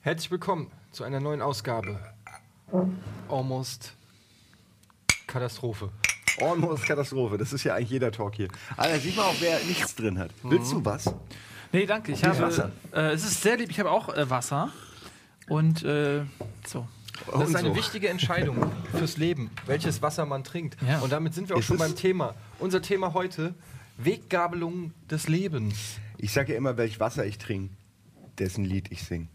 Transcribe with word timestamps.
Herzlich 0.00 0.30
willkommen 0.30 0.70
zu 0.92 1.04
einer 1.04 1.20
neuen 1.20 1.42
Ausgabe. 1.42 2.00
Almost 3.28 3.94
Katastrophe. 5.26 5.90
Almost 6.40 6.86
Katastrophe. 6.86 7.36
Das 7.36 7.52
ist 7.52 7.64
ja 7.64 7.74
eigentlich 7.74 7.90
jeder 7.90 8.10
Talk 8.12 8.36
hier. 8.36 8.48
Alter, 8.78 8.98
sieht 8.98 9.14
man 9.14 9.26
auch, 9.26 9.34
wer 9.40 9.58
nichts 9.64 9.94
drin 9.94 10.18
hat. 10.18 10.30
Willst 10.42 10.72
du 10.72 10.82
was? 10.82 11.14
Nee, 11.70 11.84
danke. 11.84 12.12
Ich 12.12 12.24
habe, 12.24 12.38
Wasser? 12.38 12.72
Äh, 12.94 13.12
es 13.12 13.24
ist 13.24 13.42
sehr 13.42 13.58
lieb. 13.58 13.68
Ich 13.70 13.78
habe 13.78 13.90
auch 13.90 14.08
äh, 14.08 14.30
Wasser. 14.30 14.72
Und 15.48 15.82
äh, 15.84 16.24
so. 16.66 16.88
Das 17.30 17.48
ist 17.48 17.56
eine 17.56 17.68
so. 17.68 17.76
wichtige 17.76 18.08
Entscheidung 18.08 18.56
fürs 18.92 19.16
Leben, 19.16 19.50
welches 19.66 20.02
Wasser 20.02 20.26
man 20.26 20.44
trinkt. 20.44 20.76
Ja. 20.86 21.00
Und 21.00 21.12
damit 21.12 21.34
sind 21.34 21.48
wir 21.48 21.56
auch 21.56 21.60
Ist 21.60 21.66
schon 21.66 21.78
beim 21.78 21.96
Thema. 21.96 22.34
Unser 22.58 22.82
Thema 22.82 23.14
heute: 23.14 23.54
Weggabelung 23.98 24.92
des 25.10 25.28
Lebens. 25.28 25.98
Ich 26.18 26.32
sage 26.32 26.52
ja 26.52 26.58
immer, 26.58 26.76
welch 26.76 27.00
Wasser 27.00 27.26
ich 27.26 27.38
trinke, 27.38 27.74
dessen 28.38 28.64
Lied 28.64 28.90
ich 28.90 29.02
singe. 29.02 29.28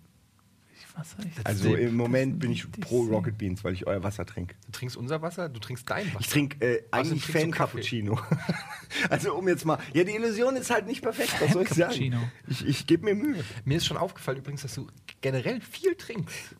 Also 1.43 1.75
im 1.75 1.95
Moment 1.95 2.39
bin 2.39 2.51
ich 2.51 2.69
pro. 2.71 3.03
Rocket 3.03 3.37
Beans, 3.37 3.63
weil 3.63 3.73
ich 3.73 3.85
euer 3.85 4.03
Wasser 4.03 4.25
trinke. 4.25 4.55
Du 4.65 4.71
trinkst 4.71 4.97
unser 4.97 5.21
Wasser, 5.21 5.47
du 5.47 5.59
trinkst 5.59 5.89
dein 5.89 6.07
Wasser. 6.07 6.19
Ich 6.21 6.27
trinke 6.27 6.65
äh, 6.65 6.83
eigentlich 6.91 7.23
Fan? 7.23 7.51
Cappuccino. 7.51 8.19
also 9.09 9.35
um 9.35 9.47
jetzt 9.47 9.65
mal. 9.65 9.77
Ja, 9.93 10.03
die 10.03 10.15
Illusion 10.15 10.55
ist 10.55 10.69
halt 10.71 10.87
nicht 10.87 11.01
perfekt. 11.01 11.35
Was 11.39 11.53
soll 11.53 11.63
ich 11.63 11.69
sagen? 11.69 11.91
Cappuccino. 11.91 12.19
Ich, 12.47 12.65
ich 12.65 12.87
gebe 12.87 13.05
mir 13.05 13.15
Mühe. 13.15 13.43
Mir 13.65 13.77
ist 13.77 13.85
schon 13.85 13.97
aufgefallen 13.97 14.39
übrigens, 14.39 14.63
dass 14.63 14.73
du 14.73 14.87
generell 15.21 15.61
viel 15.61 15.95
trinkst. 15.95 16.55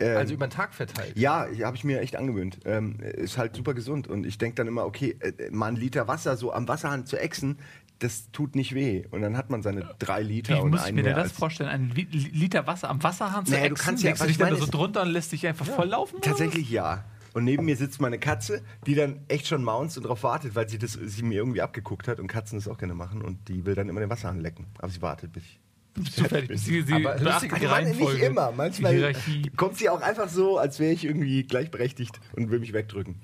Ähm, 0.00 0.16
Also 0.16 0.34
über 0.34 0.46
den 0.46 0.50
Tag 0.50 0.74
verteilt. 0.74 1.16
Ja, 1.16 1.46
habe 1.62 1.76
ich 1.76 1.84
mir 1.84 2.00
echt 2.00 2.16
angewöhnt. 2.16 2.58
Ähm, 2.64 2.98
ist 3.00 3.38
halt 3.38 3.54
super 3.56 3.74
gesund 3.74 4.08
und 4.08 4.26
ich 4.26 4.38
denke 4.38 4.56
dann 4.56 4.66
immer, 4.66 4.84
okay, 4.86 5.16
äh, 5.20 5.50
mal 5.50 5.66
ein 5.68 5.76
Liter 5.76 6.08
Wasser 6.08 6.36
so 6.36 6.52
am 6.52 6.66
Wasserhahn 6.68 7.06
zu 7.06 7.16
exen, 7.16 7.58
das 8.00 8.30
tut 8.32 8.56
nicht 8.56 8.74
weh. 8.74 9.04
Und 9.12 9.22
dann 9.22 9.36
hat 9.36 9.50
man 9.50 9.62
seine 9.62 9.88
drei 10.00 10.22
Liter 10.22 10.56
Wie 10.56 10.60
und 10.60 10.70
muss 10.72 10.80
ich 10.80 10.86
einen 10.88 10.96
mir 10.96 11.02
denn 11.04 11.14
das 11.14 11.30
vorstellen? 11.32 11.70
Ein 11.70 11.90
Li- 11.90 12.08
Liter 12.10 12.66
Wasser 12.66 12.90
am 12.90 13.02
Wasserhahn 13.02 13.46
zu 13.46 13.52
Naja, 13.52 13.66
du 13.68 13.72
exen? 13.72 13.84
kannst 13.86 14.02
ja- 14.02 14.10
Legst 14.10 14.22
du 14.22 14.26
dich 14.26 14.36
ich 14.40 14.44
dann 14.46 14.56
so 14.56 14.66
drunter 14.66 15.02
und 15.02 15.08
lässt 15.10 15.30
dich 15.32 15.46
einfach 15.46 15.66
voll 15.66 15.86
laufen? 15.88 16.16
oder? 16.16 16.22
Tatsächlich 16.30 16.68
ja. 16.70 17.04
Und 17.32 17.44
neben 17.44 17.64
mir 17.64 17.76
sitzt 17.76 18.00
meine 18.00 18.18
Katze, 18.18 18.62
die 18.86 18.94
dann 18.94 19.20
echt 19.28 19.46
schon 19.48 19.62
maunzt 19.64 19.96
und 19.96 20.04
darauf 20.04 20.22
wartet, 20.22 20.54
weil 20.54 20.68
sie 20.68 20.78
das 20.78 20.92
sie 20.92 21.22
mir 21.24 21.34
irgendwie 21.38 21.62
abgeguckt 21.62 22.06
hat 22.08 22.20
und 22.20 22.26
Katzen 22.28 22.58
das 22.58 22.68
auch 22.68 22.78
gerne 22.78 22.94
machen 22.94 23.22
und 23.22 23.48
die 23.48 23.64
will 23.66 23.74
dann 23.74 23.88
immer 23.88 24.00
den 24.00 24.10
Wasserhahn 24.10 24.40
lecken. 24.40 24.66
Aber 24.78 24.88
sie 24.90 25.02
wartet, 25.02 25.32
bis 25.32 25.42
ich. 25.44 25.60
Bist 25.94 26.18
du 26.18 26.24
fertig? 26.24 26.48
bist. 26.48 26.64
Sie, 26.66 26.82
sie 26.82 26.92
Aber 26.94 27.16
lustig- 27.18 27.52
die 27.54 27.64
Ich 27.64 27.70
meine, 27.70 27.88
nicht 27.88 27.98
Reihenfolge. 28.00 28.24
immer. 28.26 28.52
Manchmal 28.52 29.12
kommt 29.56 29.76
sie 29.78 29.88
auch 29.88 30.00
einfach 30.00 30.28
so, 30.28 30.58
als 30.58 30.78
wäre 30.80 30.92
ich 30.92 31.04
irgendwie 31.04 31.44
gleichberechtigt 31.44 32.20
und 32.34 32.50
will 32.50 32.58
mich 32.60 32.72
wegdrücken. 32.72 33.16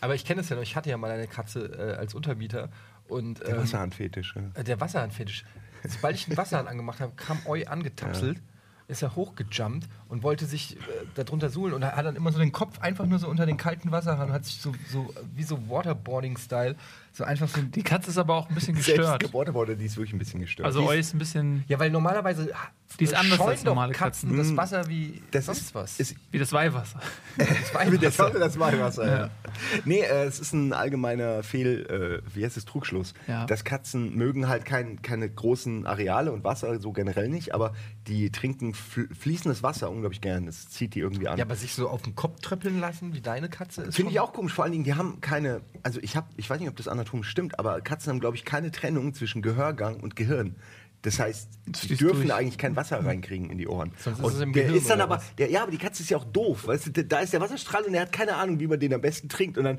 Aber 0.00 0.14
ich 0.14 0.24
kenne 0.24 0.40
es 0.42 0.48
ja 0.48 0.56
noch, 0.56 0.62
ich 0.62 0.76
hatte 0.76 0.90
ja 0.90 0.96
mal 0.96 1.10
eine 1.10 1.26
Katze 1.26 1.66
äh, 1.66 1.96
als 1.96 2.14
Untermieter 2.14 2.68
und 3.08 3.40
Der 3.40 3.50
ähm, 3.50 3.58
Wasserhahnfetisch. 3.58 4.34
Ja. 4.36 4.60
äh, 4.60 4.64
der 4.64 4.80
Wasserhahnfetisch. 4.80 5.44
Sobald 5.88 6.16
ich 6.16 6.24
den 6.26 6.36
Wasserhahn 6.36 6.66
angemacht 6.68 7.00
habe, 7.00 7.12
kam 7.16 7.38
Eu 7.46 7.62
angetapselt, 7.66 8.40
ist 8.88 9.02
er 9.02 9.14
hochgejumpt 9.16 9.88
und 10.08 10.22
wollte 10.22 10.44
sich 10.46 10.76
äh, 10.76 10.80
darunter 11.14 11.48
suhlen 11.50 11.74
und 11.74 11.82
er 11.82 11.96
hat 11.96 12.06
dann 12.06 12.16
immer 12.16 12.30
so 12.32 12.38
den 12.38 12.52
Kopf 12.52 12.78
einfach 12.80 13.06
nur 13.06 13.18
so 13.18 13.28
unter 13.28 13.44
den 13.46 13.56
kalten 13.56 13.90
Wasserhahn 13.90 14.28
und 14.28 14.32
hat 14.32 14.44
sich 14.44 14.60
so, 14.60 14.72
so 14.90 15.12
wie 15.34 15.42
so 15.44 15.58
Waterboarding-Style 15.68 16.76
so 17.16 17.24
einfach 17.24 17.48
so 17.48 17.60
Die 17.62 17.82
Katze 17.82 18.10
ist 18.10 18.18
aber 18.18 18.34
auch 18.34 18.48
ein 18.48 18.54
bisschen 18.54 18.74
Selbst 18.76 18.86
gestört. 18.96 19.20
geboren 19.22 19.54
wurde, 19.54 19.76
die 19.76 19.86
ist 19.86 19.96
wirklich 19.96 20.12
ein 20.12 20.18
bisschen 20.18 20.40
gestört. 20.40 20.66
Also 20.66 20.90
Die 20.90 20.98
ist- 20.98 21.14
ein 21.14 21.18
bisschen 21.18 21.64
Ja, 21.68 21.78
weil 21.78 21.90
normalerweise 21.90 22.50
Die 23.00 23.04
ist 23.04 23.14
anders 23.14 23.40
als 23.40 23.64
normale 23.64 23.92
Katzen 23.92 24.28
Katzen. 24.30 24.38
das 24.38 24.48
Mm. 24.52 24.56
Wasser 24.56 24.88
wie 24.88 25.22
das 25.30 25.46
sonst 25.46 25.60
ist, 25.60 25.74
was. 25.74 25.98
Ist, 26.00 26.14
wie 26.30 26.38
das 26.38 26.52
Weihwasser. 26.52 27.00
das 27.38 27.48
Wie 27.92 27.98
der 27.98 28.10
Weihwasser. 28.10 28.24
Teufel 28.24 28.40
das 28.40 28.58
Weihwasser, 28.58 29.18
ja. 29.20 29.30
Nee, 29.84 30.00
äh, 30.00 30.24
es 30.24 30.38
ist 30.40 30.52
ein 30.52 30.72
allgemeiner 30.72 31.42
Fehl, 31.42 32.22
äh, 32.24 32.34
wie 32.36 32.44
heißt 32.44 32.56
es, 32.56 32.64
Trugschluss. 32.64 33.14
Ja. 33.26 33.44
Dass 33.46 33.64
Katzen 33.64 34.14
mögen 34.16 34.48
halt 34.48 34.64
kein, 34.64 35.02
keine 35.02 35.28
großen 35.28 35.86
Areale 35.86 36.32
und 36.32 36.44
Wasser 36.44 36.78
so 36.80 36.92
generell 36.92 37.28
nicht, 37.28 37.54
aber 37.54 37.72
die 38.06 38.30
trinken 38.30 38.74
fl 38.74 39.08
fließendes 39.14 39.62
Wasser 39.62 39.90
unglaublich 39.90 40.20
gern. 40.20 40.46
Das 40.46 40.68
zieht 40.68 40.94
die 40.94 41.00
irgendwie 41.00 41.28
an. 41.28 41.38
Ja, 41.38 41.44
aber 41.44 41.56
sich 41.56 41.74
so 41.74 41.88
auf 41.88 42.02
den 42.02 42.14
Kopf 42.14 42.40
tröppeln 42.40 42.78
lassen, 42.80 43.14
wie 43.14 43.20
deine 43.20 43.48
Katze 43.48 43.82
ist. 43.82 43.96
Finde 43.96 44.12
ich 44.12 44.20
auch 44.20 44.32
komisch. 44.32 44.52
Vor 44.52 44.64
allen 44.64 44.72
Dingen, 44.72 44.84
die 44.84 44.94
haben 44.94 45.20
keine, 45.20 45.60
also 45.82 45.98
ich 46.02 46.16
habe, 46.16 46.28
ich 46.36 46.48
weiß 46.48 46.60
nicht, 46.60 46.68
ob 46.68 46.76
das 46.76 46.88
anatomisch 47.06 47.28
stimmt, 47.28 47.58
aber 47.58 47.80
Katzen 47.80 48.10
haben, 48.10 48.20
glaube 48.20 48.36
ich, 48.36 48.44
keine 48.44 48.70
Trennung 48.70 49.14
zwischen 49.14 49.42
Gehörgang 49.42 50.00
und 50.00 50.16
Gehirn. 50.16 50.56
Das 51.02 51.20
heißt, 51.20 51.48
die 51.66 51.72
fließt 51.78 52.00
dürfen 52.00 52.22
durch. 52.22 52.34
eigentlich 52.34 52.58
kein 52.58 52.74
Wasser 52.74 53.04
reinkriegen 53.04 53.48
in 53.50 53.58
die 53.58 53.68
Ohren. 53.68 53.92
Sonst 53.98 54.18
ist 54.18 54.34
es 54.34 54.40
im 54.40 54.52
der 54.52 54.64
Gehirn 54.64 54.78
ist 54.78 54.90
dann 54.90 55.00
aber, 55.00 55.22
der, 55.38 55.50
ja, 55.50 55.62
aber 55.62 55.70
die 55.70 55.78
Katze 55.78 56.02
ist 56.02 56.10
ja 56.10 56.16
auch 56.16 56.24
doof, 56.24 56.66
weißt 56.66 56.86
du, 56.86 56.90
da- 56.90 57.02
da 57.02 57.18
ist 57.20 57.32
der 57.32 57.40
Wasserstrahl 57.40 57.84
und 57.84 57.94
er 57.94 58.02
hat 58.02 58.12
keine 58.12 58.34
Ahnung, 58.34 58.58
wie 58.58 58.66
man 58.66 58.80
den 58.80 58.92
am 58.92 59.00
besten 59.00 59.28
trinkt 59.28 59.56
und 59.56 59.64
dann 59.64 59.78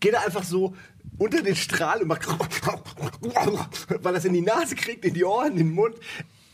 geht 0.00 0.14
er 0.14 0.24
einfach 0.24 0.44
so 0.44 0.74
unter 1.18 1.42
den 1.42 1.56
Strahl 1.56 2.00
und 2.00 2.08
macht, 2.08 2.26
weil 4.04 4.14
er 4.14 4.18
es 4.18 4.24
in 4.24 4.32
die 4.32 4.40
Nase 4.40 4.74
kriegt, 4.74 5.04
in 5.04 5.12
die 5.14 5.24
Ohren, 5.24 5.52
in 5.52 5.56
den 5.58 5.72
Mund. 5.72 5.96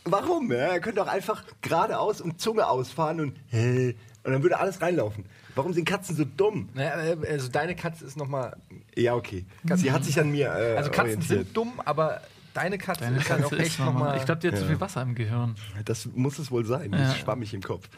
Warum? 0.03 0.51
Ja, 0.51 0.57
er 0.57 0.79
könnte 0.81 1.01
auch 1.01 1.07
einfach 1.07 1.43
geradeaus 1.61 2.21
und 2.21 2.41
Zunge 2.41 2.67
ausfahren 2.67 3.19
und 3.21 3.35
und 3.53 4.31
dann 4.33 4.41
würde 4.43 4.57
alles 4.59 4.81
reinlaufen. 4.81 5.25
Warum 5.55 5.73
sind 5.73 5.85
Katzen 5.85 6.15
so 6.15 6.25
dumm? 6.25 6.69
Naja, 6.73 7.15
äh, 7.15 7.17
also 7.31 7.47
deine 7.49 7.75
Katze 7.75 8.05
ist 8.05 8.17
nochmal. 8.17 8.55
Ja, 8.95 9.15
okay. 9.15 9.45
Sie 9.75 9.91
hat 9.91 10.03
sich 10.03 10.19
an 10.19 10.31
mir 10.31 10.47
äh, 10.47 10.75
Also 10.77 10.89
Katzen 10.91 11.01
orientiert. 11.15 11.27
sind 11.45 11.57
dumm, 11.57 11.81
aber 11.83 12.21
deine 12.53 12.77
Katze 12.77 13.01
Deine 13.05 13.17
ist 13.17 13.31
auch 13.31 13.37
Katze 13.37 13.55
ist 13.55 13.61
echt 13.67 13.79
nochmal. 13.79 14.17
Ich 14.17 14.25
glaube, 14.25 14.41
die 14.41 14.47
hat 14.49 14.57
zu 14.57 14.65
viel 14.65 14.79
Wasser 14.79 15.01
im 15.01 15.15
Gehirn. 15.15 15.55
Das 15.85 16.07
muss 16.13 16.39
es 16.39 16.51
wohl 16.51 16.65
sein. 16.65 16.91
Ja. 16.91 16.97
Das 16.99 17.09
ist 17.15 17.19
schwammig 17.19 17.53
im 17.53 17.61
Kopf. 17.61 17.89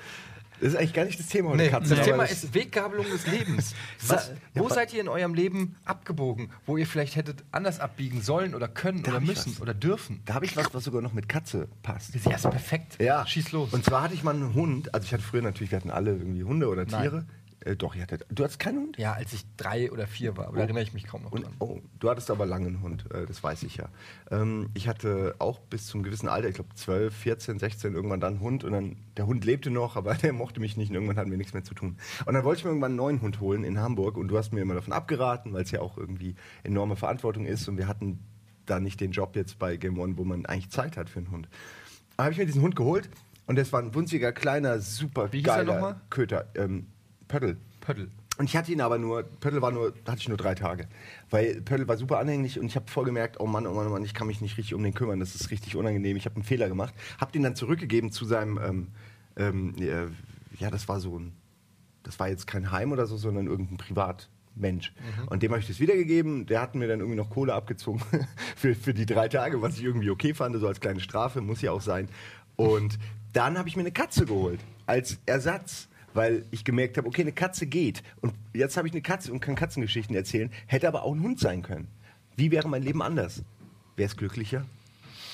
Das 0.59 0.69
ist 0.69 0.75
eigentlich 0.79 0.93
gar 0.93 1.05
nicht 1.05 1.19
das 1.19 1.27
Thema 1.27 1.49
heute, 1.49 1.61
Nee, 1.61 1.69
Katzen. 1.69 1.95
das 1.95 2.03
Thema 2.03 2.23
das- 2.23 2.31
ist 2.43 2.53
Weggabelung 2.55 3.05
des 3.05 3.27
Lebens. 3.27 3.75
Was? 4.07 4.31
wo 4.55 4.67
Ja, 4.67 4.73
seid 4.73 4.91
ihr 4.91 5.01
in 5.01 5.07
eurem 5.07 5.35
Leben 5.35 5.75
abgebogen, 5.85 6.49
wo 6.65 6.77
ihr 6.77 6.87
vielleicht 6.87 7.15
hättet 7.15 7.43
anders 7.51 7.79
abbiegen 7.79 8.23
sollen 8.23 8.55
oder 8.55 8.67
können 8.67 9.03
Da 9.03 9.11
oder 9.11 9.19
müssen 9.19 9.53
was. 9.53 9.61
oder 9.61 9.75
dürfen? 9.75 10.19
Da 10.25 10.33
habe 10.33 10.45
ich 10.45 10.57
was, 10.57 10.73
was 10.73 10.83
sogar 10.83 11.03
noch 11.03 11.13
mit 11.13 11.29
Katze 11.29 11.67
passt. 11.83 12.15
Ja, 12.25 12.35
ist 12.35 12.49
perfekt. 12.49 12.99
Ja. 12.99 13.23
Schieß 13.27 13.51
los. 13.51 13.71
Und 13.71 13.85
zwar 13.85 14.01
hatte 14.01 14.15
ich 14.15 14.23
mal 14.23 14.33
einen 14.33 14.55
Hund. 14.55 14.95
Also 14.95 15.05
ich 15.05 15.13
hatte 15.13 15.21
früher 15.21 15.43
natürlich, 15.43 15.69
wir 15.69 15.77
hatten 15.77 15.91
alle 15.91 16.13
irgendwie 16.13 16.43
Hunde 16.43 16.67
oder 16.69 16.85
Nein. 16.85 17.27
Äh, 17.67 17.75
doch, 17.75 17.95
ich 17.95 18.01
hatte. 18.01 18.19
Du 18.29 18.43
hattest 18.43 18.59
keinen 18.59 18.79
Hund? 18.79 18.97
ja, 18.97 19.13
als 19.13 19.33
ich 19.33 19.43
drei 19.57 19.91
oder 19.91 20.07
vier 20.07 20.37
war, 20.37 20.47
aber 20.47 20.57
da 20.57 20.63
erinnere 20.63 20.83
ich 20.83 20.93
mich 20.93 21.05
kaum 21.05 21.23
noch 21.23 21.31
Und, 21.31 21.43
dran. 21.43 21.53
oh, 21.59 21.79
du 21.99 22.09
hattest 22.09 22.31
aber 22.31 22.45
lange 22.45 22.67
einen 22.67 22.81
Hund, 22.81 23.05
äh, 23.13 23.25
das 23.25 23.43
weiß 23.43 23.63
ich 23.63 23.77
ja. 23.77 23.89
Ähm, 24.31 24.69
ich 24.73 24.87
hatte 24.87 25.35
auch 25.39 25.59
bis 25.59 25.87
zum 25.87 26.03
gewissen 26.03 26.29
Alter, 26.29 26.47
ich 26.47 26.55
glaube 26.55 26.73
12, 26.75 27.13
14, 27.13 27.59
16, 27.59 27.93
irgendwann 27.93 28.19
dann 28.19 28.33
einen 28.35 28.41
Hund 28.41 28.63
und 28.63 28.71
dann, 28.71 28.97
der 29.17 29.27
Hund 29.27 29.43
lebte 29.43 29.69
noch, 29.69 29.95
aber 29.95 30.15
der 30.15 30.33
mochte 30.33 30.59
mich 30.59 30.77
nicht 30.77 30.89
und 30.89 30.95
irgendwann 30.95 31.17
hatten 31.17 31.31
wir 31.31 31.37
nichts 31.37 31.53
mehr 31.53 31.63
zu 31.63 31.73
tun. 31.73 31.97
Und 32.25 32.33
dann 32.33 32.43
wollte 32.43 32.59
ich 32.59 32.63
mir 32.63 32.71
irgendwann 32.71 32.91
einen 32.91 32.97
neuen 32.97 33.21
Hund 33.21 33.39
holen 33.41 33.63
in 33.63 33.79
Hamburg 33.79 34.17
und 34.17 34.29
du 34.29 34.37
hast 34.37 34.53
mir 34.53 34.61
immer 34.61 34.75
davon 34.75 34.93
abgeraten, 34.93 35.53
weil 35.53 35.63
es 35.63 35.71
ja 35.71 35.81
auch 35.81 35.97
irgendwie 35.97 36.35
enorme 36.63 36.95
Verantwortung 36.95 37.45
ist 37.45 37.67
und 37.67 37.77
wir 37.77 37.87
hatten 37.87 38.19
da 38.65 38.79
nicht 38.79 38.99
den 39.01 39.11
Job 39.11 39.35
jetzt 39.35 39.59
bei 39.59 39.77
Game 39.77 39.99
One, 39.99 40.17
wo 40.17 40.23
man 40.23 40.45
eigentlich 40.45 40.69
Zeit 40.69 40.97
hat 40.97 41.09
für 41.09 41.19
einen 41.19 41.31
Hund. 41.31 41.49
Dann 42.15 42.25
habe 42.25 42.33
ich 42.33 42.39
mir 42.39 42.45
diesen 42.45 42.61
Hund 42.61 42.75
geholt 42.75 43.09
und 43.45 43.57
das 43.57 43.71
war 43.71 43.81
ein 43.81 43.93
wunziger, 43.95 44.31
kleiner, 44.31 44.79
super 44.79 45.31
Wie 45.31 45.39
er 45.39 45.43
geiler 45.43 45.73
nochmal? 45.73 46.01
Köter, 46.09 46.47
ähm, 46.55 46.87
Pöttl. 47.27 47.57
Pöttl. 47.81 48.09
Und 48.37 48.45
ich 48.45 48.55
hatte 48.55 48.71
ihn 48.71 48.81
aber 48.81 48.99
nur, 48.99 49.23
Pöttl 49.23 49.61
war 49.61 49.71
nur, 49.71 49.93
hatte 50.07 50.19
ich 50.19 50.27
nur 50.27 50.37
drei 50.37 50.53
Tage. 50.53 50.87
Weil 51.29 51.61
Pöttl 51.61 51.87
war 51.87 51.97
super 51.97 52.19
anhänglich 52.19 52.59
und 52.59 52.67
ich 52.67 52.75
habe 52.75 52.89
voll 52.89 53.05
gemerkt, 53.05 53.39
oh 53.39 53.47
Mann, 53.47 53.65
oh 53.65 53.73
Mann, 53.73 53.87
oh 53.87 53.89
Mann, 53.91 54.03
ich 54.03 54.13
kann 54.13 54.27
mich 54.27 54.41
nicht 54.41 54.57
richtig 54.57 54.75
um 54.75 54.83
den 54.83 54.93
kümmern, 54.93 55.19
das 55.19 55.35
ist 55.35 55.49
richtig 55.49 55.75
unangenehm, 55.75 56.17
ich 56.17 56.25
habe 56.25 56.35
einen 56.35 56.43
Fehler 56.43 56.67
gemacht. 56.67 56.93
Hab 57.19 57.31
den 57.31 57.43
dann 57.43 57.55
zurückgegeben 57.55 58.11
zu 58.11 58.25
seinem, 58.25 58.59
ähm, 58.59 58.87
ähm, 59.37 59.75
äh, 59.79 60.07
ja, 60.59 60.69
das 60.69 60.87
war 60.87 60.99
so 60.99 61.17
ein, 61.17 61.33
das 62.03 62.19
war 62.19 62.29
jetzt 62.29 62.45
kein 62.45 62.71
Heim 62.71 62.91
oder 62.91 63.07
so, 63.07 63.17
sondern 63.17 63.47
irgendein 63.47 63.77
Privatmensch. 63.77 64.93
Und 65.29 65.41
dem 65.41 65.51
habe 65.51 65.59
ich 65.59 65.67
das 65.67 65.79
wiedergegeben, 65.79 66.45
der 66.45 66.61
hat 66.61 66.75
mir 66.75 66.87
dann 66.87 66.99
irgendwie 66.99 67.17
noch 67.17 67.31
Kohle 67.31 67.53
abgezogen 67.53 68.01
für, 68.55 68.75
für 68.75 68.93
die 68.93 69.07
drei 69.07 69.29
Tage, 69.29 69.61
was 69.61 69.77
ich 69.77 69.83
irgendwie 69.83 70.11
okay 70.11 70.33
fand, 70.33 70.55
so 70.59 70.67
als 70.67 70.79
kleine 70.79 70.99
Strafe, 70.99 71.41
muss 71.41 71.61
ja 71.61 71.71
auch 71.71 71.81
sein. 71.81 72.07
Und 72.55 72.99
dann 73.33 73.57
habe 73.57 73.67
ich 73.67 73.75
mir 73.75 73.81
eine 73.81 73.91
Katze 73.91 74.25
geholt, 74.25 74.59
als 74.85 75.19
Ersatz 75.25 75.89
weil 76.17 76.45
ich 76.51 76.63
gemerkt 76.65 76.97
habe, 76.97 77.07
okay, 77.07 77.21
eine 77.21 77.31
Katze 77.31 77.67
geht. 77.67 78.01
Und 78.21 78.33
jetzt 78.53 78.75
habe 78.75 78.87
ich 78.87 78.93
eine 78.93 79.01
Katze 79.03 79.31
und 79.31 79.39
kann 79.39 79.55
Katzengeschichten 79.55 80.15
erzählen, 80.15 80.51
hätte 80.65 80.87
aber 80.87 81.03
auch 81.03 81.13
ein 81.13 81.21
Hund 81.21 81.39
sein 81.39 81.61
können. 81.61 81.87
Wie 82.35 82.49
wäre 82.51 82.67
mein 82.67 82.81
Leben 82.81 83.01
anders? 83.03 83.43
Wäre 83.95 84.07
es 84.09 84.17
glücklicher? 84.17 84.65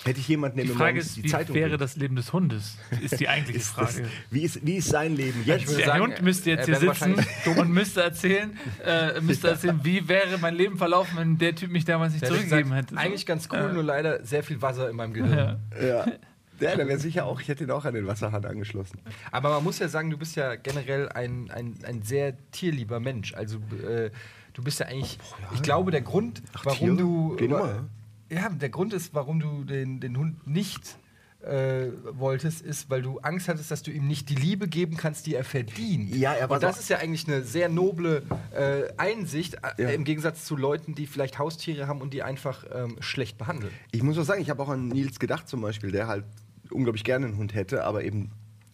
Hätte 0.04 0.20
ich 0.20 0.28
jemanden, 0.28 0.58
der 0.58 0.66
Die 0.66 0.72
Frage 0.74 1.00
ist, 1.00 1.16
die 1.16 1.24
wie 1.24 1.30
Zeitung 1.30 1.56
wäre 1.56 1.70
bringt? 1.70 1.82
das 1.82 1.96
Leben 1.96 2.18
des 2.18 2.34
Hundes? 2.34 2.78
Ist 3.02 3.22
die 3.22 3.30
eigentliche 3.30 3.60
Ist 3.60 3.78
das, 3.78 3.96
Frage. 3.96 4.10
wie, 4.30 4.42
ist, 4.42 4.66
wie 4.66 4.76
ist 4.76 4.90
sein 4.90 5.16
Leben 5.16 5.42
jetzt? 5.46 5.78
Der 5.78 5.86
sagen, 5.86 6.04
Hund 6.04 6.22
müsste 6.22 6.50
jetzt 6.50 6.68
er 6.68 6.78
hier 6.78 6.94
sitzen 6.94 7.16
und 7.58 7.72
müsste 7.72 8.04
erzählen, 8.04 8.58
äh, 8.86 9.22
müsste 9.22 9.48
erzählen, 9.48 9.80
wie 9.84 10.06
wäre 10.10 10.38
mein 10.40 10.56
Leben 10.56 10.78
verlaufen, 10.78 11.18
wenn 11.18 11.38
der 11.38 11.56
Typ 11.56 11.72
mich 11.72 11.86
damals 11.86 12.12
nicht 12.12 12.24
Der 12.24 12.32
hätte 12.32 12.40
zurückgegeben 12.40 12.74
hätte. 12.74 12.98
Eigentlich 12.98 13.26
ganz 13.26 13.48
cool, 13.50 13.60
Ja. 13.60 13.72
nur 13.72 13.84
leider 13.84 14.26
sehr 14.26 14.44
viel 14.44 14.62
Wasser 14.62 14.90
in 14.90 14.98
meinem 14.98 15.14
Gehirn. 15.14 15.60
Ja. 15.82 15.86
ja. 15.88 16.06
Ja, 16.60 16.76
da 16.76 16.88
wäre 16.88 17.00
sicher 17.00 17.26
auch, 17.26 17.42
ich 17.42 17.48
hätte 17.48 17.64
ihn 17.64 17.72
auch 17.72 17.86
an 17.86 17.94
den 17.94 18.08
Wasserhahn 18.08 18.46
angeschlossen. 18.46 19.00
Aber 19.32 19.50
man 19.50 19.64
muss 19.64 19.80
ja 19.80 19.88
sagen, 19.88 20.10
du 20.10 20.18
bist 20.18 20.36
ja 20.36 20.56
generell 20.56 21.10
ein, 21.10 21.50
ein, 21.52 21.78
ein 21.84 22.02
sehr 22.04 22.36
tierlieber 22.52 23.00
Mensch. 23.00 23.34
Also 23.34 23.58
äh, 23.88 24.12
du 24.54 24.64
bist 24.64 24.80
ja 24.80 24.86
eigentlich, 24.88 25.18
ich 25.54 25.62
glaube, 25.62 25.92
der 25.92 26.02
Grund, 26.02 26.42
warum 26.64 26.78
Tiere? 26.80 26.96
du... 26.96 27.36
Geh 27.38 27.48
mal. 27.48 27.86
Ja, 28.30 28.50
der 28.50 28.70
Grund 28.70 28.94
ist, 28.94 29.14
warum 29.14 29.40
du 29.40 29.64
den, 29.64 30.00
den 30.00 30.18
Hund 30.18 30.48
nicht 30.48 30.98
äh, 31.42 31.88
wolltest, 32.14 32.62
ist, 32.62 32.90
weil 32.90 33.02
du 33.02 33.20
Angst 33.20 33.48
hattest, 33.50 33.70
dass 33.70 33.84
du 33.84 33.92
ihm 33.92 34.08
nicht 34.08 34.30
die 34.30 34.36
Liebe 34.36 34.68
geben 34.68 34.96
kannst, 34.96 35.26
die 35.28 35.36
er 35.36 35.44
verdient. 35.44 36.16
Ja, 36.16 36.34
er 36.34 36.50
war 36.50 36.56
Und 36.58 36.64
das 36.64 36.80
ist 36.80 36.90
ja 36.90 36.98
eigentlich 37.00 37.28
eine 37.28 37.44
sehr 37.44 37.68
noble 37.70 38.24
äh, 38.56 38.84
Einsicht, 38.98 39.56
äh, 39.56 39.84
Ja. 39.84 39.90
im 39.90 40.04
Gegensatz 40.06 40.46
zu 40.46 40.56
Leuten, 40.56 40.96
die 40.96 41.06
vielleicht 41.06 41.38
Haustiere 41.38 41.88
haben 41.88 42.02
und 42.02 42.14
die 42.14 42.24
einfach 42.24 42.64
ähm, 42.74 42.96
schlecht 43.02 43.38
behandeln. 43.38 43.74
Ich 43.92 44.02
muss 44.04 44.18
auch 44.18 44.24
sagen, 44.24 44.42
ich 44.42 44.50
habe 44.50 44.64
auch 44.64 44.70
an 44.70 44.88
Nils 44.88 45.20
gedacht 45.20 45.48
zum 45.50 45.62
Beispiel, 45.62 45.92
der 45.92 46.08
halt 46.08 46.24
unglaublich 46.74 47.04
gerne 47.04 47.28
einen 47.28 47.38
Hund 47.38 47.54
hätte, 47.54 47.84
aber 47.86 48.04
eben 48.04 48.32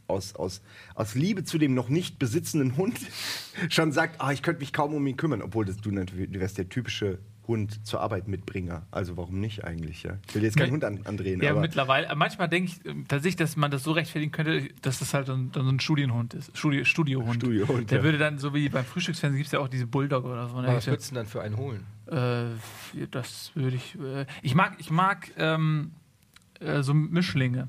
aus, 0.07 0.35
aus, 0.35 0.61
aus 0.95 1.13
Liebe 1.15 1.43
zu 1.43 1.57
dem 1.59 1.73
noch 1.75 1.89
nicht 1.89 2.17
besitzenden 2.17 2.77
Hund 2.77 2.99
schon 3.69 3.91
sagt, 3.91 4.19
ah, 4.19 4.31
ich 4.31 4.41
könnte 4.41 4.59
mich 4.61 4.73
kaum 4.73 4.93
um 4.93 5.05
ihn 5.05 5.17
kümmern, 5.17 5.41
obwohl 5.41 5.65
das, 5.65 5.77
du, 5.77 5.91
natürlich- 5.91 6.31
du 6.31 6.39
wärst 6.39 6.57
der 6.57 6.67
typische 6.69 7.19
Hund 7.47 7.83
zur 7.85 8.01
Arbeit 8.01 8.27
mitbringer. 8.27 8.85
Also 8.91 9.17
warum 9.17 9.39
nicht 9.39 9.63
eigentlich? 9.63 10.03
Ja? 10.03 10.17
Ich 10.27 10.35
will 10.35 10.43
jetzt 10.43 10.55
keinen. 10.55 10.71
Hund 10.71 10.83
an, 10.83 10.99
andrehen, 11.05 11.41
Ja, 11.41 11.49
aber 11.51 11.61
mittlerweile. 11.61 12.05
äh, 12.07 12.15
Manchmal 12.15 12.47
denke 12.47 12.71
ich 12.71 12.85
äh, 12.85 12.93
tatsächlich, 13.07 13.37
dass 13.37 13.55
man 13.55 13.71
das 13.71 13.83
so 13.83 13.91
rechtfertigen 13.91 14.31
könnte, 14.31 14.67
dass 14.83 14.99
das 14.99 15.15
halt 15.15 15.29
dann, 15.29 15.51
dann 15.51 15.65
so 15.65 15.71
ein 15.71 15.79
Studienhund 15.79 16.35
ist. 16.35 16.55
Studi 16.55 16.85
Studiohund. 16.85 17.35
Studiohund, 17.37 17.89
Der 17.89 17.99
ja. 17.99 18.03
würde 18.03 18.19
dann, 18.19 18.37
so 18.37 18.53
wie 18.53 18.69
beim 18.69 18.85
Frühstücksfernsehen, 18.85 19.37
gibt 19.37 19.47
es 19.47 19.51
ja 19.53 19.59
auch 19.59 19.67
diese 19.67 19.87
Bulldog 19.87 20.25
oder 20.25 20.47
so. 20.47 20.61
Ne? 20.61 20.67
Was 20.67 20.85
würdest 20.85 21.09
du 21.09 21.15
denn 21.15 21.23
dann 21.23 21.31
für 21.31 21.41
einen 21.41 21.57
holen? 21.57 21.85
Äh, 22.05 23.05
das 23.09 23.51
würde 23.55 23.77
ich. 23.77 23.95
Äh, 23.99 24.27
ich 24.43 24.53
mag, 24.53 24.75
ich 24.77 24.91
mag 24.91 25.31
ähm, 25.37 25.91
äh, 26.59 26.83
so 26.83 26.93
Mischlinge. 26.93 27.67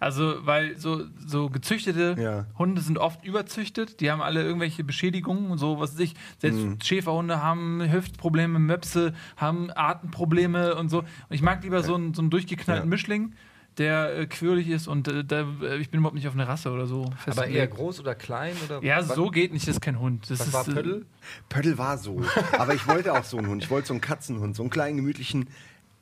Also, 0.00 0.34
weil 0.46 0.76
so, 0.78 1.02
so 1.24 1.50
gezüchtete 1.50 2.16
Ja. 2.18 2.46
Hunde 2.58 2.80
sind 2.80 2.98
oft 2.98 3.24
überzüchtet, 3.24 4.00
die 4.00 4.10
haben 4.10 4.22
alle 4.22 4.42
irgendwelche 4.42 4.82
Beschädigungen 4.82 5.50
und 5.50 5.58
so, 5.58 5.78
was 5.78 5.92
weiß 5.92 6.00
ich. 6.00 6.14
Selbst 6.38 6.86
Schäferhunde 6.86 7.42
haben 7.42 7.82
Hüftprobleme, 7.92 8.58
Möpse 8.58 9.12
haben 9.36 9.70
Atemprobleme 9.74 10.74
und 10.74 10.88
so. 10.88 11.00
Und 11.00 11.06
ich 11.28 11.42
mag 11.42 11.62
lieber 11.62 11.82
so 11.82 11.94
einen, 11.94 12.14
so 12.14 12.22
einen 12.22 12.30
durchgeknallten 12.30 12.86
Ja. 12.86 12.90
Mischling, 12.90 13.34
der 13.78 14.16
äh, 14.18 14.26
quirlig 14.26 14.68
ist 14.68 14.88
und 14.88 15.06
äh, 15.06 15.24
da, 15.24 15.46
äh, 15.62 15.76
ich 15.76 15.90
bin 15.90 16.00
überhaupt 16.00 16.16
nicht 16.16 16.26
auf 16.26 16.34
eine 16.34 16.48
Rasse 16.48 16.70
oder 16.72 16.86
so. 16.86 17.10
Aber 17.26 17.46
eher 17.46 17.66
groß 17.68 18.00
oder 18.00 18.14
klein? 18.14 18.54
Oder 18.64 18.82
Ja, 18.82 18.98
was- 19.06 19.14
so 19.14 19.30
geht 19.30 19.52
nicht, 19.52 19.68
das 19.68 19.76
ist 19.76 19.80
kein 19.80 20.00
Hund. 20.00 20.28
Das 20.30 20.40
Was 20.40 20.46
ist, 20.48 20.54
war 20.54 20.68
äh, 20.68 20.72
Pöttl? 20.72 21.06
Pöttl 21.48 21.78
war 21.78 21.96
so. 21.98 22.20
Aber 22.58 22.74
ich 22.74 22.86
wollte 22.88 23.12
auch 23.12 23.24
so 23.24 23.36
einen 23.38 23.46
Hund. 23.48 23.62
Ich 23.62 23.70
wollte 23.70 23.88
so 23.88 23.94
einen 23.94 24.00
Katzenhund, 24.00 24.56
so 24.56 24.62
einen 24.62 24.70
kleinen, 24.70 24.96
gemütlichen. 24.96 25.48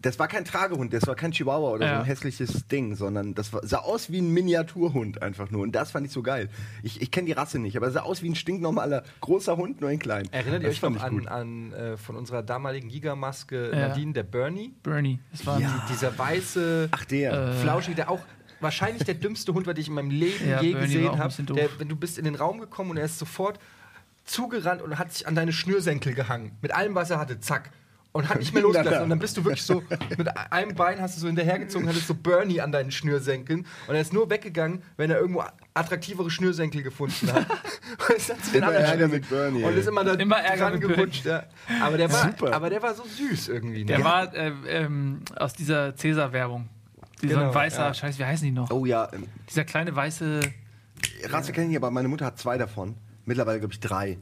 Das 0.01 0.17
war 0.21 0.29
kein 0.29 0.45
Tragehund, 0.45 0.93
das 0.93 1.09
war 1.09 1.17
kein 1.17 1.33
Chihuahua 1.33 1.71
oder 1.71 1.87
so 1.89 1.93
Ja. 1.93 1.99
ein 2.01 2.05
hässliches 2.05 2.69
Ding, 2.69 2.95
sondern 2.95 3.35
das 3.35 3.53
war, 3.53 3.67
sah 3.67 3.79
aus 3.79 4.13
wie 4.13 4.21
ein 4.21 4.33
Miniaturhund 4.33 5.23
einfach 5.23 5.51
nur. 5.51 5.63
Und 5.63 5.73
das 5.73 5.91
fand 5.91 6.07
ich 6.07 6.13
so 6.13 6.23
geil. 6.23 6.49
Ich, 6.85 7.03
ich 7.03 7.11
kenne 7.11 7.27
die 7.27 7.33
Rasse 7.33 7.59
nicht, 7.59 7.77
aber 7.77 7.89
es 7.89 7.95
sah 7.95 8.03
aus 8.03 8.23
wie 8.23 8.29
ein 8.31 8.37
stinknormaler 8.37 9.03
großer 9.21 9.57
Hund, 9.57 9.81
nur 9.81 9.91
ein 9.91 9.99
klein. 9.99 10.29
Erinnert 10.31 10.63
ihr 10.63 10.69
euch 10.69 10.81
noch 10.83 11.03
an, 11.03 11.27
an 11.27 11.73
äh, 11.73 11.97
von 11.97 12.15
unserer 12.15 12.45
damaligen 12.45 12.89
Gigamaske 12.89 13.71
Ja. 13.73 13.89
Nadine, 13.89 14.13
der 14.13 14.23
Bernie? 14.23 14.73
Bernie. 14.85 15.19
Das 15.33 15.45
war 15.47 15.59
Ja. 15.61 15.85
Dieser 15.91 16.17
weiße, 16.17 16.89
Ach, 16.93 17.05
der. 17.05 17.33
Äh, 17.33 17.53
flauschige, 17.55 17.97
der 17.97 18.11
auch 18.11 18.21
wahrscheinlich 18.61 19.03
der 19.05 19.15
dümmste 19.15 19.53
Hund 19.53 19.67
war, 19.67 19.75
den 19.75 19.81
ich 19.83 19.89
in 19.89 19.95
meinem 19.95 20.11
Leben 20.11 20.49
Ja, 20.49 20.61
je 20.63 20.75
Bernie 20.75 20.87
gesehen 20.95 21.19
habe. 21.19 21.85
du 21.87 21.97
bist 21.97 22.19
in 22.19 22.25
den 22.25 22.37
Raum 22.37 22.61
gekommen 22.61 22.91
und 22.93 22.97
er 22.99 23.05
ist 23.07 23.19
sofort 23.19 23.59
zugerannt 24.25 24.83
und 24.83 24.99
hat 24.99 25.13
sich 25.13 25.27
an 25.27 25.35
deine 25.35 25.53
Schnürsenkel 25.53 26.15
gehangen. 26.15 26.53
Mit 26.61 26.73
allem, 26.73 26.95
was 26.95 27.11
er 27.11 27.19
hatte, 27.19 27.41
zack. 27.41 27.71
Und 28.13 28.29
hat 28.29 28.39
nicht 28.39 28.55
mehr 28.55 28.63
losgelassen. 28.65 29.03
Und 29.03 29.11
dann 29.11 29.19
bist 29.19 29.37
du 29.37 29.45
wirklich 29.45 29.63
so, 29.63 29.83
mit 30.17 30.29
einem 30.53 30.75
Bein 30.75 31.01
hast 31.01 31.17
du 31.17 31.21
so 31.21 31.27
hinterhergezogen, 31.27 31.89
hattest 31.89 32.07
so 32.07 32.15
Bernie 32.15 32.61
an 32.61 32.73
deinen 32.73 32.91
Schnürsenkeln. 32.91 33.67
Und 33.87 33.95
er 33.95 34.01
ist 34.01 34.13
nur 34.13 34.29
weggegangen, 34.31 34.83
wenn 34.97 35.11
er 35.11 35.19
irgendwo 35.19 35.45
attraktivere 35.75 36.31
Schnürsenkel 36.31 36.83
gefunden 36.83 37.33
hat. 37.33 37.47
Und 38.09 38.17
ist 38.17 38.31
dann 38.31 38.43
zu 38.43 38.53
den 38.53 38.63
Immer 38.63 38.73
Ärger 38.73 39.09
mit 39.09 39.29
Bernie, 39.29 39.63
Und 39.63 39.77
ist 39.77 39.87
immer 39.89 40.05
da 40.05 40.15
Immer 40.15 40.43
dran 40.43 40.81
gerutscht. 40.81 41.25
Ja. 41.25 41.45
Aber, 41.83 41.97
der 41.97 42.13
war, 42.13 42.25
Super. 42.25 42.53
aber 42.55 42.71
der 42.71 42.83
war 42.83 42.95
so 42.95 43.05
süß 43.05 43.49
irgendwie. 43.49 43.81
Ne? 43.81 43.87
Der 43.87 44.05
war 44.05 44.35
äh, 44.35 44.53
ähm, 44.69 45.21
aus 45.37 45.53
dieser 45.53 45.95
Cäsar-Werbung. 45.95 46.69
Dieser 47.23 47.41
Genau, 47.41 47.55
weißer, 47.55 47.87
ja. 47.87 47.95
scheiße, 47.95 48.19
wie 48.19 48.25
heißen 48.25 48.45
die 48.47 48.53
noch? 48.53 48.71
Oh 48.71 48.87
ja, 48.87 49.09
ähm, 49.13 49.25
Dieser 49.49 49.65
kleine 49.65 49.95
weiße, 49.95 50.41
Rasse 51.25 51.53
kenne 51.53 51.71
ich, 51.71 51.77
aber 51.77 51.91
meine 51.91 52.09
Mutter 52.09 52.27
hat 52.27 52.39
zwei 52.39 52.59
davon. 52.59 52.95
Mittlerweile, 53.25 53.59
glaube 53.59 53.75
ich, 53.75 53.81
drei. 53.81 54.19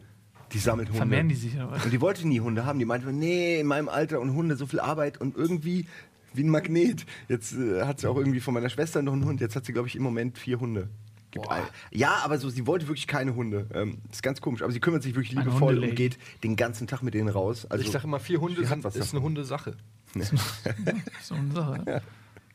Die 0.53 0.59
sammelt 0.59 0.89
Hunde. 0.89 0.99
vermehren 0.99 1.29
die 1.29 1.35
sich 1.35 1.55
oder 1.57 1.71
was? 1.73 1.85
Und 1.85 1.91
die 1.93 2.01
wollte 2.01 2.27
nie 2.27 2.41
Hunde 2.41 2.65
haben. 2.65 2.79
Die 2.79 2.85
meinte, 2.85 3.13
nee, 3.13 3.59
in 3.61 3.67
meinem 3.67 3.89
Alter 3.89 4.21
und 4.21 4.35
Hunde, 4.35 4.57
so 4.57 4.67
viel 4.67 4.81
Arbeit 4.81 5.21
und 5.21 5.37
irgendwie 5.37 5.87
wie 6.35 6.45
ein 6.45 6.51
Magnet. 6.51 7.05
Jetzt 7.29 7.55
äh, 7.55 7.83
hat 7.85 8.01
sie 8.01 8.07
auch 8.09 8.17
irgendwie 8.17 8.41
von 8.41 8.55
meiner 8.55 8.69
Schwester 8.69 9.03
noch 9.03 9.13
einen 9.15 9.25
Hund. 9.25 9.41
Jetzt 9.41 9.57
hat 9.57 9.65
sie, 9.65 9.73
glaube 9.73 9.89
ich, 9.89 9.97
im 9.97 10.03
Moment 10.03 10.39
vier 10.39 10.61
Hunde. 10.61 10.89
Gibt 11.31 11.47
Boah. 11.47 11.55
ein- 11.55 11.63
Ja, 11.91 12.21
aber 12.25 12.39
so, 12.39 12.49
sie 12.51 12.67
wollte 12.67 12.87
wirklich 12.89 13.07
keine 13.07 13.35
Hunde. 13.35 13.67
Ähm, 13.75 13.99
ist 14.13 14.23
ganz 14.23 14.41
komisch. 14.41 14.63
Aber 14.63 14.71
sie 14.73 14.81
kümmert 14.81 15.03
sich 15.03 15.15
wirklich 15.15 15.33
liebevoll 15.33 15.75
Hundelady. 15.75 15.91
und 15.91 15.97
geht 15.97 16.19
den 16.45 16.57
ganzen 16.57 16.87
Tag 16.87 17.03
mit 17.03 17.15
denen 17.15 17.29
raus. 17.29 17.67
Also, 17.69 17.85
ich 17.85 17.91
sage 17.91 18.05
immer, 18.05 18.21
vier 18.21 18.41
Hunde 18.41 18.61
sie 18.61 18.67
hat 18.69 18.75
sind, 18.75 18.85
was 18.85 18.95
ist 18.97 19.07
davon. 19.13 19.17
eine 19.19 19.25
Hundesache. 19.27 19.77
So 21.23 21.35
eine 21.35 21.53
Sache. 21.53 22.03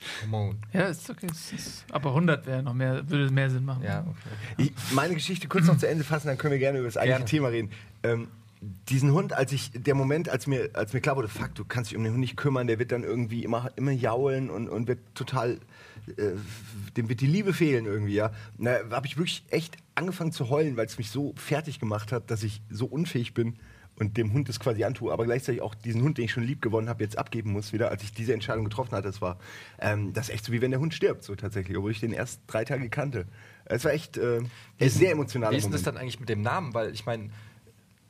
Ja, 0.01 0.07
Come 0.23 0.37
on. 0.37 0.57
ja 0.73 0.87
ist 0.87 1.09
okay. 1.09 1.27
Ist, 1.27 1.53
ist, 1.53 1.85
aber 1.91 2.09
100 2.09 2.45
wäre 2.45 2.63
noch 2.63 2.73
mehr, 2.73 3.07
würde 3.09 3.31
mehr 3.31 3.49
Sinn 3.49 3.65
machen. 3.65 3.83
Ja, 3.83 4.01
okay. 4.01 4.35
Ich, 4.57 4.93
meine 4.93 5.13
Geschichte 5.13 5.47
kurz 5.47 5.67
noch 5.67 5.77
zu 5.77 5.87
Ende 5.87 6.03
fassen, 6.03 6.27
dann 6.27 6.37
können 6.37 6.51
wir 6.51 6.59
gerne 6.59 6.79
über 6.79 6.87
das 6.87 6.97
eigentliche 6.97 7.17
Gerne. 7.19 7.29
Thema 7.29 7.47
reden. 7.49 7.71
Ähm, 8.03 8.27
diesen 8.89 9.11
Hund, 9.11 9.33
als 9.33 9.51
ich, 9.51 9.71
der 9.73 9.95
Moment, 9.95 10.29
als 10.29 10.45
mir, 10.45 10.69
als 10.73 10.93
mir 10.93 11.01
klar 11.01 11.15
wurde, 11.15 11.27
fuck, 11.27 11.55
du 11.55 11.65
kannst 11.65 11.89
dich 11.91 11.97
um 11.97 12.03
den 12.03 12.13
Hund 12.13 12.19
nicht 12.19 12.37
kümmern, 12.37 12.67
der 12.67 12.77
wird 12.77 12.91
dann 12.91 13.03
irgendwie 13.03 13.43
immer, 13.43 13.71
immer 13.75 13.91
jaulen 13.91 14.49
und, 14.51 14.69
und 14.69 14.87
wird 14.87 14.99
total, 15.15 15.59
äh, 16.17 16.31
dem 16.95 17.09
wird 17.09 17.21
die 17.21 17.27
Liebe 17.27 17.53
fehlen 17.53 17.85
irgendwie, 17.85 18.13
ja. 18.13 18.31
Da 18.59 18.81
habe 18.91 19.07
ich 19.07 19.17
wirklich 19.17 19.43
echt 19.49 19.77
angefangen 19.95 20.31
zu 20.31 20.49
heulen, 20.49 20.77
weil 20.77 20.85
es 20.85 20.99
mich 20.99 21.09
so 21.09 21.33
fertig 21.35 21.79
gemacht 21.79 22.11
hat, 22.11 22.29
dass 22.29 22.43
ich 22.43 22.61
so 22.69 22.85
unfähig 22.85 23.33
bin 23.33 23.57
und 24.01 24.17
dem 24.17 24.33
Hund 24.33 24.49
das 24.49 24.59
quasi 24.59 24.83
antue, 24.83 25.13
aber 25.13 25.25
gleichzeitig 25.25 25.61
auch 25.61 25.75
diesen 25.75 26.01
Hund, 26.01 26.17
den 26.17 26.25
ich 26.25 26.31
schon 26.31 26.43
lieb 26.43 26.61
gewonnen 26.61 26.89
habe, 26.89 27.03
jetzt 27.03 27.19
abgeben 27.19 27.51
muss 27.51 27.71
wieder, 27.71 27.91
als 27.91 28.01
ich 28.01 28.11
diese 28.11 28.33
Entscheidung 28.33 28.63
getroffen 28.65 28.93
hatte. 28.93 29.07
Das 29.07 29.21
war 29.21 29.37
ähm, 29.79 30.11
das 30.11 30.27
ist 30.27 30.33
echt 30.33 30.45
so, 30.45 30.51
wie 30.51 30.61
wenn 30.61 30.71
der 30.71 30.79
Hund 30.79 30.93
stirbt, 30.95 31.23
so 31.23 31.35
tatsächlich, 31.35 31.77
obwohl 31.77 31.91
ich 31.91 31.99
den 31.99 32.11
erst 32.11 32.41
drei 32.47 32.65
Tage 32.65 32.89
kannte. 32.89 33.27
Es 33.65 33.85
war 33.85 33.93
echt 33.93 34.17
äh, 34.17 34.41
ein 34.79 34.89
sehr 34.89 35.11
emotionaler 35.11 35.53
Wie 35.53 35.57
ist 35.57 35.65
denn 35.65 35.71
das 35.71 35.81
Moment. 35.81 35.95
dann 35.95 36.01
eigentlich 36.01 36.19
mit 36.19 36.29
dem 36.29 36.41
Namen? 36.41 36.73
Weil 36.73 36.91
ich 36.93 37.05
meine, 37.05 37.29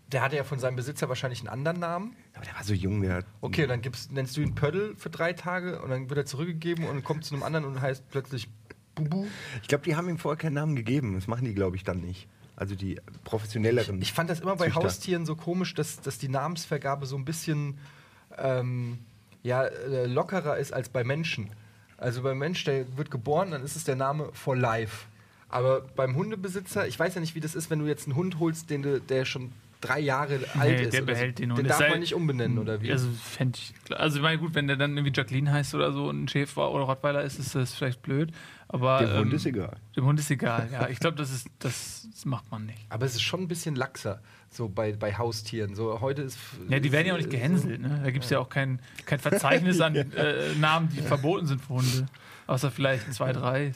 der 0.07 0.21
hatte 0.21 0.37
ja 0.37 0.45
von 0.45 0.59
seinem 0.59 0.77
Besitzer 0.77 1.09
wahrscheinlich 1.09 1.41
einen 1.41 1.49
anderen 1.49 1.79
Namen. 1.79 2.15
Aber 2.33 2.45
der 2.45 2.55
war 2.55 2.63
so 2.63 2.73
jung, 2.73 3.01
der 3.01 3.15
hat 3.15 3.25
Okay, 3.41 3.63
und 3.63 3.69
dann 3.69 3.81
gibst, 3.81 4.13
nennst 4.13 4.37
du 4.37 4.41
ihn 4.41 4.55
Pöddel 4.55 4.95
für 4.95 5.09
drei 5.09 5.33
Tage 5.33 5.81
und 5.81 5.89
dann 5.89 6.09
wird 6.09 6.17
er 6.17 6.25
zurückgegeben 6.25 6.85
und 6.85 7.03
kommt 7.03 7.25
zu 7.25 7.35
einem 7.35 7.43
anderen 7.43 7.65
und 7.65 7.81
heißt 7.81 8.09
plötzlich 8.09 8.47
Bubu. 8.95 9.25
Ich 9.61 9.67
glaube, 9.67 9.83
die 9.83 9.95
haben 9.95 10.07
ihm 10.07 10.17
vorher 10.17 10.37
keinen 10.37 10.53
Namen 10.53 10.75
gegeben. 10.77 11.15
Das 11.15 11.27
machen 11.27 11.45
die, 11.45 11.53
glaube 11.53 11.75
ich, 11.75 11.83
dann 11.83 11.99
nicht. 11.99 12.29
Also 12.61 12.75
die 12.75 12.99
professionelleren. 13.23 13.99
Ich 14.03 14.13
fand 14.13 14.29
das 14.29 14.39
immer 14.41 14.55
bei 14.55 14.65
Züchter. 14.65 14.83
Haustieren 14.83 15.25
so 15.25 15.35
komisch, 15.35 15.73
dass, 15.73 15.99
dass 15.99 16.19
die 16.19 16.29
Namensvergabe 16.29 17.07
so 17.07 17.15
ein 17.15 17.25
bisschen 17.25 17.79
ähm, 18.37 18.99
ja, 19.41 19.63
äh, 19.63 20.05
lockerer 20.05 20.57
ist 20.57 20.71
als 20.71 20.89
bei 20.89 21.03
Menschen. 21.03 21.49
Also 21.97 22.21
beim 22.21 22.37
Mensch, 22.37 22.63
der 22.63 22.97
wird 22.97 23.09
geboren, 23.09 23.49
dann 23.49 23.63
ist 23.63 23.75
es 23.75 23.83
der 23.83 23.95
Name 23.95 24.29
for 24.33 24.55
life. 24.55 25.07
Aber 25.49 25.81
beim 25.81 26.15
Hundebesitzer, 26.15 26.87
ich 26.87 26.99
weiß 26.99 27.15
ja 27.15 27.21
nicht, 27.21 27.33
wie 27.33 27.39
das 27.39 27.55
ist, 27.55 27.71
wenn 27.71 27.79
du 27.79 27.87
jetzt 27.87 28.05
einen 28.05 28.15
Hund 28.15 28.37
holst, 28.39 28.69
den 28.69 28.83
du, 28.83 29.01
der 29.01 29.25
schon 29.25 29.51
drei 29.81 29.99
Jahre 29.99 30.39
alt 30.59 30.77
Nee, 30.77 30.83
ist. 30.83 30.93
der 30.93 31.01
oder 31.01 31.13
behält 31.13 31.37
so. 31.39 31.43
den 31.43 31.49
Hund. 31.51 31.59
Den 31.59 31.65
Es 31.65 31.69
darf 31.71 31.79
sei- 31.79 31.89
man 31.89 31.99
nicht 31.99 32.13
umbenennen, 32.13 32.59
oder 32.59 32.79
wie? 32.83 32.91
Also, 32.91 33.09
fänd 33.09 33.57
ich, 33.57 33.73
klar. 33.85 33.99
also 33.99 34.17
ich 34.17 34.21
meine, 34.21 34.37
gut, 34.37 34.53
wenn 34.53 34.67
der 34.67 34.77
dann 34.77 34.95
irgendwie 34.95 35.11
Jacqueline 35.15 35.51
heißt 35.51 35.73
oder 35.73 35.91
so 35.91 36.07
und 36.09 36.25
ein 36.25 36.27
Schäfer 36.27 36.69
oder 36.71 36.83
Rottweiler 36.83 37.23
ist, 37.23 37.39
ist 37.39 37.55
das 37.55 37.73
vielleicht 37.73 38.03
blöd. 38.03 38.31
Aber 38.73 38.99
Dem 38.99 39.17
Hund 39.17 39.31
ähm, 39.31 39.35
ist 39.35 39.45
egal. 39.45 39.77
Dem 39.95 40.05
Hund 40.05 40.19
ist 40.19 40.31
egal, 40.31 40.69
ja. 40.71 40.87
Ich 40.87 40.99
glaube, 40.99 41.17
das, 41.17 41.29
ist, 41.31 41.47
das, 41.59 42.07
das 42.09 42.25
macht 42.25 42.49
man 42.51 42.65
nicht. 42.65 42.79
Aber 42.89 43.05
es 43.05 43.13
ist 43.15 43.21
schon 43.21 43.41
ein 43.41 43.47
bisschen 43.49 43.75
laxer, 43.75 44.21
so 44.49 44.69
bei, 44.69 44.93
bei 44.93 45.13
Haustieren. 45.17 45.75
So 45.75 45.99
heute 45.99 46.21
ist. 46.21 46.37
Ja, 46.69 46.79
die 46.79 46.91
werden 46.93 47.07
ja 47.07 47.13
auch 47.13 47.17
nicht 47.17 47.29
gehänselt. 47.29 47.81
Ne? 47.81 47.99
Da 48.01 48.11
gibt 48.11 48.23
es 48.23 48.31
ja 48.31 48.39
auch 48.39 48.49
kein, 48.49 48.79
kein 49.05 49.19
Verzeichnis 49.19 49.81
an 49.81 49.95
äh, 49.95 50.55
Namen, 50.59 50.87
die 50.89 51.01
verboten 51.01 51.47
sind 51.47 51.61
für 51.61 51.73
Hunde. 51.73 52.05
Außer 52.47 52.71
vielleicht 52.71 53.13
zwei, 53.13 53.33
drei. 53.33 53.73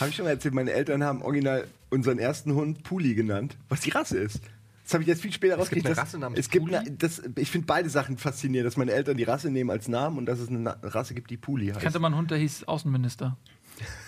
Habe 0.00 0.10
ich 0.10 0.16
schon 0.16 0.24
mal 0.24 0.32
erzählt, 0.32 0.54
meine 0.54 0.72
Eltern 0.72 1.04
haben 1.04 1.22
original 1.22 1.66
unseren 1.90 2.18
ersten 2.18 2.54
Hund 2.54 2.82
Puli 2.82 3.14
genannt, 3.14 3.56
was 3.68 3.80
die 3.80 3.90
Rasse 3.90 4.18
ist. 4.18 4.40
Das 4.82 4.92
habe 4.94 5.02
ich 5.02 5.08
jetzt 5.08 5.22
viel 5.22 5.32
später 5.32 5.58
Es 5.58 5.70
gibt 5.70 5.86
rausgekriegt. 5.86 6.18
eine 6.18 6.30
Rasse 6.30 6.38
es 6.40 6.50
gibt 6.50 6.66
Puli? 6.66 6.76
eine, 6.76 6.90
das, 6.90 7.22
Ich 7.36 7.50
finde 7.50 7.66
beide 7.66 7.88
Sachen 7.88 8.18
faszinierend, 8.18 8.66
dass 8.66 8.76
meine 8.76 8.92
Eltern 8.92 9.16
die 9.16 9.22
Rasse 9.24 9.50
nehmen 9.50 9.70
als 9.70 9.88
Namen 9.88 10.18
und 10.18 10.26
dass 10.26 10.40
es 10.40 10.48
eine 10.48 10.76
Rasse 10.82 11.14
gibt, 11.14 11.30
die 11.30 11.36
Puli 11.38 11.68
Ich 11.68 11.74
heißt. 11.74 11.82
kannte 11.82 11.98
mal 12.00 12.08
einen 12.08 12.16
Hund, 12.16 12.30
der 12.30 12.38
hieß 12.38 12.64
Außenminister. 12.64 13.36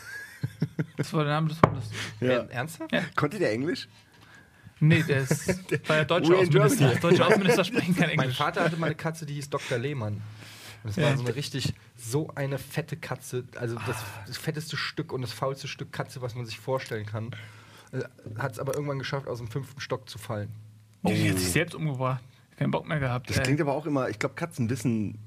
Das 0.96 1.12
war 1.12 1.24
der 1.24 1.34
Name 1.34 1.48
des 1.48 1.60
Hundes. 1.62 1.90
ja. 2.20 2.28
Ja. 2.28 2.44
Ernsthaft? 2.44 2.92
Ja. 2.92 3.02
Konnte 3.14 3.38
der 3.38 3.52
Englisch? 3.52 3.88
Nee, 4.80 5.02
der 5.02 5.18
ist 5.20 5.46
der 5.88 6.04
deutsche 6.04 6.32
We're 6.32 6.42
in 6.42 6.60
Außenminister. 6.60 6.94
Deutsche 7.00 7.26
Außenminister 7.26 7.64
sprechen 7.64 7.96
kein 7.96 8.08
Mein 8.10 8.18
Englisch. 8.20 8.36
Vater 8.36 8.64
hatte 8.64 8.76
mal 8.76 8.86
eine 8.86 8.94
Katze, 8.94 9.24
die 9.24 9.34
hieß 9.34 9.48
Dr. 9.50 9.78
Lehmann. 9.78 10.20
Und 10.84 10.90
es 10.90 10.96
Ja. 10.96 11.04
war 11.04 11.16
so 11.16 11.24
eine 11.24 11.34
richtig, 11.34 11.72
so 11.96 12.30
eine 12.34 12.58
fette 12.58 12.96
Katze, 12.96 13.44
also 13.56 13.76
das, 13.86 13.96
das 14.26 14.36
fetteste 14.36 14.76
Stück 14.76 15.12
und 15.12 15.22
das 15.22 15.32
faulste 15.32 15.66
Stück 15.66 15.92
Katze, 15.92 16.20
was 16.20 16.34
man 16.34 16.44
sich 16.44 16.58
vorstellen 16.58 17.06
kann. 17.06 17.30
Hat 18.38 18.52
es 18.52 18.58
aber 18.58 18.74
irgendwann 18.74 18.98
geschafft, 18.98 19.28
aus 19.28 19.38
dem 19.38 19.48
fünften 19.48 19.80
Stock 19.80 20.08
zu 20.10 20.18
fallen. 20.18 20.50
Die 21.04 21.30
hat 21.30 21.38
sich 21.38 21.52
selbst 21.52 21.74
umgebracht. 21.74 22.22
Keinen 22.58 22.70
Bock 22.70 22.86
mehr 22.86 22.98
gehabt. 23.00 23.30
Das 23.30 23.38
ey. 23.38 23.44
klingt 23.44 23.60
aber 23.60 23.72
auch 23.72 23.86
immer, 23.86 24.08
ich 24.10 24.18
glaube, 24.18 24.34
Katzen 24.34 24.68
wissen 24.68 25.18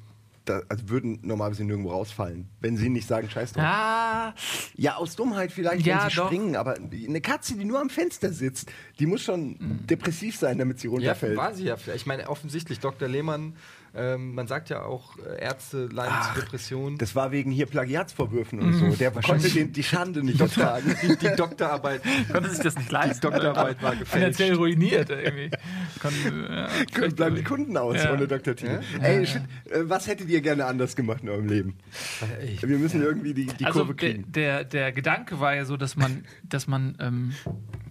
da, 0.50 0.62
also 0.68 0.90
würden 0.90 1.20
normalerweise 1.22 1.64
nirgendwo 1.64 1.92
rausfallen, 1.92 2.50
wenn 2.60 2.76
sie 2.78 2.90
nicht 2.90 3.08
sagen, 3.08 3.30
scheiß 3.30 3.54
drauf. 3.54 3.64
Ja, 3.64 4.34
Ja, 4.76 4.96
aus 4.96 5.16
Dummheit 5.16 5.52
vielleicht, 5.52 5.86
Ja, 5.86 6.04
wenn 6.04 6.10
sie 6.10 6.16
doch. 6.16 6.26
springen, 6.28 6.56
aber 6.56 6.76
eine 6.76 7.22
Katze, 7.22 7.56
die 7.56 7.66
nur 7.66 7.80
am 7.80 7.90
Fenster 7.90 8.34
sitzt, 8.34 8.72
die 9.00 9.06
muss 9.06 9.22
schon 9.22 9.58
depressiv 9.90 10.36
sein, 10.38 10.58
damit 10.58 10.80
sie 10.80 10.88
Ja, 10.88 10.92
runterfällt. 10.94 11.38
war 11.38 11.54
sie 11.54 11.66
ja 11.66 11.78
vielleicht. 11.78 12.02
Ich 12.02 12.06
meine, 12.08 12.30
offensichtlich, 12.30 12.80
Dr. 12.80 13.08
Lehmann, 13.08 13.54
ähm, 13.96 14.36
man 14.36 14.48
sagt 14.48 14.70
ja 14.70 14.84
auch, 14.84 15.18
äh, 15.18 15.42
Ärzte 15.44 15.88
leiden 15.88 16.14
Ach, 16.16 16.34
zu 16.36 16.42
Depressionen. 16.42 16.98
das 16.98 17.16
war 17.16 17.32
wegen 17.32 17.52
hier 17.52 17.66
Plagiatsvorwürfen 17.66 18.60
und 18.60 18.74
so. 18.74 18.90
Der 18.96 19.12
konnte 19.12 19.50
den, 19.50 19.72
die 19.74 19.84
Schande 19.84 20.24
nicht 20.24 20.40
ertragen. 20.40 20.96
die, 21.02 21.16
die 21.18 21.36
Doktorarbeit. 21.36 22.02
konnte 22.32 22.50
sich 22.50 22.60
das 22.60 22.76
nicht 22.78 22.92
leisten. 22.92 23.22
Doktorarbeit 23.22 23.82
war 23.82 23.92
gefälscht. 23.96 24.14
Finanziell 24.14 24.56
ruiniert 24.56 25.10
irgendwie. 25.10 25.50
Kon, 26.02 26.12
ja, 26.50 26.68
Können 26.94 27.16
bleiben 27.16 27.36
die 27.36 27.44
Kunden 27.44 27.76
aus 27.78 27.96
Ja. 27.98 28.14
ohne 28.14 28.28
Doktortitel. 28.28 28.80
Ey, 29.02 29.26
shit, 29.26 29.42
äh, 29.70 29.80
was 29.84 30.08
hättet 30.08 30.30
ihr 30.30 30.42
gerne 30.42 30.66
anders 30.66 30.96
gemacht 30.96 31.22
in 31.24 31.30
eurem 31.30 31.48
Leben? 31.48 31.76
Ich, 32.46 32.62
Wir 32.62 32.78
müssen 32.78 33.02
irgendwie 33.02 33.34
die, 33.34 33.46
die 33.48 33.66
also 33.66 33.80
Kurve 33.80 33.96
der, 33.96 34.10
kriegen. 34.14 34.32
der, 34.32 34.64
der 34.66 34.92
Gedanke 34.92 35.40
war 35.40 35.56
ja 35.56 35.66
so, 35.66 35.78
dass 35.78 35.96
man, 35.96 36.26
dass 36.44 36.68
man 36.68 36.96
ähm, 37.00 37.34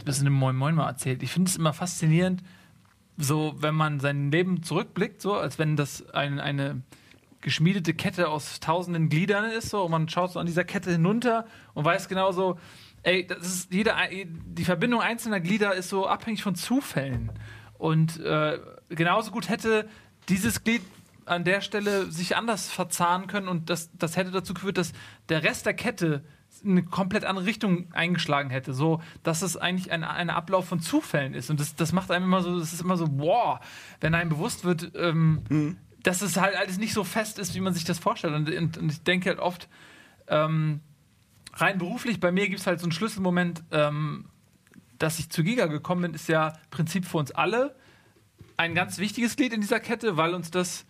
das 0.05 0.19
in 0.21 0.25
dem 0.25 0.35
Moin 0.35 0.57
Moin 0.57 0.75
mal 0.75 0.89
erzählt. 0.89 1.23
Ich 1.23 1.33
finde 1.33 1.51
es 1.51 1.57
immer 1.57 1.73
faszinierend, 1.73 2.43
so 3.19 3.55
wenn 3.59 3.75
man 3.75 4.01
sein 4.01 4.31
Leben 4.31 4.63
zurückblickt, 4.63 5.21
so 5.21 5.35
als 5.35 5.59
wenn 5.59 5.77
das 5.77 6.09
ein, 6.11 6.39
eine 6.41 6.83
geschmiedete 7.41 7.93
Kette 7.93 8.29
aus 8.29 8.61
tausenden 8.61 9.09
Gliedern 9.09 9.51
ist, 9.51 9.71
so 9.71 9.83
und 9.85 9.91
man 9.91 10.09
schaut 10.09 10.33
so 10.33 10.41
an 10.41 10.47
dieser 10.47 10.65
Kette 10.65 10.93
hinunter 10.93 11.47
und 11.75 11.85
weiß 11.85 12.09
genau 12.09 12.33
so, 12.33 12.59
ey, 13.03 13.27
das 13.27 13.47
ist 13.47 13.73
jeder, 13.73 13.97
die 14.11 14.65
Verbindung 14.65 15.01
einzelner 15.01 15.41
Glieder 15.41 15.75
ist 15.75 15.89
so 15.89 16.07
abhängig 16.07 16.43
von 16.43 16.55
Zufällen. 16.55 17.31
Und 17.77 18.21
äh, 18.21 18.59
genauso 18.89 19.31
gut 19.31 19.49
hätte 19.49 19.89
dieses 20.29 20.65
Glied 20.65 20.83
an 21.25 21.45
der 21.45 21.61
Stelle 21.61 22.11
sich 22.11 22.37
anders 22.37 22.71
verzahnen 22.71 23.27
können 23.27 23.49
und 23.49 23.71
das, 23.71 23.91
das 23.97 24.17
hätte 24.17 24.31
dazu 24.31 24.55
geführt, 24.55 24.79
dass 24.79 24.93
der 25.29 25.43
Rest 25.43 25.67
der 25.67 25.75
Kette 25.75 26.25
eine 26.65 26.83
komplett 26.83 27.25
andere 27.25 27.47
Richtung 27.47 27.93
eingeschlagen 27.93 28.51
hätte. 28.51 28.73
So, 28.73 29.01
dass 29.23 29.43
es 29.43 29.57
eigentlich 29.57 29.91
ein, 29.93 30.05
ein 30.05 30.31
Ablauf 30.31 30.67
von 30.67 30.81
Zufällen 30.81 31.35
ist. 31.35 31.51
Und 31.51 31.61
das, 31.61 31.75
das 31.77 31.93
macht 31.93 32.11
einem 32.11 32.25
immer 32.25 32.43
so, 32.43 32.59
das 32.59 32.73
ist 32.73 32.81
immer 32.81 32.97
so, 32.97 33.07
wow, 33.19 33.61
wenn 34.01 34.15
einem 34.15 34.31
bewusst 34.31 34.65
wird, 34.65 34.93
ähm, 34.95 35.77
dass 36.03 36.23
es 36.23 36.37
halt 36.37 36.57
alles 36.57 36.79
nicht 36.79 36.95
so 36.95 37.05
fest 37.05 37.39
ist, 37.39 37.55
wie 37.55 37.61
man 37.61 37.75
sich 37.75 37.85
das 37.85 37.99
vorstellt. 37.99 38.35
Und, 38.35 38.55
und, 38.55 38.79
und 38.79 38.93
ich 38.93 39.03
denke 39.03 39.31
halt 39.31 39.39
oft, 39.39 39.69
ähm, 40.29 40.81
rein 41.55 41.79
beruflich, 41.79 42.21
bei 42.21 42.33
mir 42.33 42.49
gibt 42.49 42.61
es 42.61 42.67
halt 42.67 42.81
so 42.81 42.85
einen 42.85 42.93
Schlüsselmoment, 42.93 43.63
ähm, 43.71 44.27
dass 44.99 45.19
ich 45.19 45.31
zu 45.31 45.45
Giga 45.45 45.67
gekommen 45.67 46.03
bin, 46.03 46.15
ist 46.15 46.29
ja 46.29 46.55
Prinzip 46.71 47.05
für 47.05 47.19
uns 47.19 47.31
alle 47.31 47.77
ein 48.57 48.75
ganz 48.75 48.99
wichtiges 48.99 49.37
Glied 49.37 49.53
in 49.53 49.61
dieser 49.61 49.81
Kette, 49.81 50.17
weil 50.17 50.35
uns 50.35 50.51
das 50.51 50.85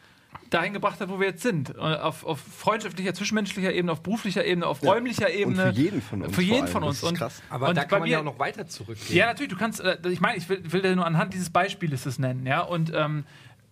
dahin 0.51 0.73
gebracht 0.73 1.01
hat, 1.01 1.09
wo 1.11 1.21
wir 1.21 1.29
jetzt 1.29 1.43
sind. 1.43 1.71
Äh, 1.77 1.79
Auf, 1.81 2.25
auf 2.25 2.41
freundschaftlicher, 2.41 3.13
zwischenmenschlicher 3.15 3.73
Ebene, 3.73 3.93
auf 3.93 4.03
beruflicher 4.03 4.45
Ebene, 4.45 4.67
auf 4.67 4.83
Ja. 4.83 4.93
räumlicher 4.93 5.27
Und 5.27 5.33
Ebene. 5.35 5.73
für 5.75 5.81
jeden 5.81 6.03
von 6.03 6.23
uns 6.23 6.35
Für 6.35 6.43
jeden 6.43 6.69
von 6.69 6.83
uns. 6.85 6.97
Das 7.01 7.03
ist 7.05 7.09
Und, 7.11 7.19
krass. 7.19 7.43
aber 7.51 7.69
und 7.69 7.75
da 7.77 7.83
bei 7.83 7.87
kann 7.89 7.99
man 8.01 8.09
mir, 8.09 8.13
ja 8.13 8.21
auch 8.21 8.25
noch 8.25 8.39
weiter 8.39 8.67
zurückgehen. 8.67 9.17
ja, 9.17 9.27
natürlich, 9.27 9.51
du 9.53 9.59
kannst, 9.59 9.81
äh, 9.81 9.99
ich 10.09 10.21
meine, 10.21 10.37
ich 10.39 10.49
will, 10.49 10.63
will 10.73 10.83
dir 10.83 10.95
nur 10.97 11.07
anhand 11.07 11.35
dieses 11.35 11.51
Beispieles 11.51 12.05
das 12.05 12.19
nennen, 12.19 12.47
ja. 12.47 12.61
Und 12.63 12.93
ähm, 12.95 13.25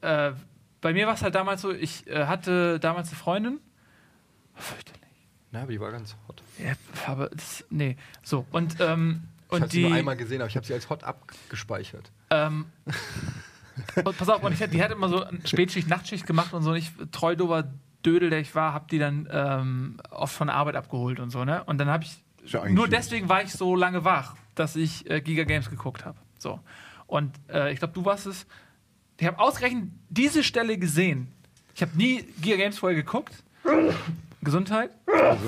äh, 0.03 0.33
bei 0.83 0.93
mir 0.93 1.07
war 1.07 1.15
es 1.15 1.23
halt 1.23 1.35
damals 1.35 1.63
so, 1.63 1.73
ich 1.73 2.07
äh, 2.09 2.27
hatte 2.27 2.79
damals 2.79 3.09
eine 3.09 3.17
Freundin. 3.17 3.61
Fürchterlich. 4.55 5.01
Na, 5.53 5.63
aber 5.63 5.73
die 5.73 5.81
war 5.81 5.91
ganz 5.93 6.17
hot. 6.29 6.43
Ja, 6.63 6.73
aber 7.07 7.29
das, 7.31 7.65
nee. 7.71 7.97
So, 8.23 8.47
und, 8.51 8.77
ähm, 8.81 9.23
Ich 9.49 9.53
habe 9.55 9.65
und 9.65 9.73
sie 9.73 9.83
nur 9.83 9.95
einmal 9.95 10.17
gesehen, 10.17 10.41
aber 10.41 10.49
ich 10.49 10.57
habe 10.57 10.67
sie 10.67 10.75
als 10.75 10.91
hot 10.91 11.05
abgespeichert. 11.05 12.11
Ähm, 12.31 12.67
und 12.85 12.95
pass 14.05 14.29
auf, 14.29 14.43
und 14.43 14.53
ich, 14.53 14.71
die 14.71 14.83
hat 14.83 14.91
immer 14.91 15.09
so 15.09 15.25
Spätschicht, 15.45 15.89
Nachtschicht 15.89 16.27
gemacht 16.27 16.53
und 16.53 16.63
so. 16.63 16.71
Und 16.71 16.77
ich, 16.77 16.91
treu 17.13 17.37
dober 17.37 17.65
Dödel, 18.05 18.31
der 18.31 18.41
ich 18.41 18.55
war, 18.55 18.73
habe 18.73 18.87
die 18.91 18.99
dann 18.99 19.29
ähm, 19.31 19.97
oft 20.11 20.35
von 20.35 20.47
der 20.47 20.57
Arbeit 20.57 20.77
abgeholt 20.77 21.21
und 21.21 21.31
so, 21.31 21.45
ne? 21.45 21.65
Und 21.65 21.79
dann 21.79 21.89
habe 21.89 22.05
ich. 22.05 22.23
Ja 22.45 22.69
Nur 22.69 22.85
schön. 22.85 22.91
deswegen 22.93 23.29
war 23.29 23.43
ich 23.43 23.53
so 23.53 23.75
lange 23.75 24.05
wach, 24.05 24.37
dass 24.55 24.77
ich 24.77 25.11
äh, 25.11 25.21
Giga 25.21 25.43
Games 25.43 25.69
geguckt 25.69 26.05
habe. 26.05 26.17
So. 26.39 26.61
Und 27.09 27.33
äh, 27.49 27.73
ich 27.73 27.81
glaube, 27.81 27.95
du 27.95 28.05
warst 28.05 28.27
es. 28.27 28.47
Ich 29.19 29.27
habe 29.27 29.39
ausgerechnet 29.39 29.91
diese 30.11 30.45
Stelle 30.45 30.79
gesehen. 30.79 31.33
Ich 31.75 31.83
habe 31.83 31.97
nie 31.97 32.23
Giga 32.41 32.57
Games 32.57 32.79
vorher 32.79 32.97
geguckt. 32.97 33.43
Gesundheit. 34.43 34.91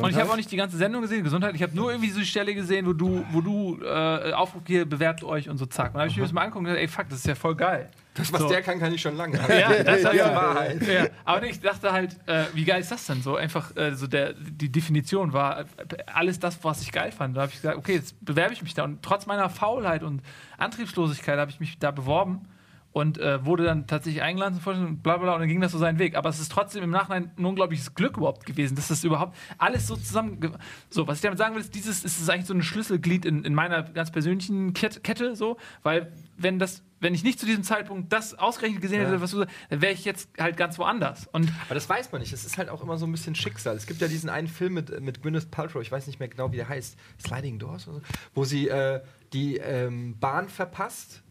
Und 0.03 0.11
ich 0.11 0.17
habe 0.17 0.31
auch 0.31 0.37
nicht 0.37 0.51
die 0.51 0.57
ganze 0.57 0.77
Sendung 0.77 1.03
gesehen, 1.03 1.23
Gesundheit. 1.23 1.55
Ich 1.55 1.63
habe 1.63 1.75
nur 1.77 1.93
irgendwie 1.93 2.11
so 2.11 2.19
die 2.19 2.27
Stelle 2.27 2.53
gesehen, 2.55 2.85
wo 2.85 2.93
du, 2.93 3.25
wo 3.31 3.41
du 3.41 3.81
äh, 3.83 4.33
Aufruf 4.33 4.63
hier, 4.67 4.85
bewerbt 4.85 5.23
euch 5.23 5.49
und 5.49 5.57
so 5.57 5.67
zack. 5.67 5.89
Und 5.89 5.95
dann 5.95 6.01
habe 6.03 6.11
ich 6.11 6.17
mir 6.17 6.25
das 6.25 6.33
mal 6.33 6.41
angeguckt 6.41 6.61
und 6.61 6.65
gesagt, 6.65 6.81
ey, 6.81 6.89
fuck, 6.89 7.09
das 7.09 7.21
ist 7.21 7.27
ja 7.27 7.37
voll 7.37 7.55
geil. 7.55 7.89
Das, 8.19 8.33
was 8.33 8.41
So. 8.43 8.49
der 8.49 8.63
kann, 8.63 8.79
kann 8.79 8.93
ich 8.93 9.01
schon 9.01 9.17
lange. 9.17 9.39
Ja, 9.39 9.83
das 9.83 10.01
ist 10.03 10.13
die 10.13 10.17
ja 10.19 10.35
Wahrheit. 10.35 10.87
Ja, 10.87 11.07
aber 11.25 11.47
ich 11.47 11.61
dachte 11.61 11.93
halt, 11.93 12.17
äh, 12.27 12.45
wie 12.55 12.65
geil 12.65 12.81
ist 12.81 12.91
das 12.91 13.07
denn 13.07 13.23
so? 13.23 13.37
Einfach 13.37 13.75
äh, 13.77 13.95
so 13.95 14.07
der, 14.07 14.35
die 14.35 14.71
Definition 14.71 15.33
war 15.33 15.61
äh, 15.61 15.65
alles 16.07 16.39
das, 16.39 16.63
was 16.65 16.83
ich 16.83 16.93
geil 16.93 17.13
fand. 17.13 17.37
Da 17.37 17.43
habe 17.43 17.51
ich 17.53 17.61
gesagt, 17.61 17.79
okay, 17.79 17.95
jetzt 17.95 18.17
bewerbe 18.25 18.53
ich 18.53 18.63
mich 18.63 18.75
da. 18.75 18.85
Und 18.85 19.03
trotz 19.03 19.27
meiner 19.27 19.49
Faulheit 19.49 20.03
und 20.03 20.21
Antriebslosigkeit 20.59 21.39
habe 21.39 21.51
ich 21.51 21.61
mich 21.61 21.79
da 21.79 21.91
beworben 21.91 22.43
und 22.91 23.19
äh, 23.19 23.45
wurde 23.45 23.65
dann 23.65 23.87
tatsächlich 23.87 24.23
eingeladen 24.23 24.61
zum 24.61 24.73
und 24.87 25.03
bla 25.03 25.17
bla 25.19 25.25
bla 25.25 25.35
und 25.35 25.41
dann 25.41 25.49
ging 25.49 25.61
das 25.61 25.73
so 25.73 25.79
seinen 25.79 25.99
Weg. 25.99 26.17
Aber 26.17 26.31
es 26.31 26.41
ist 26.41 26.51
trotzdem 26.51 26.83
im 26.83 26.91
Nachhinein 26.91 27.31
ein 27.39 27.45
unglaubliches 27.45 27.95
Glück 27.95 28.17
überhaupt 28.17 28.45
gewesen, 28.47 28.75
dass 28.77 28.89
das 28.89 29.05
überhaupt 29.05 29.37
alles 29.59 29.87
so 29.87 29.95
zusammen. 29.95 30.57
So, 30.91 31.07
was 31.07 31.19
ich 31.19 31.23
damit 31.23 31.39
sagen 31.39 31.55
will, 31.55 31.61
ist, 31.61 31.75
dieses 31.75 32.03
ist 32.05 32.29
eigentlich 32.31 32.47
so 32.47 32.55
ein 32.55 32.63
Schlüsselglied 32.63 33.25
in, 33.25 33.45
in 33.45 33.55
meiner 33.55 33.83
ganz 33.85 34.11
persönlichen 34.11 34.73
Ket- 34.73 35.05
Kette, 35.05 35.37
so, 35.37 35.59
weil 35.83 36.13
wenn 36.37 36.59
das. 36.59 36.83
Wenn 37.01 37.15
ich 37.15 37.23
nicht 37.23 37.39
zu 37.39 37.47
diesem 37.47 37.63
Zeitpunkt 37.63 38.13
das 38.13 38.35
ausgerechnet 38.35 38.83
gesehen 38.83 39.01
hätte, 39.05 39.21
was 39.21 39.31
du 39.31 39.39
sagst, 39.39 39.55
dann 39.71 39.81
wäre 39.83 39.93
ich 39.93 40.05
jetzt 40.05 40.29
halt 40.39 40.57
ganz 40.57 40.79
woanders. 40.79 41.29
Und 41.33 41.53
Aber 41.67 41.75
das 41.75 41.89
weiß 41.89 42.13
man 42.13 42.21
nicht. 42.21 42.33
Das 42.33 42.45
ist 42.45 42.59
halt 42.59 42.69
auch 42.69 42.83
immer 42.83 42.99
so 42.99 43.07
ein 43.07 43.13
bisschen 43.13 43.35
Schicksal. 43.35 43.77
Es 43.77 43.87
gibt 43.87 44.01
ja 44.01 44.09
diesen 44.09 44.29
einen 44.31 44.49
Film 44.49 44.75
mit, 44.75 45.01
mit 45.01 45.23
Gwyneth 45.23 45.51
Paltrow, 45.51 45.81
ich 45.83 45.93
weiß 45.93 46.07
nicht 46.07 46.19
mehr 46.19 46.29
genau, 46.29 46.53
wie 46.53 46.57
der 46.57 46.69
heißt, 46.69 46.97
Sliding 47.25 47.59
Doors 47.59 47.87
oder 47.89 47.99
so, 47.99 48.03
wo 48.35 48.45
sie 48.45 48.69
äh, 48.69 49.01
die 49.33 49.59
ähm, 49.59 50.19
Bahn 50.19 50.49
verpasst 50.49 51.23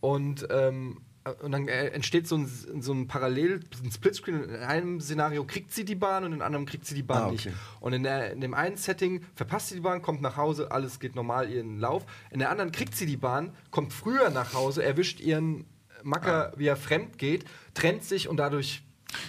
und, 0.00 0.46
ähm, 0.50 1.00
und 1.42 1.52
dann 1.52 1.68
äh, 1.68 1.88
entsteht 1.88 2.26
so 2.26 2.36
ein, 2.36 2.50
so 2.80 2.92
ein 2.92 3.06
Parallel, 3.06 3.60
ein 3.84 3.92
Splitscreen. 3.92 4.42
In 4.44 4.56
einem 4.56 5.00
Szenario 5.00 5.44
kriegt 5.44 5.72
sie 5.72 5.84
die 5.84 5.94
Bahn 5.94 6.24
und 6.24 6.32
in 6.32 6.42
einem 6.42 6.66
kriegt 6.66 6.84
sie 6.84 6.94
die 6.96 7.02
Bahn 7.02 7.22
Ah, 7.22 7.26
okay. 7.26 7.32
nicht. 7.32 7.48
Und 7.80 7.92
in, 7.92 8.02
der, 8.02 8.32
in 8.32 8.40
dem 8.40 8.54
einen 8.54 8.76
Setting 8.76 9.22
verpasst 9.34 9.68
sie 9.68 9.76
die 9.76 9.80
Bahn, 9.82 10.02
kommt 10.02 10.20
nach 10.20 10.36
Hause, 10.36 10.72
alles 10.72 10.98
geht 10.98 11.14
normal 11.14 11.48
ihren 11.50 11.78
Lauf. 11.78 12.04
In 12.30 12.40
der 12.40 12.50
anderen 12.50 12.72
kriegt 12.72 12.96
sie 12.96 13.06
die 13.06 13.16
Bahn, 13.16 13.54
kommt 13.70 13.92
früher 13.92 14.30
nach 14.30 14.52
Hause, 14.54 14.82
erwischt 14.82 15.20
ihren 15.20 15.64
Macker, 16.02 16.52
wie 16.56 16.66
er 16.66 16.76
fremd 16.76 17.18
geht, 17.18 17.44
trennt 17.74 18.02
sich 18.02 18.28
und 18.28 18.38
dadurch 18.38 18.82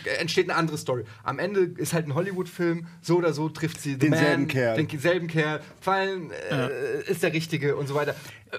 äh, 0.05 0.15
entsteht 0.15 0.49
eine 0.49 0.57
andere 0.57 0.79
Story. 0.79 1.03
Am 1.23 1.37
Ende 1.37 1.59
ist 1.77 1.93
halt 1.93 2.07
ein 2.07 2.15
Hollywood-Film, 2.15 2.87
so 3.01 3.17
oder 3.17 3.33
so 3.33 3.49
trifft 3.49 3.79
sie 3.79 3.97
Denselben 3.99 4.43
man, 4.43 4.47
Kerl. 4.47 4.83
denselben 4.87 5.27
Kerl, 5.27 5.61
fallen 5.79 6.31
äh, 6.31 7.03
ist 7.03 7.21
der 7.21 7.33
Richtige 7.33 7.75
und 7.75 7.85
so 7.87 7.93
weiter. 7.93 8.15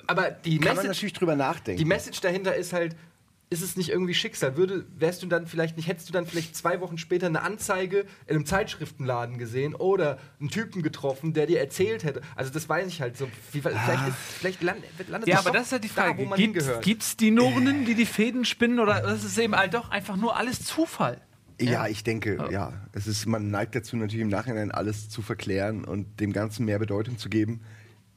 Aber 0.07 0.31
die 0.31 0.59
Kann 0.59 0.67
man 0.69 0.77
Message, 0.77 0.89
natürlich 0.89 1.13
drüber 1.15 1.35
nachdenken. 1.35 1.79
die 1.79 1.85
Message 1.85 2.21
dahinter 2.21 2.55
ist 2.55 2.73
halt, 2.73 2.95
ist 3.55 3.63
es 3.63 3.77
nicht 3.77 3.89
irgendwie 3.89 4.15
Schicksal? 4.15 4.57
Würde, 4.57 4.85
wärst 4.99 5.23
du 5.23 5.27
dann 5.27 5.47
vielleicht 5.47 5.77
nicht, 5.77 5.89
hättest 5.89 6.09
du 6.09 6.13
dann 6.13 6.27
vielleicht 6.27 6.57
zwei 6.57 6.81
Wochen 6.81 6.99
später 6.99 7.27
eine 7.27 7.43
Anzeige 7.43 8.01
in 8.27 8.35
einem 8.35 8.47
Zeitschriftenladen 8.47 9.39
gesehen 9.39 9.75
oder 9.75 10.19
einen 10.41 10.51
Typen 10.51 10.83
getroffen, 10.83 11.33
der 11.33 11.47
dir 11.47 11.61
erzählt 11.61 12.03
hätte. 12.03 12.21
Also 12.35 12.53
das 12.53 12.69
weiß 12.69 12.89
ich 12.89 13.01
halt 13.01 13.17
so. 13.17 13.29
Wie, 13.53 13.61
vielleicht 13.61 14.09
ist, 14.09 14.17
vielleicht 14.39 14.63
land, 14.63 14.83
landet 15.09 15.29
ja, 15.29 15.39
aber 15.39 15.53
das 15.53 15.67
ist 15.67 15.73
halt 15.73 15.85
die 15.85 15.89
da, 15.89 16.03
Frage. 16.03 16.19
wo 16.19 16.25
man 16.25 16.39
Gibt 16.39 16.57
hingehört. 16.57 16.87
es 16.87 17.17
die 17.17 17.31
Nurnen, 17.31 17.85
die 17.85 17.95
die 17.95 18.07
Fäden 18.07 18.45
spinnen 18.45 18.81
oder 18.81 19.05
ist 19.15 19.25
es 19.25 19.39
eben 19.39 19.55
halt 19.55 19.75
doch 19.75 19.91
einfach 19.91 20.17
nur 20.17 20.37
alles 20.37 20.65
Zufall? 20.65 21.21
Ja, 21.61 21.87
ich 21.87 22.03
denke, 22.03 22.49
ja. 22.51 22.73
Es 22.93 23.07
ist, 23.07 23.27
man 23.27 23.49
neigt 23.49 23.77
dazu 23.77 23.97
natürlich 23.97 24.23
im 24.23 24.29
Nachhinein 24.29 24.73
alles 24.73 25.09
zu 25.09 25.23
verklären 25.23 25.85
und 25.85 26.19
dem 26.19 26.33
Ganzen 26.33 26.65
mehr 26.65 26.81
Bedeutung 26.81 27.17
zu 27.17 27.29
geben. 27.29 27.61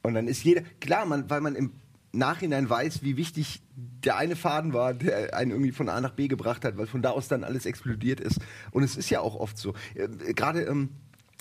Und 0.02 0.14
dann 0.14 0.26
ist 0.26 0.42
jeder, 0.42 0.62
klar, 0.80 1.06
man, 1.06 1.30
weil 1.30 1.40
man 1.40 1.54
im 1.54 1.72
Nachhinein 2.18 2.68
weiß, 2.68 3.02
wie 3.02 3.16
wichtig 3.16 3.62
der 3.76 4.16
eine 4.16 4.36
Faden 4.36 4.72
war, 4.72 4.94
der 4.94 5.34
einen 5.34 5.50
irgendwie 5.52 5.72
von 5.72 5.88
A 5.88 6.00
nach 6.00 6.12
B 6.12 6.28
gebracht 6.28 6.64
hat, 6.64 6.76
weil 6.76 6.86
von 6.86 7.02
da 7.02 7.10
aus 7.10 7.28
dann 7.28 7.44
alles 7.44 7.66
explodiert 7.66 8.20
ist. 8.20 8.40
Und 8.70 8.82
es 8.82 8.96
ist 8.96 9.10
ja 9.10 9.20
auch 9.20 9.36
oft 9.36 9.56
so. 9.56 9.74
Äh, 9.94 10.08
Gerade, 10.34 10.62
ähm, 10.62 10.90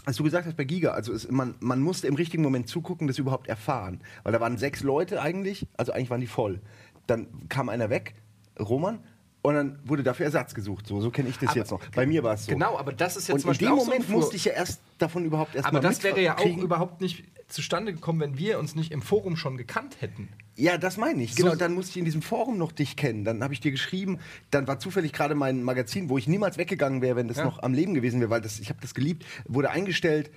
als 0.05 0.17
du 0.17 0.23
gesagt 0.23 0.45
hast 0.47 0.55
bei 0.55 0.63
Giga, 0.63 0.91
also 0.91 1.11
es, 1.11 1.29
man, 1.29 1.55
man 1.59 1.81
musste 1.81 2.07
im 2.07 2.15
richtigen 2.15 2.43
Moment 2.43 2.69
zugucken, 2.69 3.07
das 3.07 3.17
überhaupt 3.17 3.47
erfahren. 3.47 3.99
Weil 4.23 4.31
da 4.33 4.39
waren 4.39 4.57
sechs 4.57 4.81
Leute 4.83 5.21
eigentlich, 5.21 5.67
also 5.75 5.91
eigentlich 5.91 6.09
waren 6.09 6.21
die 6.21 6.27
voll. 6.27 6.61
Dann 7.07 7.27
kam 7.49 7.69
einer 7.69 7.89
weg, 7.89 8.15
Roman, 8.59 8.99
und 9.43 9.53
dann 9.53 9.79
wurde 9.85 10.03
dafür 10.03 10.25
Ersatz 10.25 10.53
gesucht. 10.53 10.87
So, 10.87 10.99
so 10.99 11.09
kenne 11.09 11.29
ich 11.29 11.37
das 11.37 11.49
Aber 11.51 11.57
jetzt 11.59 11.71
noch. 11.71 11.79
Bei 11.95 12.05
mir 12.05 12.21
war 12.23 12.33
es 12.33 12.45
so. 12.45 12.51
Genau, 12.51 12.77
aber 12.77 12.91
das 12.91 13.15
ist 13.15 13.29
ja 13.29 13.35
und 13.35 13.45
in 13.45 13.53
dem 13.53 13.69
so 13.69 13.75
Moment 13.75 14.03
Fur- 14.05 14.15
musste 14.15 14.35
ich 14.35 14.45
ja 14.45 14.53
erst 14.53 14.81
davon 14.97 15.23
überhaupt 15.23 15.55
erst 15.55 15.67
Aber 15.67 15.79
das 15.79 16.03
wäre 16.03 16.21
ja 16.21 16.37
auch 16.37 16.45
überhaupt 16.57 16.99
nicht 17.01 17.23
zustande 17.47 17.93
gekommen, 17.93 18.19
wenn 18.19 18.37
wir 18.37 18.59
uns 18.59 18.75
nicht 18.75 18.91
im 18.91 19.01
Forum 19.01 19.37
schon 19.37 19.57
gekannt 19.57 20.01
hätten. 20.01 20.29
Ja, 20.55 20.77
das 20.77 20.97
meine 20.97 21.23
ich. 21.23 21.35
So- 21.35 21.43
Genau, 21.43 21.55
dann 21.55 21.73
musste 21.73 21.91
ich 21.91 21.97
in 21.97 22.05
diesem 22.05 22.21
Forum 22.21 22.57
noch 22.57 22.71
dich 22.71 22.95
kennen. 22.95 23.23
Dann 23.23 23.43
habe 23.43 23.53
ich 23.53 23.59
dir 23.59 23.71
geschrieben. 23.71 24.19
Dann 24.51 24.67
war 24.67 24.79
zufällig 24.79 25.13
gerade 25.13 25.35
mein 25.35 25.63
Magazin, 25.63 26.09
wo 26.09 26.17
ich 26.17 26.27
niemals 26.27 26.57
weggegangen 26.57 27.01
wäre, 27.01 27.15
wenn 27.15 27.27
das 27.27 27.37
Ja. 27.37 27.45
noch 27.45 27.61
am 27.63 27.73
Leben 27.73 27.93
gewesen 27.93 28.19
wäre, 28.19 28.29
weil 28.29 28.41
das, 28.41 28.59
ich 28.59 28.69
habe 28.69 28.79
das 28.81 28.93
geliebt, 28.93 29.25
wurde 29.47 29.69
eingestellt. 29.69 30.31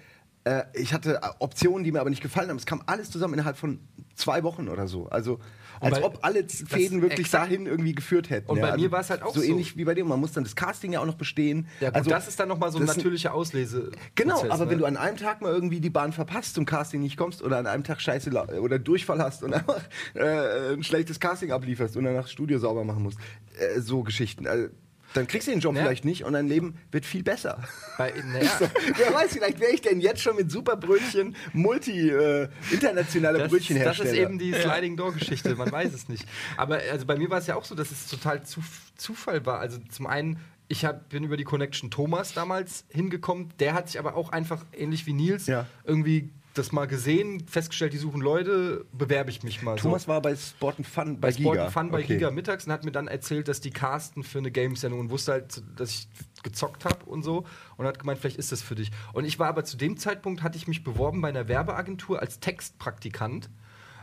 Äh, 0.45 0.63
ich 0.75 0.93
hatte 0.93 1.17
äh, 1.23 1.29
Optionen, 1.39 1.85
die 1.85 1.93
mir 1.93 2.01
aber 2.01 2.11
nicht 2.11 2.23
gefallen 2.23 2.49
haben. 2.51 2.57
Es 2.59 2.67
kam 2.67 2.83
alles 2.87 3.11
zusammen 3.11 3.35
innerhalb 3.35 3.57
von 3.57 3.81
zwei 4.15 4.43
Wochen 4.43 4.69
oder 4.69 4.87
so. 4.87 5.09
Also 5.09 5.41
Als 5.81 5.99
bei- 5.99 6.05
ob 6.05 6.19
alle 6.23 6.47
Fäden 6.47 7.03
wirklich 7.03 7.27
exakt. 7.27 7.47
dahin 7.47 7.67
irgendwie 7.67 7.95
geführt 7.95 8.31
hätten. 8.31 8.51
Und 8.51 8.59
ja. 8.59 8.71
bei 8.71 8.77
mir 8.77 8.93
war 8.93 9.01
es 9.01 9.11
halt 9.11 9.23
auch 9.23 9.35
so. 9.35 9.41
so. 9.41 9.47
ähnlich 9.47 9.77
wie 9.77 9.85
bei 9.85 9.95
dir. 9.95 10.05
Man 10.05 10.21
muss 10.21 10.33
dann 10.33 10.45
das 10.45 10.55
Casting 10.55 10.93
ja 10.93 11.01
auch 11.01 11.07
noch 11.07 11.15
bestehen. 11.15 11.67
Ja, 11.81 11.91
gut, 11.91 12.11
das 12.11 12.29
ist 12.29 12.39
dann 12.39 12.49
nochmal 12.49 12.71
so 12.71 12.79
ein 12.79 12.85
natürlicher 12.85 13.35
Auslese. 13.35 13.91
Genau, 14.15 14.43
aber 14.49 14.65
ne? 14.65 14.71
wenn 14.71 14.79
du 14.79 14.85
an 14.85 14.97
einem 14.97 15.17
Tag 15.17 15.41
mal 15.41 15.53
irgendwie 15.53 15.81
die 15.81 15.91
Bahn 15.91 16.13
verpasst, 16.13 16.55
zum 16.55 16.67
Casting 16.67 17.01
nicht 17.01 17.17
kommst 17.17 17.43
oder 17.43 17.59
an 17.59 17.67
einem 17.67 17.85
Tag 17.85 18.01
scheiße 18.01 18.31
oder 18.61 18.79
Durchfall 18.79 19.21
hast 19.21 19.43
und 19.43 19.55
einfach 19.55 19.81
äh, 20.15 20.75
ein 20.75 20.83
schlechtes 20.83 21.19
Casting 21.19 21.51
ablieferst 21.51 21.97
und 21.97 22.05
danach 22.05 22.23
das 22.23 22.33
Studio 22.33 22.59
sauber 22.59 22.85
machen 22.85 23.03
musst, 23.03 23.19
äh, 23.59 23.81
so 23.81 24.03
Geschichten. 24.03 24.47
Also, 24.47 24.69
dann 25.15 25.27
kriegst 25.27 25.47
du 25.49 25.53
den 25.53 25.61
Job 25.61 25.75
Ja. 25.75 25.83
vielleicht 25.83 26.05
nicht 26.05 26.25
und 26.25 26.33
dein 26.35 26.47
Leben 26.49 26.77
wird 26.93 27.05
viel 27.05 27.23
besser. 27.23 27.63
Bei, 27.99 28.13
naja, 28.33 28.51
So, 28.59 28.67
wer 28.97 29.13
weiß, 29.15 29.33
vielleicht 29.33 29.61
wäre 29.61 29.73
ich 29.73 29.81
denn 29.81 30.01
jetzt 30.01 30.23
schon 30.23 30.37
mit 30.37 30.51
Superbrötchen 30.51 31.35
multi 31.53 32.09
äh, 32.11 32.49
internationaler 32.71 33.39
das, 33.39 33.43
das 33.45 33.51
Brötchenhersteller. 33.53 34.11
ist 34.11 34.17
eben 34.17 34.39
die 34.39 34.53
Sliding 34.53 34.97
Door 34.97 35.15
Geschichte, 35.15 35.55
man 35.57 35.71
weiß 35.71 35.93
es 35.93 36.09
nicht. 36.09 36.27
Aber 36.57 36.81
also 36.91 37.07
bei 37.07 37.17
mir 37.17 37.29
war 37.31 37.39
es 37.39 37.47
ja 37.47 37.57
auch 37.57 37.65
so, 37.65 37.75
dass 37.75 37.91
es 37.91 38.07
total 38.07 38.43
zu, 38.45 38.61
Zufall 38.97 39.45
war. 39.47 39.59
Also 39.61 39.79
zum 39.91 40.07
einen, 40.07 40.39
ich 40.69 40.85
hab, 40.85 41.09
bin 41.09 41.25
über 41.25 41.37
die 41.37 41.45
Connection 41.45 41.91
Thomas 41.91 42.33
damals 42.35 42.85
hingekommen, 42.91 43.49
der 43.59 43.75
hat 43.75 43.89
sich 43.89 43.99
aber 43.99 44.15
auch 44.15 44.31
einfach 44.31 44.65
ähnlich 44.73 45.07
wie 45.07 45.13
Nils 45.13 45.47
Ja. 45.47 45.67
irgendwie 45.85 46.31
das 46.55 46.73
mal 46.73 46.87
gesehen, 46.87 47.47
festgestellt, 47.47 47.93
die 47.93 47.99
suchen 47.99 48.21
Leute, 48.21 48.85
bewerbe 48.93 49.31
ich 49.31 49.43
mich 49.43 49.63
mal. 49.63 49.77
Thomas 49.77 50.05
so. 50.05 50.09
war 50.09 50.21
bei 50.21 50.35
Sport 50.35 50.79
and 50.79 50.87
Fun 50.87 51.15
bei, 51.21 51.29
bei 51.29 51.33
Sport 51.33 51.55
Giga. 51.55 51.65
and 51.65 51.73
Fun 51.73 51.91
bei 51.91 51.99
Okay. 52.01 52.15
Giga 52.15 52.31
mittags 52.31 52.67
und 52.67 52.73
hat 52.73 52.85
mir 52.85 52.93
dann 52.93 53.07
erzählt, 53.09 53.49
dass 53.49 53.61
die 53.61 53.71
casten 53.71 54.25
für 54.25 54.39
eine 54.39 54.51
Games-Sendung 54.51 55.01
und 55.01 55.11
wusste 55.11 55.33
halt, 55.33 55.63
dass 55.77 55.91
ich 55.91 56.09
gezockt 56.43 56.85
habe 56.85 57.05
und 57.07 57.23
so 57.23 57.45
und 57.77 57.87
hat 57.87 57.99
gemeint, 57.99 58.19
vielleicht 58.19 58.37
ist 58.39 58.51
das 58.51 58.63
für 58.63 58.75
dich. 58.75 58.91
Und 59.13 59.25
ich 59.25 59.39
war 59.39 59.49
aber 59.49 59.65
zu 59.65 59.77
dem 59.77 59.97
Zeitpunkt, 59.97 60.43
hatte 60.43 60.57
ich 60.57 60.67
mich 60.67 60.83
beworben 60.83 61.21
bei 61.21 61.29
einer 61.29 61.47
Werbeagentur 61.49 62.21
als 62.21 62.41
Textpraktikant 62.41 63.49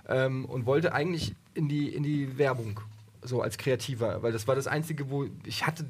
ähm, 0.08 0.46
und 0.46 0.66
wollte 0.66 0.94
eigentlich 0.94 1.36
in 1.54 1.68
die, 1.68 1.90
in 1.94 2.04
die 2.04 2.38
Werbung, 2.38 2.80
so 3.24 3.42
als 3.42 3.58
Kreativer, 3.58 4.22
weil 4.24 4.32
das 4.32 4.48
war 4.48 4.56
das 4.56 4.68
Einzige, 4.68 5.10
wo 5.10 5.26
ich 5.44 5.66
hatte 5.66 5.86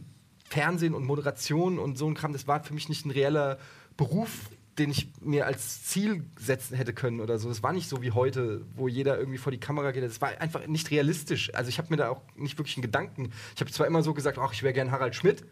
Fernsehen 0.50 0.96
und 0.96 1.06
Moderation 1.06 1.78
und 1.78 1.98
so 1.98 2.08
ein 2.08 2.16
Kram, 2.16 2.34
das 2.34 2.48
war 2.48 2.64
für 2.64 2.74
mich 2.74 2.90
nicht 2.90 3.06
ein 3.06 3.12
reeller 3.12 3.60
Beruf, 3.98 4.50
den 4.78 4.92
ich 4.92 5.10
mir 5.22 5.48
als 5.48 5.84
Ziel 5.86 6.24
setzen 6.40 6.76
hätte 6.76 6.94
können 6.94 7.20
oder 7.20 7.40
so. 7.40 7.50
Das 7.50 7.64
war 7.64 7.74
nicht 7.74 7.90
so 7.90 8.02
wie 8.02 8.12
heute, 8.12 8.62
wo 8.76 8.88
jeder 8.88 9.18
irgendwie 9.18 9.40
vor 9.40 9.52
die 9.52 9.60
Kamera 9.60 9.92
geht. 9.92 10.04
Das 10.04 10.22
war 10.22 10.40
einfach 10.40 10.66
nicht 10.68 10.92
realistisch. 10.92 11.54
Also 11.56 11.70
ich 11.70 11.80
habe 11.80 11.90
mir 11.90 11.98
da 11.98 12.10
auch 12.10 12.22
nicht 12.36 12.58
wirklich 12.58 12.78
einen 12.78 12.84
Gedanken. 12.84 13.32
Ich 13.56 13.62
habe 13.62 13.72
zwar 13.72 13.88
immer 13.88 14.04
so 14.04 14.14
gesagt, 14.14 14.38
ach, 14.38 14.54
ich 14.54 14.62
wäre 14.64 14.74
gern 14.74 14.92
Harald 14.92 15.16
Schmidt, 15.16 15.44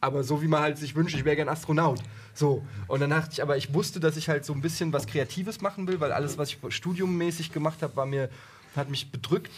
aber 0.00 0.24
so 0.24 0.42
wie 0.42 0.48
man 0.48 0.60
halt 0.60 0.78
sich 0.78 0.94
wünscht, 0.94 1.16
ich 1.16 1.24
wäre 1.24 1.36
gern 1.36 1.48
Astronaut. 1.48 2.02
So. 2.34 2.62
Und 2.86 3.00
dann 3.00 3.10
dachte 3.10 3.30
ich, 3.32 3.42
aber 3.42 3.56
ich 3.56 3.72
wusste, 3.72 3.98
dass 3.98 4.16
ich 4.16 4.28
halt 4.28 4.44
so 4.44 4.52
ein 4.52 4.60
bisschen 4.60 4.92
was 4.92 5.06
Kreatives 5.06 5.62
machen 5.62 5.88
will, 5.88 6.00
weil 6.00 6.12
alles, 6.12 6.36
was 6.36 6.50
ich 6.50 6.58
studiummäßig 6.68 7.52
gemacht 7.52 7.82
habe, 7.82 7.96
war 7.96 8.06
mir, 8.06 8.28
hat 8.74 8.90
mich 8.90 9.10
bedrückt 9.10 9.50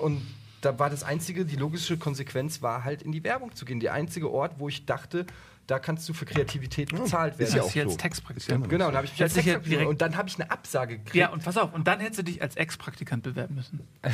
und 0.00 0.22
da 0.60 0.78
war 0.80 0.90
das 0.90 1.04
einzige, 1.04 1.44
die 1.44 1.54
logische 1.54 1.96
Konsequenz 1.96 2.62
war 2.62 2.82
halt 2.82 3.02
in 3.02 3.12
die 3.12 3.22
Werbung 3.22 3.54
zu 3.54 3.64
gehen. 3.64 3.78
Der 3.78 3.92
einzige 3.92 4.30
Ort, 4.30 4.54
wo 4.58 4.68
ich 4.68 4.84
dachte, 4.86 5.26
da 5.66 5.78
kannst 5.78 6.08
du 6.08 6.12
für 6.14 6.26
Kreativität 6.26 6.90
bezahlt 6.90 7.38
werden. 7.38 7.50
ja 7.50 7.56
das 7.58 7.66
auch 7.66 7.74
jetzt 7.74 7.90
so. 7.92 7.96
Textpraktikant. 7.96 8.68
Genau, 8.68 8.90
da 8.90 8.98
habe 8.98 9.06
ich 9.06 9.12
mich 9.12 9.22
als 9.22 9.34
ja 9.34 9.42
Textpraktikant- 9.42 9.68
direkt- 9.68 9.88
und 9.88 10.00
dann 10.00 10.16
habe 10.16 10.28
ich 10.28 10.36
eine 10.40 10.50
Absage 10.50 10.98
gekriegt. 10.98 11.16
Ja, 11.16 11.30
und 11.30 11.44
pass 11.44 11.56
auf, 11.56 11.72
und 11.74 11.86
dann 11.86 12.00
hättest 12.00 12.20
du 12.20 12.24
dich 12.24 12.40
als 12.40 12.56
Ex-Praktikant 12.56 13.22
bewerben 13.22 13.54
müssen. 13.56 13.80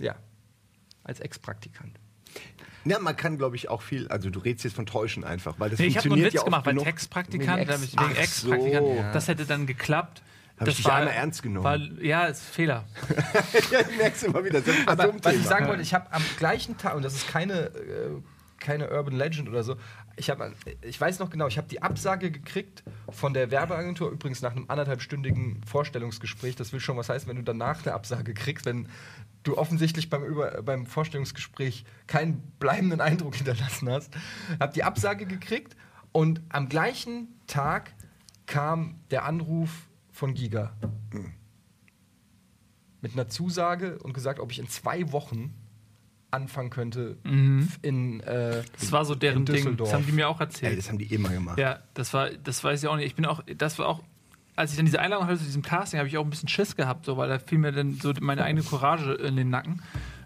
Ja, 0.00 0.16
als 1.04 1.20
Ex-Praktikant. 1.20 1.98
Ja, 2.86 2.98
man 2.98 3.14
kann, 3.16 3.36
glaube 3.36 3.56
ich, 3.56 3.68
auch 3.68 3.82
viel. 3.82 4.08
Also, 4.08 4.30
du 4.30 4.38
redest 4.40 4.64
jetzt 4.64 4.76
von 4.76 4.86
Täuschen 4.86 5.24
einfach, 5.24 5.56
weil 5.58 5.68
das 5.68 5.78
Nee, 5.78 5.86
ich 5.88 5.98
habe 5.98 6.08
nur 6.08 6.16
funktioniert 6.16 6.26
einen 6.26 6.32
Witz 6.32 6.40
ja 6.40 6.44
gemacht, 6.44 6.66
weil. 6.86 6.92
Textpraktikant, 6.92 7.68
Ex. 7.68 7.82
ich 7.84 8.00
wegen 8.00 8.16
Ex-Praktikant, 8.16 8.86
so. 8.86 9.04
das 9.12 9.28
hätte 9.28 9.44
dann 9.44 9.66
geklappt. 9.66 10.22
Hab 10.56 10.66
das 10.66 10.78
ich 10.78 10.84
dich 10.84 10.92
einmal 10.92 11.14
ernst 11.14 11.42
genommen. 11.42 11.64
War, 11.64 11.76
ja, 12.02 12.26
ist 12.26 12.42
Fehler. 12.42 12.84
ja, 13.70 13.82
du 13.82 13.92
merkst 13.96 14.24
immer 14.24 14.44
wieder. 14.44 14.60
Das 14.60 14.74
ist 14.74 14.88
Aber 14.88 15.12
was 15.22 15.34
ich 15.34 15.44
sagen 15.44 15.68
wollte, 15.68 15.82
ich 15.82 15.94
habe 15.94 16.12
am 16.12 16.22
gleichen 16.38 16.76
Tag, 16.76 16.96
und 16.96 17.02
das 17.02 17.14
ist 17.14 17.28
keine, 17.28 17.66
äh, 17.66 18.10
keine 18.60 18.90
Urban 18.90 19.14
Legend 19.14 19.48
oder 19.48 19.64
so, 19.64 19.76
ich, 20.16 20.30
hab, 20.30 20.40
ich 20.82 21.00
weiß 21.00 21.18
noch 21.18 21.30
genau, 21.30 21.46
ich 21.46 21.58
habe 21.58 21.68
die 21.68 21.82
Absage 21.82 22.30
gekriegt 22.30 22.84
von 23.08 23.34
der 23.34 23.50
Werbeagentur, 23.50 24.10
übrigens 24.10 24.42
nach 24.42 24.52
einem 24.52 24.66
anderthalbstündigen 24.68 25.62
Vorstellungsgespräch. 25.64 26.56
Das 26.56 26.72
will 26.72 26.80
schon 26.80 26.96
was 26.96 27.08
heißen, 27.08 27.28
wenn 27.28 27.36
du 27.36 27.42
danach 27.42 27.84
eine 27.84 27.94
Absage 27.94 28.34
kriegst, 28.34 28.66
wenn 28.66 28.88
du 29.42 29.56
offensichtlich 29.56 30.10
beim, 30.10 30.22
Über, 30.22 30.62
beim 30.62 30.86
Vorstellungsgespräch 30.86 31.84
keinen 32.06 32.40
bleibenden 32.58 33.00
Eindruck 33.00 33.36
hinterlassen 33.36 33.88
hast. 33.88 34.14
Habe 34.60 34.72
die 34.72 34.84
Absage 34.84 35.26
gekriegt 35.26 35.76
und 36.12 36.42
am 36.50 36.68
gleichen 36.68 37.28
Tag 37.46 37.94
kam 38.46 39.00
der 39.10 39.24
Anruf 39.24 39.88
von 40.10 40.34
Giga 40.34 40.74
mit 43.00 43.14
einer 43.14 43.28
Zusage 43.28 43.98
und 43.98 44.12
gesagt, 44.12 44.40
ob 44.40 44.52
ich 44.52 44.58
in 44.58 44.68
zwei 44.68 45.10
Wochen 45.12 45.54
anfangen 46.30 46.70
könnte 46.70 47.16
f- 47.24 47.78
in 47.82 48.20
äh, 48.20 48.62
Das 48.78 48.92
war 48.92 49.04
so 49.04 49.14
deren 49.14 49.38
in 49.38 49.44
Ding. 49.46 49.56
Düsseldorf. 49.56 49.90
Das 49.90 49.98
haben 49.98 50.06
die 50.06 50.12
mir 50.12 50.28
auch 50.28 50.40
Ey, 50.40 50.46
erzählt. 50.46 50.78
das 50.78 50.88
haben 50.88 50.98
die 50.98 51.12
immer 51.12 51.28
gemacht. 51.30 51.58
Ja, 51.58 51.80
das 51.94 52.12
war, 52.14 52.30
das 52.30 52.62
weiß 52.62 52.82
ich 52.82 52.88
auch 52.88 52.96
nicht. 52.96 53.06
Ich 53.06 53.14
bin 53.14 53.26
auch, 53.26 53.42
das 53.56 53.78
war 53.78 53.86
auch, 53.88 54.02
als 54.56 54.70
ich 54.72 54.76
dann 54.76 54.86
diese 54.86 55.00
Einladung 55.00 55.26
hatte 55.26 55.38
zu 55.38 55.44
diesem 55.44 55.62
Casting, 55.62 55.98
habe 55.98 56.08
ich 56.08 56.18
auch 56.18 56.24
ein 56.24 56.30
bisschen 56.30 56.48
Schiss 56.48 56.76
gehabt, 56.76 57.04
so, 57.06 57.16
weil 57.16 57.28
da 57.28 57.38
fiel 57.38 57.58
mir 57.58 57.72
dann 57.72 57.94
so 57.94 58.12
meine 58.20 58.44
eigene 58.44 58.62
Courage 58.62 59.12
in 59.14 59.36
den 59.36 59.50
Nacken. 59.50 59.82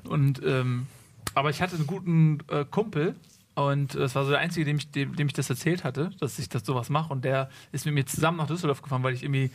Und, 0.08 0.42
ähm, 0.44 0.86
aber 1.34 1.50
ich 1.50 1.62
hatte 1.62 1.76
einen 1.76 1.86
guten 1.86 2.38
äh, 2.48 2.64
Kumpel 2.70 3.14
und 3.54 3.94
das 3.94 4.14
war 4.14 4.24
so 4.24 4.30
der 4.30 4.40
Einzige, 4.40 4.64
dem 4.66 4.76
ich, 4.78 4.90
dem, 4.90 5.14
dem 5.16 5.26
ich 5.28 5.32
das 5.32 5.48
erzählt 5.48 5.84
hatte, 5.84 6.10
dass 6.20 6.38
ich 6.38 6.48
das 6.48 6.64
sowas 6.66 6.90
mache. 6.90 7.12
Und 7.12 7.24
der 7.24 7.48
ist 7.72 7.86
mit 7.86 7.94
mir 7.94 8.04
zusammen 8.06 8.38
nach 8.38 8.46
Düsseldorf 8.48 8.82
gefahren, 8.82 9.02
weil 9.02 9.14
ich 9.14 9.22
irgendwie 9.22 9.50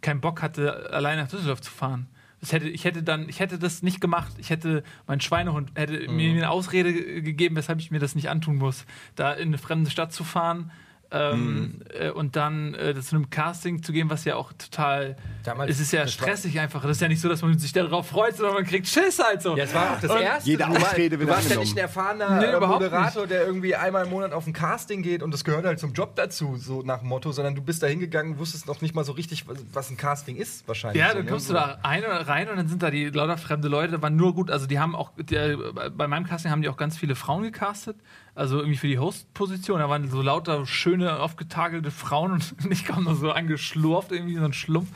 keinen 0.00 0.20
Bock 0.20 0.42
hatte, 0.42 0.90
allein 0.92 1.16
nach 1.18 1.28
Düsseldorf 1.28 1.60
zu 1.60 1.70
fahren. 1.70 2.08
Hätte, 2.52 2.68
ich 2.68 2.84
hätte 2.84 3.02
dann, 3.02 3.28
ich 3.28 3.40
hätte 3.40 3.58
das 3.58 3.82
nicht 3.82 4.00
gemacht. 4.00 4.32
Ich 4.38 4.50
hätte, 4.50 4.82
mein 5.06 5.20
Schweinehund 5.20 5.70
hätte 5.74 6.08
mir 6.10 6.30
eine 6.30 6.50
Ausrede 6.50 6.92
ge- 6.92 7.20
gegeben, 7.22 7.56
weshalb 7.56 7.78
ich 7.80 7.90
mir 7.90 7.98
das 8.00 8.14
nicht 8.14 8.28
antun 8.28 8.56
muss, 8.56 8.86
da 9.16 9.32
in 9.32 9.48
eine 9.48 9.58
fremde 9.58 9.90
Stadt 9.90 10.12
zu 10.12 10.24
fahren. 10.24 10.70
Ähm, 11.14 11.80
äh, 11.96 12.10
und 12.10 12.34
dann 12.34 12.74
äh, 12.74 12.94
zu 13.00 13.14
einem 13.14 13.30
Casting 13.30 13.82
zu 13.82 13.92
gehen, 13.92 14.10
was 14.10 14.24
ja 14.24 14.34
auch 14.36 14.52
total. 14.54 15.16
Damals- 15.44 15.70
es 15.70 15.80
ist 15.80 15.92
ja 15.92 16.02
das 16.02 16.18
war- 16.20 16.26
stressig 16.26 16.58
einfach. 16.58 16.82
Das 16.82 16.92
ist 16.92 17.00
ja 17.00 17.08
nicht 17.08 17.20
so, 17.20 17.28
dass 17.28 17.42
man 17.42 17.56
sich 17.58 17.72
darauf 17.72 18.08
freut, 18.08 18.36
sondern 18.36 18.54
man 18.54 18.64
kriegt 18.64 18.88
Schiss 18.88 19.18
halt 19.22 19.40
so. 19.42 19.56
Ja, 19.56 19.64
es 19.64 19.74
war 19.74 19.92
auch 19.92 20.00
das 20.00 20.10
Und- 20.10 20.20
erste. 20.20 20.50
Jede 20.50 20.66
Ausrede 20.66 21.18
wird 21.18 21.28
Du 21.28 21.32
warst 21.32 21.50
ja 21.50 21.58
nicht 21.58 21.74
ein 21.74 21.78
erfahrener 21.78 22.38
Nee, 22.40 22.46
äh, 22.46 22.60
Moderator, 22.60 23.26
der 23.26 23.46
irgendwie 23.46 23.76
einmal 23.76 24.04
im 24.04 24.10
Monat 24.10 24.32
auf 24.32 24.46
ein 24.46 24.52
Casting 24.52 25.02
geht 25.02 25.22
und 25.22 25.32
das 25.32 25.44
gehört 25.44 25.64
halt 25.64 25.78
zum 25.78 25.92
Job 25.92 26.16
dazu, 26.16 26.56
so 26.56 26.82
nach 26.82 26.98
dem 26.98 27.08
Motto, 27.08 27.30
sondern 27.32 27.54
du 27.54 27.62
bist 27.62 27.82
da 27.82 27.86
hingegangen, 27.86 28.38
wusstest 28.38 28.66
noch 28.66 28.80
nicht 28.80 28.94
mal 28.94 29.04
so 29.04 29.12
richtig, 29.12 29.44
was, 29.72 29.90
ein 29.90 29.96
Casting 29.96 30.36
ist, 30.36 30.66
wahrscheinlich. 30.66 31.00
Ja, 31.00 31.10
so, 31.10 31.16
dann 31.16 31.24
ne? 31.26 31.30
kommst 31.30 31.46
so. 31.46 31.52
du 31.54 31.60
da 31.60 31.78
rein, 31.84 32.02
rein 32.04 32.48
und 32.48 32.56
dann 32.56 32.68
sind 32.68 32.82
da 32.82 32.90
die 32.90 33.06
lauter 33.10 33.38
fremde 33.38 33.68
Leute, 33.68 33.92
da 33.92 34.02
waren 34.02 34.16
nur 34.16 34.34
gut, 34.34 34.50
also 34.50 34.66
die 34.66 34.78
haben 34.78 34.96
auch, 34.96 35.12
der, 35.16 35.56
bei 35.90 36.08
meinem 36.08 36.26
Casting 36.26 36.50
haben 36.50 36.62
die 36.62 36.68
auch 36.68 36.76
ganz 36.76 36.96
viele 36.96 37.14
Frauen 37.14 37.42
gecastet, 37.44 37.96
also 38.34 38.58
irgendwie 38.58 38.76
für 38.76 38.88
die 38.88 38.98
Host-Position, 38.98 39.78
da 39.78 39.88
waren 39.88 40.08
so 40.10 40.20
lauter 40.22 40.66
schöne, 40.66 41.20
aufgetagelte 41.20 41.90
Frauen 41.90 42.32
und 42.32 42.54
ich 42.70 42.84
kam 42.84 43.04
nur 43.04 43.14
so 43.14 43.30
angeschlurft, 43.30 44.12
irgendwie 44.12 44.36
so 44.36 44.44
ein 44.44 44.52
Schlumpf. 44.52 44.88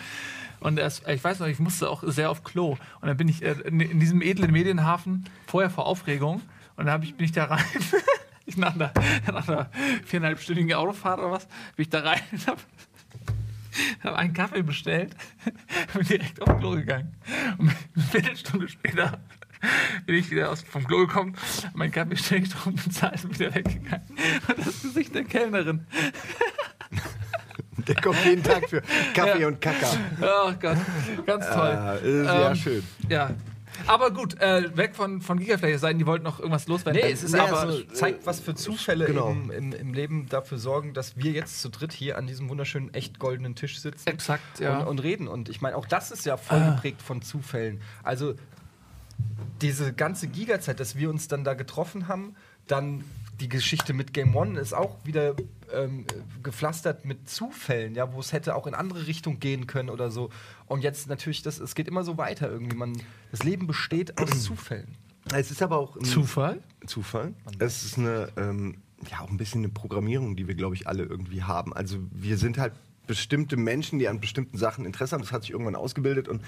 Und 0.61 0.79
erst, 0.79 1.07
ich 1.07 1.23
weiß 1.23 1.39
noch, 1.39 1.47
ich 1.47 1.61
musste 1.61 1.89
auch 1.89 2.03
sehr 2.05 2.31
auf 2.31 2.43
Klo. 2.43 2.77
Und 3.01 3.09
dann 3.09 3.17
bin 3.17 3.29
ich 3.29 3.43
äh, 3.43 3.53
in, 3.65 4.01
diesem 4.01 4.23
edlen 4.23 4.51
Medienhafen, 4.51 5.25
vorher 5.47 5.71
vor 5.71 5.87
Aufregung, 5.87 6.43
und 6.77 6.87
dann 6.87 6.91
hab 6.91 7.05
ich, 7.05 7.15
bin 7.17 7.25
ich 7.25 7.33
da 7.33 7.45
rein. 7.45 7.65
Ich 8.47 8.57
nach 8.57 8.75
einer, 8.75 8.95
nach 9.31 9.47
einer 9.47 9.69
viereinhalbstündigen 10.07 10.73
Autofahrt 10.73 11.19
oder 11.19 11.33
was, 11.33 11.45
bin 11.77 11.83
ich 11.83 11.91
da 11.91 12.01
rein 12.01 12.23
und 12.33 12.47
hab 12.47 12.57
habe 14.03 14.17
einen 14.17 14.33
Kaffee 14.33 14.63
bestellt, 14.63 15.15
bin 15.93 16.07
direkt 16.07 16.41
aufs 16.41 16.59
Klo 16.59 16.71
gegangen. 16.71 17.15
Und 17.59 17.71
eine 17.95 18.05
Viertelstunde 18.05 18.69
später 18.69 19.21
bin 20.07 20.15
ich 20.17 20.31
wieder 20.31 20.51
aus, 20.51 20.63
vom 20.63 20.85
Klo 20.87 20.99
gekommen, 21.07 21.35
meinen 21.75 21.93
Kaffee 21.93 22.17
schnell 22.17 22.41
getrunken, 22.43 22.81
bezahlt 22.85 23.25
und 23.25 23.39
wieder 23.39 23.55
weggegangen. 23.55 24.07
Und 24.49 24.59
das 24.67 24.83
Gesicht 24.83 25.15
der 25.15 25.25
Kellnerin. 25.25 25.87
Der 27.87 27.95
kommt 27.97 28.23
jeden 28.25 28.43
Tag 28.43 28.69
für 28.69 28.83
Kaffee 29.15 29.45
und 29.45 29.61
Kaka. 29.61 29.87
Oh 30.21 30.53
Gott, 30.61 30.77
ganz 31.27 31.47
toll. 31.47 31.57
Ah, 31.57 31.95
ist 31.95 32.03
sehr 32.03 32.49
Ähm, 32.51 32.55
schön. 32.57 32.83
Ja. 33.09 33.31
Aber 33.87 34.11
gut, 34.11 34.41
äh, 34.41 34.77
weg 34.77 34.97
von, 34.97 35.21
von 35.21 35.39
Gigafläche-Seiten, 35.39 35.99
die 36.01 36.07
wollten 36.07 36.25
noch 36.25 36.41
irgendwas 36.41 36.67
loswerden. 36.67 37.01
Nee, 37.01 37.13
es 37.13 37.23
ist 37.23 37.33
Nee, 37.33 37.39
aber 37.39 37.61
also, 37.61 37.83
zeigt, 37.85 38.27
was 38.27 38.41
für 38.41 38.55
Zufälle 38.57 39.07
genau. 39.07 39.31
im, 39.31 39.51
im, 39.53 39.73
im 39.73 39.95
Leben 39.95 40.27
dafür 40.29 40.59
sorgen, 40.59 40.95
dass 40.95 41.17
wir 41.17 41.31
jetzt 41.31 41.63
zu 41.63 41.69
dritt 41.69 41.93
hier 41.93 42.19
an 42.19 42.27
diesem 42.27 42.49
wunderschönen, 42.49 42.93
echt 42.93 43.21
goldenen 43.21 43.55
Tisch 43.55 43.79
sitzen. 43.79 44.09
Exakt, 44.09 44.59
ja. 44.59 44.79
und, 44.81 44.87
und 44.89 44.99
reden. 45.05 45.29
Und 45.29 45.49
ich 45.49 45.61
meine, 45.61 45.77
auch 45.77 45.87
das 45.87 46.11
ist 46.11 46.27
ja 46.27 46.37
voll 46.37 46.59
Ah. 46.59 46.71
geprägt 46.75 47.01
von 47.03 47.23
Zufällen. 47.23 47.81
Also 48.03 48.35
diese 49.61 49.93
ganze 49.93 50.29
Giga-Zeit, 50.29 50.81
dass 50.81 50.97
wir 50.97 51.11
uns 51.11 51.29
dann 51.29 51.45
da 51.45 51.55
getroffen 51.55 52.09
haben, 52.09 52.35
dann 52.67 53.05
die 53.41 53.49
Geschichte 53.49 53.93
mit 53.93 54.13
Game 54.13 54.35
One 54.35 54.59
ist 54.59 54.73
auch 54.73 54.97
wieder 55.05 55.35
ähm, 55.73 56.05
gepflastert 56.43 57.05
mit 57.05 57.29
Zufällen, 57.29 57.95
ja, 57.95 58.13
wo 58.13 58.21
es 58.21 58.33
hätte 58.33 58.55
auch 58.55 58.67
in 58.67 58.75
andere 58.75 59.07
Richtungen 59.07 59.39
gehen 59.39 59.67
können 59.67 59.91
oder 59.91 60.11
so. 60.11 60.31
Und 60.67 60.83
jetzt 60.83 61.09
natürlich, 61.09 61.43
das, 61.43 61.61
es 61.61 61.75
geht 61.75 61.89
immer 61.89 62.03
so 62.03 62.19
weiter 62.19 62.51
irgendwie. 62.51 62.77
Man, 62.77 63.01
das 63.31 63.45
Leben 63.45 63.67
besteht 63.67 64.19
aus 64.21 64.31
Zufällen. 64.43 64.97
Es 65.35 65.51
ist 65.51 65.63
aber 65.63 65.79
auch 65.79 65.97
ein 65.97 66.05
Zufall? 66.05 66.63
Zufall. 66.87 67.35
Es 67.59 67.85
ist 67.85 67.99
eine, 67.99 68.29
ähm, 68.37 68.83
ja, 69.11 69.21
auch 69.21 69.31
ein 69.31 69.37
bisschen 69.37 69.61
eine 69.61 69.69
Programmierung, 69.69 70.37
die 70.37 70.49
wir, 70.49 70.55
glaube 70.55 70.75
ich, 70.75 70.87
alle 70.87 71.05
irgendwie 71.05 71.43
haben. 71.43 71.73
Also 71.73 71.99
wir 72.11 72.39
sind 72.39 72.59
halt 72.59 72.73
bestimmte 73.07 73.57
Menschen, 73.57 73.99
die 73.99 74.09
an 74.09 74.21
bestimmten 74.21 74.57
Sachen 74.59 74.85
Interesse 74.85 75.15
haben. 75.15 75.23
Das 75.23 75.33
hat 75.33 75.43
sich 75.43 75.51
irgendwann 75.51 75.77
ausgebildet 75.77 76.29
und 76.29 76.43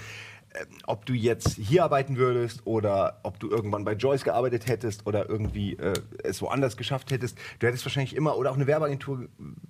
ob 0.85 1.05
du 1.05 1.13
jetzt 1.13 1.55
hier 1.57 1.83
arbeiten 1.83 2.17
würdest 2.17 2.61
oder 2.65 3.19
ob 3.23 3.39
du 3.39 3.49
irgendwann 3.49 3.85
bei 3.85 3.93
Joyce 3.93 4.23
gearbeitet 4.23 4.67
hättest 4.67 5.07
oder 5.07 5.29
irgendwie 5.29 5.75
äh, 5.77 5.93
es 6.23 6.41
woanders 6.41 6.77
geschafft 6.77 7.11
hättest. 7.11 7.37
Du 7.59 7.67
hättest 7.67 7.85
wahrscheinlich 7.85 8.15
immer, 8.15 8.37
oder 8.37 8.51
auch 8.51 8.55
eine 8.55 8.67
Werbeagentur, 8.67 9.27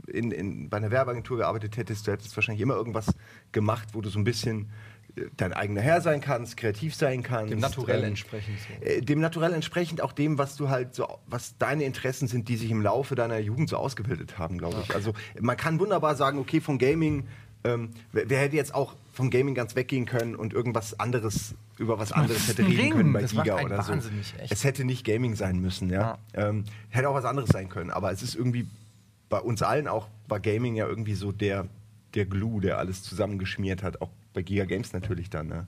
in, 0.08 0.32
in, 0.32 0.70
bei 0.70 0.78
einer 0.78 0.92
Werbeagentur 0.92 1.38
gearbeitet 1.38 1.78
hättest, 1.78 2.08
du 2.08 2.12
hättest 2.12 2.36
wahrscheinlich 2.36 2.62
immer 2.62 2.76
irgendwas 2.76 3.08
gemacht, 3.52 3.90
wo 3.94 4.02
du 4.02 4.10
so 4.10 4.18
ein 4.18 4.24
bisschen 4.24 4.72
äh, 5.16 5.26
dein 5.38 5.54
eigener 5.54 5.82
Herr 5.82 6.02
sein 6.02 6.20
kannst, 6.20 6.58
kreativ 6.58 6.96
sein 6.96 7.22
kannst. 7.22 7.52
Dem 7.52 7.60
Naturell 7.60 8.00
ähm, 8.00 8.06
entsprechend 8.06 8.58
so. 8.60 8.86
äh, 8.86 9.02
dem 9.02 9.20
Naturell 9.20 9.54
entsprechend 9.54 10.02
auch 10.02 10.14
dem, 10.14 10.40
was 10.40 10.56
du 10.56 10.70
halt 10.70 10.96
so, 10.96 11.08
was 11.28 11.58
deine 11.60 11.84
Interessen 11.84 12.28
sind, 12.28 12.50
die 12.50 12.58
sich 12.58 12.72
im 12.72 12.82
Laufe 12.82 13.14
deiner 13.14 13.38
Jugend 13.38 13.70
so 13.70 13.78
ausgebildet 13.78 14.40
haben, 14.40 14.58
glaube 14.58 14.78
ich. 14.84 14.96
Also 14.96 15.14
man 15.40 15.58
kann 15.58 15.80
wunderbar 15.80 16.16
sagen, 16.16 16.40
okay, 16.40 16.60
von 16.60 16.80
Gaming, 16.80 17.28
ähm, 17.64 17.90
wer, 18.12 18.30
wer 18.30 18.40
hätte 18.40 18.56
jetzt 18.56 18.74
auch 18.74 18.96
vom 19.14 19.30
Gaming 19.30 19.56
ganz 19.56 19.76
weggehen 19.76 20.06
können 20.06 20.36
und 20.36 20.54
irgendwas 20.54 21.00
anderes 21.00 21.56
über 21.78 21.98
was 21.98 22.12
anderes 22.12 22.48
hätte 22.48 22.64
reden 22.64 22.80
Ring, 22.80 22.92
können 22.94 23.14
bei 23.14 23.22
das 23.22 23.32
Giga 23.32 23.60
oder 23.62 23.82
so. 23.82 23.94
echt. 23.94 24.52
Es 24.52 24.64
hätte 24.64 24.86
nicht 24.86 25.04
Gaming 25.04 25.36
sein 25.36 25.60
müssen, 25.60 25.90
ja. 25.90 26.18
Ähm, 26.34 26.66
hätte 26.90 27.10
auch 27.10 27.16
was 27.16 27.26
anderes 27.26 27.50
sein 27.50 27.70
können, 27.70 27.90
aber 27.90 28.12
es 28.12 28.22
ist 28.22 28.36
irgendwie 28.36 28.68
bei 29.30 29.40
uns 29.40 29.62
allen 29.64 29.88
auch 29.88 30.08
war 30.28 30.40
Gaming 30.40 30.76
ja 30.76 30.88
irgendwie 30.88 31.16
so 31.16 31.32
der 31.32 31.68
der 32.14 32.26
Glue, 32.26 32.62
der 32.62 32.78
alles 32.78 33.04
zusammengeschmiert 33.04 33.84
hat, 33.84 34.02
auch 34.02 34.10
bei 34.34 34.42
Giga 34.42 34.66
Games 34.66 34.94
natürlich 34.94 35.30
dann. 35.30 35.48
Ne? 35.48 35.68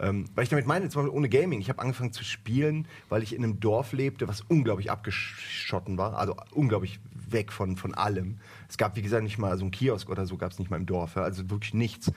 Ähm, 0.00 0.24
weil 0.34 0.44
ich 0.44 0.50
damit 0.50 0.66
meine, 0.66 0.88
zum 0.88 1.02
Beispiel 1.02 1.16
ohne 1.16 1.28
Gaming. 1.28 1.60
Ich 1.60 1.68
habe 1.68 1.80
angefangen 1.80 2.12
zu 2.12 2.24
spielen, 2.24 2.86
weil 3.08 3.22
ich 3.22 3.34
in 3.34 3.44
einem 3.44 3.60
Dorf 3.60 3.92
lebte, 3.92 4.26
was 4.26 4.40
unglaublich 4.40 4.90
abgeschotten 4.90 5.98
war, 5.98 6.18
also 6.18 6.36
unglaublich 6.52 6.98
weg 7.12 7.52
von, 7.52 7.76
von 7.76 7.94
allem. 7.94 8.38
Es 8.74 8.78
gab, 8.78 8.96
wie 8.96 9.02
gesagt, 9.02 9.22
nicht 9.22 9.38
mal 9.38 9.56
so 9.56 9.64
ein 9.64 9.70
Kiosk 9.70 10.10
oder 10.10 10.26
so, 10.26 10.36
gab 10.36 10.50
es 10.50 10.58
nicht 10.58 10.68
mal 10.68 10.78
im 10.78 10.84
Dorf, 10.84 11.14
ja? 11.14 11.22
also 11.22 11.48
wirklich 11.48 11.74
nichts. 11.74 12.10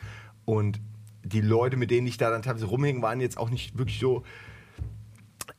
Und 0.43 0.79
die 1.23 1.41
Leute, 1.41 1.77
mit 1.77 1.91
denen 1.91 2.07
ich 2.07 2.17
da 2.17 2.31
dann 2.31 2.41
teilweise 2.41 2.65
rumhing, 2.65 3.03
waren 3.03 3.21
jetzt 3.21 3.37
auch 3.37 3.51
nicht 3.51 3.77
wirklich 3.77 3.99
so 3.99 4.23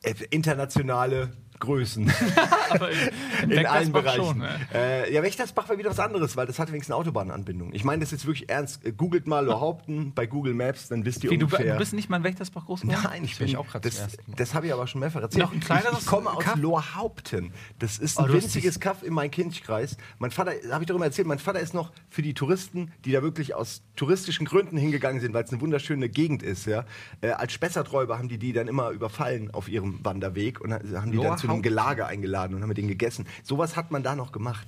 äh, 0.01 0.13
internationale 0.29 1.31
Größen 1.59 2.11
Aber 2.69 2.89
in, 2.91 2.97
in, 3.43 3.51
in 3.51 3.65
allen 3.65 3.91
Bereichen. 3.91 4.23
schon, 4.25 4.37
ne? 4.39 4.59
äh, 4.73 5.13
ja, 5.13 5.21
Wächtersbach 5.23 5.67
war 5.69 5.77
wieder 5.77 5.89
was 5.89 5.99
anderes, 5.99 6.37
weil 6.37 6.47
das 6.47 6.57
hatte 6.59 6.71
wenigstens 6.71 6.93
eine 6.93 6.99
Autobahnanbindung. 7.01 7.73
Ich 7.73 7.83
meine 7.83 7.99
das 8.01 8.11
jetzt 8.11 8.25
wirklich 8.25 8.49
ernst. 8.49 8.85
Äh, 8.85 8.91
Googelt 8.93 9.27
mal 9.27 9.45
Lohaupten 9.45 10.13
bei 10.13 10.25
Google 10.25 10.53
Maps, 10.53 10.87
dann 10.87 11.05
wisst 11.05 11.23
ihr 11.23 11.31
Wie, 11.31 11.35
ungefähr. 11.35 11.73
du 11.73 11.79
bist 11.79 11.93
nicht 11.93 12.09
mal 12.09 12.17
in 12.17 12.23
Wächtersbach 12.23 12.65
groß 12.65 12.81
geworden? 12.81 12.99
Nein, 13.03 13.23
ich 13.23 13.37
bin 13.37 13.47
ich 13.47 13.57
auch 13.57 13.67
grad 13.67 13.83
das, 13.85 14.07
das 14.35 14.53
habe 14.53 14.67
ich 14.67 14.73
aber 14.73 14.87
schon 14.87 15.01
mehrfach 15.01 15.21
erzählt. 15.21 15.43
Noch 15.43 15.53
ein 15.53 15.59
kleineres 15.59 15.99
ich, 16.01 16.05
komme 16.05 16.29
aus 16.31 16.43
Kaff? 16.43 16.55
Lohaupten. 16.57 17.51
Das 17.79 17.97
ist 17.97 18.17
Oh, 18.17 18.23
ein 18.23 18.27
hast 18.33 18.43
winziges 18.43 18.79
Kaff 18.79 19.03
im 19.03 19.13
Main-Kinch-Kreis. 19.15 19.97
Mein 20.19 20.31
Vater, 20.31 20.53
habe 20.71 20.83
ich 20.83 20.87
darüber 20.87 21.05
erzählt, 21.05 21.27
mein 21.27 21.39
Vater 21.39 21.59
ist 21.59 21.73
noch 21.73 21.91
für 22.09 22.21
die 22.21 22.33
Touristen, 22.33 22.91
die 23.05 23.11
da 23.11 23.21
wirklich 23.21 23.53
aus 23.55 23.81
touristischen 23.95 24.45
Gründen 24.45 24.77
hingegangen 24.77 25.19
sind, 25.21 25.33
weil 25.33 25.43
es 25.43 25.51
eine 25.51 25.61
wunderschöne 25.61 26.09
Gegend 26.09 26.41
ist, 26.43 26.65
ja. 26.65 26.85
Äh, 27.21 27.31
als 27.31 27.51
Spessarträuber 27.53 28.17
haben 28.17 28.29
die 28.29 28.37
die 28.37 28.53
dann 28.53 28.67
immer 28.67 28.91
überfallen 28.91 29.51
auf 29.51 29.67
ihrem 29.67 29.99
Wanderweg 30.03 30.61
und 30.61 30.73
ha- 30.73 30.79
haben 30.95 31.11
die 31.11 31.17
dann 31.19 31.37
zu 31.37 31.48
einem 31.49 31.63
Lohaupten. 31.63 31.69
Gelage 31.69 32.05
eingeladen 32.05 32.55
und 32.55 32.61
haben 32.61 32.69
mit 32.69 32.77
denen 32.77 32.87
gegessen. 32.87 33.25
Sowas 33.43 33.75
hat 33.75 33.91
man 33.91 34.03
da 34.03 34.15
noch 34.15 34.31
gemacht. 34.31 34.67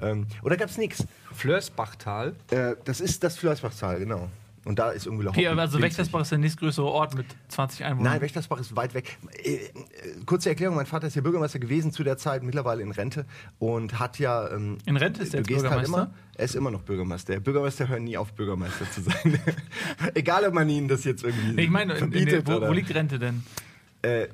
Ähm, 0.00 0.26
oder 0.42 0.56
gab 0.56 0.68
es 0.68 0.78
nichts? 0.78 1.06
Flörsbachtal. 1.32 2.34
Äh, 2.50 2.74
das 2.84 3.00
ist 3.00 3.22
das 3.24 3.36
Flörsbachtal, 3.36 3.98
genau. 3.98 4.28
Und 4.64 4.78
da 4.78 4.90
ist 4.90 5.06
irgendwie 5.06 5.26
Okay, 5.26 5.42
Lohaupten 5.42 5.58
also. 5.58 5.82
Wächtersbach 5.82 6.20
ist 6.20 6.30
der 6.30 6.38
nächstgrößere 6.38 6.86
Ort 6.86 7.16
mit 7.16 7.26
20 7.48 7.84
Einwohnern. 7.84 8.12
Nein, 8.12 8.20
Wächtersbach 8.20 8.60
ist 8.60 8.76
weit 8.76 8.94
weg. 8.94 9.18
Äh, 9.42 9.54
äh, 9.54 9.70
kurze 10.24 10.50
Erklärung: 10.50 10.76
Mein 10.76 10.86
Vater 10.86 11.08
ist 11.08 11.16
ja 11.16 11.22
Bürgermeister 11.22 11.58
gewesen 11.58 11.90
zu 11.90 12.04
der 12.04 12.16
Zeit, 12.16 12.44
mittlerweile 12.44 12.82
in 12.82 12.92
Rente 12.92 13.26
und 13.58 13.98
hat 13.98 14.20
ja. 14.20 14.48
Ähm, 14.50 14.78
In 14.86 14.96
Rente 14.96 15.22
ist 15.22 15.34
er 15.34 15.40
jetzt 15.40 15.48
halt 15.50 15.62
Bürgermeister? 15.62 15.88
immer, 15.88 16.14
er 16.36 16.44
ist 16.44 16.54
immer 16.54 16.70
noch 16.70 16.82
Bürgermeister. 16.82 17.40
Bürgermeister 17.40 17.88
hören 17.88 18.04
nie 18.04 18.16
auf, 18.16 18.32
Bürgermeister 18.34 18.88
zu 18.88 19.02
sein. 19.02 19.40
Egal, 20.14 20.44
ob 20.46 20.54
man 20.54 20.68
ihnen 20.68 20.86
das 20.86 21.02
jetzt 21.04 21.24
irgendwie. 21.24 21.60
Ich 21.60 21.70
meine, 21.70 21.94
in, 21.94 22.12
in 22.12 22.46
wo, 22.46 22.52
oder, 22.52 22.68
wo 22.68 22.72
liegt 22.72 22.94
Rente 22.94 23.18
denn? 23.18 23.42
Äh, 24.02 24.28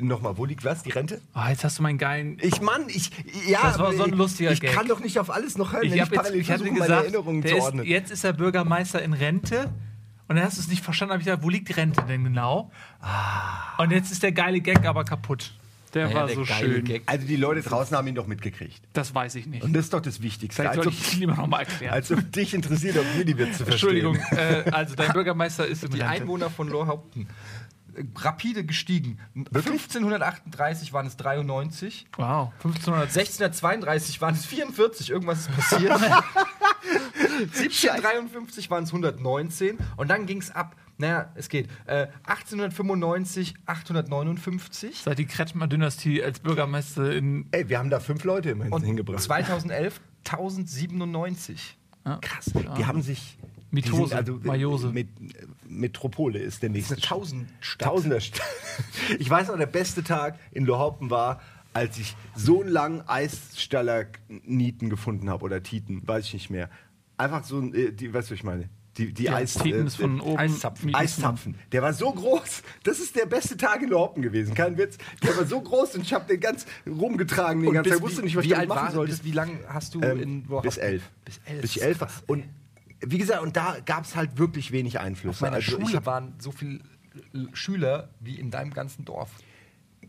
Nochmal, 0.00 0.36
wo 0.36 0.44
liegt 0.44 0.64
was? 0.64 0.82
Die 0.82 0.90
Rente? 0.90 1.20
Oh, 1.34 1.40
jetzt 1.48 1.64
hast 1.64 1.78
du 1.78 1.82
meinen 1.82 1.98
geilen. 1.98 2.36
Ich 2.42 2.60
Mann, 2.60 2.82
ich. 2.88 3.10
Ja, 3.48 3.62
Das 3.62 3.78
war 3.78 3.92
so 3.94 4.02
ein 4.04 4.10
ich- 4.10 4.16
lustiger 4.16 4.52
Ich 4.52 4.60
Gag. 4.60 4.72
kann 4.72 4.86
doch 4.86 5.00
nicht 5.00 5.18
auf 5.18 5.30
alles 5.30 5.56
noch 5.56 5.72
hören, 5.72 5.84
Ich, 5.84 5.92
wenn 5.92 6.00
hab 6.02 6.12
ich 6.12 6.18
jetzt, 6.18 6.34
ich 6.34 6.46
versuche, 6.46 6.68
meine 6.70 6.80
gesagt, 6.80 7.02
Erinnerungen 7.04 7.42
der 7.42 7.50
zu 7.52 7.56
ist, 7.56 7.62
ordnen. 7.64 7.86
jetzt 7.86 8.10
ist 8.10 8.24
er 8.24 8.32
Bürgermeister 8.34 9.02
in 9.02 9.12
Rente. 9.14 9.70
Und 10.28 10.36
dann 10.36 10.44
hast 10.44 10.58
du 10.58 10.60
es 10.60 10.68
nicht 10.68 10.84
verstanden, 10.84 11.12
habe 11.12 11.22
ich 11.22 11.26
gesagt, 11.26 11.42
wo 11.42 11.48
liegt 11.48 11.68
die 11.68 11.72
Rente 11.72 12.02
denn 12.06 12.22
genau? 12.22 12.70
Und 13.78 13.90
jetzt 13.92 14.12
ist 14.12 14.22
der 14.22 14.32
geile 14.32 14.60
Gag 14.60 14.84
aber 14.84 15.04
kaputt. 15.04 15.52
Der 15.94 16.04
Naja, 16.04 16.16
war 16.16 16.26
der 16.26 16.36
so 16.36 16.44
schön. 16.44 16.84
Gag. 16.84 17.02
Also, 17.06 17.26
die 17.26 17.36
Leute 17.36 17.62
draußen 17.62 17.96
haben 17.96 18.06
ihn 18.08 18.14
doch 18.14 18.26
mitgekriegt. 18.26 18.82
Das 18.92 19.14
weiß 19.14 19.36
ich 19.36 19.46
nicht. 19.46 19.64
Und 19.64 19.72
das 19.72 19.84
ist 19.86 19.94
doch 19.94 20.02
das 20.02 20.20
Wichtigste. 20.20 20.60
Vielleicht 20.60 20.76
Als 20.76 20.84
sollte 20.84 20.98
ob, 21.00 21.06
ich 21.12 21.16
lieber 21.16 21.34
nochmal 21.34 21.60
erklären. 21.60 21.94
als 21.94 22.12
ob 22.12 22.30
dich 22.30 22.52
interessiert, 22.52 22.98
ob 22.98 23.06
wir 23.16 23.24
die 23.24 23.38
Witze 23.38 23.64
verstehen. 23.64 23.72
Entschuldigung, 24.04 24.16
äh, 24.32 24.64
also 24.70 24.94
dein 24.94 25.12
Bürgermeister 25.14 25.66
ist 25.66 25.84
in 25.84 25.92
Die 25.92 26.00
Rente. 26.00 26.12
Einwohner 26.12 26.50
von 26.50 26.68
Lohaupten. 26.68 27.26
Rapide 28.16 28.64
gestiegen. 28.64 29.18
1538 29.34 30.92
waren 30.92 31.06
es 31.06 31.16
93. 31.16 32.06
Wow, 32.16 32.52
1500. 32.64 33.08
1632 33.08 34.20
waren 34.20 34.34
es 34.34 34.46
44, 34.46 35.10
irgendwas 35.10 35.40
ist 35.40 35.54
passiert. 35.54 35.92
1753 37.38 38.70
waren 38.70 38.84
es 38.84 38.90
119 38.90 39.78
und 39.96 40.08
dann 40.08 40.26
ging 40.26 40.40
es 40.40 40.50
ab. 40.50 40.76
Naja, 41.00 41.30
es 41.36 41.48
geht. 41.48 41.68
Äh, 41.86 42.08
1895, 42.24 43.54
859 43.66 45.02
Seit 45.04 45.18
die 45.18 45.26
Kretschmer-Dynastie 45.26 46.22
als 46.22 46.40
Bürgermeister 46.40 47.12
in. 47.14 47.46
Ey, 47.52 47.68
wir 47.68 47.78
haben 47.78 47.90
da 47.90 48.00
fünf 48.00 48.24
Leute 48.24 48.50
immerhin 48.50 48.72
und 48.72 48.82
hingebracht. 48.82 49.22
2011 49.22 50.00
1097. 50.24 51.78
Ja. 52.04 52.18
Krass. 52.20 52.52
Die 52.76 52.86
haben 52.86 53.02
sich. 53.02 53.38
Mitose, 53.70 54.16
also, 54.16 54.38
Meiose. 54.42 54.88
Met, 54.88 55.08
Metropole 55.68 56.38
ist 56.38 56.62
der 56.62 56.70
nächste. 56.70 56.94
eine 56.94 57.02
Tausendstadt. 57.02 57.88
Tausenderstadt. 57.88 58.42
Ich 59.18 59.28
weiß 59.28 59.48
noch, 59.48 59.56
der 59.58 59.66
beste 59.66 60.02
Tag 60.04 60.38
in 60.52 60.64
Lohaupten 60.64 61.10
war, 61.10 61.40
als 61.74 61.98
ich 61.98 62.16
so 62.36 62.60
einen 62.62 62.70
langen 62.70 63.02
Eisstalagmiten 63.78 64.90
gefunden 64.90 65.28
habe 65.30 65.44
oder 65.44 65.62
Titen, 65.62 66.06
weiß 66.06 66.26
ich 66.26 66.32
nicht 66.34 66.50
mehr. 66.50 66.70
Einfach 67.16 67.44
so, 67.44 67.58
ein, 67.58 67.74
äh, 67.74 67.92
die, 67.92 68.12
weißt 68.12 68.28
du, 68.28 68.32
was 68.32 68.38
ich 68.38 68.44
meine? 68.44 68.68
Die, 68.96 69.12
die 69.12 69.24
Ja, 69.24 69.34
Eis, 69.36 69.54
Titen 69.54 69.84
äh, 69.84 69.86
ist 69.86 69.96
von 69.96 70.20
oben. 70.20 70.38
Eiszapfen. 70.38 70.94
Eiszapfen. 70.94 71.54
Der 71.72 71.82
war 71.82 71.92
so 71.92 72.10
groß. 72.12 72.62
Das 72.84 72.98
ist 73.00 73.14
der 73.16 73.26
beste 73.26 73.56
Tag 73.56 73.82
in 73.82 73.90
Lohaupten 73.90 74.22
gewesen. 74.22 74.54
Kein 74.54 74.76
Witz. 74.76 74.98
Der 75.22 75.36
war 75.36 75.46
so 75.46 75.60
groß 75.60 75.94
und 75.96 76.02
ich 76.02 76.12
habe 76.12 76.26
den 76.26 76.40
ganz 76.40 76.66
rumgetragen 76.86 77.62
den 77.62 77.72
ganzen 77.72 77.92
Tag. 77.92 78.00
Wusste 78.02 78.22
nicht, 78.22 78.34
was 78.36 78.44
wie 78.44 78.48
ich 78.48 78.54
damit 78.54 78.68
machen 78.68 78.92
sollte. 78.94 79.12
bis 79.12 79.24
wie 79.24 79.32
lange 79.32 79.58
hast 79.68 79.94
du 79.94 80.00
Ähm, 80.02 80.20
in 80.20 80.44
Lohaupten? 80.48 80.68
bis 80.68 80.78
elf. 80.78 81.02
Bis 81.24 81.40
elf. 81.44 81.60
Bis 81.60 81.76
ich 81.76 81.82
elf 81.82 82.00
war. 82.00 82.08
Und 82.26 82.44
wie 83.00 83.18
gesagt, 83.18 83.42
und 83.42 83.56
da 83.56 83.76
gab 83.84 84.04
es 84.04 84.16
halt 84.16 84.38
wirklich 84.38 84.72
wenig 84.72 84.98
Einflüsse. 85.00 85.30
Auf 85.30 85.40
meiner 85.40 85.56
Also 85.56 85.72
Schule 85.72 85.96
hab- 85.96 86.06
waren 86.06 86.34
so 86.38 86.50
viele 86.52 86.80
Schüler 87.52 88.08
wie 88.20 88.38
in 88.38 88.50
deinem 88.50 88.72
ganzen 88.72 89.04
Dorf. 89.04 89.30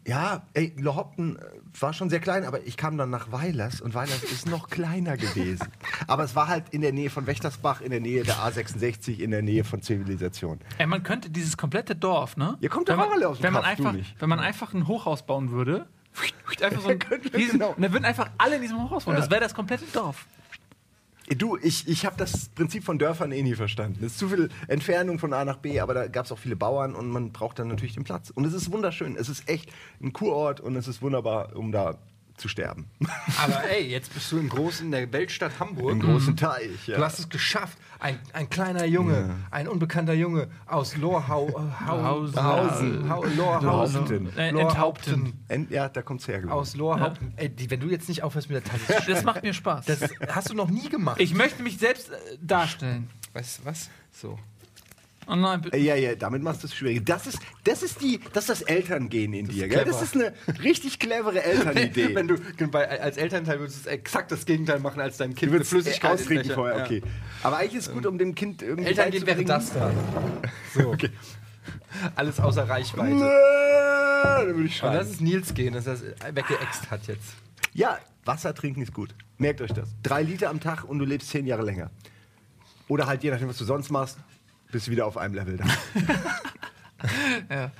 Ja, 0.08 0.43
ey, 0.54 0.73
Lohaupten 0.78 1.36
äh, 1.38 1.41
war 1.80 1.93
schon 1.93 2.10
sehr 2.10 2.19
klein, 2.19 2.45
aber 2.45 2.65
ich 2.65 2.78
kam 2.78 2.97
dann 2.97 3.10
nach 3.10 3.32
Weilers 3.32 3.82
und 3.82 3.93
Weilers 3.93 4.23
ist 4.23 4.47
noch 4.49 4.69
kleiner 4.69 5.17
gewesen. 5.17 5.67
Aber 6.08 6.23
es 6.23 6.36
war 6.36 6.47
halt 6.47 6.69
in 6.69 6.82
der 6.82 6.93
Nähe 6.93 7.10
von 7.10 7.28
Wächtersbach, 7.28 7.82
in 7.82 7.91
der 7.91 7.99
Nähe 7.99 8.23
der 8.23 8.36
A66, 8.36 9.19
in 9.19 9.32
der 9.32 9.41
Nähe 9.41 9.63
von 9.65 9.82
Zivilisation. 9.82 10.60
Ey, 10.78 10.88
man 10.88 11.04
könnte 11.04 11.30
dieses 11.30 11.58
komplette 11.58 11.95
Dorf, 11.95 12.38
ne? 12.38 12.58
Ihr 12.62 12.69
kommt 12.69 12.88
wenn 12.88 12.95
doch 12.95 13.04
man, 13.04 13.10
auch 13.10 13.15
alle 13.15 13.28
aus 13.28 13.38
dem 13.39 13.43
wenn 13.43 13.54
man 13.54 13.63
Kaff, 13.63 13.75
du 13.75 13.84
einfach, 13.84 13.93
nicht. 13.93 14.15
Wenn 14.21 14.30
man 14.30 14.39
einfach 14.39 14.73
ein 14.73 14.88
Hochhaus 14.88 15.25
bauen 15.25 15.52
würde, 15.52 15.86
einfach 16.63 16.82
so 16.82 16.88
ein, 16.89 16.99
diesen, 17.38 17.60
genau. 17.60 17.71
und 17.73 17.82
dann 17.82 17.91
würden 17.91 18.06
einfach 18.06 18.30
alle 18.38 18.56
in 18.56 18.62
diesem 18.62 18.82
Hochhaus 18.82 19.06
wohnen. 19.06 19.17
Das 19.17 19.30
wäre 19.30 19.41
das 19.41 19.54
komplette 19.54 19.86
Dorf. 19.93 20.25
Du, 21.37 21.57
ich, 21.61 21.87
ich 21.87 22.07
habe 22.07 22.17
das 22.17 22.49
Prinzip 22.49 22.83
von 22.83 22.97
Dörfern 22.97 23.31
eh 23.31 23.43
nie 23.43 23.53
verstanden. 23.53 24.03
Es 24.03 24.13
ist 24.13 24.19
zu 24.19 24.29
viel 24.29 24.49
Entfernung 24.67 25.19
von 25.19 25.31
A 25.33 25.45
nach 25.45 25.57
B, 25.57 25.79
aber 25.79 25.93
da 25.93 26.07
gab 26.07 26.25
es 26.25 26.31
auch 26.31 26.39
viele 26.39 26.55
Bauern 26.55 26.95
und 26.95 27.09
man 27.09 27.31
braucht 27.31 27.59
dann 27.59 27.67
natürlich 27.67 27.93
den 27.93 28.03
Platz. 28.03 28.31
Und 28.31 28.45
es 28.45 28.53
ist 28.53 28.71
wunderschön. 28.71 29.15
Es 29.15 29.29
ist 29.29 29.47
echt 29.47 29.71
ein 30.01 30.11
Kurort 30.11 30.59
und 30.59 30.75
es 30.75 30.87
ist 30.87 31.03
wunderbar, 31.03 31.55
um 31.55 31.71
da 31.71 31.99
zu 32.39 32.47
sterben. 32.47 32.89
Aber 33.43 33.69
ey, 33.69 33.88
jetzt 33.88 34.13
bist 34.13 34.32
du 34.32 34.38
im 34.38 34.49
großen, 34.49 34.86
in 34.86 34.91
der 34.91 35.12
Weltstadt 35.12 35.60
Hamburg. 35.60 35.91
Im 35.91 35.99
großen 35.99 36.36
Teich. 36.38 36.88
Ja. 36.88 36.97
Du 36.97 37.04
hast 37.04 37.19
es 37.19 37.30
geschafft. 37.30 37.78
Ein, 37.99 38.17
ein 38.34 38.49
kleiner 38.49 38.86
Junge, 38.86 39.36
ein 39.52 39.67
unbekannter 39.67 40.13
Junge 40.13 40.47
aus 40.65 40.95
Lorhau, 40.95 41.49
äh, 41.49 41.86
Hau, 41.88 42.02
Hausen. 42.04 42.43
Hausen, 42.43 43.10
Hau, 43.10 43.25
Lorhausen. 43.25 44.38
Äh, 44.38 44.49
Enthaupten. 44.49 45.34
Ent, 45.49 45.69
ja, 45.69 45.89
da 45.89 46.02
kommt's 46.02 46.28
her, 46.28 46.41
aus 46.49 46.75
Lorhaupten. 46.75 47.34
Ey, 47.36 47.49
die, 47.49 47.69
wenn 47.69 47.82
du 47.82 47.88
jetzt 47.89 48.08
nicht 48.08 48.23
aufhörst 48.23 48.49
mit 48.49 48.63
der 48.63 48.71
Tasse, 48.71 49.04
Das 49.12 49.23
macht 49.23 49.43
mir 49.43 49.54
Spaß. 49.54 49.86
das 49.86 50.02
hast 50.30 50.49
du 50.49 50.54
noch 50.54 50.69
nie 50.69 50.88
gemacht. 50.88 51.19
ich 51.19 51.34
möchte 51.34 51.62
mich 51.62 51.78
selbst 51.78 52.10
äh, 52.10 52.15
darstellen. 52.41 53.10
weißt 53.34 53.60
du 53.60 53.65
was? 53.65 53.89
So. 54.12 54.39
Oh 55.31 55.35
nein, 55.35 55.61
bitte. 55.61 55.77
Äh, 55.77 55.81
Ja, 55.81 55.95
ja, 55.95 56.15
damit 56.15 56.41
machst 56.41 56.63
du 56.63 56.67
es 56.67 56.73
schwierig. 56.75 57.05
Das 57.05 57.27
ist, 57.27 57.37
das 57.63 57.83
ist 57.83 58.01
die, 58.01 58.19
das 58.33 58.43
ist 58.45 58.49
das 58.49 58.61
Elterngehen 58.63 59.33
in 59.33 59.47
dir, 59.47 59.65
ist 59.67 59.71
gell? 59.73 59.85
Das 59.85 60.01
ist 60.01 60.15
eine 60.15 60.33
richtig 60.63 60.97
clevere 60.99 61.43
Elternidee. 61.43 62.15
Wenn 62.15 62.27
du 62.27 62.37
bei, 62.71 62.99
als 62.99 63.17
Elternteil 63.17 63.59
würdest 63.59 63.85
du 63.85 63.89
exakt 63.91 64.31
das 64.31 64.45
Gegenteil 64.45 64.79
machen, 64.79 64.99
als 65.01 65.17
deinem 65.17 65.35
Kind 65.35 65.51
du 65.51 65.55
würdest 65.55 65.69
Flüssigkeit 65.71 66.11
ausreden 66.13 66.51
vorher, 66.51 66.77
Ja. 66.79 66.83
okay. 66.85 67.01
Aber 67.43 67.57
eigentlich 67.57 67.75
ist 67.75 67.87
es 67.87 67.93
gut, 67.93 68.05
um 68.07 68.17
dem 68.17 68.33
Kind 68.33 68.61
irgendwie 68.63 68.89
Eltern 68.89 69.11
gehen 69.11 69.25
wäre 69.27 69.43
das 69.45 69.71
da. 69.73 69.91
So. 70.73 70.95
Alles 72.15 72.39
außer 72.39 72.67
Reichweite. 72.67 73.19
Da 73.19 74.41
würde 74.45 74.51
ich 74.59 74.65
Und 74.65 74.71
schreien. 74.73 74.93
das 74.93 75.09
ist 75.11 75.21
Nils 75.21 75.53
gehen, 75.53 75.73
dass 75.73 75.87
er 75.87 75.93
es 75.93 76.03
weggeext 76.33 76.89
hat 76.91 77.07
jetzt. 77.07 77.33
Ja, 77.73 77.99
Wasser 78.25 78.53
trinken 78.53 78.81
ist 78.81 78.93
gut. 78.93 79.15
Merkt 79.37 79.61
euch 79.61 79.71
das. 79.73 79.89
Drei 80.03 80.21
Liter 80.23 80.49
am 80.49 80.59
Tag 80.59 80.83
und 80.83 80.99
du 80.99 81.05
lebst 81.05 81.29
zehn 81.29 81.45
Jahre 81.45 81.63
länger. 81.63 81.89
Oder 82.87 83.07
halt 83.07 83.23
je 83.23 83.31
nachdem, 83.31 83.47
was 83.49 83.57
du 83.57 83.65
sonst 83.65 83.89
machst, 83.91 84.17
bist 84.71 84.88
du 84.88 84.91
wieder 84.91 85.05
auf 85.05 85.17
einem 85.17 85.34
Level 85.34 85.58
da. 85.58 85.65
Ja. 87.49 87.71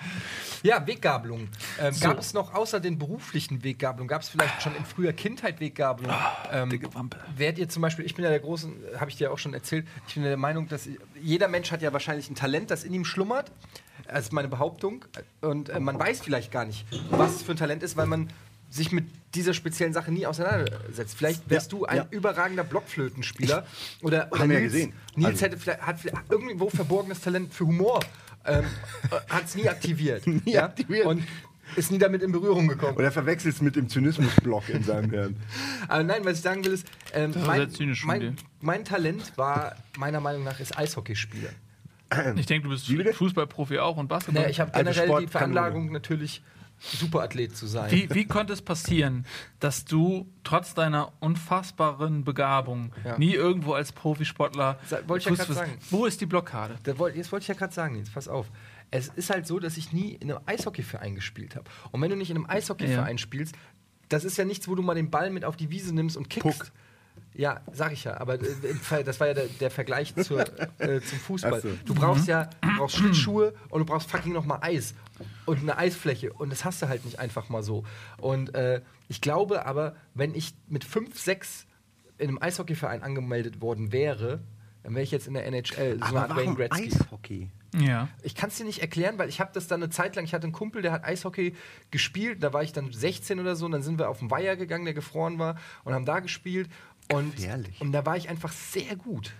Ja, 0.64 0.88
Weggabelung. 0.88 1.50
Ähm, 1.80 1.94
Gab 2.00 2.20
es 2.20 2.34
noch 2.34 2.54
außer 2.54 2.80
den 2.80 2.98
beruflichen 2.98 3.64
Weggabelungen, 3.64 4.08
gab 4.08 4.22
es 4.22 4.30
vielleicht 4.30 4.62
schon 4.62 4.76
in 4.76 4.86
früher 4.86 5.14
Kindheit 5.14 5.60
Weggabelungen? 5.60 6.16
ähm, 6.52 6.70
dicke 6.70 6.94
Wampe. 6.94 7.18
Wärt 7.36 7.58
ihr 7.58 7.70
zum 7.70 7.82
Beispiel, 7.82 8.06
ich 8.06 8.16
bin 8.16 8.24
ja 8.24 8.30
der 8.30 8.40
großen, 8.40 8.74
habe 8.98 9.10
ich 9.10 9.18
dir 9.18 9.32
auch 9.32 9.38
schon 9.38 9.54
erzählt, 9.54 9.86
ich 10.08 10.14
bin 10.16 10.24
ja 10.24 10.30
der 10.30 10.38
Meinung, 10.38 10.68
dass 10.68 10.88
jeder 11.22 11.48
Mensch 11.48 11.72
hat 11.72 11.82
ja 11.82 11.94
wahrscheinlich 11.94 12.30
ein 12.30 12.36
Talent, 12.36 12.72
das 12.72 12.84
in 12.84 12.94
ihm 12.94 13.06
schlummert. 13.06 13.52
Das 14.08 14.22
ist 14.22 14.34
meine 14.34 14.48
Behauptung. 14.48 15.06
Und 15.42 15.70
äh, 15.70 15.80
man 15.80 16.00
weiß 16.00 16.22
vielleicht 16.22 16.52
gar 16.52 16.66
nicht, 16.66 16.86
was 17.10 17.36
es 17.36 17.44
für 17.44 17.52
ein 17.52 17.58
Talent 17.58 17.84
ist, 17.84 17.96
weil 17.98 18.08
man 18.08 18.30
sich 18.70 18.92
mit 18.92 19.06
dieser 19.36 19.54
speziellen 19.54 19.94
Sache 19.94 20.12
nie 20.12 20.26
auseinandersetzt. 20.26 21.16
Vielleicht 21.18 21.50
wärst 21.50 21.72
Ja, 21.72 21.78
du 21.78 21.86
ein 21.86 21.98
ja. 21.98 22.08
überragender 22.12 22.64
Blockflötenspieler. 22.64 23.66
Oder, 24.02 24.28
oder 24.32 24.40
Haben 24.40 24.50
wir 24.50 24.56
ja 24.56 24.62
Nils, 24.62 24.74
gesehen. 24.74 24.94
Nils 25.16 25.28
Also- 25.28 25.46
hätte 25.46 25.58
vielleicht, 25.58 25.82
hat 25.82 26.00
vielleicht 26.00 26.32
irgendwo 26.32 26.70
verborgenes 26.70 27.22
Talent 27.22 27.54
für 27.54 27.66
Humor. 27.68 28.00
Ähm, 28.46 28.64
hat 29.30 29.46
es 29.46 29.56
nie 29.56 29.68
aktiviert. 29.70 30.26
Nie 30.46 30.58
aktiviert. 30.58 31.06
Und 31.06 31.24
ist 31.76 31.92
nie 31.92 32.00
damit 32.00 32.24
in 32.24 32.32
Berührung 32.32 32.68
gekommen. 32.68 32.98
Oder 32.98 33.12
verwechselt 33.12 33.54
es 33.54 33.62
mit 33.62 33.76
dem 33.76 33.90
Zynismusblock 33.90 34.70
in 34.70 34.84
seinem 34.84 35.10
Hirn. 35.12 35.38
Aber 35.88 36.04
nein, 36.04 36.26
was 36.26 36.38
ich 36.38 36.42
sagen 36.42 36.66
will, 36.66 36.72
ist, 36.74 36.88
ähm, 37.14 37.34
mein, 37.46 37.70
mein, 38.06 38.38
mein 38.62 38.86
Talent 38.86 39.34
war 39.38 39.76
meiner 39.98 40.20
Meinung 40.20 40.44
nach 40.44 40.60
ist 40.60 40.78
Eishockeyspieler. 40.78 41.50
Ich 42.38 42.48
denke, 42.48 42.68
du 42.68 42.74
bist? 42.74 42.88
Fußballprofi 43.18 43.78
auch 43.78 43.98
und 43.98 44.08
Basketball. 44.08 44.46
Nee, 44.46 44.50
ich 44.50 44.60
habe 44.60 44.74
alte 44.74 44.92
generell 44.94 45.22
die. 45.22 45.28
Veranlagung 45.28 45.92
natürlich 45.92 46.42
Superathlet 46.80 47.56
zu 47.56 47.68
sein. 47.68 47.92
Wie, 47.92 48.10
wie 48.14 48.26
konnte 48.26 48.54
es 48.54 48.62
passieren, 48.62 49.26
dass 49.60 49.86
du 49.86 50.28
trotz 50.44 50.74
deiner 50.74 51.12
unfassbaren 51.20 52.24
Begabung 52.24 52.94
Ja. 53.04 53.18
nie 53.18 53.34
irgendwo 53.34 53.74
als 53.74 53.92
Profisportler. 53.92 54.80
Sa- 54.88 55.00
wollte 55.08 55.30
ich 55.32 55.38
ja 55.38 55.44
grad 55.46 55.56
sagen. 55.56 55.78
Wo 55.90 56.06
ist 56.06 56.22
die 56.22 56.26
Blockade? 56.26 56.78
Das 56.84 56.98
wollt, 56.98 57.16
jetzt 57.16 57.32
wollte 57.32 57.44
ich 57.44 57.48
ja 57.50 57.54
gerade 57.56 57.74
sagen, 57.74 57.96
jetzt 57.96 58.14
pass 58.14 58.28
auf. 58.28 58.48
Es 58.92 59.10
ist 59.10 59.30
halt 59.30 59.46
so, 59.46 59.60
dass 59.60 59.78
ich 59.78 59.92
nie 59.94 60.14
in 60.14 60.32
einem 60.32 60.40
Eishockeyverein 60.46 61.16
gespielt 61.16 61.56
habe. 61.56 61.66
Und 61.92 62.02
wenn 62.02 62.10
du 62.10 62.16
nicht 62.16 62.32
in 62.32 62.38
einem 62.38 62.50
Eishockeyverein 62.50 63.18
spielst, 63.18 63.56
das 64.08 64.24
ist 64.24 64.38
ja 64.38 64.46
nichts, 64.46 64.68
wo 64.68 64.76
du 64.76 64.82
mal 64.82 64.96
den 64.96 65.12
Ball 65.12 65.30
mit 65.30 65.46
auf 65.46 65.56
die 65.58 65.70
Wiese 65.70 65.94
nimmst 65.94 66.18
und 66.18 66.30
kickst. 66.30 66.60
Puck. 66.60 66.72
Ja, 67.36 67.62
sag 67.72 67.92
ich 67.94 68.06
ja, 68.06 68.20
aber 68.20 68.36
äh, 68.36 69.04
das 69.06 69.20
war 69.20 69.28
ja 69.28 69.34
der, 69.36 69.46
der 69.60 69.70
Vergleich 69.70 70.16
zur, 70.16 70.42
äh, 70.80 71.00
zum 71.02 71.20
Fußball. 71.20 71.62
So. 71.62 71.70
Du 71.86 71.94
brauchst 71.94 72.28
ja 72.28 72.50
du 72.62 72.70
brauchst 72.78 72.96
Schlittschuhe 72.98 73.54
und 73.70 73.80
du 73.80 73.86
brauchst 73.86 74.10
fucking 74.10 74.34
nochmal 74.34 74.58
Eis 74.62 74.96
und 75.46 75.60
eine 75.60 75.78
Eisfläche 75.78 76.34
und 76.34 76.52
das 76.52 76.66
hast 76.66 76.82
du 76.82 76.88
halt 76.88 77.06
nicht 77.06 77.20
einfach 77.20 77.50
mal 77.50 77.64
so. 77.64 77.84
Und 78.18 78.56
äh, 78.56 78.82
ich 79.08 79.22
glaube 79.22 79.66
aber, 79.66 79.96
wenn 80.14 80.34
ich 80.36 80.54
mit 80.68 80.84
5, 80.84 81.18
6 81.20 81.66
in 82.18 82.28
einem 82.28 82.42
Eishockeyverein 82.42 83.04
angemeldet 83.04 83.62
worden 83.62 83.92
wäre, 83.92 84.42
dann 84.84 84.94
wäre 84.94 85.04
ich 85.04 85.12
jetzt 85.12 85.28
in 85.28 85.34
der 85.34 85.46
NHL, 85.46 86.00
so 86.00 86.06
eine 86.06 86.22
Art 86.22 86.36
Wayne 86.36 86.56
Gretzky. 86.56 86.88
Eishockey? 86.88 87.50
Ja. 87.78 88.08
Ich 88.24 88.36
kann 88.36 88.50
es 88.50 88.58
dir 88.58 88.64
nicht 88.64 88.80
erklären, 88.80 89.18
weil 89.18 89.30
ich 89.30 89.40
habe 89.40 89.52
das 89.54 89.68
dann 89.68 89.84
eine 89.84 89.92
Zeit 89.92 90.16
lang, 90.16 90.26
ich 90.26 90.34
hatte 90.34 90.46
einen 90.46 90.54
Kumpel, 90.54 90.82
der 90.82 90.92
hat 90.92 91.04
Eishockey 91.04 91.56
gespielt, 91.92 92.42
da 92.42 92.54
war 92.54 92.64
ich 92.64 92.74
dann 92.74 92.92
16 92.92 93.40
oder 93.40 93.56
so 93.56 93.66
und 93.66 93.74
dann 93.74 93.84
sind 93.84 94.00
wir 94.00 94.10
auf 94.10 94.20
den 94.20 94.32
Weiher 94.32 94.56
gegangen, 94.56 94.86
der 94.86 94.94
gefroren 94.94 95.38
war 95.38 95.58
und 95.84 95.94
haben 95.94 96.06
da 96.06 96.20
gespielt 96.20 96.70
und, 97.12 97.36
Gefährlich. 97.36 97.80
und 97.82 97.92
da 97.92 98.06
war 98.06 98.18
ich 98.18 98.30
einfach 98.30 98.52
sehr 98.52 98.96
gut. 98.96 99.34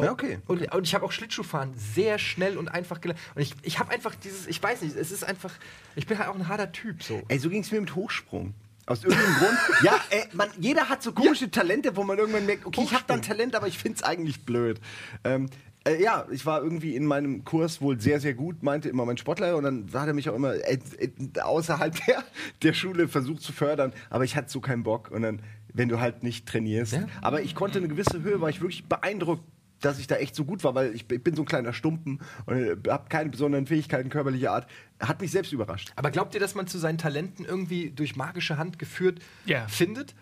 Ja, 0.00 0.10
okay. 0.10 0.38
Und, 0.46 0.74
und 0.74 0.84
ich 0.84 0.94
habe 0.94 1.04
auch 1.04 1.12
Schlittschuhfahren 1.12 1.72
sehr 1.76 2.18
schnell 2.18 2.56
und 2.56 2.68
einfach 2.68 3.00
gelernt. 3.00 3.20
Und 3.34 3.42
ich, 3.42 3.54
ich 3.62 3.78
habe 3.78 3.92
einfach 3.92 4.14
dieses, 4.14 4.46
ich 4.46 4.62
weiß 4.62 4.82
nicht, 4.82 4.96
es 4.96 5.12
ist 5.12 5.24
einfach, 5.24 5.52
ich 5.94 6.06
bin 6.06 6.18
halt 6.18 6.28
auch 6.28 6.34
ein 6.34 6.48
harter 6.48 6.72
Typ 6.72 7.02
so. 7.02 7.22
Ey, 7.28 7.38
so 7.38 7.48
ging 7.48 7.62
es 7.62 7.70
mir 7.70 7.80
mit 7.80 7.94
Hochsprung. 7.94 8.54
Aus 8.86 9.02
irgendeinem 9.02 9.34
Grund. 9.38 9.58
Ja, 9.82 10.00
ey, 10.10 10.24
man, 10.32 10.48
jeder 10.58 10.88
hat 10.88 11.02
so 11.02 11.12
komische 11.12 11.50
Talente, 11.50 11.96
wo 11.96 12.02
man 12.02 12.18
irgendwann 12.18 12.44
merkt, 12.44 12.66
okay, 12.66 12.82
ich 12.84 12.92
habe 12.92 13.04
da 13.06 13.14
ein 13.14 13.22
Talent, 13.22 13.54
aber 13.54 13.66
ich 13.66 13.78
finde 13.78 13.96
es 13.96 14.02
eigentlich 14.02 14.44
blöd. 14.44 14.80
Ähm, 15.22 15.48
äh, 15.86 16.02
ja, 16.02 16.26
ich 16.30 16.44
war 16.44 16.62
irgendwie 16.62 16.96
in 16.96 17.06
meinem 17.06 17.44
Kurs 17.44 17.80
wohl 17.80 18.00
sehr, 18.00 18.20
sehr 18.20 18.34
gut, 18.34 18.62
meinte 18.62 18.88
immer 18.88 19.06
mein 19.06 19.16
Sportler. 19.16 19.56
Und 19.56 19.64
dann 19.64 19.88
hat 19.94 20.06
er 20.06 20.14
mich 20.14 20.28
auch 20.28 20.34
immer 20.34 20.54
äh, 20.54 20.78
äh, 20.98 21.40
außerhalb 21.40 21.94
der, 22.06 22.24
der 22.62 22.72
Schule 22.72 23.08
versucht 23.08 23.42
zu 23.42 23.52
fördern. 23.52 23.92
Aber 24.10 24.24
ich 24.24 24.36
hatte 24.36 24.50
so 24.50 24.60
keinen 24.60 24.82
Bock. 24.82 25.10
Und 25.10 25.22
dann, 25.22 25.40
wenn 25.72 25.88
du 25.88 26.00
halt 26.00 26.22
nicht 26.22 26.46
trainierst. 26.46 26.94
Ja. 26.94 27.06
Aber 27.22 27.42
ich 27.42 27.54
konnte 27.54 27.78
eine 27.78 27.88
gewisse 27.88 28.22
Höhe, 28.22 28.40
war 28.40 28.48
ich 28.48 28.60
wirklich 28.60 28.84
beeindruckt 28.86 29.44
dass 29.84 29.98
ich 29.98 30.06
da 30.06 30.16
echt 30.16 30.34
so 30.34 30.44
gut 30.44 30.64
war, 30.64 30.74
weil 30.74 30.94
ich, 30.94 31.04
ich 31.10 31.22
bin 31.22 31.34
so 31.36 31.42
ein 31.42 31.46
kleiner 31.46 31.72
Stumpen 31.72 32.20
und 32.46 32.88
habe 32.88 33.08
keine 33.08 33.30
besonderen 33.30 33.66
Fähigkeiten 33.66 34.08
körperlicher 34.10 34.52
Art. 34.52 34.66
Hat 35.00 35.20
mich 35.20 35.30
selbst 35.30 35.52
überrascht. 35.52 35.92
Aber 35.96 36.10
glaubt 36.10 36.34
ihr, 36.34 36.40
dass 36.40 36.54
man 36.54 36.66
zu 36.66 36.78
seinen 36.78 36.98
Talenten 36.98 37.44
irgendwie 37.44 37.90
durch 37.90 38.16
magische 38.16 38.56
Hand 38.56 38.78
geführt 38.78 39.20
Ja. 39.46 39.66
findet? 39.68 40.14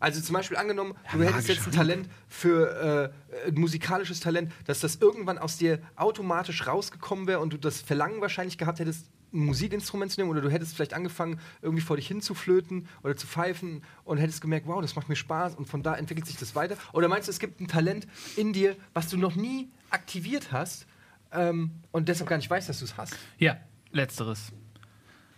Also 0.00 0.20
zum 0.20 0.34
Beispiel 0.34 0.56
angenommen, 0.56 0.94
du 1.12 1.22
hättest 1.24 1.48
jetzt 1.48 1.66
ein. 1.66 1.72
Talent 1.72 2.08
für 2.28 3.12
äh, 3.44 3.48
ein 3.48 3.54
musikalisches 3.54 4.20
Talent, 4.20 4.52
dass 4.66 4.78
das 4.78 4.96
irgendwann 4.96 5.38
aus 5.38 5.56
dir 5.56 5.80
automatisch 5.96 6.66
rausgekommen 6.68 7.26
wäre 7.26 7.40
und 7.40 7.52
du 7.52 7.56
das 7.56 7.80
Verlangen 7.80 8.20
wahrscheinlich 8.20 8.58
gehabt 8.58 8.78
hättest, 8.78 9.10
ein 9.32 9.44
Musikinstrument 9.44 10.10
zu 10.10 10.20
nehmen 10.20 10.30
oder 10.30 10.40
du 10.40 10.50
hättest 10.50 10.74
vielleicht 10.74 10.94
angefangen, 10.94 11.40
irgendwie 11.62 11.82
vor 11.82 11.96
dich 11.96 12.08
hin 12.08 12.20
zu 12.20 12.34
flöten 12.34 12.88
oder 13.02 13.16
zu 13.16 13.26
pfeifen 13.26 13.82
und 14.04 14.18
hättest 14.18 14.40
gemerkt, 14.40 14.66
wow, 14.66 14.80
das 14.80 14.96
macht 14.96 15.08
mir 15.08 15.16
Spaß 15.16 15.54
und 15.54 15.66
von 15.66 15.82
da 15.82 15.94
entwickelt 15.94 16.26
sich 16.26 16.36
das 16.36 16.54
weiter. 16.54 16.76
Oder 16.92 17.08
meinst 17.08 17.28
du, 17.28 17.30
es 17.30 17.38
gibt 17.38 17.60
ein 17.60 17.68
Talent 17.68 18.06
in 18.36 18.52
dir, 18.52 18.76
was 18.94 19.08
du 19.08 19.16
noch 19.16 19.34
nie 19.34 19.68
aktiviert 19.90 20.52
hast 20.52 20.86
ähm, 21.32 21.70
und 21.92 22.08
deshalb 22.08 22.28
gar 22.28 22.36
nicht 22.36 22.50
weißt, 22.50 22.68
dass 22.68 22.78
du 22.78 22.84
es 22.84 22.96
hast? 22.96 23.16
Ja, 23.38 23.56
letzteres. 23.90 24.52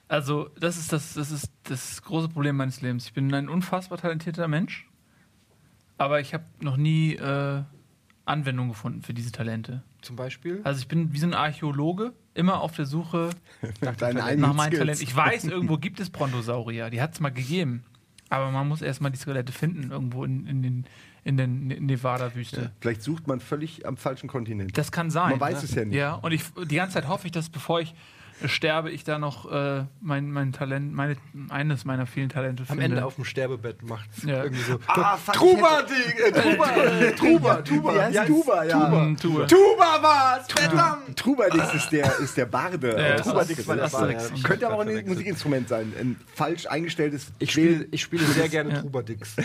Also, 0.09 0.51
das 0.59 0.77
ist 0.77 0.93
das, 0.93 1.15
das 1.15 1.31
ist 1.31 1.51
das 1.65 2.03
große 2.03 2.29
Problem 2.29 2.57
meines 2.57 2.81
Lebens. 2.81 3.07
Ich 3.07 3.13
bin 3.13 3.33
ein 3.33 3.49
unfassbar 3.49 3.97
talentierter 3.97 4.49
Mensch, 4.49 4.89
aber 5.99 6.21
ich 6.21 6.35
habe 6.35 6.45
noch 6.59 6.77
nie 6.77 7.15
äh, 7.15 7.63
Anwendung 8.25 8.69
gefunden 8.69 9.03
für 9.03 9.15
diese 9.15 9.31
Talente. 9.31 9.85
Zum 10.03 10.17
Beispiel? 10.17 10.61
Also 10.65 10.81
ich 10.81 10.89
bin 10.89 11.13
wie 11.13 11.19
so 11.19 11.27
ein 11.27 11.35
Archäologe, 11.35 12.13
immer 12.35 12.61
auf 12.61 12.75
der 12.77 12.87
Suche 12.87 13.31
Nach 13.81 13.95
Talent. 13.97 14.41
nach 14.41 14.55
meinem. 14.55 14.79
Talent. 14.79 15.01
Ich 15.03 15.15
weiß, 15.15 15.45
irgendwo 15.45 15.77
gibt 15.79 16.01
es 16.01 16.11
Brontosaurier, 16.11 16.91
die 16.91 17.01
hat 17.03 17.15
es 17.15 17.21
mal 17.21 17.31
gegeben. 17.31 17.85
Aber 18.29 18.51
man 18.53 18.69
muss 18.69 18.81
erstmal 18.81 19.11
die 19.11 19.19
Skelette 19.19 19.53
finden, 19.53 19.91
irgendwo 19.91 20.25
in, 20.25 20.47
in, 20.47 20.63
den, 20.63 20.85
in 21.25 21.37
der 21.37 21.49
Ne- 21.49 21.81
Nevada-Wüste. 21.81 22.61
Ja, 22.63 22.71
vielleicht 22.81 23.03
sucht 23.03 23.27
man 23.27 23.41
völlig 23.41 23.85
am 23.87 23.97
falschen 23.97 24.29
Kontinent. 24.29 24.79
Das 24.79 24.93
kann 24.93 25.11
sein. 25.11 25.31
Man 25.31 25.41
weiß 25.41 25.65
es 25.65 25.75
ja 25.75 25.85
nicht. 25.85 25.97
Ja, 25.97 26.15
und 26.15 26.31
ich, 26.31 26.45
die 26.69 26.77
ganze 26.77 26.95
Zeit 26.95 27.09
hoffe 27.09 27.27
ich, 27.27 27.33
dass 27.33 27.49
bevor 27.49 27.81
ich 27.81 27.93
sterbe, 28.47 28.91
ich 28.91 29.05
da 29.05 29.19
noch 29.19 29.51
äh, 29.51 29.85
mein, 30.01 30.31
mein 30.31 30.53
Talent, 30.53 30.93
meine, 30.93 31.17
eines 31.49 31.85
meiner 31.85 32.07
vielen 32.07 32.29
Talente 32.29 32.63
Am 32.63 32.67
finde. 32.69 32.85
Ende 32.85 33.05
auf 33.05 33.17
dem 33.17 33.25
Sterbebett 33.25 33.83
macht 33.83 34.09
Ja. 34.25 34.45
irgendwie 34.45 34.63
so. 34.63 34.79
Ah, 34.87 35.17
fuck, 35.17 35.35
Truba, 35.35 35.83
die, 35.83 36.23
äh, 36.23 36.33
Truba, 36.33 36.71
äh, 36.77 37.13
Truba, 37.13 37.57
Tuba. 37.63 37.95
Wie 37.95 38.01
heißt 38.01 38.27
Tuba, 38.27 38.65
ja. 38.65 38.81
Tuba. 38.89 39.17
Tuba. 39.21 39.47
Tuba 39.47 40.03
war's, 40.03 40.47
verdammt! 40.53 41.17
Trubadix 41.19 41.75
ist 41.75 41.91
der, 41.91 42.19
ist 42.19 42.37
der 42.37 42.47
Barde. 42.47 42.97
Ja, 43.01 43.15
aus 43.17 43.23
Trubadix 43.23 43.67
war 43.69 43.77
der. 43.77 43.89
Barde. 43.89 44.17
Könnte 44.43 44.67
aber 44.67 44.77
auch 44.77 44.81
ein. 44.87 45.07
Musikinstrument 45.07 45.69
sein. 45.69 45.93
Ein 45.99 46.17
falsch 46.35 46.67
eingestelltes 46.67 47.33
Ich 47.39 47.53
spiele, 47.53 47.87
ich 47.91 48.03
spiele 48.03 48.25
sehr 48.25 48.49
gerne 48.49 48.71
Ja. 48.75 48.81
Trubadix. 48.81 49.37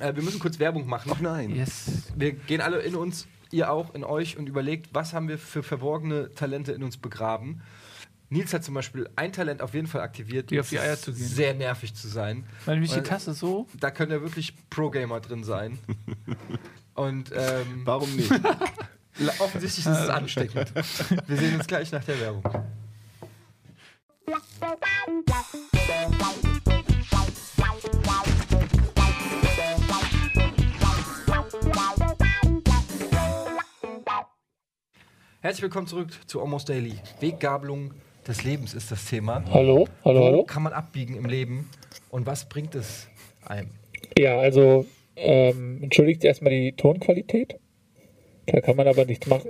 Äh, 0.00 0.14
wir 0.14 0.22
müssen 0.22 0.40
kurz 0.40 0.58
Werbung 0.58 0.86
machen. 0.86 1.10
Ach 1.14 1.20
nein. 1.20 1.50
Yes. 1.54 2.10
Wir 2.16 2.32
gehen 2.32 2.60
alle 2.60 2.78
in 2.80 2.94
uns, 2.96 3.26
ihr 3.52 3.70
auch, 3.70 3.94
in 3.94 4.04
euch 4.04 4.36
und 4.36 4.48
überlegt, 4.48 4.88
was 4.92 5.12
haben 5.12 5.28
wir 5.28 5.38
für 5.38 5.62
verborgene 5.62 6.34
Talente 6.34 6.72
in 6.72 6.82
uns 6.82 6.96
begraben. 6.96 7.62
Nils 8.28 8.54
hat 8.54 8.62
zum 8.62 8.74
Beispiel 8.74 9.10
ein 9.16 9.32
Talent 9.32 9.60
auf 9.60 9.74
jeden 9.74 9.88
Fall 9.88 10.02
aktiviert. 10.02 10.50
Die 10.50 10.60
auf 10.60 10.68
die 10.68 10.76
das 10.76 10.84
Eier 10.84 10.96
zu 10.96 11.12
gehen. 11.12 11.26
Sehr 11.26 11.54
nervig 11.54 11.94
zu 11.94 12.06
sein. 12.06 12.46
Weil 12.64 12.76
nämlich 12.76 12.92
die 12.92 13.00
Tasse 13.00 13.34
so. 13.34 13.66
Da 13.78 13.90
können 13.90 14.12
ja 14.12 14.22
wirklich 14.22 14.54
Pro-Gamer 14.70 15.20
drin 15.20 15.42
sein. 15.42 15.78
Und 16.94 17.32
ähm, 17.34 17.82
Warum 17.84 18.14
nicht? 18.14 18.30
offensichtlich 19.40 19.84
ist 19.84 19.98
es 19.98 20.08
ansteckend. 20.08 20.72
Wir 21.26 21.36
sehen 21.36 21.56
uns 21.56 21.66
gleich 21.66 21.90
nach 21.90 22.04
der 22.04 22.20
Werbung. 22.20 22.44
Herzlich 35.42 35.62
willkommen 35.62 35.86
zurück 35.86 36.10
zu 36.26 36.42
Almost 36.42 36.68
Daily. 36.68 36.98
Weggabelung 37.20 37.94
des 38.26 38.44
Lebens 38.44 38.74
ist 38.74 38.90
das 38.90 39.06
Thema. 39.06 39.42
Hallo, 39.50 39.88
hallo, 40.04 40.20
Wo 40.20 40.24
hallo. 40.26 40.44
kann 40.44 40.62
man 40.62 40.74
abbiegen 40.74 41.16
im 41.16 41.24
Leben 41.24 41.70
und 42.10 42.26
was 42.26 42.46
bringt 42.46 42.74
es 42.74 43.08
einem? 43.46 43.70
Ja, 44.18 44.38
also 44.38 44.86
ähm, 45.16 45.82
entschuldigt 45.82 46.24
erstmal 46.24 46.52
die 46.52 46.72
Tonqualität. 46.72 47.58
Da 48.46 48.60
kann 48.60 48.76
man 48.76 48.86
aber 48.86 49.06
nichts 49.06 49.26
machen. 49.28 49.48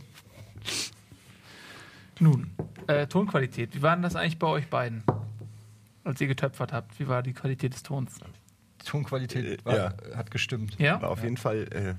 Nun, 2.19 2.51
äh, 2.87 3.07
Tonqualität. 3.07 3.75
Wie 3.75 3.83
war 3.83 3.95
denn 3.95 4.03
das 4.03 4.17
eigentlich 4.17 4.39
bei 4.39 4.47
euch 4.47 4.69
beiden? 4.69 5.03
Als 6.05 6.19
ihr 6.21 6.29
getöpfert 6.29 6.73
habt, 6.73 6.99
wie 6.99 7.09
war 7.09 7.23
die 7.23 7.33
Qualität 7.35 7.75
des 7.75 7.83
Tons? 7.83 8.19
Die 8.81 8.87
Tonqualität 8.87 9.61
Äh, 9.61 9.65
war, 9.65 9.77
ja. 9.77 9.95
hat 10.17 10.31
gestimmt. 10.31 10.77
Ja? 10.79 11.01
War 11.03 11.11
auf 11.11 11.23
jeden 11.23 11.37
Fall. 11.37 11.67
Äh, 11.73 11.95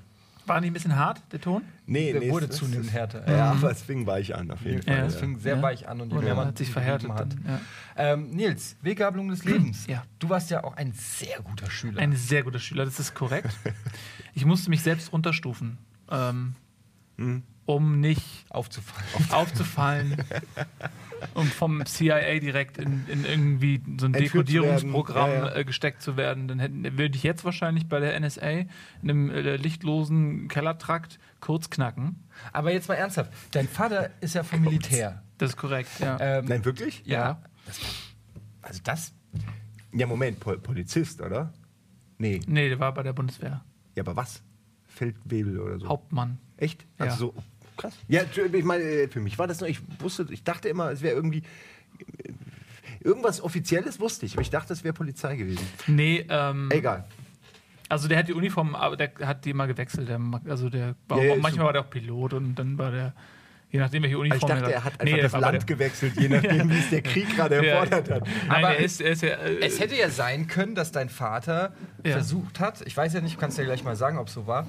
War 0.47 0.59
nicht 0.59 0.71
ein 0.71 0.73
bisschen 0.73 0.95
hart, 0.95 1.21
der 1.31 1.39
Ton? 1.39 1.61
Nee, 1.85 2.11
Der 2.13 2.21
nee, 2.21 2.31
wurde 2.31 2.47
es- 2.47 2.55
zunehmend 2.57 2.87
es- 2.87 2.93
härter. 2.93 3.29
Ja, 3.31 3.51
aber 3.51 3.69
es 3.71 3.83
fing 3.83 4.07
weich 4.07 4.33
an, 4.35 4.49
auf 4.49 4.61
jeden 4.63 4.81
Fall. 4.81 4.97
Ja. 4.97 5.05
Es 5.05 5.13
Ja. 5.13 5.19
fing 5.19 5.37
sehr 5.37 5.55
Ja. 5.57 5.61
weich 5.61 5.87
an 5.87 6.01
und 6.01 6.09
je 6.09 6.17
Und 6.17 6.23
mehr 6.23 6.33
man 6.35 6.47
hat 6.47 6.57
sich 6.57 6.71
verhärtet 6.71 7.09
hat. 7.11 7.33
dann, 7.33 7.45
ja. 7.47 7.59
Ähm, 7.95 8.31
Nils, 8.31 8.75
Weggabelung 8.81 9.29
des 9.29 9.45
Lebens. 9.45 9.85
Ja. 9.85 10.03
Du 10.17 10.29
warst 10.29 10.49
ja 10.49 10.63
auch 10.63 10.75
ein 10.75 10.93
sehr 10.93 11.39
guter 11.43 11.69
Schüler. 11.69 12.01
Ein 12.01 12.15
sehr 12.15 12.41
guter 12.43 12.59
Schüler, 12.59 12.85
das 12.85 12.99
ist 12.99 13.13
korrekt. 13.13 13.49
Ich 14.33 14.45
musste 14.45 14.69
mich 14.69 14.81
selbst 14.81 15.11
runterstufen, 15.13 15.77
ähm, 16.09 16.55
Hm. 17.17 17.43
Um 17.65 17.99
nicht 17.99 18.45
aufzufallen. 18.49 19.31
aufzufallen 19.31 20.17
und 21.33 21.47
vom 21.47 21.85
CIA 21.85 22.39
direkt 22.39 22.77
in, 22.77 23.05
in 23.07 23.25
irgendwie 23.25 23.81
so 23.99 24.07
ein 24.07 24.13
Entführt 24.13 24.47
Dekodierungsprogramm. 24.47 25.29
Ja, 25.29 25.47
ja. 25.47 25.55
Äh, 25.55 25.65
gesteckt 25.65 26.01
zu 26.01 26.17
werden. 26.17 26.47
Dann 26.47 26.59
hätten, 26.59 26.83
würde 26.97 27.15
ich 27.15 27.23
jetzt 27.23 27.45
wahrscheinlich 27.45 27.87
bei 27.87 27.99
der 27.99 28.19
NSA 28.19 28.49
in 28.49 28.67
einem 29.03 29.29
äh, 29.29 29.55
lichtlosen 29.55 30.47
Kellertrakt 30.47 31.19
kurz 31.39 31.69
knacken. 31.69 32.23
Aber 32.51 32.71
jetzt 32.71 32.89
mal 32.89 32.95
ernsthaft. 32.95 33.31
Dein 33.51 33.67
Vater 33.67 34.09
ist 34.21 34.35
ja 34.35 34.43
vom 34.43 34.61
Militär. 34.61 35.23
Das 35.37 35.51
ist 35.51 35.57
korrekt, 35.57 35.89
ja. 35.99 36.17
Ähm, 36.19 36.45
Nein, 36.45 36.65
wirklich? 36.65 37.03
ja. 37.05 37.41
Das, 37.65 37.79
also 38.61 38.81
das. 38.83 39.13
Ja, 39.93 40.07
Moment, 40.07 40.39
Pol 40.39 40.57
Polizist, 40.57 41.21
oder? 41.21 41.53
Nee. 42.17 42.39
nee, 42.45 42.69
der 42.69 42.79
war 42.79 42.93
bei 42.93 43.03
der 43.03 43.13
Bundeswehr. 43.13 43.63
Ja, 43.95 44.03
aber 44.03 44.15
was? 44.15 44.43
Feldwebel 44.87 45.59
oder 45.59 45.79
so. 45.79 45.87
Hauptmann. 45.87 46.37
Echt? 46.61 46.85
Ja. 46.99 47.05
Also 47.05 47.17
so 47.17 47.35
krass. 47.75 47.97
Ja, 48.07 48.21
ich 48.53 48.63
meine, 48.63 48.83
äh, 48.83 49.07
für 49.07 49.19
mich 49.19 49.37
war 49.39 49.47
das 49.47 49.59
nur, 49.59 49.67
ich 49.67 49.79
wusste, 49.99 50.27
ich 50.29 50.43
dachte 50.43 50.69
immer, 50.69 50.91
es 50.91 51.01
wäre 51.01 51.15
irgendwie 51.15 51.39
äh, 52.23 52.31
irgendwas 53.01 53.41
Offizielles 53.41 53.99
wusste 53.99 54.27
ich, 54.27 54.33
aber 54.33 54.43
ich 54.43 54.51
dachte, 54.51 54.71
es 54.73 54.83
wäre 54.83 54.93
Polizei 54.93 55.35
gewesen. 55.35 55.65
Nee, 55.87 56.23
ähm, 56.29 56.69
Egal. 56.71 57.05
also 57.89 58.07
der 58.07 58.19
hat 58.19 58.27
die 58.27 58.33
Uniform, 58.33 58.75
aber 58.75 58.95
der 58.95 59.11
hat 59.23 59.43
die 59.43 59.49
immer 59.49 59.65
gewechselt. 59.65 60.07
Der, 60.07 60.21
also 60.47 60.69
der 60.69 60.95
war, 61.07 61.23
Ja, 61.23 61.35
manchmal 61.37 61.65
war 61.65 61.73
der 61.73 61.81
auch 61.81 61.89
Pilot 61.89 62.33
und 62.33 62.53
dann 62.55 62.77
war 62.77 62.91
der, 62.91 63.13
je 63.71 63.79
nachdem 63.79 64.03
welche 64.03 64.15
Also 64.17 64.21
Uniform 64.21 64.51
ich 64.51 64.59
dachte, 64.59 64.73
er 64.73 64.83
hat 64.83 64.93
einfach 64.99 65.15
Nee, 65.15 65.21
das 65.21 65.33
war 65.33 65.41
bei 65.41 65.47
Land 65.51 65.69
der- 65.69 65.75
gewechselt, 65.75 66.13
je 66.19 66.27
nachdem, 66.29 66.69
wie 66.69 66.77
es 66.79 66.89
der 66.89 67.01
Krieg 67.01 67.29
gerade 67.35 67.55
Ja. 67.55 67.61
erfordert 67.63 68.09
hat. 68.11 68.23
Nein, 68.47 68.49
Aber 68.65 68.75
er 68.75 68.79
ist, 68.79 69.01
er 69.01 69.11
ist 69.11 69.21
ja. 69.23 69.29
Äh, 69.29 69.59
Es 69.61 69.79
hätte 69.79 69.95
ja 69.95 70.09
sein 70.09 70.47
können, 70.47 70.75
dass 70.75 70.91
dein 70.91 71.09
Vater 71.09 71.73
Ja. 72.05 72.11
versucht 72.13 72.59
hat, 72.59 72.81
ich 72.85 72.95
weiß 72.95 73.13
ja 73.13 73.21
nicht, 73.21 73.39
kannst 73.39 73.57
ja 73.57 73.63
gleich 73.63 73.83
mal 73.83 73.95
sagen, 73.95 74.17
ob 74.17 74.27
es 74.27 74.33
so 74.33 74.45
war, 74.47 74.67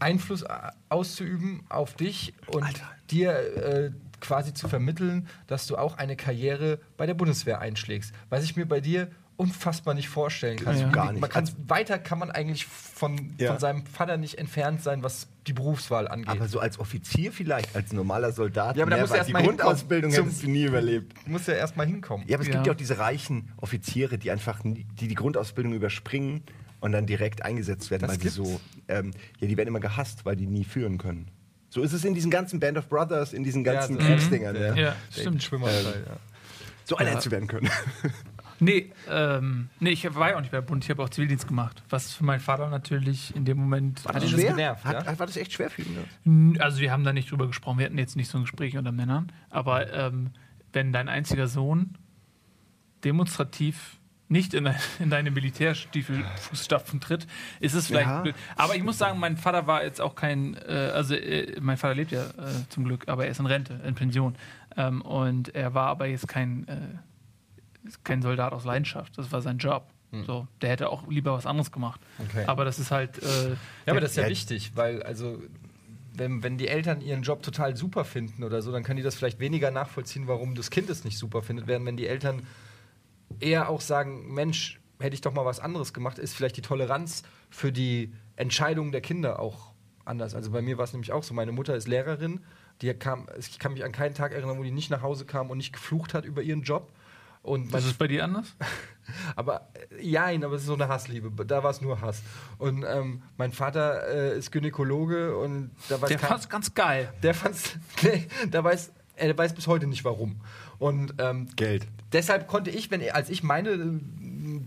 Einfluss 0.00 0.42
äh, 0.42 0.48
auszuüben 0.88 1.62
auf 1.68 1.94
dich 1.94 2.34
und 2.48 2.66
dir 3.10 3.32
äh, 3.32 3.90
quasi 4.20 4.54
zu 4.54 4.68
vermitteln, 4.68 5.28
dass 5.48 5.66
du 5.66 5.76
auch 5.76 5.98
eine 5.98 6.16
Karriere 6.16 6.78
bei 6.96 7.06
der 7.06 7.14
Bundeswehr 7.14 7.60
einschlägst. 7.60 8.12
Was 8.28 8.44
ich 8.44 8.56
mir 8.56 8.66
bei 8.66 8.80
dir 8.80 9.08
unfassbar 9.36 9.94
nicht 9.94 10.08
vorstellen 10.08 10.58
kann. 10.58 10.78
Ja. 10.78 10.88
Gar 10.90 11.12
nicht. 11.12 11.20
Man 11.20 11.30
kann, 11.30 11.48
weiter 11.66 11.98
kann 11.98 12.18
man 12.18 12.30
eigentlich 12.30 12.66
von, 12.66 13.34
Ja. 13.38 13.48
von 13.52 13.58
seinem 13.58 13.86
Vater 13.86 14.16
nicht 14.16 14.38
entfernt 14.38 14.82
sein, 14.82 15.02
was 15.02 15.26
die 15.46 15.52
Berufswahl 15.52 16.06
angeht. 16.06 16.28
Aber 16.28 16.46
so 16.48 16.60
als 16.60 16.78
Offizier 16.78 17.32
vielleicht, 17.32 17.74
als 17.74 17.92
normaler 17.92 18.32
Soldat, 18.32 18.76
Ja, 18.76 18.82
aber 18.84 18.92
da 18.92 18.98
musst 18.98 19.12
du 19.12 19.16
erst 19.16 19.28
die 19.28 19.32
mal. 19.32 19.42
Grundausbildung 19.42 20.12
Zum- 20.12 20.24
hättest 20.26 20.42
du 20.44 20.50
nie 20.50 20.64
überlebt. 20.64 21.14
du 21.24 21.30
musst 21.32 21.48
ja 21.48 21.54
erst 21.54 21.76
mal 21.76 21.86
hinkommen. 21.86 22.26
Ja, 22.28 22.36
aber 22.36 22.42
es 22.42 22.48
Ja. 22.48 22.54
gibt 22.54 22.66
ja 22.66 22.72
auch 22.72 22.76
diese 22.76 22.98
reichen 22.98 23.50
Offiziere, 23.56 24.18
die 24.18 24.30
einfach 24.30 24.62
nie, 24.62 24.86
die, 25.00 25.08
die 25.08 25.14
Grundausbildung 25.14 25.72
überspringen 25.72 26.42
und 26.80 26.92
dann 26.92 27.06
direkt 27.06 27.44
eingesetzt 27.44 27.90
werden, 27.90 28.02
Das 28.02 28.10
weil 28.10 28.16
die 28.18 28.22
gibt's? 28.24 28.36
so, 28.36 28.60
ähm, 28.88 29.12
ja, 29.40 29.48
die 29.48 29.56
werden 29.56 29.68
immer 29.68 29.80
gehasst, 29.80 30.24
weil 30.24 30.36
die 30.36 30.46
nie 30.46 30.64
führen 30.64 30.98
können. 30.98 31.28
So 31.70 31.80
ist 31.82 31.94
es 31.94 32.04
in 32.04 32.14
diesen 32.14 32.30
ganzen 32.30 32.60
Band 32.60 32.76
of 32.78 32.88
Brothers, 32.88 33.32
in 33.32 33.42
diesen 33.42 33.64
ganzen 33.64 33.98
Ja, 33.98 34.04
Kriegsdingern. 34.06 34.54
ja, 34.54 34.62
Ja. 34.62 34.74
Der 34.74 34.96
stimmt. 35.10 35.42
Schwimmerteil, 35.42 36.04
ja. 36.06 36.16
So 36.84 36.96
einer 36.96 37.10
Ja. 37.10 37.16
hätte 37.16 37.30
werden 37.30 37.48
können. 37.48 37.70
Nee, 38.62 38.92
ähm, 39.10 39.68
nee, 39.80 39.90
ich 39.90 40.14
war 40.14 40.30
ja 40.30 40.36
auch 40.36 40.40
nicht 40.40 40.50
bei 40.52 40.58
der 40.58 40.66
Bund, 40.66 40.84
ich 40.84 40.90
habe 40.90 41.02
auch 41.02 41.08
Zivildienst 41.08 41.48
gemacht. 41.48 41.82
Was 41.90 42.14
für 42.14 42.24
meinen 42.24 42.40
Vater 42.40 42.68
natürlich 42.68 43.34
in 43.34 43.44
dem 43.44 43.58
Moment. 43.58 44.04
War 44.04 44.14
äh, 44.14 44.20
das 44.20 44.30
schwer? 44.30 44.50
genervt, 44.52 44.84
Hat, 44.84 45.06
ja? 45.06 45.18
War 45.18 45.26
das 45.26 45.36
echt 45.36 45.52
schwer 45.52 45.68
für 45.70 45.82
ihn? 45.82 46.56
Also 46.60 46.80
wir 46.80 46.92
haben 46.92 47.04
da 47.04 47.12
nicht 47.12 47.30
drüber 47.30 47.46
gesprochen, 47.46 47.78
wir 47.78 47.86
hatten 47.86 47.98
jetzt 47.98 48.16
nicht 48.16 48.28
so 48.28 48.38
ein 48.38 48.42
Gespräch 48.42 48.76
unter 48.76 48.92
Männern, 48.92 49.32
aber 49.50 49.92
ähm, 49.92 50.30
wenn 50.72 50.92
dein 50.92 51.08
einziger 51.08 51.48
Sohn 51.48 51.96
demonstrativ 53.04 53.98
nicht 54.28 54.54
in, 54.54 54.68
in 54.98 55.10
deine 55.10 55.30
Militärstiefel-Fußstapfen 55.30 57.00
tritt, 57.00 57.26
ist 57.60 57.74
es 57.74 57.88
vielleicht 57.88 58.08
Ja. 58.08 58.22
blöd. 58.22 58.34
Aber 58.56 58.74
ich 58.76 58.82
muss 58.82 58.96
sagen, 58.98 59.18
mein 59.18 59.36
Vater 59.36 59.66
war 59.66 59.84
jetzt 59.84 60.00
auch 60.00 60.14
kein, 60.14 60.54
äh, 60.66 60.90
also 60.94 61.14
äh, 61.14 61.60
mein 61.60 61.76
Vater 61.76 61.94
lebt 61.94 62.12
ja 62.12 62.22
äh, 62.24 62.68
zum 62.70 62.84
Glück, 62.84 63.08
aber 63.08 63.24
er 63.26 63.30
ist 63.32 63.40
in 63.40 63.46
Rente, 63.46 63.78
in 63.86 63.94
Pension. 63.94 64.36
Ähm, 64.76 65.02
und 65.02 65.54
er 65.54 65.74
war 65.74 65.88
aber 65.88 66.06
jetzt 66.06 66.28
kein, 66.28 66.66
kein 68.04 68.22
Soldat 68.22 68.52
aus 68.52 68.64
Leidenschaft, 68.64 69.16
das 69.18 69.32
war 69.32 69.42
sein 69.42 69.58
Job. 69.58 69.84
So, 70.26 70.46
der 70.60 70.68
hätte 70.68 70.90
auch 70.90 71.08
lieber 71.08 71.32
was 71.32 71.46
anderes 71.46 71.72
gemacht. 71.72 71.98
Okay. 72.18 72.44
Aber 72.46 72.66
das 72.66 72.78
ist 72.78 72.90
halt. 72.90 73.22
Äh, 73.22 73.48
Ja, 73.86 73.92
aber 73.92 74.00
das 74.02 74.10
ist 74.10 74.16
ja, 74.18 74.24
Ja. 74.24 74.28
wichtig, 74.28 74.72
weil 74.74 75.02
also 75.02 75.42
wenn, 76.14 76.42
wenn 76.42 76.58
die 76.58 76.68
Eltern 76.68 77.00
ihren 77.00 77.22
Job 77.22 77.42
total 77.42 77.74
super 77.78 78.04
finden 78.04 78.44
oder 78.44 78.60
so, 78.60 78.70
dann 78.72 78.82
können 78.82 78.98
die 78.98 79.02
das 79.02 79.14
vielleicht 79.14 79.40
weniger 79.40 79.70
nachvollziehen, 79.70 80.28
warum 80.28 80.54
das 80.54 80.70
Kind 80.70 80.90
es 80.90 81.04
nicht 81.04 81.16
super 81.16 81.40
findet, 81.40 81.66
während 81.66 81.86
wenn 81.86 81.96
die 81.96 82.06
Eltern 82.06 82.42
eher 83.40 83.70
auch 83.70 83.80
sagen, 83.80 84.34
Mensch, 84.34 84.80
hätte 85.00 85.14
ich 85.14 85.22
doch 85.22 85.32
mal 85.32 85.46
was 85.46 85.60
anderes 85.60 85.94
gemacht, 85.94 86.18
ist 86.18 86.34
vielleicht 86.34 86.58
die 86.58 86.62
Toleranz 86.62 87.22
für 87.48 87.72
die 87.72 88.12
Entscheidungen 88.36 88.92
der 88.92 89.00
Kinder 89.00 89.38
auch 89.40 89.72
anders. 90.04 90.34
Also 90.34 90.50
bei 90.50 90.60
mir 90.60 90.76
war 90.76 90.84
es 90.84 90.92
nämlich 90.92 91.12
auch 91.12 91.22
so, 91.22 91.32
meine 91.32 91.52
Mutter 91.52 91.74
ist 91.74 91.88
Lehrerin, 91.88 92.40
die 92.82 92.92
kam, 92.92 93.28
ich 93.38 93.58
kann 93.58 93.72
mich 93.72 93.82
an 93.82 93.92
keinen 93.92 94.14
Tag 94.14 94.32
erinnern, 94.32 94.58
wo 94.58 94.62
die 94.62 94.70
nicht 94.72 94.90
nach 94.90 95.00
Hause 95.00 95.24
kam 95.24 95.48
und 95.50 95.56
nicht 95.56 95.72
geflucht 95.72 96.12
hat 96.12 96.26
über 96.26 96.42
ihren 96.42 96.62
Job. 96.62 96.92
Und 97.42 97.72
was 97.72 97.82
mein 97.82 97.90
ist 97.90 97.98
bei 97.98 98.06
dir 98.06 98.24
anders? 98.24 98.54
aber 99.36 99.68
äh, 99.98 100.06
ja, 100.06 100.26
aber 100.26 100.54
es 100.54 100.62
ist 100.62 100.68
so 100.68 100.74
eine 100.74 100.88
Hassliebe. 100.88 101.44
Da 101.44 101.62
war 101.62 101.70
es 101.70 101.80
nur 101.80 102.00
Hass. 102.00 102.22
Und 102.58 102.84
ähm, 102.88 103.22
mein 103.36 103.52
Vater 103.52 104.06
äh, 104.08 104.38
ist 104.38 104.52
Gynäkologe 104.52 105.36
und 105.36 105.70
da 105.88 106.00
weiß 106.00 106.08
Der 106.08 106.18
fand's 106.18 106.48
ganz 106.48 106.72
geil. 106.74 107.12
der 107.22 107.34
fand's, 107.34 107.76
nee, 108.02 108.28
der 108.44 108.62
weiß, 108.62 108.92
er 109.16 109.36
weiß 109.36 109.54
bis 109.54 109.66
heute 109.66 109.86
nicht 109.86 110.04
warum. 110.04 110.40
Und 110.78 111.14
ähm, 111.18 111.48
Geld. 111.56 111.86
deshalb 112.12 112.46
konnte 112.46 112.70
ich, 112.70 112.90
wenn 112.90 113.08
als 113.10 113.28
ich 113.28 113.42
meine 113.42 113.70
äh, 113.70 114.00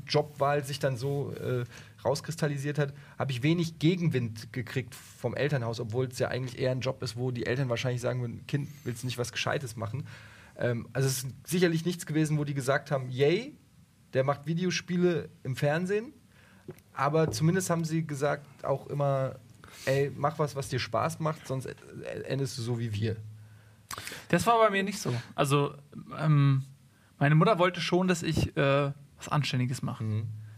Jobwahl 0.08 0.64
sich 0.64 0.80
dann 0.80 0.98
so 0.98 1.34
äh, 1.34 1.64
rauskristallisiert 2.04 2.78
hat, 2.78 2.94
habe 3.18 3.32
ich 3.32 3.42
wenig 3.42 3.80
Gegenwind 3.80 4.54
gekriegt 4.54 4.94
vom 4.96 5.34
Elternhaus, 5.34 5.80
obwohl 5.80 6.06
es 6.06 6.20
ja 6.20 6.28
eigentlich 6.28 6.60
eher 6.60 6.72
ein 6.72 6.82
Job 6.82 7.02
ist, 7.02 7.18
wo 7.18 7.32
die 7.32 7.46
Eltern 7.46 7.70
wahrscheinlich 7.70 8.02
sagen 8.02 8.22
würden, 8.22 8.46
Kind, 8.48 8.68
willst 8.84 9.04
du 9.04 9.08
nicht 9.08 9.18
was 9.18 9.32
Gescheites 9.32 9.76
machen? 9.76 10.06
Ähm, 10.58 10.88
also 10.94 11.08
es 11.08 11.24
ist 11.24 11.28
sicherlich 11.48 11.86
nichts 11.86 12.06
gewesen, 12.06 12.38
wo 12.38 12.44
die 12.44 12.54
gesagt 12.54 12.92
haben, 12.92 13.10
yay, 13.10 13.58
der 14.14 14.24
macht 14.24 14.46
Videospiele 14.48 15.30
im 15.44 15.56
Fernsehen, 15.56 16.14
aber 16.94 17.32
zumindest 17.32 17.70
haben 17.70 17.84
sie 17.84 18.06
gesagt 18.08 18.64
auch 18.64 18.88
immer, 18.88 19.36
ey, 19.86 20.12
mach 20.16 20.40
was, 20.40 20.56
was 20.56 20.70
dir 20.70 20.80
Spaß 20.80 21.20
macht, 21.20 21.46
sonst 21.48 21.68
endest 22.28 22.58
du 22.58 22.62
so 22.62 22.80
wie 22.80 22.94
wir. 22.94 23.18
Das 24.30 24.48
war 24.48 24.58
bei 24.60 24.70
mir 24.70 24.84
nicht 24.84 25.00
so. 25.00 25.14
Also, 25.36 25.76
ähm, 26.20 26.64
meine 27.20 27.36
Mutter 27.36 27.60
wollte 27.60 27.82
schon, 27.82 28.08
dass 28.08 28.24
ich 28.24 28.56
äh, 28.58 28.92
was 29.18 29.30
Anständiges 29.30 29.82
mache. 29.82 30.04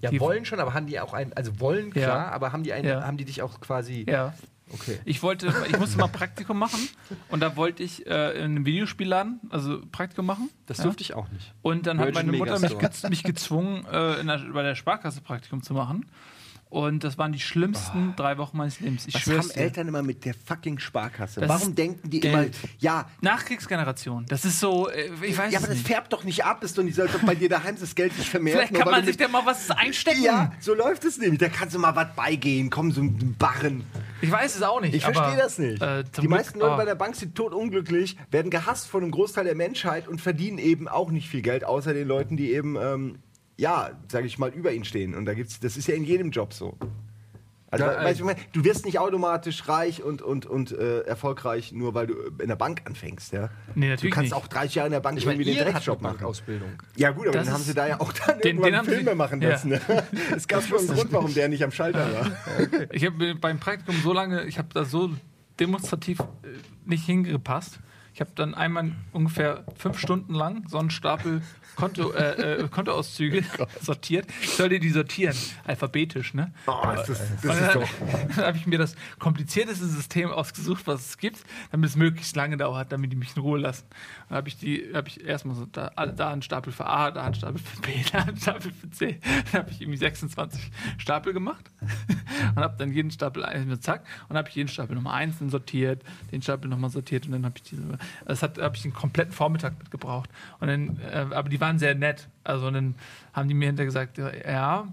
Ja, 0.01 0.11
Die- 0.11 0.19
wollen 0.19 0.45
schon, 0.45 0.59
aber 0.59 0.73
haben 0.75 0.85
die 0.85 0.99
auch 0.99 1.13
ein, 1.13 1.33
also 1.33 1.59
wollen 1.59 1.87
Ja. 1.87 1.91
klar, 2.05 2.31
aber 2.31 2.51
haben 2.53 2.63
die 2.63 2.73
einen, 2.73 2.87
Ja. 2.87 3.03
haben 3.03 3.17
die 3.17 3.25
dich 3.25 3.41
auch 3.41 3.59
quasi. 3.59 4.05
Ja. 4.07 4.33
Okay. 4.73 4.99
Ich 5.05 5.23
wollte, 5.23 5.53
ich 5.69 5.79
musste 5.79 5.97
mal 5.97 6.07
Praktikum 6.07 6.59
machen 6.59 6.89
und 7.29 7.39
da 7.39 7.55
wollte 7.55 7.83
ich 7.83 8.05
äh, 8.05 8.37
in 8.37 8.43
einem 8.43 8.65
Videospielladen, 8.65 9.39
also 9.49 9.81
Praktikum 9.91 10.25
machen. 10.25 10.49
Das 10.65 10.79
ja. 10.79 10.83
durfte 10.83 11.03
ich 11.03 11.13
auch 11.13 11.29
nicht. 11.29 11.53
Und 11.61 11.87
dann 11.87 11.99
hat 11.99 12.07
Virgin 12.07 12.25
meine 12.27 12.37
Mutter 12.37 12.59
mich, 12.59 12.77
gez 12.77 13.03
mich 13.09 13.23
gezwungen, 13.23 13.85
äh, 13.85 14.23
der, 14.23 14.39
bei 14.51 14.63
der 14.63 14.75
Sparkasse 14.75 15.21
Praktikum 15.21 15.63
zu 15.63 15.73
machen. 15.73 16.05
Und 16.69 17.03
das 17.03 17.17
waren 17.17 17.31
die 17.31 17.39
schlimmsten 17.39 18.13
drei 18.17 18.37
Wochen 18.37 18.57
meines 18.57 18.79
Lebens. 18.79 19.07
Ich 19.07 19.15
Was 19.15 19.27
haben 19.27 19.47
dir. 19.49 19.57
Eltern 19.57 19.87
immer 19.87 20.03
mit 20.03 20.25
der 20.25 20.33
fucking 20.33 20.79
Sparkasse? 20.79 21.39
Das 21.39 21.49
Warum 21.49 21.75
denken 21.75 22.09
die 22.09 22.19
Geld. 22.19 22.33
immer, 22.33 22.71
ja, 22.79 23.09
Nachkriegsgeneration. 23.21 24.25
Das 24.27 24.43
ist 24.43 24.59
so, 24.59 24.89
äh, 24.89 25.09
ich 25.21 25.37
weiß 25.37 25.51
ja, 25.53 25.59
aber 25.59 25.67
das 25.67 25.77
nicht. 25.77 25.87
färbt 25.87 26.11
doch 26.11 26.23
nicht 26.23 26.43
ab, 26.43 26.63
ist 26.63 26.77
doch 26.77 26.83
nicht 26.83 26.95
so, 26.95 27.03
als 27.03 27.15
ob 27.15 27.25
bei 27.25 27.35
dir 27.35 27.49
daheim 27.49 27.77
das 27.79 27.95
Geld 27.95 28.13
sich 28.13 28.29
vermehrt. 28.29 28.57
Vielleicht 28.57 28.73
kann 28.73 28.91
man 28.91 29.05
sich 29.05 29.17
da 29.17 29.27
mal 29.27 29.45
was 29.45 29.71
einstecken. 29.71 30.23
Ja, 30.23 30.51
so 30.59 30.73
läuft 30.73 31.05
es 31.05 31.17
nämlich. 31.17 31.39
Da 31.39 31.49
kannst 31.49 31.75
du 31.75 31.79
mal 31.79 31.95
was 31.95 32.13
beigehen, 32.15 32.69
komm, 32.69 32.91
so 32.91 33.01
ein 33.01 33.35
Barren. 33.37 33.83
Ich 34.21 34.31
weiß 34.31 34.55
es 34.55 34.63
auch 34.63 34.81
nicht. 34.81 34.95
Ich 34.95 35.03
verstehe 35.03 35.37
das 35.37 35.59
nicht. 35.59 35.81
Äh, 35.81 36.03
die 36.03 36.21
Glück- 36.21 36.29
meisten 36.31 36.59
Leute 36.59 36.73
oh. 36.73 36.77
bei 36.77 36.85
der 36.85 36.95
Bank 36.95 37.15
sind 37.15 37.35
totunglücklich, 37.35 38.17
werden 38.31 38.49
gehasst 38.51 38.87
von 38.87 39.03
einem 39.03 39.11
Großteil 39.11 39.45
der 39.45 39.55
Menschheit 39.55 40.07
und 40.07 40.19
verdienen 40.19 40.57
eben 40.57 40.87
auch 40.87 41.11
nicht 41.11 41.29
viel 41.29 41.41
Geld, 41.41 41.63
außer 41.63 41.93
den 41.93 42.07
Leuten, 42.07 42.35
die 42.35 42.51
eben, 42.51 42.75
ähm, 42.75 43.19
ja, 43.57 43.91
sage 44.11 44.27
ich 44.27 44.37
mal, 44.37 44.49
über 44.49 44.71
ihnen 44.71 44.85
stehen. 44.85 45.15
Und 45.15 45.25
da 45.25 45.33
gibt's, 45.33 45.59
das 45.59 45.77
ist 45.77 45.87
ja 45.87 45.95
in 45.95 46.03
jedem 46.03 46.31
Job 46.31 46.53
so. 46.53 46.77
Also, 47.69 47.83
Ja, 47.83 47.99
we- 47.99 48.05
weißt 48.05 48.19
du, 48.21 48.23
ich 48.23 48.25
meine, 48.27 48.39
du 48.53 48.63
wirst 48.63 48.85
nicht 48.85 48.97
automatisch 48.97 49.67
reich 49.67 50.01
und, 50.01 50.21
und, 50.21 50.45
und 50.45 50.71
äh, 50.71 51.01
erfolgreich, 51.01 51.73
nur 51.73 51.93
weil 51.93 52.07
du 52.07 52.13
in 52.41 52.47
der 52.47 52.55
Bank 52.55 52.83
anfängst. 52.85 53.33
Ja? 53.33 53.49
Nee, 53.75 53.87
du 53.87 53.91
natürlich 53.91 54.13
kannst 54.15 54.31
nicht. 54.31 54.41
auch 54.41 54.47
30 54.47 54.75
Jahre 54.75 54.87
in 54.87 54.93
der 54.93 54.99
Bank 55.01 55.17
Ich 55.17 55.25
irgendwie 55.25 55.43
den 55.43 55.55
Drecksjob 55.57 55.95
hattet 55.97 56.01
machen. 56.01 56.13
Bankausbildung. 56.17 56.69
Ja 56.95 57.11
gut, 57.11 57.27
aber 57.27 57.33
Das 57.39 57.47
den 57.47 57.53
haben 57.53 57.63
sie 57.63 57.73
da 57.73 57.87
ja 57.87 57.99
auch 57.99 58.13
dann 58.13 58.37
Den- 58.39 58.45
irgendwann 58.45 58.71
den 58.71 58.77
haben 58.77 58.85
sie- 58.87 58.95
Filme 58.95 59.15
machen 59.15 59.41
Ja. 59.41 59.49
lassen. 59.49 59.69
Ne? 59.71 59.81
Es 60.35 60.47
gab 60.47 60.63
schon 60.63 60.77
einen 60.79 60.87
Grund, 60.87 61.11
warum 61.11 61.33
der 61.33 61.49
nicht 61.49 61.63
am 61.63 61.71
Schalter 61.71 62.07
war. 62.13 62.31
Ich 62.93 63.05
habe 63.05 63.35
beim 63.35 63.59
Praktikum 63.59 63.95
so 64.01 64.13
lange, 64.13 64.45
ich 64.45 64.57
habe 64.59 64.69
da 64.73 64.85
so 64.85 65.09
demonstrativ 65.59 66.19
äh, 66.19 66.23
nicht 66.85 67.05
hingepasst. 67.05 67.79
Ich 68.17 68.21
habe 68.21 68.31
dann 68.33 68.55
einmal 68.55 68.93
ungefähr 69.11 69.63
fünf 69.75 69.99
Stunden 69.99 70.33
lang 70.33 70.67
so 70.67 70.79
einen 70.79 70.89
Stapel 70.89 71.43
Konto, 71.75 72.11
äh, 72.13 72.63
äh, 72.63 72.67
Kontoauszüge 72.67 73.43
sortiert. 73.81 74.25
Ich 74.41 74.49
sollte 74.49 74.79
die 74.79 74.89
sortieren, 74.89 75.37
alphabetisch, 75.65 76.33
ne? 76.33 76.51
Oh, 76.65 76.73
das 76.83 77.09
ist, 77.09 77.21
Und 77.21 77.45
das 77.45 77.61
ist 77.61 77.67
dann, 77.67 77.73
doch. 77.73 77.89
dann 78.35 78.45
habe 78.47 78.57
ich 78.57 78.65
mir 78.65 78.79
das 78.79 78.95
komplizierteste 79.19 79.85
System 79.85 80.31
ausgesucht, 80.31 80.87
was 80.87 81.09
es 81.09 81.17
gibt, 81.19 81.43
damit 81.69 81.91
es 81.91 81.95
möglichst 81.95 82.35
lange 82.35 82.57
dauert, 82.57 82.91
damit 82.91 83.11
die 83.11 83.15
mich 83.15 83.35
in 83.35 83.43
Ruhe 83.43 83.59
lassen. 83.59 83.85
Dann 84.29 84.37
habe 84.37 84.47
ich 84.47 84.57
die, 84.57 84.89
habe 84.95 85.07
ich 85.07 85.23
erstmal 85.23 85.55
so 85.55 85.67
da, 85.67 85.89
da 85.89 86.31
einen 86.31 86.41
Stapel 86.41 86.73
für 86.73 86.87
A, 86.87 87.11
da 87.11 87.23
einen 87.23 87.35
Stapel 87.35 87.59
für 87.59 87.81
B, 87.81 87.91
da 88.11 88.23
einen 88.23 88.37
Stapel 88.37 88.71
für 88.73 88.89
C. 88.89 89.19
Dann 89.51 89.61
habe 89.61 89.69
ich 89.69 89.79
irgendwie 89.79 89.99
26 89.99 90.71
Stapel 90.97 91.33
gemacht 91.33 91.69
und 92.55 92.63
habe 92.63 92.75
dann 92.79 92.91
jeden 92.91 93.11
Stapel 93.11 93.45
zack 93.79 94.03
und 94.27 94.37
habe 94.37 94.49
ich 94.49 94.55
jeden 94.55 94.69
Stapel 94.69 94.95
nochmal 94.95 95.21
einzeln 95.21 95.51
sortiert, 95.51 96.01
den 96.31 96.41
Stapel 96.41 96.67
nochmal 96.67 96.89
sortiert 96.89 97.27
und 97.27 97.33
dann 97.33 97.45
habe 97.45 97.53
ich 97.57 97.61
diese. 97.61 97.83
Das 98.25 98.43
hat 98.43 98.57
habe 98.57 98.75
ich 98.75 98.83
einen 98.83 98.93
kompletten 98.93 99.33
Vormittag 99.33 99.77
mit 99.77 99.91
gebraucht. 99.91 100.29
Und 100.59 100.67
dann, 100.67 100.99
äh, 100.99 101.33
aber 101.33 101.49
die 101.49 101.59
waren 101.59 101.79
sehr 101.79 101.95
nett. 101.95 102.27
Also 102.43 102.69
dann 102.71 102.95
haben 103.33 103.47
die 103.47 103.53
mir 103.53 103.67
hinterher 103.67 103.85
gesagt, 103.85 104.17
ja, 104.17 104.87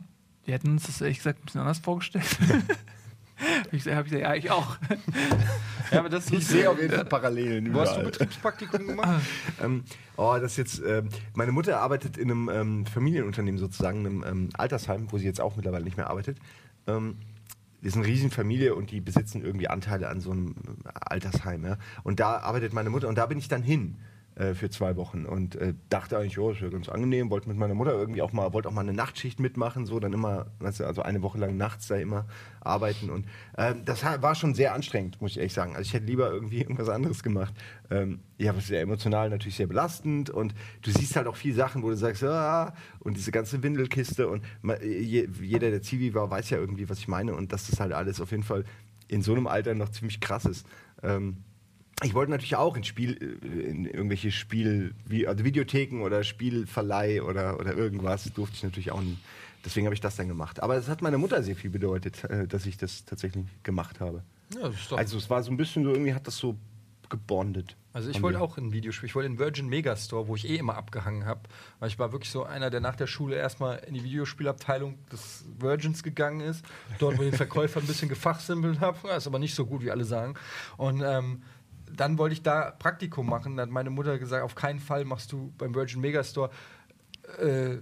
wir 0.45 0.55
hätten 0.55 0.71
uns 0.71 0.87
das 0.87 1.01
ehrlich 1.01 1.19
gesagt 1.19 1.41
ein 1.41 1.45
bisschen 1.47 1.61
anders 1.61 1.79
vorgestellt. 1.79 2.25
ich 3.73 3.87
habe 3.87 4.05
gesagt, 4.05 4.23
ja, 4.23 4.35
ich 4.35 4.51
auch. 4.51 4.77
ja, 5.91 6.01
aber 6.01 6.09
das 6.09 6.31
Ich 6.31 6.47
sehe 6.47 6.69
auf 6.69 6.81
jeden 6.81 6.95
Fall 6.95 7.05
Parallelen. 7.05 7.73
Wo 7.73 7.81
hast 7.81 7.97
du. 7.97 8.03
Betriebspraktikum 8.03 8.87
gemacht? 8.87 9.23
Ähm, 9.63 9.85
oh, 10.17 10.37
das 10.41 10.57
jetzt. 10.57 10.83
Ähm, 10.85 11.09
meine 11.35 11.53
Mutter 11.53 11.81
arbeitet 11.81 12.17
in 12.17 12.31
einem 12.31 12.51
ähm, 12.53 12.87
Familienunternehmen 12.87 13.59
sozusagen, 13.59 14.01
einem 14.01 14.25
ähm, 14.27 14.49
Altersheim, 14.55 15.11
wo 15.11 15.19
sie 15.19 15.27
jetzt 15.27 15.41
auch 15.41 15.57
mittlerweile 15.57 15.85
nicht 15.85 15.97
mehr 15.97 16.11
arbeitet. 16.11 16.39
Die 17.85 17.89
ist 17.89 17.97
eine 17.97 18.07
Riesenfamilie 18.07 18.75
und 18.75 18.91
die 18.91 19.03
besitzen 19.03 19.45
irgendwie 19.45 19.69
Anteile 19.69 20.09
an 20.09 20.21
so 20.21 20.31
einem 20.31 20.55
Altersheim. 20.95 21.67
Ja? 21.67 21.77
Und 22.03 22.19
da 22.19 22.39
arbeitet 22.39 22.73
meine 22.73 22.89
Mutter 22.89 23.09
und 23.09 23.19
da 23.19 23.27
bin 23.27 23.37
ich 23.37 23.49
dann 23.49 23.63
hin 23.63 23.99
äh, 24.37 24.55
für 24.55 24.69
zwei 24.69 24.97
Wochen 24.97 25.27
und 25.27 25.55
äh, 25.55 25.75
dachte 25.91 26.19
eigentlich, 26.19 26.39
oh, 26.41 26.51
das 26.51 26.61
wäre 26.61 26.73
ganz 26.73 26.89
angenehm, 26.89 27.31
wollte 27.31 27.49
mit 27.49 27.57
meiner 27.57 27.75
Mutter 27.75 27.93
irgendwie 27.93 28.21
auch 28.21 28.33
mal, 28.33 28.53
wollte 28.53 28.69
auch 28.69 28.73
mal 28.73 28.81
eine 28.81 28.93
Nachtschicht 28.93 29.39
mitmachen, 29.39 29.87
so 29.87 30.01
dann 30.01 30.13
immer, 30.13 30.47
weißt 30.59 30.81
du, 30.81 30.87
also 30.87 31.03
eine 31.03 31.23
Woche 31.23 31.39
lang 31.39 31.57
nachts 31.57 31.87
da 31.87 31.95
immer 31.95 32.27
arbeiten 32.61 33.11
und 33.11 33.27
ähm, 33.57 33.85
das 33.85 34.03
war 34.03 34.35
schon 34.35 34.55
sehr 34.55 34.75
anstrengend, 34.75 35.21
muss 35.21 35.33
ich 35.33 35.39
ehrlich 35.39 35.53
sagen. 35.53 35.77
Also 35.77 35.83
ich 35.83 35.95
hätte 35.95 36.07
lieber 36.07 36.33
irgendwie 36.33 36.59
irgendwas 36.63 36.89
anderes 36.89 37.23
gemacht. 37.23 37.55
Ähm, 37.91 38.21
ja, 38.37 38.51
aber 38.51 38.61
sehr 38.61 38.81
emotional 38.81 39.31
natürlich 39.31 39.55
sehr 39.55 39.69
belastend 39.69 40.31
und 40.31 40.53
du 40.83 40.91
siehst 40.91 41.15
halt 41.15 41.29
auch 41.29 41.37
viele 41.37 41.55
Sachen, 41.55 41.85
wo 41.85 41.91
du 41.91 41.97
sagst, 41.97 42.25
ah, 42.25 42.75
und 42.99 43.17
diese 43.17 43.31
ganze 43.31 43.63
Windelkiste 43.63 44.29
und 44.29 44.43
je, 44.83 45.29
jeder, 45.41 45.71
der 45.71 45.83
Zivi 45.83 46.13
war, 46.13 46.29
weiß 46.29 46.51
ja 46.51 46.59
irgendwie, 46.59 46.89
was 46.89 46.99
ich 46.99 47.07
meine 47.07 47.35
und 47.35 47.53
dass 47.53 47.69
das 47.69 47.79
halt 47.79 47.93
alles 47.93 48.21
auf 48.21 48.33
jeden 48.33 48.43
Fall 48.43 48.65
in 49.07 49.23
so 49.23 49.33
einem 49.33 49.47
Alter 49.47 49.75
noch 49.75 49.91
ziemlich 49.91 50.21
krass 50.21 50.45
ist. 50.45 50.67
Ähm, 51.05 51.45
ich 52.03 52.15
wollte 52.15 52.31
natürlich 52.31 52.57
auch 52.57 52.77
in 52.77 52.85
Spiel, 52.85 53.39
äh, 53.43 53.71
in 53.71 53.87
irgendwelche 53.87 54.33
Spiel, 54.33 54.95
also 55.27 55.45
Videotheken 55.45 56.03
oder 56.03 56.25
Spielverleih 56.25 57.23
oder, 57.23 57.61
oder 57.61 57.75
irgendwas, 57.75 58.25
durfte 58.33 58.57
ich 58.57 58.63
natürlich 58.63 58.91
auch 58.91 59.01
nie. 59.01 59.17
Deswegen 59.65 59.87
habe 59.87 59.95
ich 59.95 60.01
das 60.01 60.17
dann 60.17 60.29
gemacht. 60.29 60.63
Aber 60.63 60.77
es 60.77 60.89
hat 60.89 61.01
meiner 61.01 61.19
Mutter 61.19 61.43
sehr 61.43 61.57
viel 61.57 61.71
bedeutet, 61.71 62.25
äh, 62.25 62.47
dass 62.47 62.67
ich 62.67 62.77
das 62.77 63.05
tatsächlich 63.05 63.45
gemacht 63.63 64.01
habe. 64.01 64.23
Ja, 64.55 64.69
das 64.69 64.75
ist 64.75 64.93
doch. 64.93 64.99
Also 64.99 65.17
es 65.17 65.31
war 65.31 65.43
so 65.43 65.51
ein 65.51 65.57
bisschen 65.57 65.85
so, 65.85 65.91
irgendwie 65.91 66.15
hat 66.15 66.27
das 66.27 66.37
so 66.37 66.57
gebondet. 67.09 67.77
Also 67.93 68.11
ich 68.11 68.21
wollte 68.23 68.41
auch 68.41 68.59
in 68.59 68.67
ein 68.67 68.73
Videospiel, 68.73 69.09
ich 69.09 69.15
wollte 69.15 69.29
in 69.29 69.39
Virgin 69.39 69.69
Megastore, 69.69 70.27
wo 70.27 70.35
ich 70.35 70.49
eh 70.49 70.57
immer 70.57 70.77
abgehangen 70.77 71.27
habe. 71.27 71.43
Weil 71.79 71.89
ich 71.89 71.99
war 71.99 72.11
wirklich 72.11 72.31
so 72.31 72.43
einer, 72.43 72.69
der 72.69 72.81
nach 72.81 72.97
der 72.97 73.07
Schule 73.07 73.37
erstmal 73.37 73.79
in 73.87 73.95
die 73.95 74.03
Videospielabteilung 74.03 74.99
des 75.13 75.45
Virgins 75.61 76.03
gegangen 76.03 76.41
ist, 76.41 76.65
dort 76.99 77.19
mit 77.19 77.29
den 77.29 77.35
Verkäufern 77.35 77.85
ein 77.85 77.87
bisschen 77.87 78.09
gefachsimpelt 78.09 78.81
habe. 78.81 79.09
Ist 79.11 79.29
aber 79.29 79.39
nicht 79.39 79.55
so 79.55 79.65
gut, 79.65 79.83
wie 79.83 79.93
alle 79.93 80.05
sagen. 80.05 80.35
Und 80.77 81.03
ähm, 81.07 81.43
dann 81.97 82.19
wollte 82.19 82.33
ich 82.35 82.43
da 82.43 82.71
Praktikum 82.73 83.27
machen. 83.29 83.57
Dann 83.57 83.69
hat 83.69 83.73
meine 83.73 83.91
Mutter 83.91 84.19
gesagt, 84.19 84.43
auf 84.43 84.55
keinen 84.55 84.81
Fall 84.81 85.05
machst 85.05 85.33
du 85.33 85.53
beim 85.59 85.75
Virgin 85.75 86.01
Megastore 86.01 86.51
äh, 87.39 87.77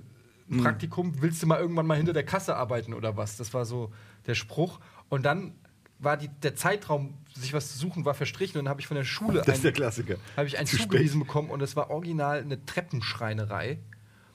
ein 0.50 0.60
Praktikum, 0.62 1.22
willst 1.22 1.42
du 1.42 1.46
mal 1.46 1.58
irgendwann 1.60 1.86
mal 1.86 1.96
hinter 1.96 2.12
der 2.12 2.24
Kasse 2.24 2.56
arbeiten 2.56 2.92
oder 2.94 3.16
was? 3.16 3.36
Das 3.36 3.54
war 3.54 3.64
so 3.64 3.90
der 4.26 4.34
Spruch. 4.34 4.80
Und 5.08 5.22
dann 5.24 5.54
war 5.98 6.16
die, 6.16 6.28
der 6.28 6.54
Zeitraum, 6.56 7.14
sich 7.34 7.54
was 7.54 7.72
zu 7.72 7.78
suchen, 7.78 8.04
war 8.04 8.12
verstrichen 8.14 8.58
und 8.58 8.64
dann 8.66 8.70
habe 8.70 8.80
ich 8.80 8.86
von 8.88 8.96
der 8.96 9.04
Schule 9.04 9.38
Das 9.38 9.46
ist 9.48 9.54
einen- 9.54 9.62
der 9.62 9.72
Klassiker. 9.72 10.16
habe 10.36 10.46
ich 10.48 10.58
einen 10.58 10.66
Zu 10.66 10.76
spät. 10.76 10.90
zugewiesen 10.90 11.20
bekommen 11.20 11.48
und 11.48 11.62
es 11.62 11.76
war 11.76 11.90
original 11.90 12.40
eine 12.40 12.64
Treppenschreinerei. 12.66 13.78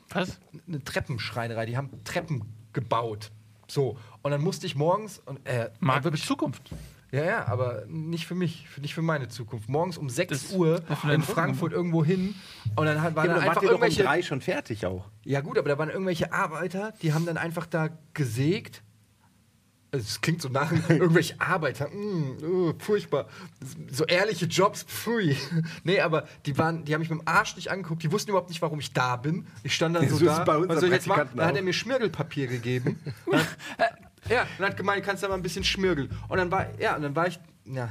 Was? 0.10 0.40
Eine 0.66 0.82
Treppenschreinerei, 0.84 1.66
die 1.66 1.76
haben 1.78 1.90
Treppen 2.06 2.46
gebaut. 2.74 3.32
So, 3.68 3.98
und 4.22 4.32
dann 4.32 4.42
musste 4.42 4.66
ich 4.66 4.76
morgens 4.76 5.20
und 5.26 5.46
äh, 5.46 5.70
mit 5.82 6.18
Zukunft. 6.20 6.72
Ja, 7.12 7.24
ja, 7.24 7.48
aber 7.48 7.84
nicht 7.88 8.28
für 8.28 8.36
mich, 8.36 8.68
für, 8.70 8.82
nicht 8.82 8.94
für 8.94 9.02
meine 9.02 9.28
Zukunft. 9.30 9.70
Morgens 9.70 9.98
um 9.98 10.10
6 10.10 10.30
Das- 10.30 10.52
Uhr 10.54 10.82
in 11.12 11.22
Frankfurt 11.22 11.72
irgendwo 11.74 12.04
hin 12.04 12.36
und 12.76 12.86
dann 12.86 13.02
hat- 13.02 13.16
waren 13.16 13.28
Ja, 13.28 13.34
dann 13.36 13.44
einfach 13.44 13.56
doch 13.56 13.62
um 13.64 13.68
irgendwelche 13.70 14.04
drei 14.04 14.22
schon 14.22 14.42
fertig 14.42 14.86
auch. 14.86 15.06
ja 15.24 15.42
gut, 15.42 15.58
aber 15.58 15.70
da 15.70 15.78
waren 15.78 15.90
irgendwelche 15.90 16.34
Arbeiter, 16.34 16.94
die 17.02 17.14
haben 17.14 17.26
dann 17.26 17.38
einfach 17.38 17.66
da 17.66 17.90
gesägt. 18.14 18.84
Es 19.92 20.20
klingt 20.20 20.42
so 20.42 20.50
nach 20.50 20.70
irgendwelche 20.90 21.40
Arbeiter, 21.40 21.88
mm, 21.88 22.38
oh, 22.44 22.74
furchtbar. 22.78 23.28
So 23.90 24.04
ehrliche 24.06 24.46
Jobs, 24.46 24.84
pfui. 24.84 25.38
Nee, 25.86 26.02
aber 26.02 26.28
die 26.46 26.58
waren, 26.58 26.84
die 26.84 26.94
haben 26.94 27.00
mich 27.00 27.10
mit 27.10 27.20
dem 27.22 27.28
Arsch 27.28 27.56
nicht 27.56 27.72
angeguckt, 27.72 28.04
die 28.04 28.12
wussten 28.12 28.32
überhaupt 28.32 28.50
nicht, 28.50 28.62
warum 28.62 28.80
ich 28.80 28.92
da 28.92 29.16
bin. 29.16 29.48
Ich 29.64 29.74
stand 29.74 29.96
dann 29.96 30.08
so 30.10 30.18
So 30.18 30.26
da. 30.26 30.44
bei 30.44 30.58
unseren 30.58 30.70
was 30.76 30.80
soll 30.82 30.90
ich 30.90 30.96
jetzt 30.96 31.08
machen? 31.08 31.20
Praktikanten 31.20 31.38
Dann 31.38 31.48
hat 31.48 31.56
er 31.56 31.62
mir 31.64 31.72
Schmirgelpapier 31.74 32.48
gegeben. 32.48 33.00
Ja, 34.30 34.48
und 34.58 34.66
hat 34.66 34.78
gemeint, 34.78 35.06
kannst 35.06 35.24
du 35.24 35.28
da 35.28 35.30
mal 35.32 35.38
ein 35.38 35.44
bisschen 35.44 35.64
schmirgeln. 35.64 36.10
Und 36.28 36.38
dann 36.38 36.52
war, 36.52 36.68
ja, 36.80 36.96
und 36.96 37.02
dann 37.02 37.16
war 37.16 37.28
ich, 37.28 37.40
ja, 37.66 37.90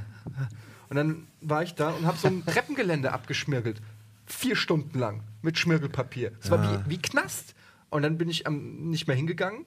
und 0.88 0.96
dann 0.96 1.26
war 1.40 1.62
ich 1.62 1.74
da 1.74 1.90
und 1.90 2.06
habe 2.06 2.18
so 2.18 2.28
ein 2.28 2.44
Treppengelände 2.46 3.12
abgeschmirgelt. 3.12 3.80
Vier 4.26 4.56
Stunden 4.56 4.98
lang 4.98 5.22
mit 5.42 5.58
Schmirgelpapier. 5.58 6.32
Es 6.42 6.50
war 6.50 6.62
wie, 6.62 6.90
wie 6.90 6.98
Knast. 6.98 7.54
Und 7.90 8.02
dann 8.02 8.18
bin 8.18 8.28
ich 8.28 8.46
am, 8.46 8.90
nicht 8.90 9.06
mehr 9.06 9.16
hingegangen. 9.16 9.64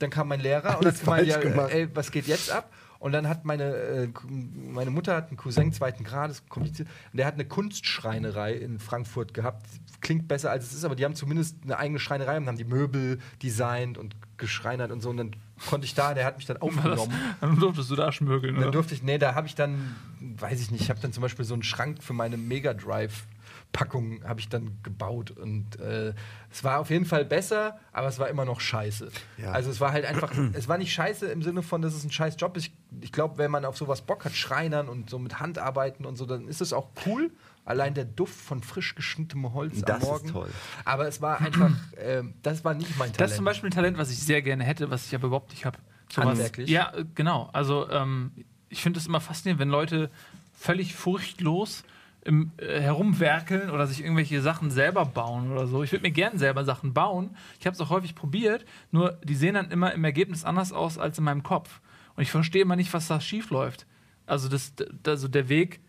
Dann 0.00 0.10
kam 0.10 0.28
mein 0.28 0.40
Lehrer 0.40 0.78
und 0.78 0.86
hat 0.86 1.00
gemeint, 1.00 1.28
ja, 1.28 1.38
gemacht. 1.38 1.70
ey, 1.72 1.88
was 1.94 2.10
geht 2.10 2.26
jetzt 2.26 2.50
ab? 2.50 2.70
Und 2.98 3.12
dann 3.12 3.28
hat 3.28 3.44
meine, 3.44 3.74
äh, 3.74 4.08
meine 4.28 4.90
Mutter 4.90 5.14
hat 5.14 5.28
einen 5.28 5.36
Cousin 5.36 5.72
zweiten 5.72 6.04
Grades, 6.04 6.42
kompliziert, 6.48 6.88
und 7.12 7.18
der 7.18 7.26
hat 7.26 7.34
eine 7.34 7.44
Kunstschreinerei 7.44 8.54
in 8.54 8.78
Frankfurt 8.78 9.34
gehabt. 9.34 9.66
Klingt 10.00 10.26
besser 10.26 10.50
als 10.50 10.64
es 10.64 10.72
ist, 10.72 10.84
aber 10.84 10.96
die 10.96 11.04
haben 11.04 11.14
zumindest 11.14 11.56
eine 11.64 11.76
eigene 11.78 12.00
Schreinerei 12.00 12.38
und 12.38 12.46
haben 12.46 12.56
die 12.56 12.64
Möbel 12.64 13.20
designt 13.42 13.98
und 13.98 14.16
geschreinert 14.36 14.90
und 14.90 15.00
so. 15.00 15.10
Und 15.10 15.16
dann 15.16 15.36
konnte 15.68 15.86
ich 15.86 15.94
da, 15.94 16.14
der 16.14 16.24
hat 16.24 16.36
mich 16.36 16.46
dann 16.46 16.60
War 16.60 16.68
das, 16.68 17.00
aufgenommen. 17.00 17.14
dann 17.40 17.58
durftest 17.58 17.90
du 17.90 17.96
da 17.96 18.12
schmürgeln. 18.12 18.54
Und 18.54 18.60
dann 18.60 18.68
Oder? 18.68 18.78
durfte 18.78 18.94
ich, 18.94 19.02
nee, 19.02 19.18
da 19.18 19.34
habe 19.34 19.46
ich 19.46 19.54
dann, 19.54 19.94
weiß 20.20 20.60
ich 20.60 20.70
nicht, 20.70 20.82
ich 20.82 20.90
habe 20.90 21.00
dann 21.00 21.12
zum 21.12 21.22
Beispiel 21.22 21.44
so 21.44 21.54
einen 21.54 21.62
Schrank 21.62 22.02
für 22.02 22.12
meine 22.12 22.36
Mega 22.36 22.74
Drive. 22.74 23.26
Packung 23.74 24.22
habe 24.24 24.38
ich 24.38 24.48
dann 24.48 24.78
gebaut 24.84 25.32
und 25.32 25.80
äh, 25.80 26.14
es 26.48 26.62
war 26.62 26.78
auf 26.78 26.90
jeden 26.90 27.04
Fall 27.04 27.24
besser, 27.24 27.76
aber 27.92 28.06
es 28.06 28.20
war 28.20 28.28
immer 28.28 28.44
noch 28.44 28.60
scheiße. 28.60 29.10
Ja. 29.36 29.50
Also 29.50 29.68
es 29.68 29.80
war 29.80 29.92
halt 29.92 30.04
einfach, 30.04 30.32
es 30.52 30.68
war 30.68 30.78
nicht 30.78 30.92
scheiße 30.92 31.26
im 31.26 31.42
Sinne 31.42 31.62
von, 31.62 31.82
dass 31.82 31.92
es 31.92 32.04
ein 32.04 32.10
scheiß 32.12 32.36
Job 32.38 32.56
ist. 32.56 32.66
Ich, 32.66 32.72
ich 33.00 33.12
glaube, 33.12 33.36
wenn 33.36 33.50
man 33.50 33.64
auf 33.64 33.76
sowas 33.76 34.02
Bock 34.02 34.24
hat, 34.24 34.32
Schreinern 34.32 34.88
und 34.88 35.10
so 35.10 35.18
mit 35.18 35.40
Handarbeiten 35.40 36.06
und 36.06 36.16
so, 36.16 36.24
dann 36.24 36.46
ist 36.46 36.60
es 36.60 36.72
auch 36.72 36.88
cool. 37.04 37.32
Allein 37.64 37.94
der 37.94 38.04
Duft 38.04 38.36
von 38.36 38.62
frisch 38.62 38.94
geschnittenem 38.94 39.52
Holz 39.54 39.80
Das 39.80 39.96
am 39.96 40.02
ist 40.02 40.06
Morgen. 40.06 40.28
toll. 40.28 40.48
Aber 40.84 41.08
es 41.08 41.20
war 41.20 41.40
einfach, 41.40 41.72
äh, 41.96 42.22
das 42.42 42.64
war 42.64 42.74
nicht 42.74 42.90
mein 42.96 43.08
Talent. 43.08 43.20
Das 43.20 43.30
ist 43.32 43.36
zum 43.36 43.44
Beispiel 43.44 43.70
ein 43.70 43.74
Talent, 43.74 43.98
was 43.98 44.10
ich 44.12 44.20
sehr 44.20 44.40
gerne 44.40 44.62
hätte, 44.62 44.88
was 44.90 45.06
ich 45.06 45.14
aber 45.16 45.26
überhaupt 45.26 45.50
nicht 45.50 45.64
habe. 45.64 45.78
Handwerklich? 46.16 46.70
Ja, 46.70 46.92
äh, 46.94 47.04
genau. 47.16 47.50
Also 47.52 47.90
ähm, 47.90 48.30
ich 48.68 48.82
finde 48.82 49.00
es 49.00 49.06
immer 49.06 49.20
faszinierend, 49.20 49.60
wenn 49.60 49.68
Leute 49.70 50.10
völlig 50.56 50.94
furchtlos 50.94 51.82
im, 52.24 52.52
äh, 52.56 52.80
herumwerkeln 52.80 53.70
oder 53.70 53.86
sich 53.86 54.00
irgendwelche 54.00 54.40
Sachen 54.40 54.70
selber 54.70 55.04
bauen 55.04 55.52
oder 55.52 55.66
so. 55.66 55.82
Ich 55.82 55.92
würde 55.92 56.02
mir 56.02 56.10
gerne 56.10 56.38
selber 56.38 56.64
Sachen 56.64 56.94
bauen. 56.94 57.36
Ich 57.60 57.66
habe 57.66 57.74
es 57.74 57.80
auch 57.80 57.90
häufig 57.90 58.14
probiert, 58.14 58.64
nur 58.90 59.18
die 59.24 59.34
sehen 59.34 59.54
dann 59.54 59.70
immer 59.70 59.92
im 59.92 60.04
Ergebnis 60.04 60.44
anders 60.44 60.72
aus 60.72 60.98
als 60.98 61.18
in 61.18 61.24
meinem 61.24 61.42
Kopf. 61.42 61.80
Und 62.16 62.22
ich 62.22 62.30
verstehe 62.30 62.62
immer 62.62 62.76
nicht, 62.76 62.92
was 62.92 63.08
da 63.08 63.20
schief 63.20 63.50
läuft. 63.50 63.86
Also, 64.26 64.48
das, 64.48 64.72
also 65.06 65.28
der 65.28 65.48
Weg 65.48 65.80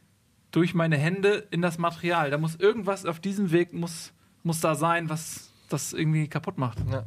durch 0.52 0.74
meine 0.74 0.98
Hände 0.98 1.48
in 1.52 1.62
das 1.62 1.78
Material. 1.78 2.32
Da 2.32 2.38
muss 2.38 2.56
irgendwas 2.56 3.06
auf 3.06 3.20
diesem 3.20 3.52
Weg 3.52 3.74
muss, 3.74 4.14
muss 4.44 4.62
da 4.62 4.76
sein, 4.76 5.10
was 5.10 5.52
das 5.70 5.94
irgendwie 5.94 6.28
kaputt 6.28 6.58
macht. 6.58 6.80
ja. 6.92 7.06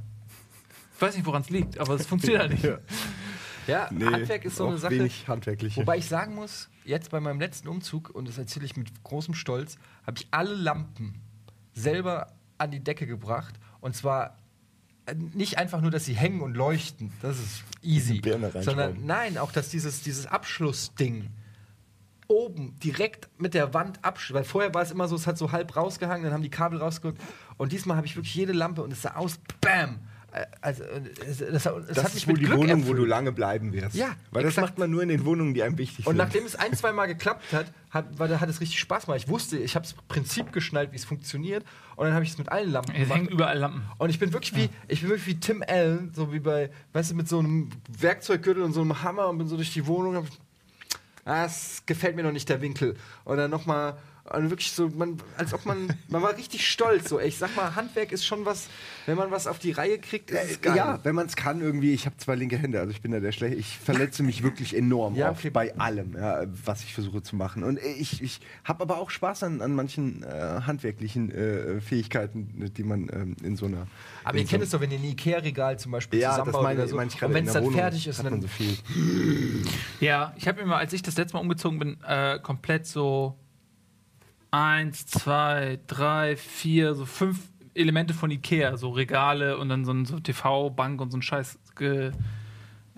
Ich 0.95 1.03
weiß 1.03 1.15
nicht, 1.15 1.27
woran 1.27 1.43
es 1.43 1.51
liegt, 1.51 1.79
aber 1.79 1.95
es 1.95 2.07
funktioniert 2.07 2.43
halt 2.43 2.53
nicht. 2.53 2.65
Ja. 2.65 2.79
Ja, 3.69 3.89
Nee, 3.93 4.07
Handwerk 4.07 4.45
ist 4.45 4.57
so 4.57 4.67
eine 4.67 4.79
Sache. 4.79 4.95
Wenig 4.95 5.29
handwerkliche. 5.29 5.81
Wobei 5.81 5.99
ich 5.99 6.07
sagen 6.07 6.35
muss, 6.35 6.69
jetzt 6.85 7.11
bei 7.11 7.21
meinem 7.21 7.41
letzten 7.41 7.69
Umzug, 7.69 8.11
und 8.11 8.29
das 8.29 8.39
erzähle 8.39 8.65
ich 8.65 8.77
mit 8.77 9.03
großem 9.05 9.35
Stolz, 9.35 9.79
habe 10.07 10.19
ich 10.19 10.29
alle 10.31 10.55
Lampen 10.55 11.21
selber 11.75 12.33
an 12.59 12.71
die 12.71 12.81
Decke 12.81 13.07
gebracht. 13.07 13.55
Und 13.81 13.95
zwar 13.95 14.37
äh, 15.07 15.15
nicht 15.15 15.59
einfach 15.59 15.81
nur, 15.81 15.91
dass 15.91 16.05
sie 16.05 16.15
hängen 16.15 16.41
und 16.41 16.55
leuchten, 16.55 17.13
das 17.23 17.39
ist 17.39 17.63
easy. 17.83 18.21
Sondern 18.63 19.07
nein, 19.07 19.39
auch 19.39 19.53
dass 19.53 19.69
dieses, 19.69 20.03
dieses 20.03 20.27
Abschlussding 20.27 21.31
oben 22.27 22.79
direkt 22.81 23.29
mit 23.41 23.55
der 23.55 23.73
Wand 23.75 24.05
abschließt. 24.05 24.35
Weil 24.35 24.45
vorher 24.45 24.75
war 24.75 24.83
es 24.83 24.91
immer 24.91 25.09
so, 25.09 25.17
es 25.17 25.27
hat 25.27 25.39
so 25.39 25.51
halb 25.51 25.75
rausgehangen, 25.75 26.25
dann 26.25 26.33
haben 26.33 26.43
die 26.43 26.51
Kabel 26.51 26.79
rausgerückt. 26.79 27.21
Und 27.57 27.73
diesmal 27.73 27.97
habe 27.97 28.07
ich 28.07 28.17
wirklich 28.17 28.35
jede 28.35 28.53
Lampe 28.53 28.83
und 28.83 28.93
es 28.93 29.03
sah 29.03 29.15
aus, 29.15 29.39
bam, 29.61 29.99
also, 30.61 30.85
das, 31.27 31.39
das, 31.39 31.63
Das 31.63 32.05
hat 32.05 32.15
mich 32.15 32.23
ist 32.23 32.27
wohl 32.27 32.35
mit 32.35 32.43
die 32.43 32.47
Glück 32.47 32.59
Wohnung, 32.59 32.77
wo 32.81 32.81
erfüllt. 32.91 32.99
du 32.99 33.05
lange 33.07 33.33
bleiben 33.33 33.73
wirst. 33.73 33.95
Ja, 33.97 34.15
Weil 34.31 34.43
das 34.43 34.53
exakt. 34.53 34.69
macht 34.69 34.79
man 34.79 34.91
nur 34.91 35.03
in 35.03 35.09
den 35.09 35.25
Wohnungen, 35.25 35.55
die 35.55 35.63
einem 35.63 35.79
wichtig 35.79 36.07
Und 36.07 36.13
sind. 36.13 36.17
nachdem 36.19 36.45
es 36.45 36.55
ein, 36.55 36.73
zwei 36.75 36.93
Mal 36.93 37.07
geklappt 37.07 37.53
hat, 37.53 37.67
hat, 37.91 38.19
war, 38.19 38.29
hat 38.41 38.49
es 38.49 38.61
richtig 38.61 38.79
Spaß 38.79 39.07
gemacht. 39.07 39.21
Ich 39.23 39.29
wusste, 39.29 39.57
ich 39.59 39.75
habe 39.75 39.85
das 39.85 39.95
Prinzip 40.07 40.53
geschnallt, 40.53 40.93
wie 40.93 40.97
es 40.97 41.05
funktioniert. 41.07 41.65
Und 41.97 42.05
dann 42.05 42.15
habe 42.15 42.25
ich 42.25 42.31
es 42.33 42.39
mit 42.39 42.51
allen 42.51 42.71
Lampen 42.71 42.95
Es 42.95 43.09
hängen 43.09 43.29
überall 43.29 43.59
Lampen. 43.59 43.83
Und 43.99 44.11
ich 44.11 44.19
bin 44.19 44.33
wirklich 44.33 44.55
wie, 44.55 44.69
ich 44.87 45.01
bin 45.01 45.11
wirklich 45.11 45.27
wie 45.27 45.41
Tim 45.41 45.65
Allen, 45.67 46.13
so 46.15 46.33
wie 46.33 46.41
bei, 46.41 46.71
weißt 46.93 47.13
du, 47.13 47.15
mit 47.15 47.29
so 47.29 47.39
einem 47.39 47.71
Werkzeuggürtel 47.99 48.63
und 48.63 48.73
so 48.75 48.83
einem 48.83 49.03
Hammer 49.03 49.29
und 49.29 49.39
bin 49.39 49.49
so 49.49 49.57
durch 49.57 49.73
die 49.73 49.87
Wohnung. 49.87 50.17
Hab, 50.17 50.25
ah, 51.25 51.45
es 51.47 51.83
gefällt 51.87 52.17
mir 52.17 52.23
noch 52.23 52.33
nicht 52.33 52.49
der 52.49 52.61
Winkel. 52.61 52.97
Und 53.25 53.39
dann 53.39 53.51
nochmal, 53.51 53.97
und 54.35 54.51
wirklich 54.51 54.73
so, 54.73 54.89
man, 54.89 55.19
als 55.37 55.53
ob 55.55 55.65
man, 55.67 55.89
man 56.09 56.23
war 56.23 56.37
richtig 56.37 56.69
stolz. 56.71 57.09
So, 57.09 57.21
ich 57.21 57.39
sag 57.39 57.55
mal, 57.57 57.75
Handwerk 57.75 58.13
ist 58.13 58.25
schon 58.27 58.45
was, 58.45 58.69
wenn 59.07 59.17
man 59.17 59.31
was 59.31 59.47
auf 59.47 59.59
die 59.59 59.73
Reihe 59.73 59.99
kriegt, 59.99 60.31
ist 60.31 60.51
es 60.51 60.61
geil. 60.61 60.77
Ja, 60.77 61.01
wenn 61.03 61.15
man 61.15 61.27
es 61.27 61.37
kann, 61.37 61.61
irgendwie. 61.61 61.93
Ich 61.93 62.07
habe 62.07 62.17
zwei 62.19 62.35
linke 62.35 62.59
Hände, 62.59 62.81
also 62.81 62.91
ich 62.91 63.01
bin 63.01 63.13
da 63.13 63.21
der 63.21 63.33
Schlechte. 63.33 63.57
Ich 63.57 63.79
verletze 63.79 64.23
mich 64.23 64.43
wirklich 64.43 64.77
enorm 64.77 65.15
Ja, 65.15 65.31
oft 65.31 65.41
okay. 65.41 65.51
bei 65.51 65.77
allem, 65.79 66.15
ja, 66.15 66.45
was 66.65 66.83
ich 66.83 66.95
versuche 66.95 67.23
zu 67.23 67.37
machen. 67.37 67.63
Und 67.65 67.79
ich, 67.83 68.23
ich 68.23 68.41
habe 68.65 68.83
aber 68.83 68.99
auch 68.99 69.11
Spaß 69.11 69.43
an, 69.45 69.61
an 69.63 69.75
manchen 69.75 70.23
äh, 70.23 70.61
handwerklichen 70.67 71.31
äh, 71.31 71.81
Fähigkeiten, 71.81 72.71
die 72.77 72.83
man 72.83 73.09
ähm, 73.13 73.37
in 73.43 73.57
so 73.57 73.67
einer. 73.67 73.87
Aber 74.25 74.39
ihr 74.39 74.45
so 74.45 74.51
kennt 74.51 74.65
es 74.65 74.71
doch, 74.71 74.81
wenn 74.81 74.91
ihr 74.91 74.99
ein 74.99 75.05
Ikea-Regal 75.05 75.79
zum 75.79 75.93
Beispiel 75.93 76.21
Ja, 76.21 76.29
das 76.29 76.37
zusammenbaut 76.39 76.63
meine, 76.63 76.81
oder 76.81 76.89
so. 76.89 76.97
meine 76.97 77.09
ich 77.09 77.15
und 77.15 77.21
gerade. 77.21 77.35
wenn 77.35 77.47
es 77.47 77.53
dann 77.53 77.65
Wohnung 77.65 77.79
fertig 77.79 78.07
ist, 78.07 78.23
dann 78.23 78.43
so 78.43 78.49
viel. 78.49 78.77
Ja, 80.01 80.35
ich 80.37 80.47
habe 80.49 80.61
mir 80.61 80.67
mal, 80.69 80.79
als 80.79 80.93
ich 80.93 81.03
das 81.03 81.17
letzte 81.17 81.35
Mal 81.37 81.41
umgezogen 81.41 81.79
bin, 81.79 81.99
äh, 82.07 82.39
komplett 82.41 82.87
so 82.87 83.39
eins, 84.51 85.07
zwei, 85.07 85.79
drei, 85.87 86.37
vier, 86.37 86.95
so 86.95 87.05
fünf 87.05 87.39
Elemente 87.75 88.15
von 88.15 88.31
Ikea, 88.31 88.77
so 88.77 88.91
Regale 88.91 89.59
und 89.59 89.69
dann 89.69 89.85
so 89.85 89.93
ein 89.93 90.05
so 90.05 90.19
TV-Bank 90.19 91.01
und 91.01 91.11
so 91.11 91.19
ein 91.19 91.23
Scheiß 91.23 91.59
ge, 91.77 92.13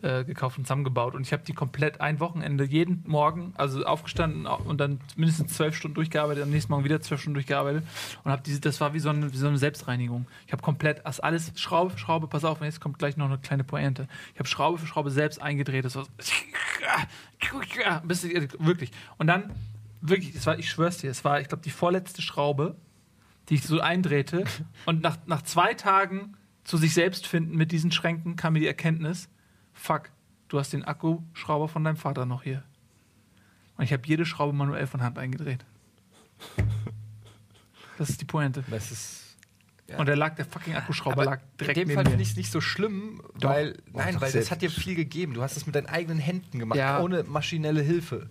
äh, 0.03 0.25
gekauft 0.25 0.57
und 0.57 0.65
zusammengebaut. 0.65 1.15
Und 1.15 1.27
ich 1.27 1.33
habe 1.33 1.43
die 1.45 1.53
komplett 1.53 2.01
ein 2.01 2.21
Wochenende 2.21 2.65
jeden 2.65 3.05
Morgen, 3.07 3.53
also 3.57 3.85
aufgestanden 3.85 4.47
und 4.47 4.81
dann 4.81 5.01
mindestens 5.17 5.55
zwölf 5.55 5.77
Stunden 5.77 5.97
durchgearbeitet, 5.97 6.43
am 6.43 6.51
nächsten 6.51 6.73
Morgen 6.73 6.85
wieder 6.85 7.01
zwölf 7.03 7.21
Stunden 7.21 7.35
durchgearbeitet 7.35 7.85
und 8.25 8.33
habe 8.33 8.43
diese, 8.45 8.61
das 8.61 8.81
war 8.81 8.95
wie 8.95 9.01
so 9.01 9.11
eine, 9.11 9.33
wie 9.33 9.37
so 9.37 9.49
eine 9.49 9.59
Selbstreinigung. 9.59 10.27
Ich 10.47 10.53
habe 10.53 10.63
komplett 10.63 11.05
alles 11.05 11.53
Schraube 11.57 11.91
für 11.91 11.99
Schraube, 11.99 12.29
pass 12.29 12.45
auf, 12.45 12.63
jetzt 12.63 12.81
kommt 12.81 12.99
gleich 12.99 13.17
noch 13.17 13.27
eine 13.27 13.39
kleine 13.39 13.65
Pointe. 13.65 14.09
Ich 14.33 14.39
habe 14.39 14.49
Schraube 14.49 14.79
für 14.79 14.87
Schraube 14.87 15.11
selbst 15.11 15.43
eingedreht. 15.43 15.85
Das 15.85 15.97
war 15.97 16.05
so, 18.09 18.29
wirklich. 18.59 18.93
Und 19.19 19.27
dann 19.27 19.51
wirklich, 20.01 20.35
es 20.35 20.47
war, 20.47 20.59
ich 20.59 20.71
schwör's 20.71 20.99
dir, 20.99 21.11
es 21.11 21.25
war, 21.25 21.41
ich 21.41 21.49
glaube, 21.49 21.63
die 21.63 21.71
vorletzte 21.71 22.23
Schraube, 22.23 22.77
die 23.49 23.55
ich 23.55 23.63
so 23.65 23.81
eindrehte. 23.81 24.45
Und 24.87 25.03
nach, 25.03 25.19
nach 25.27 25.43
zwei 25.43 25.75
Tagen 25.75 26.37
zu 26.65 26.77
sich 26.77 26.95
selbst 26.95 27.27
finden 27.27 27.57
mit 27.57 27.73
diesen 27.73 27.91
Schränken 27.93 28.37
kam 28.37 28.53
mir 28.53 28.61
die 28.61 28.67
Erkenntnis, 28.67 29.29
fuck, 29.73 30.11
du 30.49 30.59
hast 30.59 30.73
den 30.73 30.85
Akkuschrauber 30.85 31.69
von 31.69 31.85
deinem 31.85 31.97
Vater 31.97 32.27
noch 32.27 32.43
hier. 32.43 32.63
Und 33.77 33.85
ich 33.85 33.93
habe 33.93 34.03
jede 34.07 34.27
Schraube 34.27 34.53
manuell 34.53 34.87
von 34.87 35.03
Hand 35.03 35.19
eingedreht. 35.19 35.65
Das 37.99 38.09
ist 38.09 38.21
die 38.21 38.25
Pointe. 38.25 38.65
das 38.71 38.91
ist. 38.91 39.37
Ja. 39.87 39.99
Und 39.99 40.09
da 40.09 40.15
lag 40.15 40.35
der 40.37 40.47
fucking 40.47 40.75
Akkuschrauber 40.75 41.23
lag 41.25 41.41
direkt 41.61 41.77
in 41.77 41.89
dem 41.89 41.95
Fall 41.95 42.05
mir. 42.05 42.11
finde 42.11 42.23
ich 42.23 42.31
es 42.31 42.37
nicht 42.37 42.51
so 42.51 42.61
schlimm, 42.63 43.21
Doch. 43.39 43.51
weil, 43.51 43.77
nein, 43.93 44.15
doch 44.15 44.23
weil 44.23 44.33
das 44.33 44.51
hat 44.51 44.63
dir 44.63 44.71
viel 44.71 44.95
gegeben. 44.95 45.35
Du 45.35 45.43
hast 45.43 45.57
es 45.59 45.67
mit 45.67 45.75
deinen 45.75 45.87
eigenen 45.89 46.19
Händen 46.19 46.59
gemacht, 46.61 46.79
Ja. 46.79 47.01
ohne 47.03 47.25
maschinelle 47.25 47.83
Hilfe. 47.83 48.31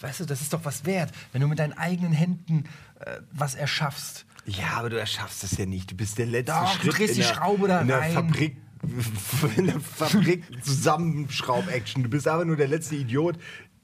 Weißt 0.00 0.20
du, 0.20 0.24
das 0.24 0.40
ist 0.40 0.52
doch 0.52 0.64
was 0.64 0.84
wert, 0.84 1.12
wenn 1.32 1.40
du 1.40 1.48
mit 1.48 1.58
deinen 1.58 1.72
eigenen 1.72 2.12
Händen 2.12 2.64
äh, 3.00 3.18
was 3.32 3.54
erschaffst. 3.54 4.24
Ja, 4.46 4.76
aber 4.76 4.90
du 4.90 4.98
erschaffst 4.98 5.42
das 5.42 5.56
ja 5.58 5.66
nicht. 5.66 5.90
Du 5.90 5.96
bist 5.96 6.18
der 6.18 6.26
letzte 6.26 6.52
Doch, 6.52 6.76
du 6.76 6.82
Schritt 6.82 6.98
drehst 6.98 7.16
die 7.16 7.20
in 7.20 7.26
der, 7.26 7.34
Schraube 7.34 7.68
da 7.68 7.80
in 7.80 7.88
der 7.88 7.98
rein. 8.00 8.12
Fabrik. 8.12 8.56
In 9.56 9.66
der 9.66 9.80
Fabrik 9.80 10.44
Zusammenschraub-Action. 10.62 12.04
Du 12.04 12.08
bist 12.08 12.28
aber 12.28 12.44
nur 12.44 12.54
der 12.54 12.68
letzte 12.68 12.94
Idiot, 12.94 13.36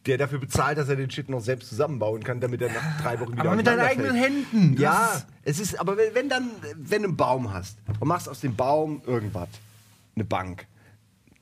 der 0.07 0.19
dafür 0.19 0.39
bezahlt, 0.39 0.79
dass 0.79 0.89
er 0.89 0.95
den 0.97 1.11
Shit 1.11 1.29
noch 1.29 1.41
selbst 1.41 1.69
zusammenbauen 1.69 2.23
kann, 2.23 2.41
damit 2.41 2.63
er 2.63 2.73
nach 2.73 3.03
drei 3.03 3.19
Wochen 3.19 3.33
wieder 3.33 3.47
Aber 3.47 3.57
mit 3.57 3.67
deinen 3.67 3.81
eigenen. 3.81 4.15
Händen. 4.15 4.77
Du 4.77 4.83
Ja, 4.83 5.23
es 5.43 5.59
ist, 5.59 5.81
aber 5.81 5.97
wenn, 5.97 6.15
wenn 6.15 6.29
dann, 6.29 6.51
wenn 6.77 7.03
du 7.03 7.09
einen 7.09 7.17
Baum 7.17 7.53
hast 7.53 7.79
und 7.99 8.07
machst 8.07 8.29
aus 8.29 8.41
dem 8.41 8.55
Baum 8.55 9.03
irgendwas, 9.07 9.49
eine 10.15 10.25
Bank, 10.25 10.67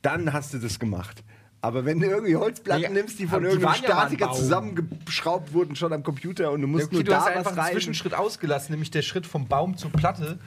dann 0.01 0.33
hast 0.33 0.53
du 0.53 0.57
das 0.57 0.79
gemacht. 0.79 1.23
Aber 1.63 1.85
wenn 1.85 1.97
du 2.01 2.07
irgendwie 2.07 2.35
Holzplatten 2.35 2.83
Ja, 2.83 2.89
nimmst, 2.89 3.17
die 3.19 3.25
von 3.25 3.41
die 3.41 3.47
irgendeinem 3.49 3.81
ja 3.81 3.87
Statiker 3.87 4.25
Baum. 4.27 4.35
zusammengeschraubt 4.35 5.53
wurden, 5.53 5.77
schon 5.77 5.93
am 5.93 6.03
Computer 6.03 6.51
und 6.51 6.59
du 6.61 6.67
musst 6.67 6.87
Okay, 6.87 6.95
nur 6.95 7.03
du 7.05 7.11
da 7.11 7.17
hast 7.21 7.27
was 7.29 7.35
einfach 7.37 7.51
einen 7.51 7.59
rein. 7.61 7.71
Zwischenschritt 7.71 8.13
ausgelassen, 8.13 8.73
nämlich 8.73 8.91
der 8.91 9.01
Schritt 9.01 9.25
vom 9.25 9.47
Baum 9.47 9.77
zur 9.77 9.89
Platte. 9.89 10.39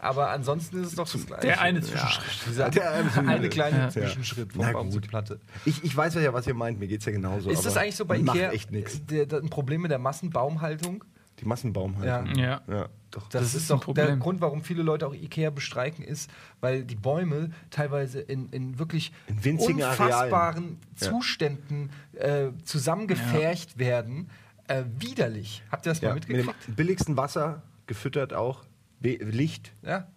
Aber 0.00 0.30
ansonsten 0.30 0.80
ist 0.82 0.88
es 0.88 0.94
doch 0.96 1.08
das 1.08 1.24
Gleiche. 1.26 1.46
Der 1.46 1.60
eine 1.60 1.80
Zwischenschritt. 1.80 2.24
Dieser 2.48 2.70
Der 2.70 2.90
eine- 2.92 3.28
eine 3.28 3.48
kleine 3.48 3.78
Ja. 3.78 3.88
Zwischenschritt 3.90 4.52
vom 4.52 4.72
Baum 4.72 4.90
zur. 4.90 5.00
Platte. 5.00 5.38
Ich, 5.64 5.84
ich 5.84 5.96
weiß 5.96 6.14
ja, 6.14 6.32
was 6.32 6.46
ihr 6.48 6.54
meint, 6.54 6.80
mir 6.80 6.88
geht's 6.88 7.04
ja 7.04 7.12
genauso. 7.12 7.50
Ist 7.50 7.64
das 7.64 7.76
eigentlich 7.76 7.94
so 7.94 8.04
bei 8.04 8.18
macht 8.18 8.36
Ikea 8.36 8.50
echt 8.50 8.72
nichts. 8.72 9.00
der- 9.06 9.26
der- 9.26 9.38
ein 9.42 9.50
Problem 9.50 9.82
mit 9.82 9.92
der 9.92 10.00
Massenbaumhaltung? 10.00 11.04
Die 11.40 11.46
Massenbaumhaltung. 11.46 12.36
Ja. 12.36 12.62
ja 12.68 12.88
doch. 13.10 13.28
Das, 13.28 13.42
Das 13.42 13.54
ist, 13.54 13.62
ist 13.62 13.70
doch 13.70 13.80
der 13.80 13.84
Problem. 13.84 14.20
Grund, 14.20 14.40
warum 14.40 14.62
viele 14.62 14.82
Leute 14.82 15.06
auch 15.06 15.14
Ikea 15.14 15.50
bestreiken, 15.50 16.04
ist, 16.04 16.30
weil 16.60 16.84
die 16.84 16.94
Bäume 16.96 17.50
teilweise 17.70 18.20
in, 18.20 18.48
in 18.50 18.78
wirklich 18.78 19.12
In 19.26 19.44
winzigen 19.44 19.82
unfassbaren 19.82 20.78
Ja. 21.00 21.10
Zuständen 21.10 21.90
äh, 22.14 22.48
zusammengepfercht 22.64 23.78
werden. 23.78 24.30
Äh, 24.68 24.84
widerlich. 24.98 25.62
Habt 25.70 25.86
ihr 25.86 25.90
das 25.90 26.00
mal 26.02 26.08
Ja, 26.08 26.14
mit 26.14 26.28
mitgekriegt? 26.28 26.68
dem 26.68 26.74
billigsten 26.74 27.16
Wasser 27.16 27.62
gefüttert 27.86 28.32
auch. 28.32 28.64
Licht. 29.00 29.72
Ja. 29.82 30.08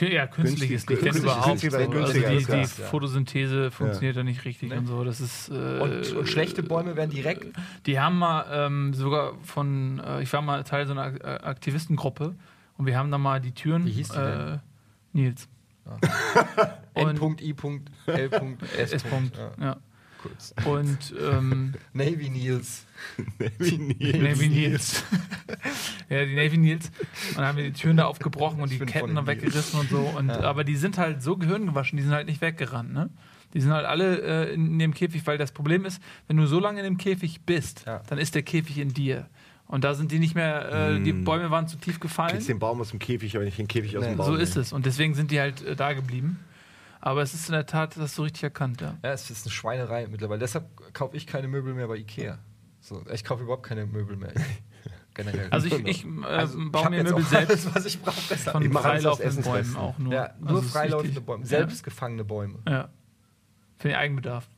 Ja, 0.00 0.26
künstliches 0.26 0.86
Günstig- 0.86 0.90
Licht, 0.90 1.02
wenn 1.04 1.12
künstliches 1.12 1.22
überhaupt. 1.22 1.60
So. 1.60 1.76
Also 1.76 2.12
die, 2.12 2.36
ist 2.36 2.48
die 2.78 2.82
ja. 2.82 2.88
Photosynthese 2.88 3.70
funktioniert 3.70 4.16
da 4.16 4.22
nicht 4.22 4.44
richtig 4.44 4.70
Nee. 4.70 4.76
und 4.78 4.86
so. 4.86 5.04
Das 5.04 5.20
ist. 5.20 5.48
Äh, 5.48 5.52
Und, 5.80 6.12
und 6.12 6.28
schlechte 6.28 6.62
Bäume 6.62 6.96
werden 6.96 7.10
direkt. 7.10 7.46
Die 7.86 7.98
haben 8.00 8.18
mal 8.18 8.44
ähm, 8.50 8.94
sogar 8.94 9.34
von, 9.42 10.00
äh, 10.00 10.22
ich 10.22 10.32
war 10.32 10.42
mal 10.42 10.62
Teil 10.64 10.86
so 10.86 10.92
einer 10.92 11.14
äh, 11.20 11.38
Aktivistengruppe 11.44 12.34
und 12.76 12.86
wir 12.86 12.96
haben 12.98 13.10
da 13.10 13.18
mal 13.18 13.40
die 13.40 13.52
Türen. 13.52 13.86
Wie 13.86 13.90
hieß 13.92 14.08
die 14.08 14.16
denn? 14.18 14.54
Äh, 14.54 14.58
Nils. 15.12 15.48
N.I.L.S. 18.06 19.02
Ja, 19.02 19.64
Ja. 19.64 19.76
Kurz. 20.28 20.54
Und 20.64 21.14
ähm, 21.20 21.74
Navy 21.92 22.28
Nils. 22.30 22.84
Navy 23.38 24.48
Nils. 24.48 25.04
ja, 26.08 26.24
die 26.24 26.34
Navy 26.34 26.58
Nils. 26.58 26.90
Und 27.30 27.36
dann 27.38 27.46
haben 27.46 27.56
wir 27.58 27.64
die 27.64 27.72
Türen 27.72 27.96
da 27.96 28.06
aufgebrochen 28.06 28.60
und 28.60 28.70
die 28.70 28.76
bin 28.78 28.88
Ketten 28.88 29.14
dann 29.14 29.24
Nils. 29.24 29.38
weggerissen 29.42 29.80
und 29.80 29.90
so. 29.90 29.98
Und, 30.00 30.30
Aber 30.30 30.64
die 30.64 30.76
sind 30.76 30.98
halt 30.98 31.22
so 31.22 31.36
gehirngewaschen, 31.36 31.96
die 31.96 32.02
sind 32.02 32.12
halt 32.12 32.26
nicht 32.26 32.40
weggerannt, 32.40 32.92
ne? 32.92 33.10
Die 33.54 33.60
sind 33.60 33.72
halt 33.72 33.86
alle 33.86 34.48
äh, 34.50 34.54
in 34.54 34.78
dem 34.78 34.92
Käfig, 34.92 35.26
weil 35.26 35.38
das 35.38 35.52
Problem 35.52 35.84
ist, 35.84 36.02
wenn 36.26 36.36
du 36.36 36.46
so 36.46 36.60
lange 36.60 36.80
in 36.80 36.84
dem 36.84 36.98
Käfig 36.98 37.40
bist, 37.42 37.84
Ja. 37.86 38.02
dann 38.08 38.18
ist 38.18 38.34
der 38.34 38.42
Käfig 38.42 38.78
in 38.78 38.92
dir. 38.92 39.28
Und 39.68 39.82
da 39.84 39.94
sind 39.94 40.12
die 40.12 40.18
nicht 40.18 40.34
mehr, 40.34 40.90
äh, 40.90 41.00
die 41.02 41.12
Bäume 41.12 41.50
waren 41.50 41.66
zu 41.66 41.76
tief 41.76 41.98
gefallen. 41.98 42.32
Kriegst 42.32 42.48
den 42.48 42.58
Baum 42.58 42.80
aus 42.80 42.90
dem 42.90 42.98
Käfig, 42.98 43.34
aber 43.34 43.44
nicht 43.44 43.58
den 43.58 43.66
Käfig 43.66 43.96
aus 43.96 44.02
Nee, 44.04 44.10
dem 44.10 44.18
Baum. 44.18 44.26
So 44.26 44.34
ist 44.36 44.56
es. 44.56 44.72
Und 44.72 44.86
deswegen 44.86 45.14
sind 45.14 45.30
die 45.30 45.40
halt 45.40 45.62
äh, 45.64 45.74
da 45.74 45.92
geblieben. 45.92 46.38
Aber 47.06 47.22
es 47.22 47.34
ist 47.34 47.48
in 47.48 47.52
der 47.52 47.66
Tat 47.66 47.96
das 47.96 48.16
so 48.16 48.24
richtig 48.24 48.42
erkannt, 48.42 48.80
ja. 48.80 48.96
Ja, 49.04 49.12
es 49.12 49.30
ist 49.30 49.46
eine 49.46 49.52
Schweinerei 49.52 50.08
mittlerweile. 50.08 50.40
Deshalb 50.40 50.92
kaufe 50.92 51.16
ich 51.16 51.24
keine 51.28 51.46
Möbel 51.46 51.72
mehr 51.72 51.86
bei 51.86 51.98
Ikea. 51.98 52.40
So, 52.80 53.00
ich 53.12 53.22
kaufe 53.22 53.44
überhaupt 53.44 53.62
keine 53.64 53.86
Möbel 53.86 54.16
mehr. 54.16 54.32
Generell. 55.14 55.48
Also 55.50 55.68
ich, 55.68 55.86
ich 55.86 56.04
äh, 56.04 56.24
Also, 56.24 56.58
baue 56.68 56.90
mir 56.90 57.04
Möbel 57.04 57.22
auch 57.22 57.28
selbst 57.28 57.50
alles, 57.50 57.74
was 57.76 57.84
ich 57.86 58.02
brauche, 58.02 58.20
besser. 58.28 58.50
von 58.50 58.72
freilaufenden 58.72 59.44
Bäumen 59.44 59.76
auch 59.76 59.96
nur. 59.98 60.12
ja, 60.12 60.34
nur 60.40 60.48
Also 60.56 60.62
freilaufende. 60.62 61.20
Bäume. 61.20 61.42
Ja. 61.44 61.48
Selbst 61.48 61.84
gefangene 61.84 62.24
Bäume. 62.24 62.58
Ja. 62.68 62.88
Für 63.78 63.86
den 63.86 63.96
Eigenbedarf. 63.98 64.48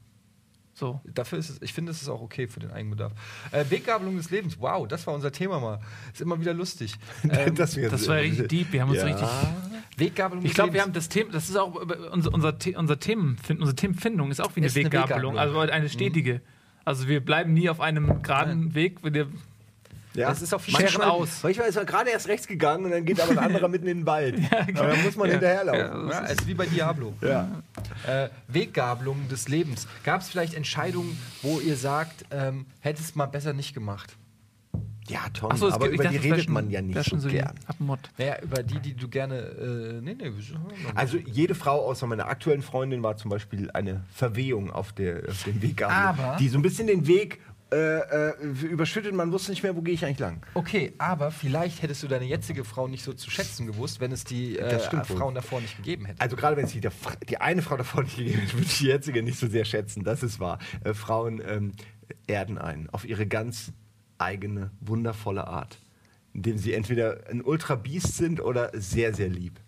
So. 0.79 1.01
Dafür 1.05 1.39
ist 1.41 1.51
es, 1.51 1.61
ich 1.61 1.73
finde, 1.73 1.91
es 1.91 2.01
ist 2.03 2.09
auch 2.09 2.21
okay 2.21 2.47
für 2.47 2.61
den 2.61 2.71
Eigenbedarf. 2.71 3.13
Äh, 3.51 3.65
Weggabelung 3.69 4.17
des 4.17 4.31
Lebens. 4.31 4.57
Wow, 4.61 4.87
das 4.87 5.05
war 5.09 5.15
unser 5.15 5.33
Thema 5.33 5.59
mal. 5.59 5.81
Ist 6.13 6.21
immer 6.21 6.41
wieder 6.41 6.55
lustig. 6.55 6.95
Ähm, 7.29 7.55
das 7.57 7.75
Das 7.75 8.07
war 8.07 8.17
richtig 8.17 8.49
deep. 8.49 8.73
Wir 8.73 8.83
haben 8.83 8.91
uns 8.91 8.99
Ja. 8.99 9.05
richtig. 9.07 9.29
Weggabelung 9.97 10.45
Ich 10.45 10.51
des 10.51 10.55
glaube, 10.55 10.69
wir 10.73 10.75
Lebens. 10.75 10.87
haben 10.87 10.93
das 10.93 11.09
Thema, 11.09 11.33
das 11.33 11.49
ist 11.49 11.57
auch 11.57 11.75
äh, 11.75 11.95
unser, 12.13 12.33
unser, 12.33 12.55
unser 12.77 12.99
Themenfind, 13.01 13.59
unsere 13.61 13.75
Themenfindung 13.75 14.31
ist 14.31 14.41
auch 14.41 14.55
wie 14.55 14.61
eine 14.61 14.67
Ist 14.69 14.77
eine 14.77 14.85
Weggabelung, 14.87 15.09
Weggabelung. 15.09 15.33
Mhm. 15.35 15.39
also 15.39 15.59
eine 15.61 15.89
stetige. 15.89 16.41
Also 16.85 17.09
wir 17.09 17.25
bleiben 17.25 17.53
nie 17.53 17.69
auf 17.69 17.81
einem 17.81 18.23
geraden 18.23 18.75
Weg. 18.75 18.99
Wir, 19.03 19.27
Ja. 20.19 20.29
Das 20.29 20.43
ist 20.43 20.53
auch 20.53 20.61
viel 20.61 20.75
Scheren 20.77 21.03
aus. 21.03 21.43
Manchmal 21.43 21.69
ist 21.69 21.77
er 21.77 21.85
gerade 21.85 22.11
erst 22.11 22.29
rechts 22.29 22.47
gegangen 22.47 22.85
und 22.87 22.91
dann 22.91 23.05
geht 23.05 23.21
aber 23.21 23.33
ein 23.33 23.39
anderer 23.39 23.69
mitten 23.69 23.87
in 23.87 23.99
den 23.99 24.07
Wald. 24.07 24.37
Aber 24.51 24.89
dann 24.89 25.03
muss 25.03 25.17
man 25.17 25.31
hinterherlaufen. 25.31 26.11
Ja, 26.11 26.25
es 26.25 26.33
ist 26.33 26.47
wie 26.47 26.55
bei 26.55 26.67
Diablo. 26.67 27.15
Ja. 27.21 27.49
Äh, 28.07 28.29
Weggabelung 28.49 29.29
des 29.29 29.49
Lebens. 29.49 29.87
Gab 30.05 30.21
es 30.21 30.29
vielleicht 30.29 30.55
Entscheidungen, 30.55 31.19
wo 31.43 31.61
ihr 31.61 31.77
sagt, 31.77 32.25
ähm, 32.31 32.67
hättest 32.81 33.15
mal 33.17 33.27
besser 33.27 33.53
nicht 33.53 33.75
gemacht? 33.75 34.17
Ja, 35.09 35.21
Tom, 35.33 35.51
es 35.53 35.63
aber 35.63 35.89
über 35.89 36.05
die 36.05 36.17
dachte, 36.19 36.23
redet 36.35 36.49
man 36.51 36.69
ja 36.71 36.83
nicht 36.83 37.03
so 37.03 37.17
die 37.29 37.37
gern. 37.37 37.55
Abmod. 37.67 37.99
Naja, 38.19 38.37
über 38.43 38.63
die, 38.63 38.79
die 38.79 38.95
du 38.95 39.09
gerne. 39.09 39.37
Äh, 39.39 40.01
nee, 40.03 40.15
nee? 40.15 40.33
Also 40.95 41.17
jede 41.17 41.55
Frau 41.55 41.81
außer 41.87 42.07
meiner 42.07 42.27
aktuellen 42.27 42.61
Freundin 42.61 43.03
war 43.03 43.17
zum 43.17 43.31
Beispiel 43.31 43.71
eine 43.71 44.03
Verwehung 44.13 44.71
auf, 44.71 44.93
der, 44.93 45.23
auf 45.31 45.45
dem 45.45 45.63
Weg, 45.63 45.83
Aber- 45.83 46.37
die 46.39 46.49
so 46.49 46.59
ein 46.59 46.63
bisschen 46.63 46.89
den 46.89 47.07
Weg 47.07 47.41
äh, 47.71 48.31
äh, 48.31 48.35
überschüttet, 48.67 49.15
man 49.15 49.31
wusste 49.31 49.51
nicht 49.51 49.63
mehr, 49.63 49.77
wo 49.77 49.83
gehe 49.83 49.93
ich 49.93 50.05
eigentlich 50.05 50.19
lang. 50.19 50.41
Okay, 50.55 50.95
aber 50.97 51.31
vielleicht 51.31 51.83
hättest 51.83 52.03
du 52.03 52.09
deine 52.09 52.25
jetzige 52.25 52.65
Frau 52.65 52.89
nicht 52.89 53.03
so 53.05 53.13
zu 53.13 53.31
schätzen 53.31 53.67
gewusst, 53.67 54.01
wenn 54.01 54.11
es 54.11 54.25
die 54.25 54.59
äh. 54.59 54.79
Frauen 55.05 55.35
davor 55.35 55.61
nicht 55.61 55.77
gegeben 55.77 56.07
hätte. 56.07 56.21
Also 56.21 56.37
gerade 56.37 56.57
wenn 56.57 56.65
es 56.65 56.73
die, 56.73 56.81
die 57.29 57.39
eine 57.39 57.61
Frau 57.61 57.77
davor 57.77 58.03
nicht 58.05 58.17
gegeben 58.17 58.41
hätte, 58.41 58.55
würde 58.55 58.67
ich 58.67 58.79
die 58.79 58.87
jetzige 58.87 59.23
nicht 59.23 59.39
so 59.39 59.49
sehr 59.49 59.67
schätzen. 59.67 60.03
Das 60.03 60.23
ist 60.23 60.41
wahr. 60.41 60.59
Äh, 60.83 60.95
Frauen 60.95 61.43
ähm, 61.47 61.73
erden 62.27 62.57
einen 62.57 62.89
auf 62.89 63.05
ihre 63.05 63.27
ganz 63.27 63.73
eigene, 64.17 64.71
wundervolle 64.81 65.47
Art. 65.47 65.79
Indem 66.33 66.57
sie 66.57 66.73
entweder 66.73 67.29
ein 67.31 67.43
Ultra-Biest 67.43 68.17
sind 68.17 68.41
oder 68.41 68.71
sehr, 68.73 69.13
sehr 69.13 69.29
lieb. 69.29 69.61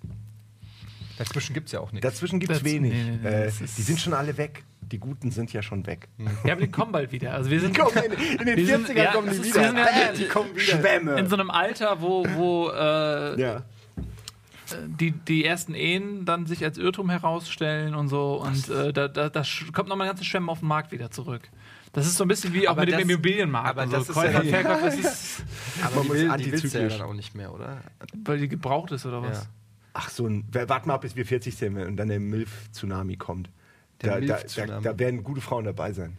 Dazwischen 1.21 1.53
gibt 1.55 1.67
es 1.67 1.73
ja 1.73 1.81
auch 1.81 1.93
nichts. 1.93 2.03
Dazwischen 2.09 2.41
gibt 2.41 2.51
es 2.53 2.65
wenig. 2.65 2.93
nee, 2.93 3.03
nee, 3.05 3.19
nee, 3.23 3.29
äh, 3.47 3.51
die 3.77 3.83
sind 3.83 4.01
schon 4.01 4.15
alle 4.15 4.37
weg. 4.39 4.65
Die 4.81 4.99
Guten 4.99 5.31
sind 5.31 5.53
ja 5.53 5.63
schon 5.63 5.87
weg. 5.87 6.09
Ja, 6.45 6.53
aber 6.55 6.63
die 6.63 6.71
kommen 6.71 6.91
bald 6.93 7.13
wieder. 7.13 7.35
Also 7.35 7.51
wir 7.51 7.61
sind, 7.61 7.77
Die 7.77 7.81
kommen 7.81 7.95
in, 7.97 8.39
in 8.41 8.47
den 8.47 8.57
Wir 8.57 8.67
sind- 8.67 8.89
40ern 8.89 8.97
ja, 8.97 9.13
kommen 9.13 9.29
die 9.31 9.37
ist- 9.37 9.45
wieder. 9.45 9.61
wir 9.61 9.67
sind 9.69 9.77
ja- 9.79 9.85
Bam, 9.85 10.15
die 10.19 10.25
kommen 10.29 10.51
wieder. 10.53 10.61
Schwämme. 10.63 11.19
in 11.21 11.27
so 11.29 11.37
einem 11.37 11.51
Alter, 11.51 12.01
wo, 12.01 12.25
wo 12.37 12.71
äh, 12.71 13.41
ja. 13.41 13.63
die, 14.87 15.13
die 15.13 15.45
ersten 15.45 15.75
Ehen 15.75 16.25
dann 16.25 16.47
sich 16.47 16.65
als 16.65 16.79
Irrtum 16.79 17.11
herausstellen 17.11 17.95
und 17.95 18.09
so. 18.09 18.43
Und 18.45 18.69
äh, 18.69 18.93
da, 18.93 19.09
da, 19.09 19.29
da 19.29 19.43
kommt 19.73 19.89
nochmal 19.89 20.07
ein 20.07 20.11
ganzes 20.11 20.27
Schwemme 20.27 20.51
auf 20.51 20.61
den 20.61 20.69
Markt 20.69 20.91
wieder 20.93 21.11
zurück. 21.11 21.43
Das 21.93 22.07
ist 22.07 22.17
so 22.17 22.25
ein 22.25 22.29
bisschen 22.29 22.55
wie 22.55 22.67
auch 22.69 22.73
Aber 22.73 22.83
mit 22.83 22.93
das- 22.93 23.01
dem 23.01 23.11
Immobilienmarkt. 23.11 23.69
aber 23.71 23.83
und 23.83 23.93
das 23.93 24.09
ist 24.09 24.17
ja- 24.17 24.23
Käufer, 24.23 24.43
Verkäufer, 24.45 24.81
das 24.87 24.95
ist, 24.99 25.45
aber 25.85 25.95
man 25.97 26.03
die 26.05 26.09
muss 26.09 26.17
will, 26.17 26.23
die 26.23 26.53
willst 26.53 26.75
ja 26.75 26.81
antizyklisch. 26.81 26.99
dann 26.99 27.03
auch 27.09 27.15
nicht 27.15 27.35
mehr, 27.35 27.53
oder? 27.53 27.79
weil 28.25 28.39
die 28.39 28.49
gebraucht 28.49 28.93
ist 28.93 29.07
oder 29.07 29.23
was? 29.23 29.39
Ja. 29.39 29.47
Ach 29.93 30.09
so, 30.11 30.27
ein, 30.27 30.45
warte 30.53 30.87
mal 30.89 30.95
ab, 30.95 31.01
bis 31.03 31.17
wir 31.17 31.27
40 31.27 31.57
sind 31.57 31.77
und 31.77 31.97
dann 31.97 32.09
der 32.09 32.21
MILF-Tsunami 32.21 33.17
kommt. 33.17 33.51
Der 34.03 34.15
Da, 34.15 34.21
da, 34.21 34.27
da, 34.27 34.35
MILF-Tsunami. 34.35 34.85
da 34.85 34.99
werden 34.99 35.25
gute 35.25 35.41
Frauen 35.41 35.65
dabei 35.65 35.93
sein. 35.93 36.17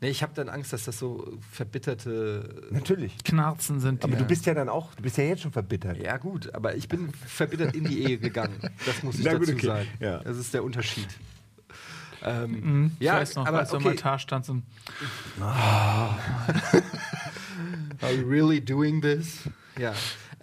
Nee, 0.00 0.10
ich 0.10 0.22
habe 0.22 0.34
dann 0.34 0.48
Angst, 0.50 0.72
dass 0.72 0.84
das 0.84 0.98
so 0.98 1.38
verbitterte. 1.50 2.66
Natürlich. 2.70 3.16
Knarzen 3.24 3.80
sind 3.80 4.02
die. 4.02 4.08
Aber 4.08 4.16
du 4.16 4.24
bist 4.24 4.44
ja 4.44 4.52
dann 4.52 4.68
auch, 4.68 4.94
du 4.94 5.02
bist 5.02 5.16
ja 5.16 5.24
jetzt 5.24 5.42
schon 5.42 5.52
verbittert. 5.52 5.96
Ja, 5.96 6.18
gut, 6.18 6.52
aber 6.54 6.74
ich 6.74 6.88
bin 6.88 7.10
verbittert 7.26 7.74
in 7.74 7.84
die 7.84 8.02
Ehe 8.02 8.18
gegangen. 8.18 8.58
Das 8.84 9.02
muss 9.02 9.18
ich 9.18 9.24
Na 9.24 9.32
dazu 9.32 9.46
gut, 9.46 9.54
okay. 9.54 9.66
sagen. 9.66 9.88
Ja. 10.00 10.18
Das 10.18 10.36
ist 10.36 10.52
der 10.52 10.64
Unterschied. 10.64 11.08
Ähm, 12.22 12.50
Mhm, 12.60 12.92
ich 12.98 13.06
ja, 13.06 13.14
weiß 13.14 13.36
noch, 13.36 13.46
aber 13.46 13.60
als 13.60 13.70
du 13.70 13.76
im 13.76 13.82
okay. 13.82 13.90
Altar 13.90 14.18
standst 14.18 14.50
und 14.50 14.62
Are 18.00 18.16
we 18.16 18.22
really 18.26 18.60
doing 18.60 19.00
this? 19.00 19.48
Ja. 19.78 19.94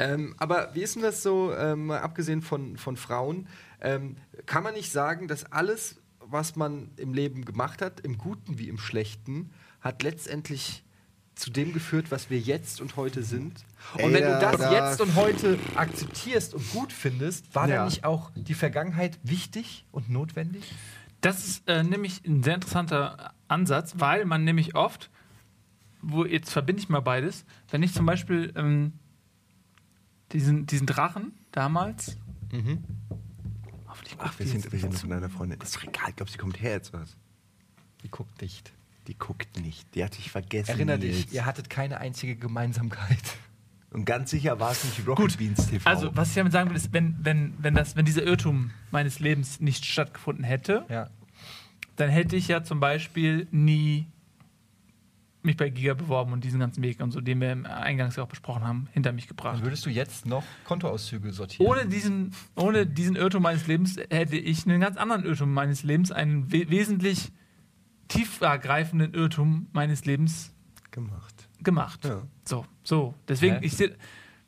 Ähm, 0.02 0.36
aber 0.38 0.70
wie 0.74 0.82
ist 0.82 0.96
denn 0.96 1.02
das 1.04 1.22
so, 1.24 1.54
ähm, 1.56 1.88
mal 1.88 2.00
abgesehen 2.00 2.42
von, 2.42 2.78
von 2.78 2.98
Frauen, 2.98 3.48
ähm, 3.82 4.18
kann 4.46 4.64
man 4.64 4.74
nicht 4.74 4.92
sagen, 4.92 5.28
dass 5.28 5.52
alles, 5.52 5.98
was 6.20 6.56
man 6.56 6.92
im 6.98 7.14
Leben 7.14 7.46
gemacht 7.46 7.82
hat, 7.82 8.00
im 8.02 8.18
Guten 8.18 8.58
wie 8.60 8.68
im 8.70 8.78
Schlechten, 8.78 9.52
hat 9.82 10.04
letztendlich 10.04 10.84
zu 11.36 11.50
dem 11.50 11.74
geführt, 11.74 12.12
was 12.12 12.30
wir 12.30 12.40
jetzt 12.40 12.82
und 12.82 12.96
heute 12.98 13.24
sind? 13.24 13.64
Und 13.96 14.00
Ey, 14.02 14.14
wenn 14.14 14.24
du 14.26 14.40
da- 14.40 14.52
das 14.52 14.62
da- 14.62 14.72
jetzt 14.90 15.02
und 15.02 15.16
heute 15.16 15.58
akzeptierst 15.76 16.54
und 16.54 16.70
gut 16.72 16.94
findest, 16.94 17.56
war 17.56 17.68
Ja. 17.68 17.78
dann 17.78 17.86
nicht 17.86 18.04
auch 18.06 18.32
die 18.36 18.54
Vergangenheit 18.54 19.18
wichtig 19.24 19.86
und 19.92 20.10
notwendig? 20.10 20.72
Das 21.22 21.46
ist 21.48 21.68
äh, 21.68 21.84
nämlich 21.84 22.24
ein 22.26 22.44
sehr 22.44 22.56
interessanter 22.56 23.34
Ansatz, 23.48 23.94
weil 23.98 24.26
man 24.26 24.44
nämlich 24.44 24.76
oft, 24.76 25.10
wo 26.02 26.26
jetzt 26.26 26.52
verbinde 26.52 26.82
ich 26.82 26.90
mal 26.90 27.00
beides, 27.00 27.46
wenn 27.70 27.82
ich 27.84 27.94
zum 27.94 28.06
Beispiel 28.06 28.52
ähm, 28.56 28.94
diesen, 30.34 30.66
diesen 30.66 30.88
Drachen 30.88 31.34
damals. 31.52 32.18
Hoffentlich 33.88 34.18
guckt 34.18 34.24
Ach, 34.34 34.40
wir 34.40 34.46
die 34.46 34.52
sind, 34.52 34.64
jetzt 34.64 34.72
wir 34.72 34.80
sind 34.80 34.92
nicht 34.92 35.02
von 35.02 35.12
einer 35.14 35.30
Freundin. 35.30 35.60
Ist 35.62 35.76
doch 35.76 35.84
egal, 35.84 36.10
ich 36.10 36.16
glaube, 36.16 36.32
sie 36.32 36.38
kommt 36.38 36.62
her 36.62 36.72
jetzt 36.72 36.94
was. 36.94 37.16
Die 38.04 38.10
guckt 38.10 38.40
dicht. 38.42 38.72
Die 39.08 39.18
guckt 39.18 39.60
nicht. 39.60 39.94
Die 39.96 40.04
hat 40.04 40.18
dich 40.18 40.32
vergessen. 40.32 40.70
Erinner 40.72 40.98
dich, 40.98 41.32
ihr 41.34 41.46
hattet 41.46 41.70
keine 41.70 42.00
einzige 42.00 42.36
Gemeinsamkeit. 42.36 43.38
Und 43.92 44.06
ganz 44.06 44.30
sicher 44.32 44.60
war 44.60 44.72
es 44.72 44.84
nicht 44.86 45.06
Rocket 45.06 45.38
Beans 45.38 45.68
TV. 45.68 45.90
Also, 45.90 46.16
was 46.16 46.30
ich 46.30 46.36
damit 46.36 46.54
sagen 46.54 46.70
will, 46.70 46.78
ist, 46.78 46.94
wenn, 46.94 47.18
wenn, 47.22 47.54
wenn, 47.58 47.74
das, 47.76 47.96
wenn 47.98 48.06
dieser 48.06 48.24
Irrtum 48.24 48.72
meines 48.92 49.20
Lebens 49.20 49.60
nicht 49.60 49.86
stattgefunden 49.86 50.46
hätte, 50.46 50.86
Ja. 50.88 51.10
dann 51.98 52.10
hätte 52.10 52.38
ich 52.38 52.48
ja 52.48 52.64
zum 52.64 52.80
Beispiel 52.80 53.48
nie 53.52 54.08
mich 55.44 55.58
bei 55.58 55.70
Giga 55.70 55.94
beworben 55.94 56.34
und 56.34 56.44
diesen 56.44 56.60
ganzen 56.60 56.84
Weg 56.84 57.02
und 57.02 57.12
so, 57.12 57.22
den 57.22 57.42
wir 57.42 57.52
eingangs 57.76 58.16
ja 58.16 58.24
auch 58.24 58.28
besprochen 58.28 58.64
haben, 58.64 58.88
hinter 58.94 59.12
mich 59.12 59.28
gebracht. 59.28 59.58
Dann 59.58 59.64
würdest 59.64 59.86
du 59.86 59.90
jetzt 59.90 60.26
noch 60.26 60.44
Kontoauszüge 60.66 61.32
sortieren. 61.34 61.70
Ohne 61.70 61.88
diesen, 61.88 62.34
ohne 62.56 62.86
diesen 62.86 63.16
Irrtum 63.16 63.44
meines 63.44 63.68
Lebens 63.68 63.98
hätte 64.10 64.38
ich 64.38 64.66
einen 64.66 64.82
ganz 64.82 64.98
anderen 64.98 65.26
Irrtum 65.26 65.54
meines 65.54 65.84
Lebens, 65.84 66.12
einen 66.12 66.52
we 66.52 66.70
wesentlich 66.70 67.32
tiefergreifenden 68.08 69.14
Irrtum 69.14 69.68
meines 69.72 70.06
Lebens 70.06 70.54
gemacht. 70.92 71.48
gemacht. 71.64 72.06
Ja. 72.06 72.22
So, 72.44 72.66
so. 72.84 73.14
Deswegen, 73.28 73.56
Hä? 73.60 73.66
ich 73.66 73.74
sehe. 73.76 73.96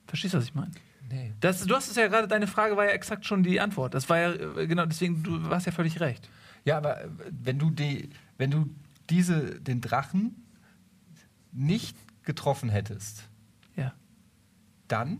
Verstehst 0.06 0.34
du, 0.34 0.38
was 0.38 0.46
ich 0.46 0.54
meine? 0.54 0.72
Nee. 1.10 1.34
Das, 1.40 1.64
du 1.66 1.76
hast 1.76 1.90
es 1.90 1.96
ja 1.96 2.08
gerade, 2.08 2.28
deine 2.28 2.48
Frage 2.48 2.76
war 2.76 2.86
ja 2.86 2.92
exakt 2.92 3.26
schon 3.26 3.44
die 3.44 3.60
Antwort. 3.60 3.94
Das 3.94 4.10
war 4.10 4.20
ja, 4.20 4.34
äh, 4.34 4.68
genau, 4.68 4.86
deswegen, 4.86 5.24
du 5.24 5.50
hast 5.50 5.66
ja 5.66 5.72
völlig 5.72 6.00
recht. 6.00 6.30
Ja, 6.66 6.78
aber 6.78 7.02
äh, 7.02 7.08
wenn 7.30 7.60
du, 7.60 7.70
die, 7.70 8.10
wenn 8.38 8.52
du 8.52 8.70
diese, 9.10 9.60
den 9.62 9.82
Drachen 9.82 10.43
nicht 11.54 11.96
getroffen 12.24 12.70
hättest, 12.70 13.30
Ja, 13.76 13.94
dann 14.88 15.20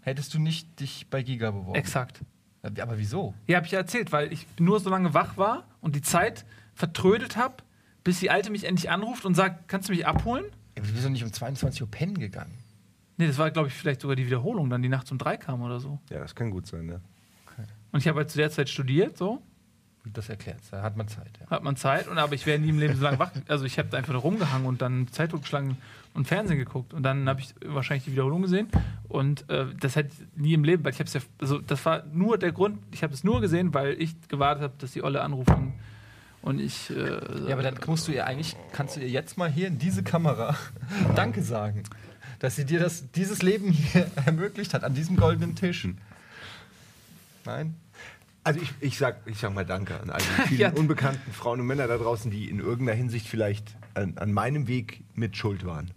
hättest 0.00 0.34
du 0.34 0.38
nicht 0.38 0.80
dich 0.80 1.08
bei 1.10 1.22
Giga 1.22 1.50
beworben. 1.50 1.74
exakt. 1.78 2.20
Aber 2.62 2.98
wieso? 2.98 3.32
Ja, 3.46 3.56
habe 3.56 3.66
ich 3.66 3.72
ja 3.72 3.78
erzählt, 3.78 4.10
weil 4.12 4.32
ich 4.32 4.46
nur 4.58 4.80
so 4.80 4.90
lange 4.90 5.14
wach 5.14 5.36
war 5.36 5.68
und 5.80 5.94
die 5.94 6.02
Zeit 6.02 6.44
vertrödet 6.74 7.36
habe, 7.36 7.56
bis 8.02 8.18
die 8.20 8.30
Alte 8.30 8.50
mich 8.50 8.64
endlich 8.64 8.90
anruft 8.90 9.24
und 9.24 9.34
sagt, 9.34 9.68
kannst 9.68 9.88
du 9.88 9.92
mich 9.92 10.06
abholen? 10.06 10.44
Ja, 10.74 10.78
aber 10.82 10.86
du 10.88 10.92
bist 10.92 11.04
doch 11.04 11.10
nicht 11.10 11.22
um 11.24 11.32
22 11.32 11.82
Uhr 11.82 11.90
pennen 11.90 12.18
gegangen. 12.18 12.52
Nee, 13.18 13.28
das 13.28 13.38
war, 13.38 13.50
glaube 13.50 13.68
ich, 13.68 13.74
vielleicht 13.74 14.00
sogar 14.00 14.16
die 14.16 14.26
Wiederholung, 14.26 14.68
dann 14.68 14.82
die 14.82 14.88
nachts 14.88 15.10
um 15.12 15.16
drei 15.18 15.36
kam 15.36 15.62
oder 15.62 15.80
so. 15.80 16.00
Ja, 16.10 16.18
das 16.18 16.34
kann 16.34 16.50
gut 16.50 16.66
sein, 16.66 16.86
ne? 16.86 17.00
Und 17.92 18.00
ich 18.00 18.08
habe 18.08 18.18
halt 18.18 18.30
zu 18.30 18.36
der 18.36 18.50
Zeit 18.50 18.68
studiert, 18.68 19.16
so, 19.16 19.40
Das 20.12 20.28
erklärt 20.28 20.60
Da 20.70 20.82
hat 20.82 20.96
man 20.96 21.08
Zeit. 21.08 21.30
Ja. 21.40 21.50
hat 21.50 21.62
man 21.62 21.76
Zeit, 21.76 22.08
und 22.08 22.18
aber 22.18 22.34
ich 22.34 22.46
wäre 22.46 22.58
nie 22.58 22.68
im 22.68 22.78
Leben 22.78 22.96
so 22.96 23.02
lange 23.02 23.18
wach. 23.18 23.32
Also 23.48 23.64
ich 23.64 23.78
habe 23.78 23.96
einfach 23.96 24.12
nur 24.12 24.22
rumgehangen 24.22 24.66
und 24.66 24.80
dann 24.82 25.08
Zeitung 25.08 25.40
geschlagen 25.40 25.78
und 26.14 26.26
Fernsehen 26.26 26.58
geguckt. 26.58 26.94
Und 26.94 27.02
dann 27.02 27.28
habe 27.28 27.40
ich 27.40 27.54
wahrscheinlich 27.64 28.04
die 28.04 28.12
Wiederholung 28.12 28.42
gesehen. 28.42 28.68
Und 29.08 29.48
äh, 29.50 29.66
das 29.78 29.96
hätte 29.96 30.10
ich 30.12 30.40
nie 30.42 30.54
im 30.54 30.64
Leben, 30.64 30.84
weil 30.84 30.92
ich 30.92 30.98
habe 30.98 31.08
es 31.08 31.14
ja, 31.14 31.20
also 31.40 31.58
das 31.58 31.84
war 31.84 32.04
nur 32.12 32.38
der 32.38 32.52
Grund, 32.52 32.78
ich 32.92 33.02
habe 33.02 33.12
es 33.12 33.24
nur 33.24 33.40
gesehen, 33.40 33.74
weil 33.74 34.00
ich 34.00 34.14
gewartet 34.28 34.62
habe, 34.62 34.74
dass 34.78 34.92
die 34.92 35.02
Olle 35.02 35.22
anrufen. 35.22 35.74
Und 36.42 36.60
ich. 36.60 36.90
Äh, 36.90 37.48
ja, 37.48 37.54
aber 37.54 37.62
dann 37.62 37.76
musst 37.86 38.06
du 38.06 38.12
ihr 38.12 38.26
eigentlich, 38.26 38.56
kannst 38.72 38.96
du 38.96 39.00
ihr 39.00 39.08
jetzt 39.08 39.36
mal 39.36 39.50
hier 39.50 39.66
in 39.66 39.78
diese 39.78 40.02
Kamera 40.02 40.56
Danke 41.16 41.42
sagen. 41.42 41.82
Dass 42.38 42.54
sie 42.54 42.64
dir 42.64 42.78
das, 42.78 43.10
dieses 43.12 43.42
Leben 43.42 43.70
hier 43.70 44.06
ermöglicht 44.26 44.74
hat, 44.74 44.84
an 44.84 44.94
diesem 44.94 45.16
goldenen 45.16 45.56
Tisch. 45.56 45.88
Nein? 47.44 47.74
Also 48.46 48.60
ich, 48.60 48.72
ich, 48.80 48.98
sag, 48.98 49.20
ich 49.26 49.38
sag 49.38 49.52
mal 49.54 49.64
Danke 49.66 50.00
an 50.00 50.10
all 50.10 50.20
die 50.20 50.42
vielen 50.48 50.60
Ja. 50.60 50.70
unbekannten 50.72 51.32
Frauen 51.32 51.60
und 51.60 51.66
Männer 51.66 51.86
da 51.86 51.96
draußen, 51.98 52.30
die 52.30 52.48
in 52.48 52.58
irgendeiner 52.60 52.96
Hinsicht 52.96 53.26
vielleicht 53.28 53.76
an, 53.94 54.16
an 54.18 54.32
meinem 54.32 54.68
Weg 54.68 55.02
mit 55.14 55.36
schuld 55.36 55.64
waren. 55.66 55.90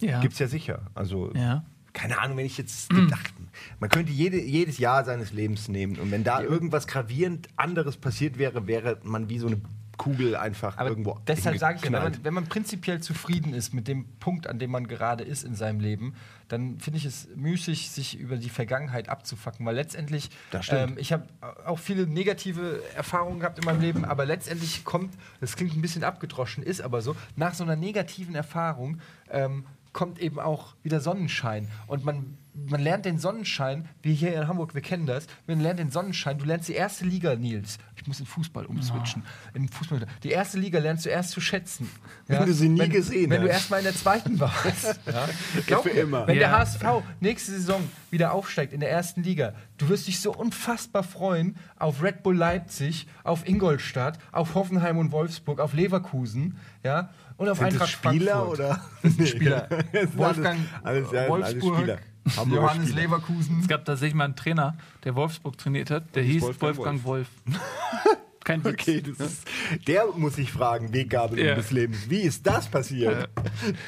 ja. 0.00 0.20
Gibt's 0.20 0.38
ja 0.38 0.48
sicher. 0.48 0.82
Also 0.94 1.32
Ja. 1.34 1.64
keine 1.92 2.18
Ahnung, 2.20 2.36
wenn 2.36 2.46
ich 2.46 2.58
jetzt 2.58 2.90
gedacht, 2.90 3.32
man 3.80 3.88
könnte 3.90 4.12
jede, 4.12 4.40
jedes 4.40 4.78
Jahr 4.78 5.04
seines 5.04 5.32
Lebens 5.32 5.68
nehmen 5.68 5.96
und 5.98 6.10
wenn 6.10 6.24
da 6.24 6.42
irgendwas 6.42 6.86
gravierend 6.86 7.48
anderes 7.56 7.96
passiert 7.96 8.36
wäre, 8.38 8.66
wäre 8.66 8.98
man 9.02 9.28
wie 9.28 9.38
so 9.38 9.46
eine 9.46 9.60
Kugel 9.96 10.36
einfach 10.36 10.76
Aber 10.76 10.90
irgendwo 10.90 11.18
deshalb 11.26 11.58
sage 11.58 11.78
ich 11.78 11.84
ja, 11.84 11.92
wenn 11.92 12.02
man, 12.02 12.24
wenn 12.24 12.34
man 12.34 12.46
prinzipiell 12.46 13.00
zufrieden 13.00 13.54
ist 13.54 13.72
mit 13.74 13.88
dem 13.88 14.06
Punkt, 14.18 14.46
an 14.46 14.58
dem 14.58 14.70
man 14.70 14.86
gerade 14.86 15.24
ist 15.24 15.44
in 15.44 15.54
seinem 15.54 15.80
Leben, 15.80 16.14
dann 16.48 16.78
finde 16.78 16.98
ich 16.98 17.04
es 17.04 17.28
müßig, 17.34 17.90
sich 17.90 18.18
über 18.18 18.36
die 18.36 18.50
Vergangenheit 18.50 19.08
abzufacken. 19.08 19.66
Weil 19.66 19.74
letztendlich, 19.74 20.30
ähm, 20.70 20.96
ich 20.98 21.12
habe 21.12 21.24
auch 21.64 21.78
viele 21.78 22.06
negative 22.06 22.82
Erfahrungen 22.94 23.40
gehabt 23.40 23.58
in 23.58 23.64
meinem 23.64 23.80
Leben, 23.80 24.04
aber 24.04 24.26
letztendlich 24.26 24.84
kommt, 24.84 25.14
das 25.40 25.56
klingt 25.56 25.76
ein 25.76 25.82
bisschen 25.82 26.04
abgedroschen, 26.04 26.62
ist 26.62 26.80
aber 26.80 27.02
so, 27.02 27.16
nach 27.34 27.54
so 27.54 27.64
einer 27.64 27.76
negativen 27.76 28.34
Erfahrung 28.34 29.00
ähm, 29.30 29.66
kommt 29.92 30.18
eben 30.20 30.38
auch 30.38 30.74
wieder 30.82 31.00
Sonnenschein. 31.00 31.68
Und 31.86 32.04
man, 32.04 32.36
man 32.68 32.80
lernt 32.80 33.04
den 33.04 33.18
Sonnenschein, 33.18 33.88
wir 34.02 34.12
hier 34.14 34.34
in 34.34 34.48
Hamburg, 34.48 34.74
wir 34.74 34.80
kennen 34.80 35.06
das, 35.06 35.26
man 35.46 35.60
lernt 35.60 35.78
den 35.78 35.90
Sonnenschein, 35.90 36.38
du 36.38 36.44
lernst 36.46 36.68
die 36.68 36.72
erste 36.74 37.04
Liga, 37.04 37.36
Nils. 37.36 37.78
Ich 37.96 38.06
muss 38.06 38.18
in 38.20 38.26
Fußball 38.26 38.64
umswitchen. 38.66 39.22
Im 39.54 39.68
Fußball. 39.68 40.06
Die 40.22 40.30
erste 40.30 40.58
Liga 40.58 40.78
lernst 40.78 41.04
du 41.06 41.10
erst 41.10 41.30
zu 41.32 41.40
schätzen. 41.40 41.90
Wenn 42.26 42.46
du 42.46 42.52
sie 42.54 42.68
nie 42.68 42.88
gesehen 42.88 43.30
Wenn 43.30 43.42
du 43.42 43.48
hast. 43.48 43.54
erst 43.54 43.70
mal 43.70 43.78
in 43.78 43.84
der 43.84 43.94
zweiten 43.94 44.40
warst. 44.40 44.98
ja? 45.06 45.28
Glaub 45.66 45.82
Für 45.82 45.92
mir, 45.92 46.00
immer. 46.00 46.26
Wenn 46.26 46.38
der 46.38 46.48
Ja. 46.48 46.58
HSV 46.58 46.84
nächste 47.20 47.52
Saison 47.52 47.82
wieder 48.10 48.32
aufsteigt 48.32 48.72
in 48.72 48.80
der 48.80 48.90
ersten 48.90 49.22
Liga, 49.22 49.52
du 49.78 49.88
wirst 49.88 50.06
dich 50.06 50.20
so 50.20 50.32
unfassbar 50.34 51.02
freuen 51.02 51.56
auf 51.78 52.02
Red 52.02 52.22
Bull 52.22 52.36
Leipzig, 52.36 53.06
auf 53.24 53.46
Ingolstadt, 53.48 54.18
auf 54.32 54.54
Hoffenheim 54.54 54.98
und 54.98 55.12
Wolfsburg, 55.12 55.60
auf 55.60 55.72
Leverkusen, 55.74 56.58
ja, 56.84 57.10
und 57.36 57.48
auf 57.48 57.58
Sind 57.58 57.66
Eintracht 57.66 57.82
das 57.82 57.90
Spieler 57.90 58.32
Frankfurt. 58.46 58.58
oder? 58.60 58.80
Das 59.02 59.14
sind 59.14 59.28
Spieler. 59.28 59.68
Wolfgang 60.14 60.58
alles- 60.82 61.08
alles- 61.08 61.12
ja, 61.12 61.20
alles 61.20 61.28
Wolfsburg, 61.28 61.76
Spieler. 61.78 61.98
Hamburger 62.36 62.62
Johannes 62.62 62.88
Spieler. 62.88 63.02
Leverkusen. 63.02 63.60
Es 63.60 63.68
gab 63.68 63.84
tatsächlich 63.84 64.14
mal 64.14 64.24
einen 64.24 64.36
Trainer, 64.36 64.76
der 65.04 65.14
Wolfsburg 65.14 65.58
trainiert 65.58 65.90
hat, 65.90 66.14
der 66.14 66.22
hieß 66.22 66.42
Wolfgang 66.42 66.76
Wolfgang 66.76 67.04
Wolf. 67.04 67.28
Kein 68.46 68.64
Witz. 68.64 68.74
Okay, 68.74 69.02
das 69.02 69.26
ist, 69.26 69.44
der 69.88 70.06
muss 70.16 70.36
sich 70.36 70.52
fragen, 70.52 70.92
Weggabelung 70.94 71.44
Ja. 71.44 71.54
des 71.56 71.72
Lebens. 71.72 72.08
Wie 72.08 72.20
ist 72.20 72.46
das 72.46 72.68
passiert? 72.68 73.28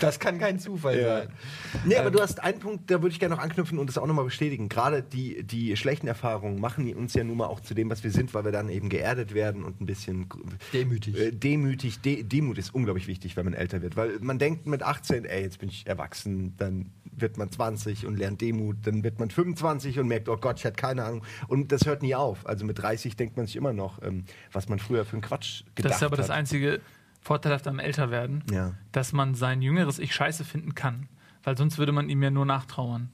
Das 0.01 0.19
kann 0.19 0.39
kein 0.41 0.59
Zufall 0.59 0.99
Ja. 0.99 1.19
sein. 1.21 1.29
Nee, 1.87 1.95
aber 1.97 2.11
du 2.11 2.21
hast 2.21 2.43
einen 2.43 2.59
Punkt, 2.59 2.91
da 2.91 3.01
würde 3.01 3.13
ich 3.13 3.21
gerne 3.21 3.37
noch 3.37 3.43
anknüpfen 3.43 3.79
und 3.79 3.87
das 3.87 3.99
auch 3.99 4.07
nochmal 4.07 4.25
bestätigen. 4.25 4.69
Gerade 4.69 5.03
die, 5.05 5.45
die 5.45 5.77
schlechten 5.77 6.09
Erfahrungen 6.09 6.61
machen 6.61 6.93
uns 6.95 7.15
ja 7.15 7.23
nun 7.23 7.37
mal 7.37 7.47
auch 7.47 7.61
zu 7.61 7.73
dem, 7.75 7.89
was 7.89 8.03
wir 8.03 8.11
sind, 8.11 8.35
weil 8.35 8.45
wir 8.45 8.53
dann 8.53 8.69
eben 8.69 8.89
geerdet 8.89 9.33
werden 9.33 9.63
und 9.63 9.81
ein 9.81 9.87
bisschen 9.87 10.27
Demütig. 10.73 11.17
Äh, 11.17 11.31
demütig. 11.31 12.01
De 12.01 12.25
Demut 12.25 12.59
ist 12.59 12.75
unglaublich 12.75 13.07
wichtig, 13.07 13.37
wenn 13.37 13.45
man 13.45 13.55
älter 13.55 13.81
wird. 13.81 13.97
Weil 13.97 14.19
man 14.21 14.41
denkt 14.41 14.67
mit 14.67 14.83
18, 14.83 15.25
ey, 15.25 15.43
jetzt 15.43 15.61
bin 15.61 15.69
ich 15.69 15.87
erwachsen, 15.87 16.55
dann 16.57 16.91
wird 17.21 17.37
man 17.37 17.51
20 17.51 18.07
und 18.07 18.17
lernt 18.17 18.41
Demut, 18.41 18.77
dann 18.85 19.03
wird 19.03 19.19
man 19.19 19.31
25 19.31 19.99
und 19.99 20.07
merkt, 20.09 20.29
oh 20.29 20.37
Gott, 20.37 20.59
ich 20.59 20.65
hatte 20.65 20.77
keine 20.77 21.05
Ahnung. 21.05 21.23
Und 21.49 21.73
das 21.73 21.85
hört 21.87 22.03
nie 22.03 22.15
auf. 22.15 22.47
Also 22.47 22.65
mit 22.65 22.81
30 22.81 23.17
denkt 23.17 23.37
man 23.37 23.47
sich 23.47 23.57
immer 23.57 23.73
noch, 23.73 24.03
ähm, 24.03 24.25
was 24.53 24.69
man 24.69 24.79
früher 24.79 25.05
für 25.05 25.15
einen 25.15 25.23
Quatsch 25.23 25.63
gedacht 25.75 25.91
Das 25.93 25.97
ist 25.99 26.03
aber 26.03 26.17
das 26.17 26.29
hat. 26.29 26.37
einzige 26.37 26.81
Vorteilhafte 27.21 27.69
am 27.71 27.79
Älterwerden, 27.79 28.43
Ja. 28.51 28.75
dass 28.93 29.13
man 29.13 29.35
sein 29.35 29.61
jüngeres 29.63 29.99
Ich 29.99 30.15
scheiße 30.15 30.45
finden 30.45 30.75
kann. 30.75 31.09
Weil 31.45 31.57
sonst 31.57 31.79
würde 31.79 31.93
man 31.93 32.09
ihm 32.09 32.23
ja 32.23 32.31
nur 32.31 32.45
nachtrauern. 32.47 33.11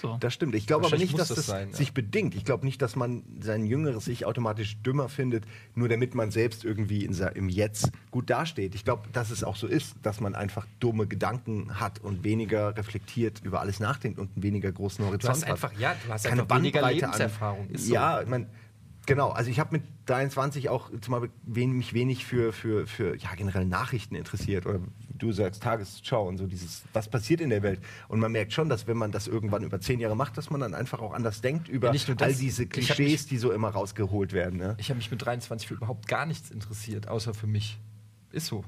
So. 0.00 0.16
Das 0.20 0.32
stimmt. 0.32 0.54
Ich 0.54 0.66
glaube 0.66 0.86
aber 0.86 0.96
nicht, 0.96 1.18
dass 1.18 1.28
das, 1.28 1.36
das 1.36 1.46
sein, 1.46 1.68
ja. 1.70 1.76
sich 1.76 1.92
bedingt. 1.92 2.34
Ich 2.34 2.44
glaube 2.46 2.64
nicht, 2.64 2.80
dass 2.80 2.96
man 2.96 3.24
sein 3.40 3.66
jüngeres 3.66 4.08
Ich 4.08 4.24
automatisch 4.24 4.78
dümmer 4.82 5.10
findet, 5.10 5.44
nur 5.74 5.86
damit 5.88 6.14
man 6.14 6.30
selbst 6.30 6.64
irgendwie 6.64 7.04
in, 7.04 7.12
im 7.34 7.48
Jetzt 7.50 7.90
gut 8.10 8.30
dasteht. 8.30 8.74
Ich 8.74 8.84
glaube, 8.84 9.02
dass 9.12 9.30
es 9.30 9.44
auch 9.44 9.54
so 9.56 9.66
ist, 9.66 9.94
dass 10.02 10.18
man 10.20 10.34
einfach 10.34 10.66
dumme 10.80 11.06
Gedanken 11.06 11.78
hat 11.78 11.98
und 11.98 12.24
weniger 12.24 12.74
reflektiert 12.76 13.40
über 13.44 13.60
alles 13.60 13.80
nachdenkt 13.80 14.18
und 14.18 14.30
einen 14.34 14.42
weniger 14.42 14.72
großen 14.72 15.04
Horizont 15.04 15.30
hast 15.34 15.42
hat. 15.44 15.50
einfach- 15.50 15.72
ja, 15.78 15.94
du 16.06 16.10
hast 16.12 16.24
Keine 16.24 16.42
einfach 16.42 16.56
weniger 16.56 16.80
Bandbreite 16.80 17.06
an- 17.06 17.12
Lebenserfahrung, 17.12 17.68
ist 17.68 17.86
so. 17.86 17.92
Ja, 17.94 18.22
ich 18.22 18.28
mein, 18.28 18.46
Genau, 19.06 19.30
also 19.30 19.50
ich 19.50 19.58
habe 19.58 19.72
mit 19.72 19.82
23 20.06 20.68
auch 20.68 20.90
zum 21.00 21.12
Beispiel 21.12 21.30
wen, 21.42 21.72
mich 21.72 21.92
wenig 21.92 22.24
für, 22.24 22.52
für, 22.52 22.86
für 22.86 23.16
ja, 23.16 23.34
generell 23.34 23.64
Nachrichten 23.64 24.14
interessiert 24.14 24.64
oder 24.64 24.78
du 25.18 25.32
sagst, 25.32 25.62
Tagesschau 25.62 26.28
und 26.28 26.38
so 26.38 26.46
dieses, 26.46 26.82
was 26.92 27.08
passiert 27.08 27.40
in 27.40 27.50
der 27.50 27.62
Welt. 27.64 27.80
Und 28.08 28.20
man 28.20 28.30
merkt 28.30 28.52
schon, 28.52 28.68
dass 28.68 28.86
wenn 28.86 28.96
man 28.96 29.10
das 29.10 29.26
irgendwann 29.26 29.64
über 29.64 29.80
zehn 29.80 29.98
Jahre 29.98 30.14
macht, 30.16 30.36
dass 30.38 30.50
man 30.50 30.60
dann 30.60 30.72
einfach 30.74 31.00
auch 31.00 31.12
anders 31.14 31.40
denkt 31.40 31.68
über 31.68 31.88
Ja, 31.88 31.92
nicht 31.92 32.06
nur 32.06 32.16
das. 32.16 32.28
all 32.28 32.34
diese 32.34 32.66
Klischees, 32.66 33.22
mich- 33.22 33.26
die 33.26 33.38
so 33.38 33.50
immer 33.50 33.70
rausgeholt 33.70 34.32
werden. 34.32 34.58
Ne? 34.58 34.76
Ich 34.78 34.88
habe 34.88 34.98
mich 34.98 35.10
mit 35.10 35.24
23 35.24 35.66
für 35.66 35.74
überhaupt 35.74 36.06
gar 36.06 36.24
nichts 36.26 36.50
interessiert, 36.52 37.08
außer 37.08 37.34
für 37.34 37.48
mich. 37.48 37.78
Ist 38.30 38.46
so. 38.46 38.64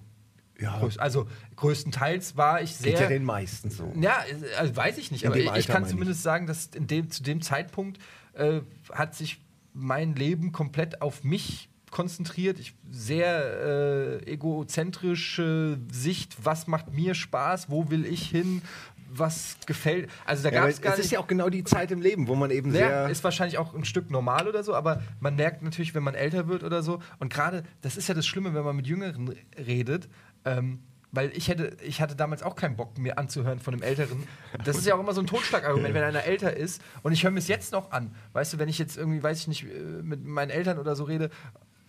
Ja. 0.60 0.80
Also 0.98 1.28
größtenteils 1.56 2.36
war 2.36 2.60
ich 2.62 2.74
sehr. 2.76 2.92
Geht 2.92 3.00
ja 3.02 3.08
den 3.08 3.24
meisten 3.24 3.70
so. 3.70 3.92
Ja, 4.00 4.16
also 4.58 4.74
weiß 4.76 4.98
ich 4.98 5.10
nicht, 5.10 5.24
In 5.24 5.30
aber 5.30 5.38
ich 5.38 5.50
Alter 5.50 5.72
kann 5.72 5.82
meine 5.82 5.86
ich. 5.86 5.90
zumindest 5.92 6.22
sagen, 6.22 6.46
dass 6.46 6.66
in 6.66 6.86
dem, 6.86 7.10
zu 7.10 7.22
dem 7.22 7.40
Zeitpunkt 7.40 7.98
äh, 8.34 8.60
hat 8.92 9.14
sich 9.14 9.40
mein 9.74 10.14
Leben 10.14 10.52
komplett 10.52 11.02
auf 11.02 11.22
mich 11.24 11.68
konzentriert. 11.90 12.58
Ich 12.58 12.74
sehr 12.90 14.20
äh, 14.22 14.32
egozentrische 14.32 15.78
Sicht, 15.92 16.36
was 16.44 16.66
macht 16.66 16.92
mir 16.92 17.14
Spaß, 17.14 17.70
wo 17.70 17.90
will 17.90 18.04
ich 18.06 18.28
hin, 18.28 18.62
was 19.08 19.56
gefällt. 19.66 20.10
Also 20.26 20.42
da 20.42 20.50
Ja, 20.54 20.60
gab 20.62 20.70
es 20.70 20.80
gar 20.80 20.94
es 20.94 20.98
ist 21.04 21.12
ja 21.12 21.20
auch 21.20 21.26
genau 21.28 21.48
die 21.48 21.62
Zeit 21.62 21.92
im 21.92 22.00
Leben, 22.02 22.26
wo 22.26 22.34
man 22.34 22.50
eben 22.50 22.70
Ja, 22.74 23.04
sehr. 23.04 23.08
ist 23.10 23.22
wahrscheinlich 23.22 23.58
auch 23.58 23.74
ein 23.74 23.84
Stück 23.84 24.10
normal 24.10 24.48
oder 24.48 24.64
so, 24.64 24.74
aber 24.74 25.02
man 25.20 25.36
merkt 25.36 25.62
natürlich, 25.62 25.94
wenn 25.94 26.02
man 26.02 26.14
älter 26.14 26.48
wird 26.48 26.64
oder 26.64 26.82
so, 26.82 27.00
und 27.20 27.32
gerade, 27.32 27.62
das 27.82 27.96
ist 27.96 28.08
ja 28.08 28.14
das 28.14 28.26
Schlimme, 28.26 28.54
wenn 28.54 28.64
man 28.64 28.74
mit 28.74 28.86
Jüngeren 28.88 29.32
redet, 29.56 30.08
ähm, 30.44 30.80
weil 31.14 31.30
ich 31.36 31.48
hätte, 31.48 31.76
ich 31.82 32.00
hatte 32.00 32.16
damals 32.16 32.42
auch 32.42 32.56
keinen 32.56 32.76
Bock, 32.76 32.98
mir 32.98 33.18
anzuhören 33.18 33.60
von 33.60 33.74
einem 33.74 33.82
Älteren. 33.82 34.26
Das 34.64 34.76
ist 34.76 34.86
ja 34.86 34.94
auch 34.94 35.00
immer 35.00 35.14
so 35.14 35.20
ein 35.20 35.26
Totschlagargument, 35.26 35.94
wenn 35.94 36.02
einer 36.02 36.24
älter 36.24 36.56
ist. 36.56 36.82
Und 37.02 37.12
ich 37.12 37.22
höre 37.24 37.30
mir 37.30 37.38
es 37.38 37.48
jetzt 37.48 37.72
noch 37.72 37.92
an. 37.92 38.14
Weißt 38.32 38.52
du, 38.52 38.58
wenn 38.58 38.68
ich 38.68 38.78
jetzt 38.78 38.96
irgendwie, 38.96 39.22
weiß 39.22 39.40
ich 39.40 39.48
nicht, 39.48 39.64
äh, 39.64 40.02
mit 40.02 40.24
meinen 40.24 40.50
Eltern 40.50 40.78
oder 40.78 40.96
so 40.96 41.04
rede, 41.04 41.30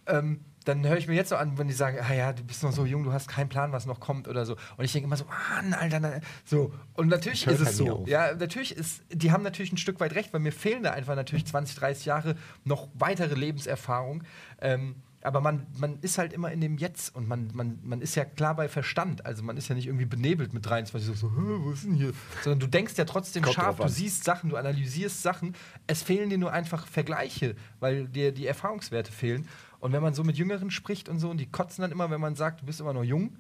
ähm, 0.07 0.41
dann 0.65 0.85
höre 0.87 0.97
ich 0.97 1.07
mir 1.07 1.13
jetzt 1.13 1.29
so 1.29 1.35
an, 1.35 1.57
wenn 1.57 1.67
die 1.67 1.73
sagen, 1.73 1.99
ah 2.01 2.13
ja, 2.13 2.33
du 2.33 2.43
bist 2.43 2.63
noch 2.63 2.71
so 2.71 2.85
jung, 2.85 3.03
du 3.03 3.13
hast 3.13 3.27
keinen 3.27 3.49
Plan, 3.49 3.71
was 3.71 3.85
noch 3.85 3.99
kommt 3.99 4.27
oder 4.27 4.45
so. 4.45 4.55
Und 4.77 4.85
ich 4.85 4.91
denke 4.91 5.05
immer 5.05 5.17
so, 5.17 5.25
Mann, 5.25 5.73
Alter, 5.73 5.99
na, 5.99 6.19
so. 6.43 6.73
Und 6.93 7.07
natürlich 7.07 7.45
ist 7.45 7.59
es 7.59 7.77
so. 7.77 8.03
Ja, 8.07 8.33
natürlich 8.33 8.75
ist, 8.75 9.03
die 9.11 9.31
haben 9.31 9.43
natürlich 9.43 9.71
ein 9.71 9.77
Stück 9.77 9.99
weit 9.99 10.15
recht, 10.15 10.33
weil 10.33 10.39
mir 10.39 10.51
fehlen 10.51 10.83
da 10.83 10.91
einfach 10.91 11.15
natürlich 11.15 11.45
20, 11.45 11.75
30 11.75 12.05
Jahre 12.05 12.35
noch 12.63 12.87
weitere 12.95 13.35
Lebenserfahrung. 13.35 14.23
Ähm, 14.59 14.95
aber 15.25 15.41
man, 15.41 15.65
man 15.77 15.97
ist 16.01 16.17
halt 16.17 16.33
immer 16.33 16.51
in 16.51 16.61
dem 16.61 16.77
Jetzt 16.77 17.15
und 17.15 17.27
man, 17.27 17.49
man, 17.53 17.79
man 17.83 18.01
ist 18.01 18.15
ja 18.15 18.25
klar 18.25 18.55
bei 18.55 18.69
Verstand. 18.69 19.25
Also 19.25 19.43
man 19.43 19.57
ist 19.57 19.67
ja 19.67 19.75
nicht 19.75 19.87
irgendwie 19.87 20.05
benebelt 20.05 20.53
mit 20.53 20.65
23, 20.65 21.07
so, 21.07 21.13
so 21.13 21.31
"Hä, 21.35 21.41
was 21.65 21.79
ist 21.79 21.85
denn 21.85 21.95
hier? 21.95 22.13
Sondern 22.43 22.59
du 22.59 22.67
denkst 22.67 22.93
ja 22.97 23.05
trotzdem 23.05 23.43
Kommt 23.43 23.55
scharf, 23.55 23.77
du 23.77 23.87
siehst 23.87 24.23
Sachen, 24.23 24.49
du 24.51 24.55
analysierst 24.55 25.21
Sachen. 25.23 25.55
Es 25.87 26.03
fehlen 26.03 26.29
dir 26.29 26.37
nur 26.37 26.53
einfach 26.53 26.85
Vergleiche, 26.85 27.55
weil 27.79 28.07
dir 28.07 28.31
die 28.31 28.45
Erfahrungswerte 28.45 29.11
fehlen. 29.11 29.47
Und 29.79 29.93
wenn 29.93 30.01
man 30.01 30.13
so 30.13 30.23
mit 30.23 30.37
Jüngeren 30.37 30.71
spricht 30.71 31.09
und 31.09 31.19
so, 31.19 31.29
und 31.29 31.37
die 31.37 31.47
kotzen 31.47 31.81
dann 31.81 31.91
immer, 31.91 32.09
wenn 32.09 32.21
man 32.21 32.35
sagt, 32.35 32.61
du 32.61 32.65
bist 32.65 32.79
immer 32.79 32.93
noch 32.93 33.03
jung. 33.03 33.35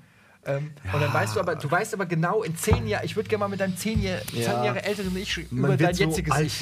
Ähm, 0.47 0.71
Und 0.93 1.01
dann 1.01 1.11
weißt 1.13 1.35
du 1.35 1.39
aber, 1.39 1.55
du 1.55 1.69
weißt 1.69 1.93
aber 1.95 2.05
genau, 2.05 2.43
in 2.43 2.55
zehn 2.55 2.87
Jahren, 2.87 3.03
ich 3.03 3.15
würde 3.15 3.27
gerne 3.29 3.39
mal 3.39 3.47
mit 3.47 3.59
deinem 3.59 3.75
zehn, 3.77 4.01
Jahr, 4.01 4.19
zehn 4.27 4.41
Ja. 4.41 4.63
Jahre 4.65 4.83
älteren 4.83 5.15
Ich 5.17 5.37
über 5.37 5.61
man 5.69 5.71
dein 5.71 5.79
wird 5.79 5.95
so 5.95 6.03
jetziges 6.03 6.33
Ich. 6.39 6.61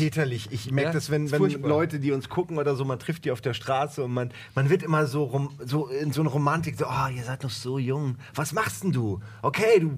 merke 0.72 0.90
Ja, 0.90 0.94
das, 0.94 1.10
wenn, 1.10 1.30
wenn 1.32 1.38
furchtbar. 1.38 1.68
Leute, 1.70 2.00
die 2.00 2.12
uns 2.12 2.30
gucken 2.30 2.58
oder 2.58 2.76
so, 2.76 2.86
man 2.86 2.98
trifft 3.00 3.26
die 3.26 3.32
auf 3.32 3.42
der 3.42 3.54
Straße 3.54 4.04
und 4.04 4.14
man, 4.14 4.32
man 4.56 4.70
wird 4.70 4.84
immer 4.84 5.06
so, 5.06 5.24
rom, 5.26 5.50
so 5.64 5.88
in 5.88 6.14
so 6.14 6.22
eine 6.22 6.30
Romantik, 6.30 6.78
so, 6.78 6.86
oh, 6.86 7.10
ihr 7.14 7.24
seid 7.24 7.44
noch 7.44 7.50
so 7.50 7.78
jung. 7.78 8.16
Was 8.36 8.54
machst 8.54 8.84
denn 8.84 8.94
du? 8.94 9.20
Okay, 9.42 9.80
du, 9.82 9.98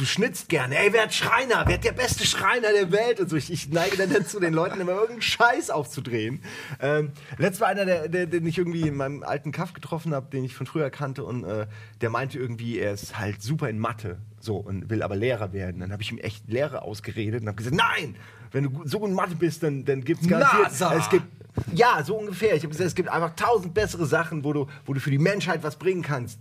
du 0.00 0.06
schnitzt 0.06 0.48
gerne. 0.48 0.78
Ey, 0.78 0.92
werd 0.92 1.12
Schreiner, 1.12 1.66
werd 1.66 1.84
der 1.84 1.92
beste 1.92 2.26
Schreiner 2.26 2.72
der 2.72 2.90
Welt. 2.90 3.20
Und 3.20 3.28
so, 3.28 3.36
ich, 3.36 3.52
ich 3.52 3.68
neige 3.68 3.96
dann 3.96 4.12
dazu, 4.12 4.40
den 4.40 4.54
Leuten 4.54 4.80
immer 4.80 4.92
irgendeinen 4.92 5.22
Scheiß 5.22 5.70
aufzudrehen. 5.70 6.42
Ähm, 6.80 7.12
letztes 7.38 7.60
war 7.60 7.68
einer, 7.68 7.84
der, 7.84 8.08
der, 8.08 8.26
den 8.26 8.46
ich 8.46 8.58
irgendwie 8.58 8.88
in 8.88 8.96
meinem 8.96 9.22
alten 9.22 9.52
Kaff 9.52 9.72
getroffen 9.72 10.14
habe, 10.14 10.30
den 10.30 10.44
ich 10.44 10.54
von 10.54 10.66
früher 10.66 10.90
kannte 10.90 11.24
und 11.24 11.44
äh, 11.44 11.66
der 12.00 12.10
meinte 12.10 12.38
irgendwie, 12.38 12.78
er 12.78 12.92
ist 12.92 13.18
halt 13.18 13.42
super 13.42 13.68
in 13.68 13.78
Mathe. 13.78 14.18
So, 14.40 14.56
und 14.56 14.88
will 14.88 15.02
aber 15.02 15.16
Lehrer 15.16 15.52
werden. 15.52 15.80
Dann 15.80 15.92
habe 15.92 16.02
ich 16.02 16.10
ihm 16.10 16.18
echt 16.18 16.48
Lehre 16.48 16.82
ausgeredet 16.82 17.42
und 17.42 17.48
habe 17.48 17.56
gesagt, 17.56 17.76
nein, 17.76 18.16
wenn 18.52 18.64
du 18.64 18.82
so 18.86 18.98
gut 18.98 19.10
in 19.10 19.14
Mathe 19.14 19.34
bist, 19.34 19.62
dann, 19.62 19.84
dann 19.84 20.02
gibt 20.02 20.22
es 20.22 20.28
garantiert... 20.28 20.70
Es 20.98 21.10
gibt, 21.10 21.24
ja, 21.74 22.02
so 22.04 22.16
ungefähr. 22.16 22.54
Ich 22.54 22.62
habe 22.62 22.70
gesagt, 22.70 22.88
es 22.88 22.94
gibt 22.94 23.10
einfach 23.10 23.34
tausend 23.36 23.74
bessere 23.74 24.06
Sachen, 24.06 24.44
wo 24.44 24.52
du, 24.52 24.66
wo 24.86 24.94
du 24.94 25.00
für 25.00 25.10
die 25.10 25.18
Menschheit 25.18 25.62
was 25.62 25.76
bringen 25.76 26.02
kannst. 26.02 26.38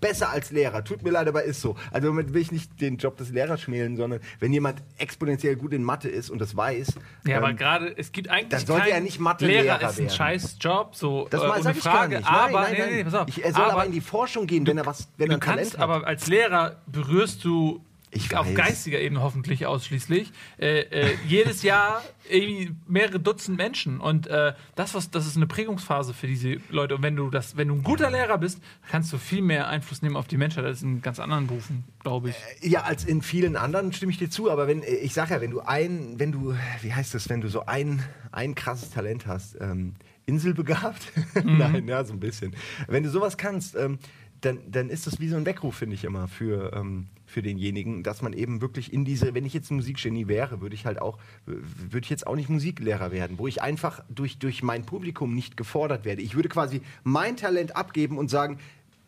Besser 0.00 0.30
als 0.30 0.50
Lehrer. 0.50 0.84
Tut 0.84 1.02
mir 1.02 1.10
leid, 1.10 1.28
aber 1.28 1.42
ist 1.42 1.60
so. 1.60 1.76
Also 1.90 2.08
damit 2.08 2.34
will 2.34 2.42
ich 2.42 2.52
nicht 2.52 2.80
den 2.80 2.96
Job 2.96 3.16
des 3.16 3.30
Lehrers 3.30 3.62
schmälen, 3.62 3.96
sondern 3.96 4.20
wenn 4.40 4.52
jemand 4.52 4.82
exponentiell 4.98 5.56
gut 5.56 5.72
in 5.72 5.82
Mathe 5.82 6.08
ist 6.08 6.30
und 6.30 6.38
das 6.40 6.56
weiß... 6.56 6.94
Ja, 7.26 7.38
aber 7.38 7.50
ähm, 7.50 7.56
gerade, 7.56 7.96
es 7.96 8.12
gibt 8.12 8.28
eigentlich. 8.28 8.48
dann 8.48 8.66
sollte 8.66 8.90
er 8.90 9.00
nicht 9.00 9.20
Mathelehrer 9.20 9.62
Lehrer 9.62 9.90
ist 9.90 9.98
ein 9.98 10.06
werden. 10.06 10.10
scheiß 10.10 10.56
Job, 10.60 10.94
so. 10.94 11.26
das 11.30 11.42
äh, 11.42 11.48
mal 11.48 11.62
sag 11.62 11.76
ich 11.76 11.82
Frage. 11.82 12.14
gar 12.14 12.18
nicht. 12.20 12.30
Aber, 12.30 12.60
nein, 12.62 12.62
nein, 12.62 12.72
nee, 12.72 12.86
nee, 12.86 12.96
nee, 12.96 13.04
pass 13.04 13.14
auf. 13.14 13.28
Ich, 13.28 13.44
er 13.44 13.52
soll 13.52 13.64
aber, 13.64 13.72
aber 13.72 13.86
in 13.86 13.92
die 13.92 14.00
Forschung 14.00 14.46
gehen, 14.46 14.66
wenn 14.66 14.78
er 14.78 14.86
was, 14.86 15.08
wenn 15.16 15.28
du 15.28 15.34
er 15.34 15.40
kannst, 15.40 15.74
hat. 15.74 15.80
aber 15.80 16.06
als 16.06 16.26
Lehrer 16.26 16.76
berührst 16.86 17.44
du 17.44 17.84
Ich 18.14 18.36
auf 18.36 18.46
weiß. 18.46 18.54
geistiger 18.54 19.00
Ebene 19.00 19.22
hoffentlich 19.22 19.66
ausschließlich. 19.66 20.32
Äh, 20.58 20.80
äh, 20.80 21.16
jedes 21.26 21.62
Jahr 21.62 22.02
irgendwie 22.28 22.72
mehrere 22.86 23.18
Dutzend 23.18 23.56
Menschen. 23.56 24.00
Und 24.00 24.26
äh, 24.26 24.52
das 24.74 24.94
was 24.94 25.10
das 25.10 25.26
ist 25.26 25.36
eine 25.36 25.46
Prägungsphase 25.46 26.12
für 26.12 26.26
diese 26.26 26.58
Leute. 26.68 26.96
Und 26.96 27.02
wenn 27.02 27.16
du 27.16 27.30
das 27.30 27.56
wenn 27.56 27.68
du 27.68 27.74
ein 27.74 27.82
guter 27.82 28.10
Lehrer 28.10 28.38
bist 28.38 28.60
kannst 28.90 29.12
du 29.12 29.18
viel 29.18 29.42
mehr 29.42 29.68
Einfluss 29.68 30.02
nehmen 30.02 30.16
auf 30.16 30.28
die 30.28 30.36
Menschheit 30.36 30.64
als 30.64 30.82
in 30.82 31.00
ganz 31.00 31.18
anderen 31.18 31.46
Berufen 31.46 31.84
glaube 32.02 32.30
ich. 32.30 32.36
Ja, 32.60 32.82
als 32.82 33.04
in 33.04 33.22
vielen 33.22 33.56
anderen 33.56 33.92
stimme 33.92 34.12
ich 34.12 34.18
dir 34.18 34.30
zu, 34.30 34.50
aber 34.50 34.66
wenn, 34.66 34.82
ich 34.82 35.14
sag 35.14 35.30
ja, 35.30 35.40
wenn 35.40 35.50
du 35.50 35.60
ein, 35.60 36.18
wenn 36.18 36.32
du, 36.32 36.54
wie 36.82 36.92
heißt 36.92 37.14
das, 37.14 37.28
wenn 37.28 37.40
du 37.40 37.48
so 37.48 37.66
ein, 37.66 38.02
ein 38.30 38.54
krasses 38.54 38.90
Talent 38.90 39.26
hast, 39.26 39.56
ähm, 39.60 39.94
Inselbegabt? 40.26 41.12
Nein, 41.44 41.88
ja, 41.88 42.04
so 42.04 42.12
ein 42.12 42.20
bisschen. 42.20 42.54
Wenn 42.86 43.02
du 43.02 43.10
sowas 43.10 43.36
kannst, 43.36 43.74
ähm, 43.76 43.98
dann, 44.40 44.58
dann 44.70 44.88
ist 44.88 45.06
das 45.06 45.20
wie 45.20 45.28
so 45.28 45.36
ein 45.36 45.46
Weckruf, 45.46 45.76
finde 45.76 45.94
ich 45.94 46.04
immer, 46.04 46.28
für, 46.28 46.72
ähm, 46.74 47.06
für 47.32 47.42
denjenigen, 47.42 48.02
dass 48.02 48.22
man 48.22 48.32
eben 48.34 48.60
wirklich 48.60 48.92
in 48.92 49.04
diese, 49.04 49.34
wenn 49.34 49.46
ich 49.46 49.54
jetzt 49.54 49.70
ein 49.70 49.76
Musikgenie 49.76 50.28
wäre, 50.28 50.60
würde 50.60 50.74
ich 50.74 50.84
halt 50.84 51.00
auch, 51.00 51.18
würde 51.46 52.04
ich 52.04 52.10
jetzt 52.10 52.26
auch 52.26 52.36
nicht 52.36 52.50
Musiklehrer 52.50 53.10
werden, 53.10 53.38
wo 53.38 53.48
ich 53.48 53.62
einfach 53.62 54.04
durch, 54.08 54.38
durch 54.38 54.62
mein 54.62 54.84
Publikum 54.84 55.34
nicht 55.34 55.56
gefordert 55.56 56.04
werde. 56.04 56.22
Ich 56.22 56.34
würde 56.34 56.50
quasi 56.50 56.82
mein 57.04 57.36
Talent 57.36 57.74
abgeben 57.74 58.18
und 58.18 58.28
sagen, 58.28 58.58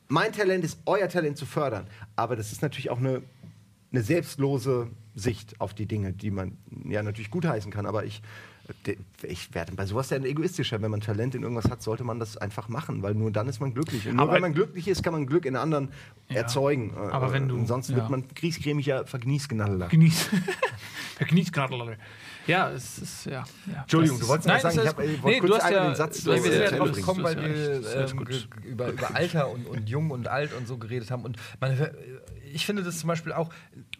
mein 0.09 0.33
Talent 0.33 0.65
ist 0.65 0.79
euer 0.87 1.09
Talent 1.09 1.37
zu 1.37 1.47
fördern. 1.47 1.87
Aber 2.17 2.35
das 2.35 2.51
ist 2.51 2.63
natürlich 2.63 2.91
auch 2.91 2.99
eine, 2.99 3.23
eine 3.93 4.03
selbstlose 4.03 4.89
Sicht 5.15 5.61
auf 5.61 5.75
die 5.75 5.87
Dinge, 5.87 6.13
die 6.13 6.31
man 6.31 6.57
ja 6.89 7.03
natürlich 7.03 7.31
gutheißen 7.31 7.71
kann. 7.71 7.85
Aber 7.85 8.05
ich, 8.05 8.23
ich 9.23 9.55
werde 9.55 9.73
bei 9.75 9.87
sowas 9.87 10.09
dann 10.09 10.25
egoistischer. 10.25 10.81
Wenn 10.83 10.91
man 10.91 11.01
Talent 11.01 11.35
in 11.35 11.43
irgendwas 11.43 11.71
hat, 11.71 11.83
sollte 11.83 12.05
man 12.05 12.19
das 12.19 12.37
einfach 12.37 12.69
machen, 12.69 13.03
weil 13.03 13.15
nur 13.15 13.31
dann 13.31 13.49
ist 13.49 13.61
man 13.61 13.75
glücklich. 13.75 14.09
Und 14.09 14.17
nur 14.17 14.25
Aber- 14.25 14.35
wenn 14.35 14.41
man 14.43 14.55
glücklich 14.55 14.89
ist, 14.89 15.03
kann 15.03 15.13
man 15.13 15.27
Glück 15.27 15.45
in 15.47 15.57
anderen 15.57 15.89
Ja. 16.29 16.37
erzeugen. 16.37 16.95
Äh, 16.97 17.11
Aber 17.13 17.33
wenn 17.33 17.49
du- 17.49 17.57
Ansonsten 17.57 17.93
ja. 17.93 17.99
wird 17.99 18.11
man 18.11 18.25
griesgrämiger 18.35 19.07
Vergniesgenadeler. 19.07 19.89
genieß 21.19 21.53
Leute 21.71 21.97
ja 22.47 22.71
es 22.73 22.99
ist 22.99 23.27
ja, 23.27 23.45
ja 23.73 23.81
Entschuldigung, 23.83 24.19
du 24.21 24.29
wolltest 24.29 24.49
Nein, 24.49 24.61
sagen? 24.61 24.79
Ich 24.83 24.87
hab- 24.87 24.99
alles 24.99 25.11
ich 25.11 25.17
gut. 25.17 25.23
wollte 25.25 25.41
nee, 25.43 25.49
kurz 25.49 25.63
einmal 25.65 25.89
ja 25.89 25.95
Satz, 25.95 26.25
Nee, 26.25 26.31
wir 26.33 26.37
ja 26.37 26.43
sind 26.69 26.79
ja 26.79 26.85
drauf 26.85 26.93
gekommen, 26.93 27.23
weil 27.25 27.37
ja 27.37 27.43
wir 27.45 28.11
ähm, 28.11 28.27
über, 28.65 28.89
über 28.89 29.15
Alter 29.15 29.51
und, 29.51 29.67
und 29.67 29.89
jung 29.89 30.11
und 30.11 30.29
alt 30.29 30.53
und 30.55 30.67
so 30.67 30.77
geredet 30.77 31.11
haben. 31.11 31.23
Und 31.25 31.37
man, 31.61 31.89
ich 32.53 32.67
finde 32.67 32.83
das 32.83 32.99
zum 32.99 33.09
Beispiel 33.09 33.33
auch, 33.33 33.51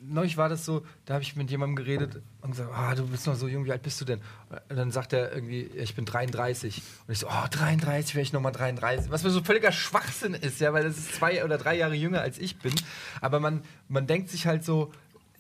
neulich 0.03 0.37
war 0.37 0.49
das 0.49 0.65
so, 0.65 0.83
da 1.07 1.15
habe 1.15 1.23
ich 1.23 1.37
mit 1.37 1.51
jemandem 1.51 1.77
geredet 1.77 2.21
und 2.43 2.51
gesagt, 2.51 2.71
ah, 2.75 2.95
du 2.95 3.07
bist 3.07 3.27
noch 3.27 3.35
so 3.37 3.49
jung, 3.49 3.65
wie 3.65 3.73
alt 3.73 3.83
bist 3.83 4.01
du 4.01 4.05
denn? 4.05 4.21
Und 4.69 4.77
dann 4.77 4.91
sagt 4.91 5.13
er 5.13 5.33
irgendwie, 5.33 5.63
ich 5.63 5.95
bin 5.95 6.05
33. 6.05 6.83
Und 7.07 7.13
ich 7.13 7.19
so, 7.19 7.29
oh, 7.29 7.47
33, 7.51 8.15
wäre 8.15 8.23
ich 8.23 8.33
nochmal 8.33 8.53
33. 8.53 9.11
Was 9.11 9.23
mir 9.23 9.31
so 9.31 9.43
völliger 9.43 9.73
Schwachsinn 9.73 10.35
ist, 10.35 10.61
ja, 10.61 10.73
weil 10.73 10.85
das 10.85 10.99
ist 10.99 11.15
zwei 11.15 11.45
oder 11.45 11.59
drei 11.59 11.77
Jahre 11.77 11.95
jünger 11.95 12.21
als 12.21 12.39
ich 12.39 12.59
bin. 12.59 12.75
Aber 13.21 13.41
man, 13.41 13.63
man 13.89 14.07
denkt 14.07 14.31
sich 14.31 14.47
halt 14.47 14.65
so, 14.65 14.93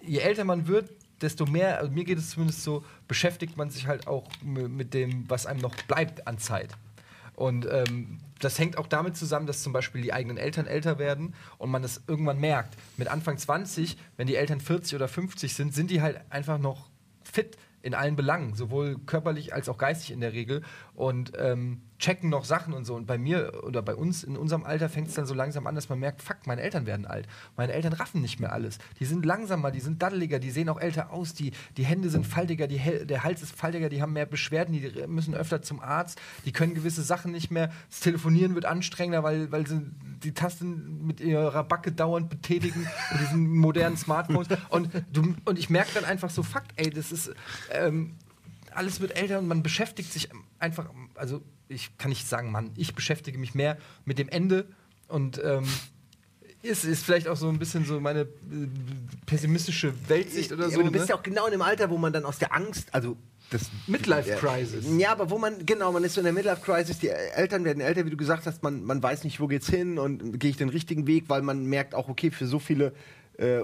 je 0.03 0.19
älter 0.19 0.45
man 0.45 0.67
wird, 0.67 0.91
desto 1.21 1.47
mehr, 1.47 1.79
also 1.79 1.91
mir 1.93 2.05
geht 2.05 2.19
es 2.19 2.31
zumindest 2.31 2.63
so, 2.63 2.85
beschäftigt 3.09 3.57
man 3.57 3.71
sich 3.71 3.87
halt 3.87 4.07
auch 4.07 4.29
mit 4.43 4.95
dem, 4.95 5.29
was 5.29 5.47
einem 5.47 5.61
noch 5.61 5.75
bleibt 5.89 6.27
an 6.27 6.39
Zeit. 6.39 6.71
Und 7.35 7.67
ähm, 7.71 8.21
das 8.39 8.59
hängt 8.59 8.79
auch 8.79 8.87
damit 8.87 9.17
zusammen, 9.17 9.47
dass 9.47 9.63
zum 9.63 9.73
Beispiel 9.73 10.03
die 10.03 10.13
eigenen 10.13 10.37
Eltern 10.37 10.67
älter 10.67 10.99
werden 10.99 11.35
und 11.59 11.71
man 11.71 11.83
es 11.83 12.03
irgendwann 12.07 12.39
merkt. 12.39 12.77
Mit 12.97 13.09
Anfang 13.09 13.39
20, 13.39 13.97
wenn 14.17 14.27
die 14.27 14.37
Eltern 14.37 14.61
40 14.61 14.95
oder 14.95 15.09
50 15.09 15.55
sind, 15.55 15.75
sind 15.75 15.91
die 15.91 16.01
halt 16.01 16.21
einfach 16.31 16.59
noch 16.59 16.89
fit 17.25 17.57
in 17.85 17.95
allen 17.95 18.17
Belangen, 18.17 18.55
sowohl 18.55 18.97
körperlich 19.05 19.53
als 19.53 19.69
auch 19.69 19.77
geistig 19.77 20.11
in 20.11 20.21
der 20.21 20.33
Regel 20.33 20.63
und 20.95 21.33
ähm, 21.39 21.83
checken 21.99 22.29
noch 22.29 22.45
Sachen 22.45 22.75
und 22.75 22.85
so. 22.85 22.95
Und 22.95 23.07
bei 23.07 23.19
mir 23.19 23.65
oder 23.65 23.83
bei 23.83 23.95
uns 23.95 24.25
in 24.25 24.37
unserem 24.37 24.65
Alter 24.65 24.89
fängt 24.89 25.09
es 25.09 25.15
dann 25.15 25.27
so 25.27 25.35
langsam 25.35 25.67
an, 25.67 25.75
dass 25.75 25.89
man 25.89 25.99
merkt, 25.99 26.23
fuck, 26.23 26.47
meine 26.47 26.61
Eltern 26.61 26.87
werden 26.87 27.07
alt. 27.07 27.27
Meine 27.57 27.73
Eltern 27.73 27.93
raffen 27.95 28.21
nicht 28.21 28.41
mehr 28.41 28.53
alles. 28.53 28.79
Die 29.01 29.05
sind 29.05 29.25
langsamer, 29.25 29.71
die 29.71 29.81
sind 29.81 30.03
daddeliger, 30.03 30.39
die 30.39 30.51
sehen 30.51 30.69
auch 30.69 30.81
älter 30.81 31.13
aus, 31.13 31.35
die, 31.35 31.53
die 31.77 31.85
Hände 31.85 32.11
sind 32.11 32.27
faltiger, 32.27 32.67
die, 32.67 33.07
der 33.07 33.25
Hals 33.25 33.43
ist 33.43 33.57
faltiger, 33.57 33.89
die 33.89 34.03
haben 34.03 34.13
mehr 34.13 34.27
Beschwerden, 34.27 34.73
die 34.73 35.07
müssen 35.07 35.35
öfter 35.35 35.63
zum 35.63 35.81
Arzt, 35.81 36.21
die 36.45 36.53
können 36.53 36.75
gewisse 36.75 37.03
Sachen 37.03 37.33
nicht 37.33 37.51
mehr. 37.51 37.71
Das 37.91 38.01
Telefonieren 38.01 38.55
wird 38.55 38.67
anstrengender, 38.67 39.23
weil, 39.23 39.51
weil 39.51 39.67
sie 39.67 39.81
die 40.23 40.33
Tasten 40.33 41.07
mit 41.07 41.21
ihrer 41.21 41.65
Backe 41.65 41.93
dauernd 41.93 42.29
betätigen, 42.29 42.87
mit 43.13 43.21
diesen 43.21 43.57
modernen 43.57 43.97
Smartphones. 43.97 44.49
Und, 44.69 44.91
du, 45.13 45.35
und 45.45 45.59
ich 45.59 45.71
merke 45.71 45.91
dann 45.95 46.05
einfach 46.05 46.31
so, 46.31 46.43
fuck, 46.43 46.65
ey, 46.77 46.91
das 46.91 47.13
ist. 47.13 47.33
Ähm, 47.71 48.15
alles 48.77 49.01
wird 49.01 49.17
älter 49.17 49.39
und 49.39 49.49
man 49.49 49.63
beschäftigt 49.63 50.13
sich 50.13 50.29
einfach, 50.59 50.89
also 51.15 51.43
ich 51.69 51.97
kann 51.99 52.11
nicht 52.11 52.29
sagen, 52.29 52.51
Mann, 52.53 52.71
ich 52.77 52.95
beschäftige 52.95 53.39
mich 53.39 53.55
mehr 53.55 53.79
mit 54.05 54.19
dem 54.19 54.29
Ende 54.29 54.67
und 55.09 55.41
ähm, 55.43 55.65
ist, 56.63 56.85
ist 56.85 57.05
vielleicht 57.05 57.29
auch 57.29 57.37
so 57.37 57.49
ein 57.49 57.59
bisschen 57.59 57.85
so 57.85 58.01
meine 58.01 58.21
äh, 58.21 58.27
pessimistische 59.27 59.93
Weltsicht 60.09 60.53
oder 60.53 60.65
Ja, 60.65 60.71
so. 60.71 60.75
aber 60.77 60.85
du 60.85 60.91
bist 60.93 61.05
ne? 61.05 61.11
ja 61.11 61.17
auch 61.17 61.23
genau 61.23 61.47
in 61.47 61.53
dem 61.53 61.63
Alter, 61.63 61.91
wo 61.91 61.99
man 61.99 62.13
dann 62.13 62.25
aus 62.25 62.39
der 62.39 62.55
Angst, 62.55 62.93
also 62.93 63.17
das 63.51 63.71
Midlife-Crisis. 63.87 64.87
Ja, 64.99 65.13
aber 65.13 65.29
wo 65.31 65.39
man, 65.39 65.67
genau, 65.67 65.93
man 65.93 66.03
ist 66.03 66.15
so 66.15 66.21
in 66.21 66.25
der 66.25 66.33
Midlife-Crisis, 66.33 66.99
die 66.99 67.11
Eltern 67.11 67.65
werden 67.65 67.81
älter, 67.81 68.07
wie 68.07 68.11
du 68.11 68.17
gesagt 68.17 68.47
hast, 68.47 68.63
man, 68.63 68.83
man 68.85 69.03
weiß 69.03 69.25
nicht, 69.25 69.39
wo 69.41 69.47
geht's 69.47 69.69
hin 69.69 69.99
und 69.99 70.41
gehe 70.41 70.51
ich 70.51 70.57
den 70.57 70.71
richtigen 70.71 71.07
Weg, 71.07 71.25
weil 71.29 71.43
man 71.43 71.67
merkt 71.67 71.95
auch, 71.95 72.09
okay, 72.09 72.31
für 72.31 72.47
so 72.47 72.59
viele 72.59 72.95
äh, 73.39 73.63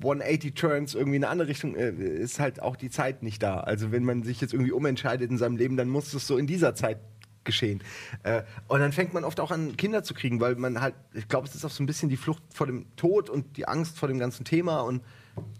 180 0.00 0.54
Turns 0.54 0.94
irgendwie 0.94 1.16
in 1.16 1.24
eine 1.24 1.30
andere 1.30 1.48
Richtung 1.48 1.76
äh, 1.76 1.90
ist 1.90 2.40
halt 2.40 2.60
auch 2.60 2.76
die 2.76 2.90
Zeit 2.90 3.22
nicht 3.22 3.42
da. 3.42 3.60
Also 3.60 3.92
wenn 3.92 4.04
man 4.04 4.22
sich 4.22 4.40
jetzt 4.40 4.52
irgendwie 4.52 4.72
umentscheidet 4.72 5.30
in 5.30 5.38
seinem 5.38 5.56
Leben, 5.56 5.76
dann 5.76 5.88
muss 5.88 6.12
es 6.14 6.26
so 6.26 6.36
in 6.36 6.46
dieser 6.46 6.74
Zeit 6.74 6.98
geschehen. 7.44 7.82
Äh, 8.22 8.42
und 8.68 8.80
dann 8.80 8.92
fängt 8.92 9.14
man 9.14 9.24
oft 9.24 9.38
auch 9.40 9.50
an, 9.50 9.76
Kinder 9.76 10.02
zu 10.02 10.14
kriegen, 10.14 10.40
weil 10.40 10.56
man 10.56 10.80
halt, 10.80 10.94
ich 11.12 11.28
glaube, 11.28 11.46
es 11.46 11.54
ist 11.54 11.64
auch 11.64 11.70
so 11.70 11.82
ein 11.82 11.86
bisschen 11.86 12.08
die 12.08 12.16
Flucht 12.16 12.42
vor 12.52 12.66
dem 12.66 12.86
Tod 12.96 13.30
und 13.30 13.56
die 13.56 13.68
Angst 13.68 13.98
vor 13.98 14.08
dem 14.08 14.18
ganzen 14.18 14.44
Thema 14.44 14.80
und 14.80 15.02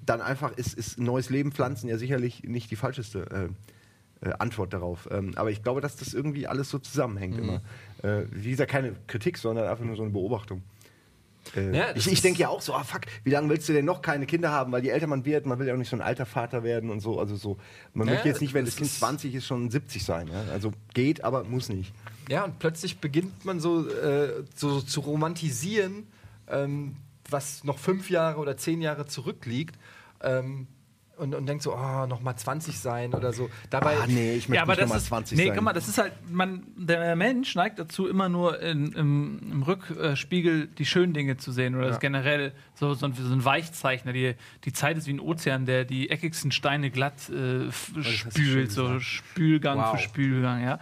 dann 0.05 0.21
einfach 0.21 0.53
ist, 0.57 0.75
ist 0.75 0.99
neues 0.99 1.31
Leben 1.31 1.53
pflanzen 1.53 1.89
ja 1.89 1.99
sicherlich 1.99 2.45
nicht 2.45 2.71
die 2.71 2.77
falscheste 2.77 3.51
äh, 4.23 4.29
äh, 4.29 4.33
Antwort 4.39 4.73
darauf. 4.73 5.09
Ähm, 5.11 5.33
aber 5.37 5.51
ich 5.51 5.63
glaube, 5.63 5.81
dass 5.81 5.97
das 5.97 6.15
irgendwie 6.15 6.47
alles 6.47 6.71
so 6.71 6.79
zusammenhängt 6.79 7.39
immer. 7.39 7.63
Äh, 8.03 8.27
wie 8.31 8.51
gesagt, 8.51 8.71
keine 8.71 8.95
Kritik, 9.07 9.39
sondern 9.39 9.67
einfach 9.69 9.85
nur 9.85 9.97
so 9.97 10.03
eine 10.03 10.13
Beobachtung. 10.13 10.63
Äh, 11.57 11.77
Ja, 11.77 11.87
ich 11.95 12.07
ich 12.11 12.21
denke 12.23 12.41
ja 12.41 12.49
auch 12.49 12.61
so, 12.61 12.75
ah 12.75 12.85
fuck, 12.85 13.03
wie 13.23 13.31
lange 13.31 13.49
willst 13.49 13.69
du 13.69 13.73
denn 13.73 13.85
noch 13.85 14.03
keine 14.03 14.27
Kinder 14.27 14.51
haben? 14.51 14.73
Weil 14.73 14.85
je 14.85 14.91
älter 14.91 15.07
man 15.07 15.25
wird, 15.25 15.47
man 15.47 15.59
will 15.59 15.67
ja 15.67 15.75
auch 15.75 15.79
nicht 15.79 15.89
so 15.91 15.97
ein 15.97 16.03
alter 16.03 16.27
Vater 16.27 16.63
werden 16.63 16.91
und 16.91 17.01
so. 17.01 17.19
Also 17.19 17.37
so, 17.37 17.57
man 17.93 18.07
Ja, 18.09 18.15
möchte 18.15 18.29
jetzt 18.29 18.41
nicht, 18.41 18.55
wenn 18.55 18.65
das 18.65 18.77
Kind 18.77 18.89
ist- 18.91 18.99
20 18.99 19.35
ist, 19.35 19.47
schon 19.47 19.71
70 19.71 20.05
sein. 20.05 20.29
Ja? 20.29 20.45
Also 20.53 20.73
geht, 20.95 21.25
aber 21.25 21.45
muss 21.45 21.69
nicht. 21.69 21.93
Ja, 22.29 22.45
und 22.45 22.59
plötzlich 22.59 22.99
beginnt 22.99 23.45
man 23.45 23.61
so, 23.61 23.89
äh, 23.89 24.45
so 24.55 24.81
zu 24.81 25.01
romantisieren, 25.01 26.07
ähm, 26.49 26.97
was 27.31 27.65
noch 27.65 27.79
fünf 27.79 28.11
Jahre 28.11 28.39
oder 28.39 28.57
zehn 28.57 28.81
Jahre 28.81 29.07
zurückliegt. 29.07 29.77
Ähm, 30.23 30.67
und, 31.17 31.35
und 31.35 31.47
denkt 31.47 31.63
so, 31.63 31.75
oh, 31.75 32.07
noch 32.07 32.21
mal 32.21 32.37
20 32.37 32.79
sein 32.79 33.15
oder 33.15 33.33
so. 33.33 33.49
Dabei, 33.71 33.97
ah 33.99 34.07
nee, 34.07 34.35
ich 34.35 34.49
möchte 34.49 34.57
Ja, 34.57 34.63
aber 34.63 34.73
nicht 34.73 34.81
das 34.83 34.89
nochmal 34.89 34.99
ist, 34.99 35.07
20 35.07 35.39
nee, 35.39 35.47
sein. 35.47 35.55
guck 35.55 35.65
mal, 35.65 35.73
das 35.73 35.89
ist 35.89 35.99
halt, 35.99 36.13
man, 36.31 36.65
der 36.77 37.15
Mensch 37.17 37.55
neigt 37.55 37.79
dazu, 37.79 38.09
immer 38.09 38.29
nur 38.29 38.61
in, 38.61 38.93
im, 38.93 39.39
im 39.53 39.63
Rückspiegel 39.63 40.67
die 40.67 40.87
schönen 40.87 41.13
Dinge 41.15 41.37
zu 41.37 41.53
sehen 41.53 41.75
oder 41.75 41.89
das 41.89 42.01
generell 42.01 42.53
so, 42.75 42.95
so, 42.95 43.07
ein, 43.07 43.15
so 43.15 43.33
ein 43.33 43.45
Weichzeichner. 43.45 44.13
Die, 44.13 44.35
die 44.65 44.73
Zeit 44.73 44.97
ist 44.99 45.07
wie 45.07 45.13
ein 45.13 45.21
Ozean, 45.21 45.67
der 45.67 45.85
die 45.85 46.11
eckigsten 46.11 46.51
Steine 46.53 46.91
glatt 46.91 47.29
äh, 47.31 47.69
Oh, 47.97 48.03
spült, 48.03 48.73
so. 48.73 48.99
Spülgang 49.01 49.79
Wow. 49.79 49.93
für 49.93 49.99
Spülgang, 49.99 50.63
ja. 50.63 50.79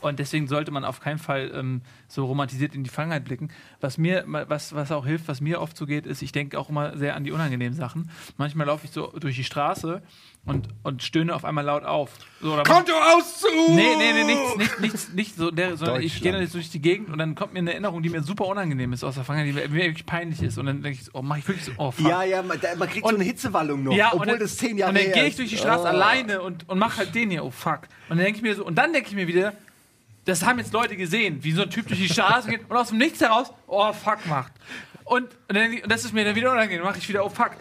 Und 0.00 0.18
deswegen 0.18 0.46
sollte 0.46 0.70
man 0.70 0.84
auf 0.84 1.00
keinen 1.00 1.18
Fall 1.18 1.50
ähm, 1.54 1.80
so 2.06 2.26
romantisiert 2.26 2.74
in 2.74 2.84
die 2.84 2.90
Vergangenheit 2.90 3.24
blicken. 3.24 3.48
Was 3.80 3.98
mir, 3.98 4.24
was, 4.26 4.74
was 4.74 4.92
auch 4.92 5.06
hilft, 5.06 5.26
was 5.26 5.40
mir 5.40 5.60
oft 5.60 5.76
so 5.76 5.86
geht, 5.86 6.06
ist, 6.06 6.22
ich 6.22 6.32
denke 6.32 6.58
auch 6.58 6.68
immer 6.68 6.96
sehr 6.96 7.16
an 7.16 7.24
die 7.24 7.32
unangenehmen 7.32 7.76
Sachen. 7.76 8.10
Manchmal 8.36 8.66
laufe 8.66 8.84
ich 8.84 8.92
so 8.92 9.08
durch 9.18 9.36
die 9.36 9.44
Straße 9.44 10.02
und, 10.44 10.68
und 10.84 11.02
stöhne 11.02 11.34
auf 11.34 11.44
einmal 11.44 11.64
laut 11.64 11.84
auf. 11.84 12.10
So, 12.40 12.52
oder 12.52 12.62
Kontoauszug! 12.62 13.50
Nee, 13.70 13.96
nee, 13.98 14.12
nee, 14.12 14.24
nichts, 14.24 14.56
nichts, 14.56 14.78
nichts, 14.80 15.08
nicht 15.12 15.36
so, 15.36 15.50
der, 15.50 15.76
sondern 15.76 16.02
ich 16.02 16.20
gehe 16.22 16.30
dann 16.30 16.40
jetzt 16.42 16.54
durch 16.54 16.70
die 16.70 16.80
Gegend 16.80 17.08
und 17.10 17.18
dann 17.18 17.34
kommt 17.34 17.52
mir 17.54 17.58
eine 17.60 17.72
Erinnerung, 17.72 18.02
die 18.02 18.10
mir 18.10 18.22
super 18.22 18.46
unangenehm 18.46 18.92
ist 18.92 19.02
aus 19.02 19.14
der 19.16 19.24
Vergangenheit, 19.24 19.64
die 19.64 19.68
mir 19.70 19.84
wirklich 19.84 20.06
peinlich 20.06 20.42
ist. 20.42 20.58
Und 20.58 20.66
dann 20.66 20.82
denke 20.82 20.98
ich, 21.00 21.04
so, 21.06 21.12
oh, 21.14 21.22
mach 21.22 21.38
ich 21.38 21.48
wirklich 21.48 21.64
so, 21.64 21.72
oh 21.78 21.90
fuck. 21.90 22.06
ja, 22.06 22.22
ja, 22.22 22.42
man, 22.42 22.58
man 22.78 22.88
kriegt 22.88 23.04
so 23.04 23.08
Und- 23.08 23.16
eine 23.16 23.24
Hitzewallung 23.24 23.82
noch, 23.82 23.92
Ja, 23.94 24.10
obwohl 24.12 24.26
dann, 24.26 24.38
das 24.38 24.56
zehn 24.56 24.76
Jahre 24.78 24.90
Und 24.90 24.98
dann 24.98 25.04
her 25.06 25.14
gehe 25.14 25.22
ich 25.24 25.30
ist. 25.30 25.38
durch 25.40 25.48
die 25.50 25.56
Straße 25.56 25.82
Oh. 25.84 25.86
alleine 25.88 26.42
und, 26.42 26.68
und 26.68 26.78
mach 26.78 26.96
halt 26.98 27.14
den 27.14 27.30
hier, 27.30 27.44
oh 27.44 27.50
fuck. 27.50 27.80
Und 28.08 28.18
dann 28.18 28.24
denke 28.24 28.36
ich 28.36 28.42
mir 28.42 28.54
so, 28.54 28.64
und 28.64 28.76
dann 28.76 28.92
denke 28.92 29.08
ich 29.08 29.14
mir 29.16 29.26
wieder, 29.26 29.52
das 30.26 30.44
haben 30.44 30.58
jetzt 30.58 30.72
Leute 30.72 30.96
gesehen, 30.96 31.42
wie 31.42 31.52
so 31.52 31.62
ein 31.62 31.70
Typ 31.70 31.86
durch 31.86 32.00
die 32.00 32.08
Straße 32.08 32.50
geht 32.50 32.68
und 32.68 32.76
aus 32.76 32.88
dem 32.88 32.98
Nichts 32.98 33.20
heraus, 33.20 33.52
oh 33.66 33.92
fuck 33.92 34.26
macht. 34.26 34.52
Und, 35.04 35.28
und, 35.48 35.54
dann, 35.56 35.72
und 35.72 35.90
das 35.90 36.04
ist 36.04 36.12
mir 36.12 36.24
dann 36.24 36.34
wieder 36.34 36.52
unangenehm, 36.52 36.84
mache 36.84 36.98
ich 36.98 37.08
wieder, 37.08 37.24
oh 37.24 37.28
fuck. 37.28 37.52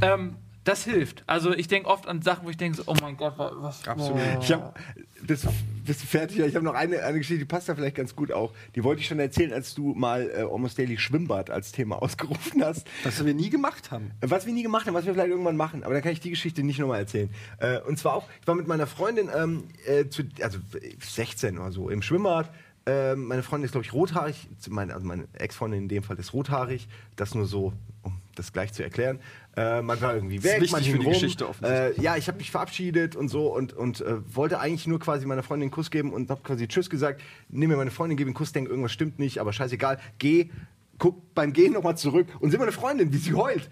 Ähm, 0.00 0.36
das 0.70 0.84
hilft. 0.84 1.24
Also 1.26 1.52
ich 1.52 1.68
denke 1.68 1.88
oft 1.88 2.06
an 2.06 2.22
Sachen, 2.22 2.46
wo 2.46 2.50
ich 2.50 2.56
denke, 2.56 2.76
so, 2.78 2.84
oh 2.86 2.94
mein 3.02 3.16
Gott, 3.16 3.36
wa- 3.38 3.52
was. 3.56 3.86
Absolut. 3.86 4.20
Oh. 4.20 4.38
Ich 4.40 4.52
hab, 4.52 4.78
das, 5.26 5.46
bist 5.84 6.02
du 6.02 6.06
fertig? 6.06 6.38
Ja, 6.38 6.46
Ich 6.46 6.54
habe 6.54 6.64
noch 6.64 6.74
eine, 6.74 7.02
eine 7.02 7.18
Geschichte, 7.18 7.38
die 7.40 7.44
passt 7.44 7.68
da 7.68 7.74
vielleicht 7.74 7.96
ganz 7.96 8.14
gut 8.14 8.32
auch. 8.32 8.52
Die 8.74 8.84
wollte 8.84 9.00
ich 9.02 9.08
schon 9.08 9.18
erzählen, 9.18 9.52
als 9.52 9.74
du 9.74 9.92
mal 9.94 10.30
äh, 10.30 10.42
Almost 10.42 10.78
Daily 10.78 10.96
Schwimmbad 10.98 11.50
als 11.50 11.72
Thema 11.72 12.00
ausgerufen 12.02 12.64
hast. 12.64 12.86
Was 13.04 13.24
wir 13.24 13.34
nie 13.34 13.50
gemacht 13.50 13.90
haben. 13.90 14.12
Was 14.20 14.46
wir 14.46 14.52
nie 14.52 14.62
gemacht 14.62 14.86
haben, 14.86 14.94
was 14.94 15.04
wir 15.06 15.12
vielleicht 15.14 15.30
irgendwann 15.30 15.56
machen, 15.56 15.82
aber 15.84 15.94
dann 15.94 16.02
kann 16.02 16.12
ich 16.12 16.20
die 16.20 16.30
Geschichte 16.30 16.62
nicht 16.62 16.78
nochmal 16.78 17.00
erzählen. 17.00 17.28
Äh, 17.58 17.80
und 17.80 17.98
zwar 17.98 18.14
auch, 18.14 18.28
ich 18.40 18.46
war 18.46 18.54
mit 18.54 18.66
meiner 18.68 18.86
Freundin, 18.86 19.28
ähm, 19.36 19.64
äh, 19.86 20.08
zu, 20.08 20.22
also 20.40 20.58
äh, 20.80 20.94
16 21.00 21.58
oder 21.58 21.72
so, 21.72 21.90
im 21.90 22.02
Schwimmbad. 22.02 22.50
Ähm, 22.86 23.26
meine 23.26 23.42
Freundin 23.42 23.66
ist, 23.66 23.72
glaube 23.72 23.84
ich, 23.84 23.92
rothaarig. 23.92 24.48
Meine, 24.70 24.94
also 24.94 25.06
meine 25.06 25.28
Ex-Freundin 25.34 25.82
in 25.82 25.88
dem 25.88 26.02
Fall 26.02 26.18
ist 26.18 26.32
rothaarig. 26.32 26.88
Das 27.14 27.34
nur 27.34 27.44
so, 27.44 27.74
um 28.02 28.16
das 28.36 28.54
gleich 28.54 28.72
zu 28.72 28.82
erklären. 28.82 29.20
Äh, 29.56 29.82
man 29.82 30.00
war 30.00 30.14
irgendwie 30.14 30.42
weg, 30.44 30.70
man 30.70 30.82
für 30.82 30.98
die 30.98 31.04
rum. 31.04 31.12
Geschichte. 31.12 31.46
Äh, 31.62 32.00
ja, 32.00 32.16
ich 32.16 32.28
habe 32.28 32.38
mich 32.38 32.50
verabschiedet 32.50 33.16
und 33.16 33.28
so 33.28 33.52
und, 33.54 33.72
und 33.72 34.00
äh, 34.00 34.16
wollte 34.34 34.60
eigentlich 34.60 34.86
nur 34.86 35.00
quasi 35.00 35.26
meiner 35.26 35.42
Freundin 35.42 35.66
einen 35.66 35.70
Kuss 35.72 35.90
geben 35.90 36.12
und 36.12 36.30
habe 36.30 36.42
quasi 36.42 36.68
Tschüss 36.68 36.88
gesagt. 36.88 37.20
Nehme 37.48 37.74
mir 37.74 37.78
meine 37.78 37.90
Freundin, 37.90 38.16
gebe 38.16 38.28
einen 38.28 38.34
Kuss, 38.34 38.52
denke, 38.52 38.70
irgendwas 38.70 38.92
stimmt 38.92 39.18
nicht, 39.18 39.38
aber 39.38 39.52
scheißegal. 39.52 39.98
Geh, 40.18 40.50
guck 40.98 41.34
beim 41.34 41.52
Gehen 41.52 41.72
nochmal 41.72 41.96
zurück 41.96 42.28
und 42.38 42.50
sehe 42.50 42.60
meine 42.60 42.72
Freundin, 42.72 43.12
wie 43.12 43.18
sie 43.18 43.34
heult. 43.34 43.68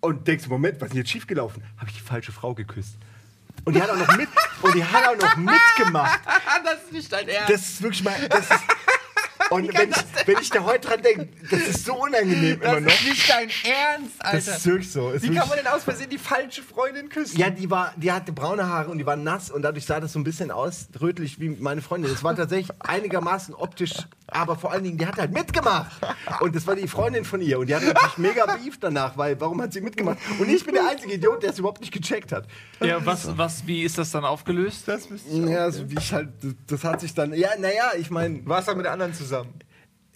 Und 0.00 0.28
denkst, 0.28 0.46
Moment, 0.48 0.76
was 0.80 0.88
ist 0.88 0.92
denn 0.92 0.98
jetzt 0.98 1.10
schiefgelaufen? 1.10 1.62
Habe 1.78 1.88
ich 1.88 1.96
die 1.96 2.02
falsche 2.02 2.30
Frau 2.30 2.54
geküsst. 2.54 2.96
Und 3.64 3.74
die 3.74 3.82
hat 3.82 3.90
auch 3.90 3.96
noch 3.96 4.16
mit 4.16 4.28
und 4.62 4.74
die 4.74 4.84
hat 4.84 5.08
auch 5.08 5.16
noch 5.20 5.36
mitgemacht. 5.78 6.20
das 6.64 6.84
ist 6.84 6.92
nicht 6.92 7.12
dein 7.12 7.26
Ernst. 7.28 7.50
Das 7.50 7.60
ist 7.62 7.82
wirklich 7.82 8.04
mal. 8.04 8.14
Das 8.28 8.50
ist, 8.50 8.60
und 9.50 9.76
wenn 9.76 9.90
ich, 9.90 9.96
wenn 10.26 10.38
ich 10.40 10.50
da 10.50 10.64
heute 10.64 10.88
dran 10.88 11.02
denke, 11.02 11.28
das 11.50 11.60
ist 11.60 11.84
so 11.84 11.94
unangenehm 11.94 12.60
immer 12.60 12.80
noch. 12.80 13.04
nicht 13.04 13.28
dein 13.28 13.48
Ernst, 13.48 14.14
Alter. 14.18 14.36
Das 14.36 14.48
ist 14.48 14.66
wirklich 14.66 14.90
so. 14.90 15.10
Ist 15.10 15.22
Wie 15.22 15.26
wirklich, 15.26 15.40
kann 15.40 15.48
man 15.48 15.58
denn 15.58 15.66
aus 15.66 15.84
Versehen 15.84 16.10
die 16.10 16.18
falsche 16.18 16.62
Freundin 16.62 17.08
küssen? 17.08 17.38
ja, 17.38 17.50
die, 17.50 17.70
war, 17.70 17.92
die 17.96 18.10
hatte 18.10 18.32
braune 18.32 18.66
Haare 18.66 18.90
und 18.90 18.98
die 18.98 19.06
war 19.06 19.16
nass 19.16 19.50
und 19.50 19.62
dadurch 19.62 19.84
sah 19.84 20.00
das 20.00 20.12
so 20.12 20.18
ein 20.18 20.24
bisschen 20.24 20.50
aus, 20.50 20.88
rötlich 21.00 21.38
wie 21.40 21.50
meine 21.50 21.82
Freundin. 21.82 22.10
Das 22.10 22.24
war 22.24 22.34
tatsächlich 22.34 22.70
einigermaßen 22.80 23.54
optisch, 23.54 23.94
aber 24.26 24.56
vor 24.56 24.72
allen 24.72 24.84
Dingen, 24.84 24.98
die 24.98 25.06
hat 25.06 25.18
halt 25.18 25.32
mitgemacht. 25.32 25.92
Und 26.40 26.54
das 26.54 26.66
war 26.66 26.74
die 26.74 26.88
Freundin 26.88 27.24
von 27.24 27.40
ihr 27.40 27.58
und 27.58 27.68
die 27.68 27.74
hatte 27.74 27.86
natürlich 27.86 28.18
mega 28.18 28.46
Beef 28.46 28.78
danach, 28.80 29.16
weil 29.16 29.40
warum 29.40 29.60
hat 29.62 29.72
sie 29.72 29.80
mitgemacht? 29.80 30.18
Und 30.38 30.48
ich 30.48 30.64
bin 30.64 30.74
der 30.74 30.88
einzige 30.88 31.14
Idiot, 31.14 31.42
der 31.42 31.50
es 31.50 31.58
überhaupt 31.58 31.80
nicht 31.80 31.92
gecheckt 31.92 32.32
hat. 32.32 32.46
Ja, 32.80 33.04
was, 33.04 33.36
was, 33.36 33.66
wie 33.66 33.82
ist 33.82 33.98
das 33.98 34.10
dann 34.10 34.24
aufgelöst? 34.24 34.84
Das 34.86 35.08
müsste 35.10 35.30
Ja, 35.30 35.64
also 35.64 35.88
wie 35.90 35.96
ich 35.98 36.12
halt, 36.12 36.28
das 36.66 36.84
hat 36.84 37.00
sich 37.00 37.14
dann, 37.14 37.32
ja, 37.34 37.50
naja, 37.58 37.92
ich 37.98 38.10
meine, 38.10 38.46
Warst 38.46 38.68
du 38.68 38.74
mit 38.74 38.84
der 38.84 38.92
anderen 38.92 39.12
zusammen? 39.12 39.35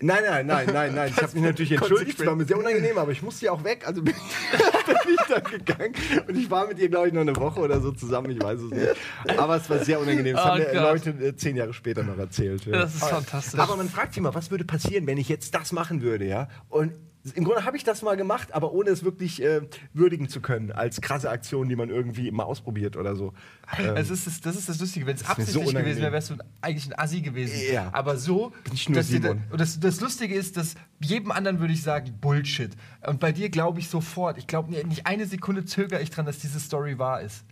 Nein, 0.03 0.23
nein, 0.27 0.47
nein, 0.47 0.67
nein, 0.73 0.95
nein. 0.95 1.13
Ich 1.15 1.23
habe 1.23 1.33
mich 1.35 1.43
natürlich 1.43 1.73
entschuldigt. 1.73 2.19
Es 2.19 2.27
war 2.27 2.35
mir 2.35 2.47
sehr 2.47 2.57
unangenehm, 2.59 2.97
aber 2.97 3.13
ich 3.13 3.23
musste 3.23 3.47
ja 3.47 3.53
auch 3.53 3.63
weg. 3.65 3.87
Also 3.87 4.03
bin, 4.03 4.15
bin 4.87 5.15
ich 5.15 5.27
dann 5.29 5.45
gegangen. 5.45 5.95
Und 6.27 6.37
ich 6.39 6.51
war 6.51 6.67
mit 6.67 6.79
ihr, 6.79 6.89
glaube 6.89 7.09
ich, 7.09 7.13
noch 7.13 7.21
eine 7.21 7.37
Woche 7.37 7.61
oder 7.61 7.81
so 7.81 7.93
zusammen. 7.93 8.31
Ich 8.31 8.43
weiß 8.43 8.61
es 8.61 8.71
nicht. 8.71 9.39
Aber 9.39 9.57
es 9.57 9.69
war 9.69 9.79
sehr 9.81 10.01
unangenehm. 10.01 10.37
Das 10.37 10.45
Oh 10.45 10.49
haben 10.49 10.59
mir. 10.59 10.81
Leute 10.81 11.11
äh, 11.11 11.37
zehn 11.37 11.57
Jahre 11.57 11.75
später 11.75 12.03
noch 12.03 12.17
erzählt. 12.17 12.65
Ja. 12.65 12.73
Das 12.81 12.95
ist 12.95 13.05
fantastisch. 13.05 13.61
Aber 13.61 13.77
man 13.77 13.91
fragt 13.91 14.15
sich 14.15 14.23
mal, 14.23 14.35
was 14.35 14.51
würde 14.51 14.65
passieren, 14.65 15.07
wenn 15.07 15.19
ich 15.19 15.29
jetzt 15.29 15.55
das 15.55 15.73
machen 15.73 16.01
würde, 16.01 16.25
ja? 16.25 16.49
Und 16.71 16.95
im 17.35 17.45
Grunde 17.45 17.65
habe 17.67 17.77
ich 17.77 17.85
das 17.85 18.01
mal 18.03 18.17
gemacht, 18.17 18.53
aber 18.55 18.73
ohne 18.73 18.91
es 18.91 19.05
wirklich 19.05 19.43
äh, 19.43 19.61
würdigen 19.93 20.29
zu 20.29 20.41
können, 20.41 20.73
als 20.73 21.01
krasse 21.01 21.29
Aktion, 21.31 21.69
die 21.69 21.77
man 21.77 21.91
irgendwie 21.91 22.31
mal 22.31 22.45
ausprobiert 22.45 22.97
oder 22.97 23.15
so. 23.15 23.35
Ähm, 23.79 23.97
Es 23.97 24.09
ist 24.11 24.27
das, 24.27 24.41
das 24.41 24.57
ist 24.57 24.69
das 24.69 24.81
Lustige. 24.81 25.07
Wenn 25.07 25.17
es 25.17 25.23
mir 25.23 25.27
so 25.27 25.33
absichtlich 25.61 25.75
gewesen 25.75 26.01
wäre, 26.03 26.13
wärst 26.13 26.31
du 26.31 26.37
eigentlich 26.63 26.87
ein 26.87 26.99
Assi 26.99 27.21
gewesen. 27.21 27.59
Ja. 27.73 27.91
Aber 27.93 28.17
so. 28.17 28.53
Bin 28.65 28.73
ich 28.75 28.89
nur 28.89 28.97
da- 28.97 29.03
Simon. 29.03 29.43
Und 29.51 29.61
das, 29.61 29.79
das 29.79 30.01
Lustige 30.01 30.35
ist, 30.35 30.57
dass 30.57 30.75
jedem 31.01 31.31
anderen 31.31 31.61
würde 31.61 31.75
ich 31.75 31.83
sagen, 31.83 32.17
Bullshit. 32.21 32.71
Und 33.07 33.21
bei 33.21 33.33
dir 33.33 33.51
glaube 33.51 33.81
ich 33.81 33.89
sofort. 33.89 34.39
Ich 34.39 34.47
glaube, 34.47 34.73
nicht 34.87 35.07
eine 35.07 35.27
Sekunde 35.27 35.65
zögere 35.67 36.01
ich 36.01 36.11
dran, 36.11 36.25
dass 36.27 36.39
diese 36.39 36.59
Story 36.59 36.99
wahr 36.99 37.21
ist. 37.21 37.45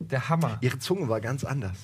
Der 0.00 0.28
Hammer. 0.28 0.58
ihre 0.60 0.78
Zunge 0.78 1.08
war 1.08 1.20
ganz 1.20 1.42
anders. 1.42 1.76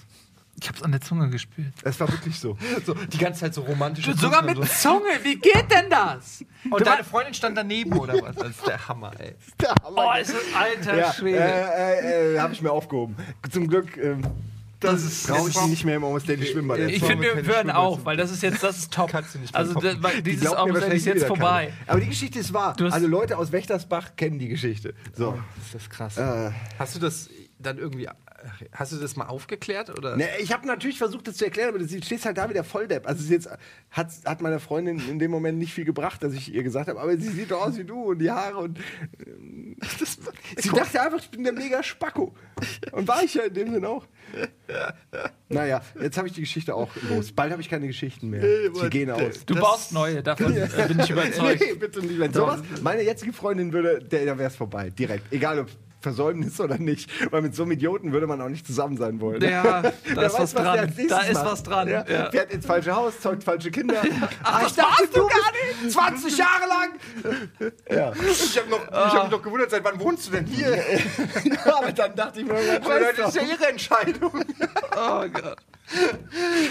Ich 0.61 0.68
hab's 0.68 0.82
an 0.82 0.92
der 0.92 1.00
Zunge 1.00 1.28
gespürt. 1.30 1.72
Es 1.82 1.98
war 2.00 2.09
wirklich 2.11 2.38
so. 2.38 2.57
So, 2.86 2.94
die 2.94 3.18
ganze 3.18 3.40
Zeit 3.40 3.55
so 3.55 3.62
romantisch. 3.62 4.07
Sogar 4.16 4.42
mit 4.42 4.57
Zunge, 4.68 5.09
wie 5.22 5.36
geht 5.36 5.70
denn 5.70 5.90
das? 5.90 6.44
Und 6.70 6.86
deine 6.86 7.05
Freundin 7.05 7.34
stand 7.34 7.57
daneben 7.59 7.92
oder 7.98 8.14
was? 8.22 8.36
Das 8.36 8.50
ist 8.50 8.66
der 8.66 8.88
Hammer, 8.88 9.12
ey. 9.18 9.34
Oh, 9.84 10.11
ist 10.20 10.32
ein 10.55 10.55
alter 10.78 10.96
ja, 10.96 11.12
Schwede. 11.12 11.38
äh, 11.38 12.32
äh, 12.32 12.34
äh, 12.36 12.38
habe 12.40 12.52
ich 12.52 12.62
mir 12.62 12.70
aufgehoben. 12.70 13.16
Zum 13.50 13.68
Glück 13.68 13.96
ähm, 13.96 14.22
Das 14.80 15.02
ist 15.02 15.26
brauche 15.26 15.48
ich 15.48 15.55
das 15.55 15.64
die 15.64 15.70
nicht 15.70 15.84
mehr 15.84 15.96
im 15.96 16.05
Almost 16.05 16.28
Daily 16.28 16.46
Schwimmbad. 16.46 16.78
Ich 16.78 17.02
finde, 17.05 17.24
wir 17.24 17.34
keine 17.34 17.46
hören 17.46 17.55
Schwimmbad 17.64 17.76
auf, 17.76 18.05
weil 18.05 18.16
das 18.16 18.30
ist 18.30 18.42
jetzt, 18.42 18.62
das 18.62 18.78
ist 18.78 18.92
top. 18.92 19.11
Kannst 19.11 19.34
du 19.34 19.40
nicht 19.40 19.52
mehr 19.52 19.61
also, 19.61 19.74
toppen. 19.74 20.00
da- 20.00 20.02
weil 20.09 20.16
Die 20.22 20.30
dieses 20.30 20.44
mir 20.50 20.57
Almost 20.57 20.74
wahrscheinlich 20.74 20.98
ist 21.07 21.07
jetzt 21.07 21.26
vorbei. 21.26 21.66
keiner. 21.66 21.90
Aber 21.90 22.00
die 22.00 22.09
Geschichte 22.09 22.38
ist 22.38 22.52
wahr. 22.55 22.74
Du 22.76 22.86
Also 22.86 23.07
Leute 23.07 23.36
aus 23.38 23.50
Wächtersbach 23.52 24.16
kennen 24.16 24.38
die 24.38 24.48
Geschichte. 24.48 24.94
So. 25.14 25.36
Das 25.72 25.82
ist 25.82 25.90
krass. 25.90 26.16
Äh, 26.16 26.52
Hast 26.78 26.94
du 26.94 27.00
das 27.00 27.28
dann 27.59 27.78
irgendwie. 27.78 28.09
Hast 28.72 28.92
du 28.92 28.97
das 28.97 29.16
mal 29.16 29.26
aufgeklärt? 29.26 29.90
Oder? 29.90 30.16
ne, 30.16 30.28
ich 30.40 30.53
habe 30.53 30.66
natürlich 30.66 30.99
versucht, 30.99 31.28
das 31.28 31.36
zu 31.36 31.45
erklären, 31.45 31.70
aber 31.70 31.78
du 31.78 31.86
stehst 31.86 32.24
halt 32.26 32.36
da 32.36 32.49
wieder 32.51 32.64
Volldepp. 32.64 33.07
Also 33.07 33.20
es 33.20 33.24
ist 33.24 33.30
jetzt 33.30 33.49
hat, 33.90 34.09
hat 34.24 34.40
meiner 34.42 34.61
Freundin 34.61 35.01
in 35.09 35.18
dem 35.18 35.30
Moment 35.30 35.59
nicht 35.59 35.72
viel 35.72 35.84
gebracht, 35.84 36.22
dass 36.22 36.32
ich 36.32 36.53
ihr 36.53 36.62
gesagt 36.62 36.88
habe, 36.88 37.01
aber 37.01 37.16
sie 37.16 37.30
sieht 37.30 37.51
doch 37.51 37.66
aus 37.66 37.76
wie 37.78 37.84
du 37.84 38.11
und 38.11 38.18
die 38.18 38.30
Haare 38.30 38.59
und 38.59 38.78
ähm, 39.26 39.76
das, 40.01 40.18
sie 40.57 40.68
dachte 40.70 41.01
einfach, 41.01 41.18
ich 41.18 41.30
bin 41.30 41.45
der 41.45 41.53
mega 41.53 41.82
Spacko. 41.82 42.34
Und 42.92 43.09
war 43.09 43.22
ich 43.22 43.34
ja 43.34 43.45
in 43.45 43.55
dem 43.55 43.72
Sinne 43.72 43.88
auch. 43.88 44.07
Naja, 45.49 45.82
jetzt 46.01 46.16
habe 46.16 46.28
ich 46.28 46.34
die 46.34 46.40
Geschichte 46.40 46.74
auch 46.74 46.90
los. 47.09 47.32
Bald 47.32 47.53
habe 47.53 47.62
ich 47.62 47.68
keine 47.68 47.86
Geschichten 47.86 48.30
mehr. 48.30 48.42
Sie 48.74 48.90
gehen 48.90 49.11
aus. 49.11 49.45
Du 49.47 49.55
baust 49.55 49.92
neue, 49.92 50.22
davon 50.22 50.55
bin 50.88 51.01
ich 51.01 51.11
überzeugt. 51.11 51.61
Nee, 51.61 51.74
bitte 51.74 52.01
nicht. 52.01 52.18
Wenn 52.18 52.32
sowas, 52.32 52.61
meine 52.82 53.03
jetzige 53.03 53.32
Freundin 53.32 53.72
würde, 53.72 54.01
der, 54.01 54.26
da 54.26 54.38
wäre 54.38 54.49
es 54.49 54.57
vorbei. 54.57 54.90
Direkt. 54.90 55.32
Egal 55.32 55.61
ob 55.61 55.68
Versäumnis 56.05 56.61
oder 56.61 56.78
nicht. 56.78 57.11
Weil 57.32 57.42
mit 57.42 57.55
so 57.57 57.62
einem 57.62 57.72
Idioten 57.72 58.12
würde 58.12 58.26
man 58.26 58.40
auch 58.40 58.48
nicht 58.48 58.66
zusammen 58.66 58.96
sein 58.96 59.20
wollen. 59.20 59.42
Ja, 59.42 59.82
da 59.82 59.92
Wer 60.05 60.26
ist 60.26 60.38
was 60.38 60.55
der 60.55 60.62
dran. 60.62 60.94
Da 61.09 61.18
ist 61.20 61.34
macht. 61.34 61.46
was 61.46 61.62
dran. 61.62 61.88
Ja. 61.88 62.05
Ja. 62.07 62.30
Fährt 62.30 62.52
ins 62.52 62.66
falsche 62.66 62.94
Haus, 62.94 63.18
zeugt 63.20 63.42
falsche 63.42 63.70
Kinder. 63.70 64.02
Ach, 64.44 64.66
ich 64.66 64.74
dachte, 64.74 65.09
du 65.12 65.26
gar 65.26 65.52
nicht. 65.82 65.92
20 65.92 66.38
Jahre 66.38 66.68
lang. 66.68 67.72
Ja. 67.90 68.12
Ich 68.44 68.59
habe 68.61 68.76
hab 68.92 69.22
mich 69.24 69.30
noch 69.32 69.42
gewundert, 69.42 69.70
seit 69.70 69.84
wann 69.84 69.98
wohnst 69.98 70.26
du 70.26 70.32
denn 70.32 70.46
hier? 70.46 70.78
Aber 71.64 71.92
dann 71.92 72.14
dachte 72.14 72.40
ich 72.40 72.46
mir, 72.46 72.55
Das 73.16 73.34
ist 73.34 73.36
ja 73.36 73.42
ihre 73.42 73.68
Entscheidung. 73.68 74.44
Oh 74.96 75.24
Gott. 75.32 75.57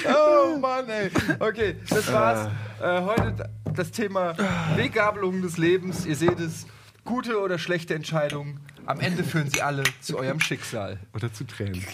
Oh 0.08 0.58
Mann, 0.58 0.88
ey. 0.90 1.10
Okay, 1.40 1.76
das 1.90 2.12
war's. 2.12 2.50
Äh, 2.82 3.02
heute 3.02 3.50
das 3.76 3.92
Thema 3.92 4.36
Weggabelung 4.76 5.42
des 5.42 5.58
Lebens. 5.58 6.06
Ihr 6.06 6.16
seht 6.16 6.40
es. 6.40 6.66
Gute 7.06 7.42
oder 7.42 7.58
schlechte 7.58 7.96
Entscheidungen. 7.96 8.62
Am 8.86 9.00
Ende 9.00 9.24
führen 9.24 9.50
sie 9.50 9.62
alle 9.62 9.84
zu 10.02 10.18
eurem 10.18 10.40
Schicksal. 10.40 11.00
Oder 11.14 11.32
zu 11.32 11.46
Tränen. 11.46 11.86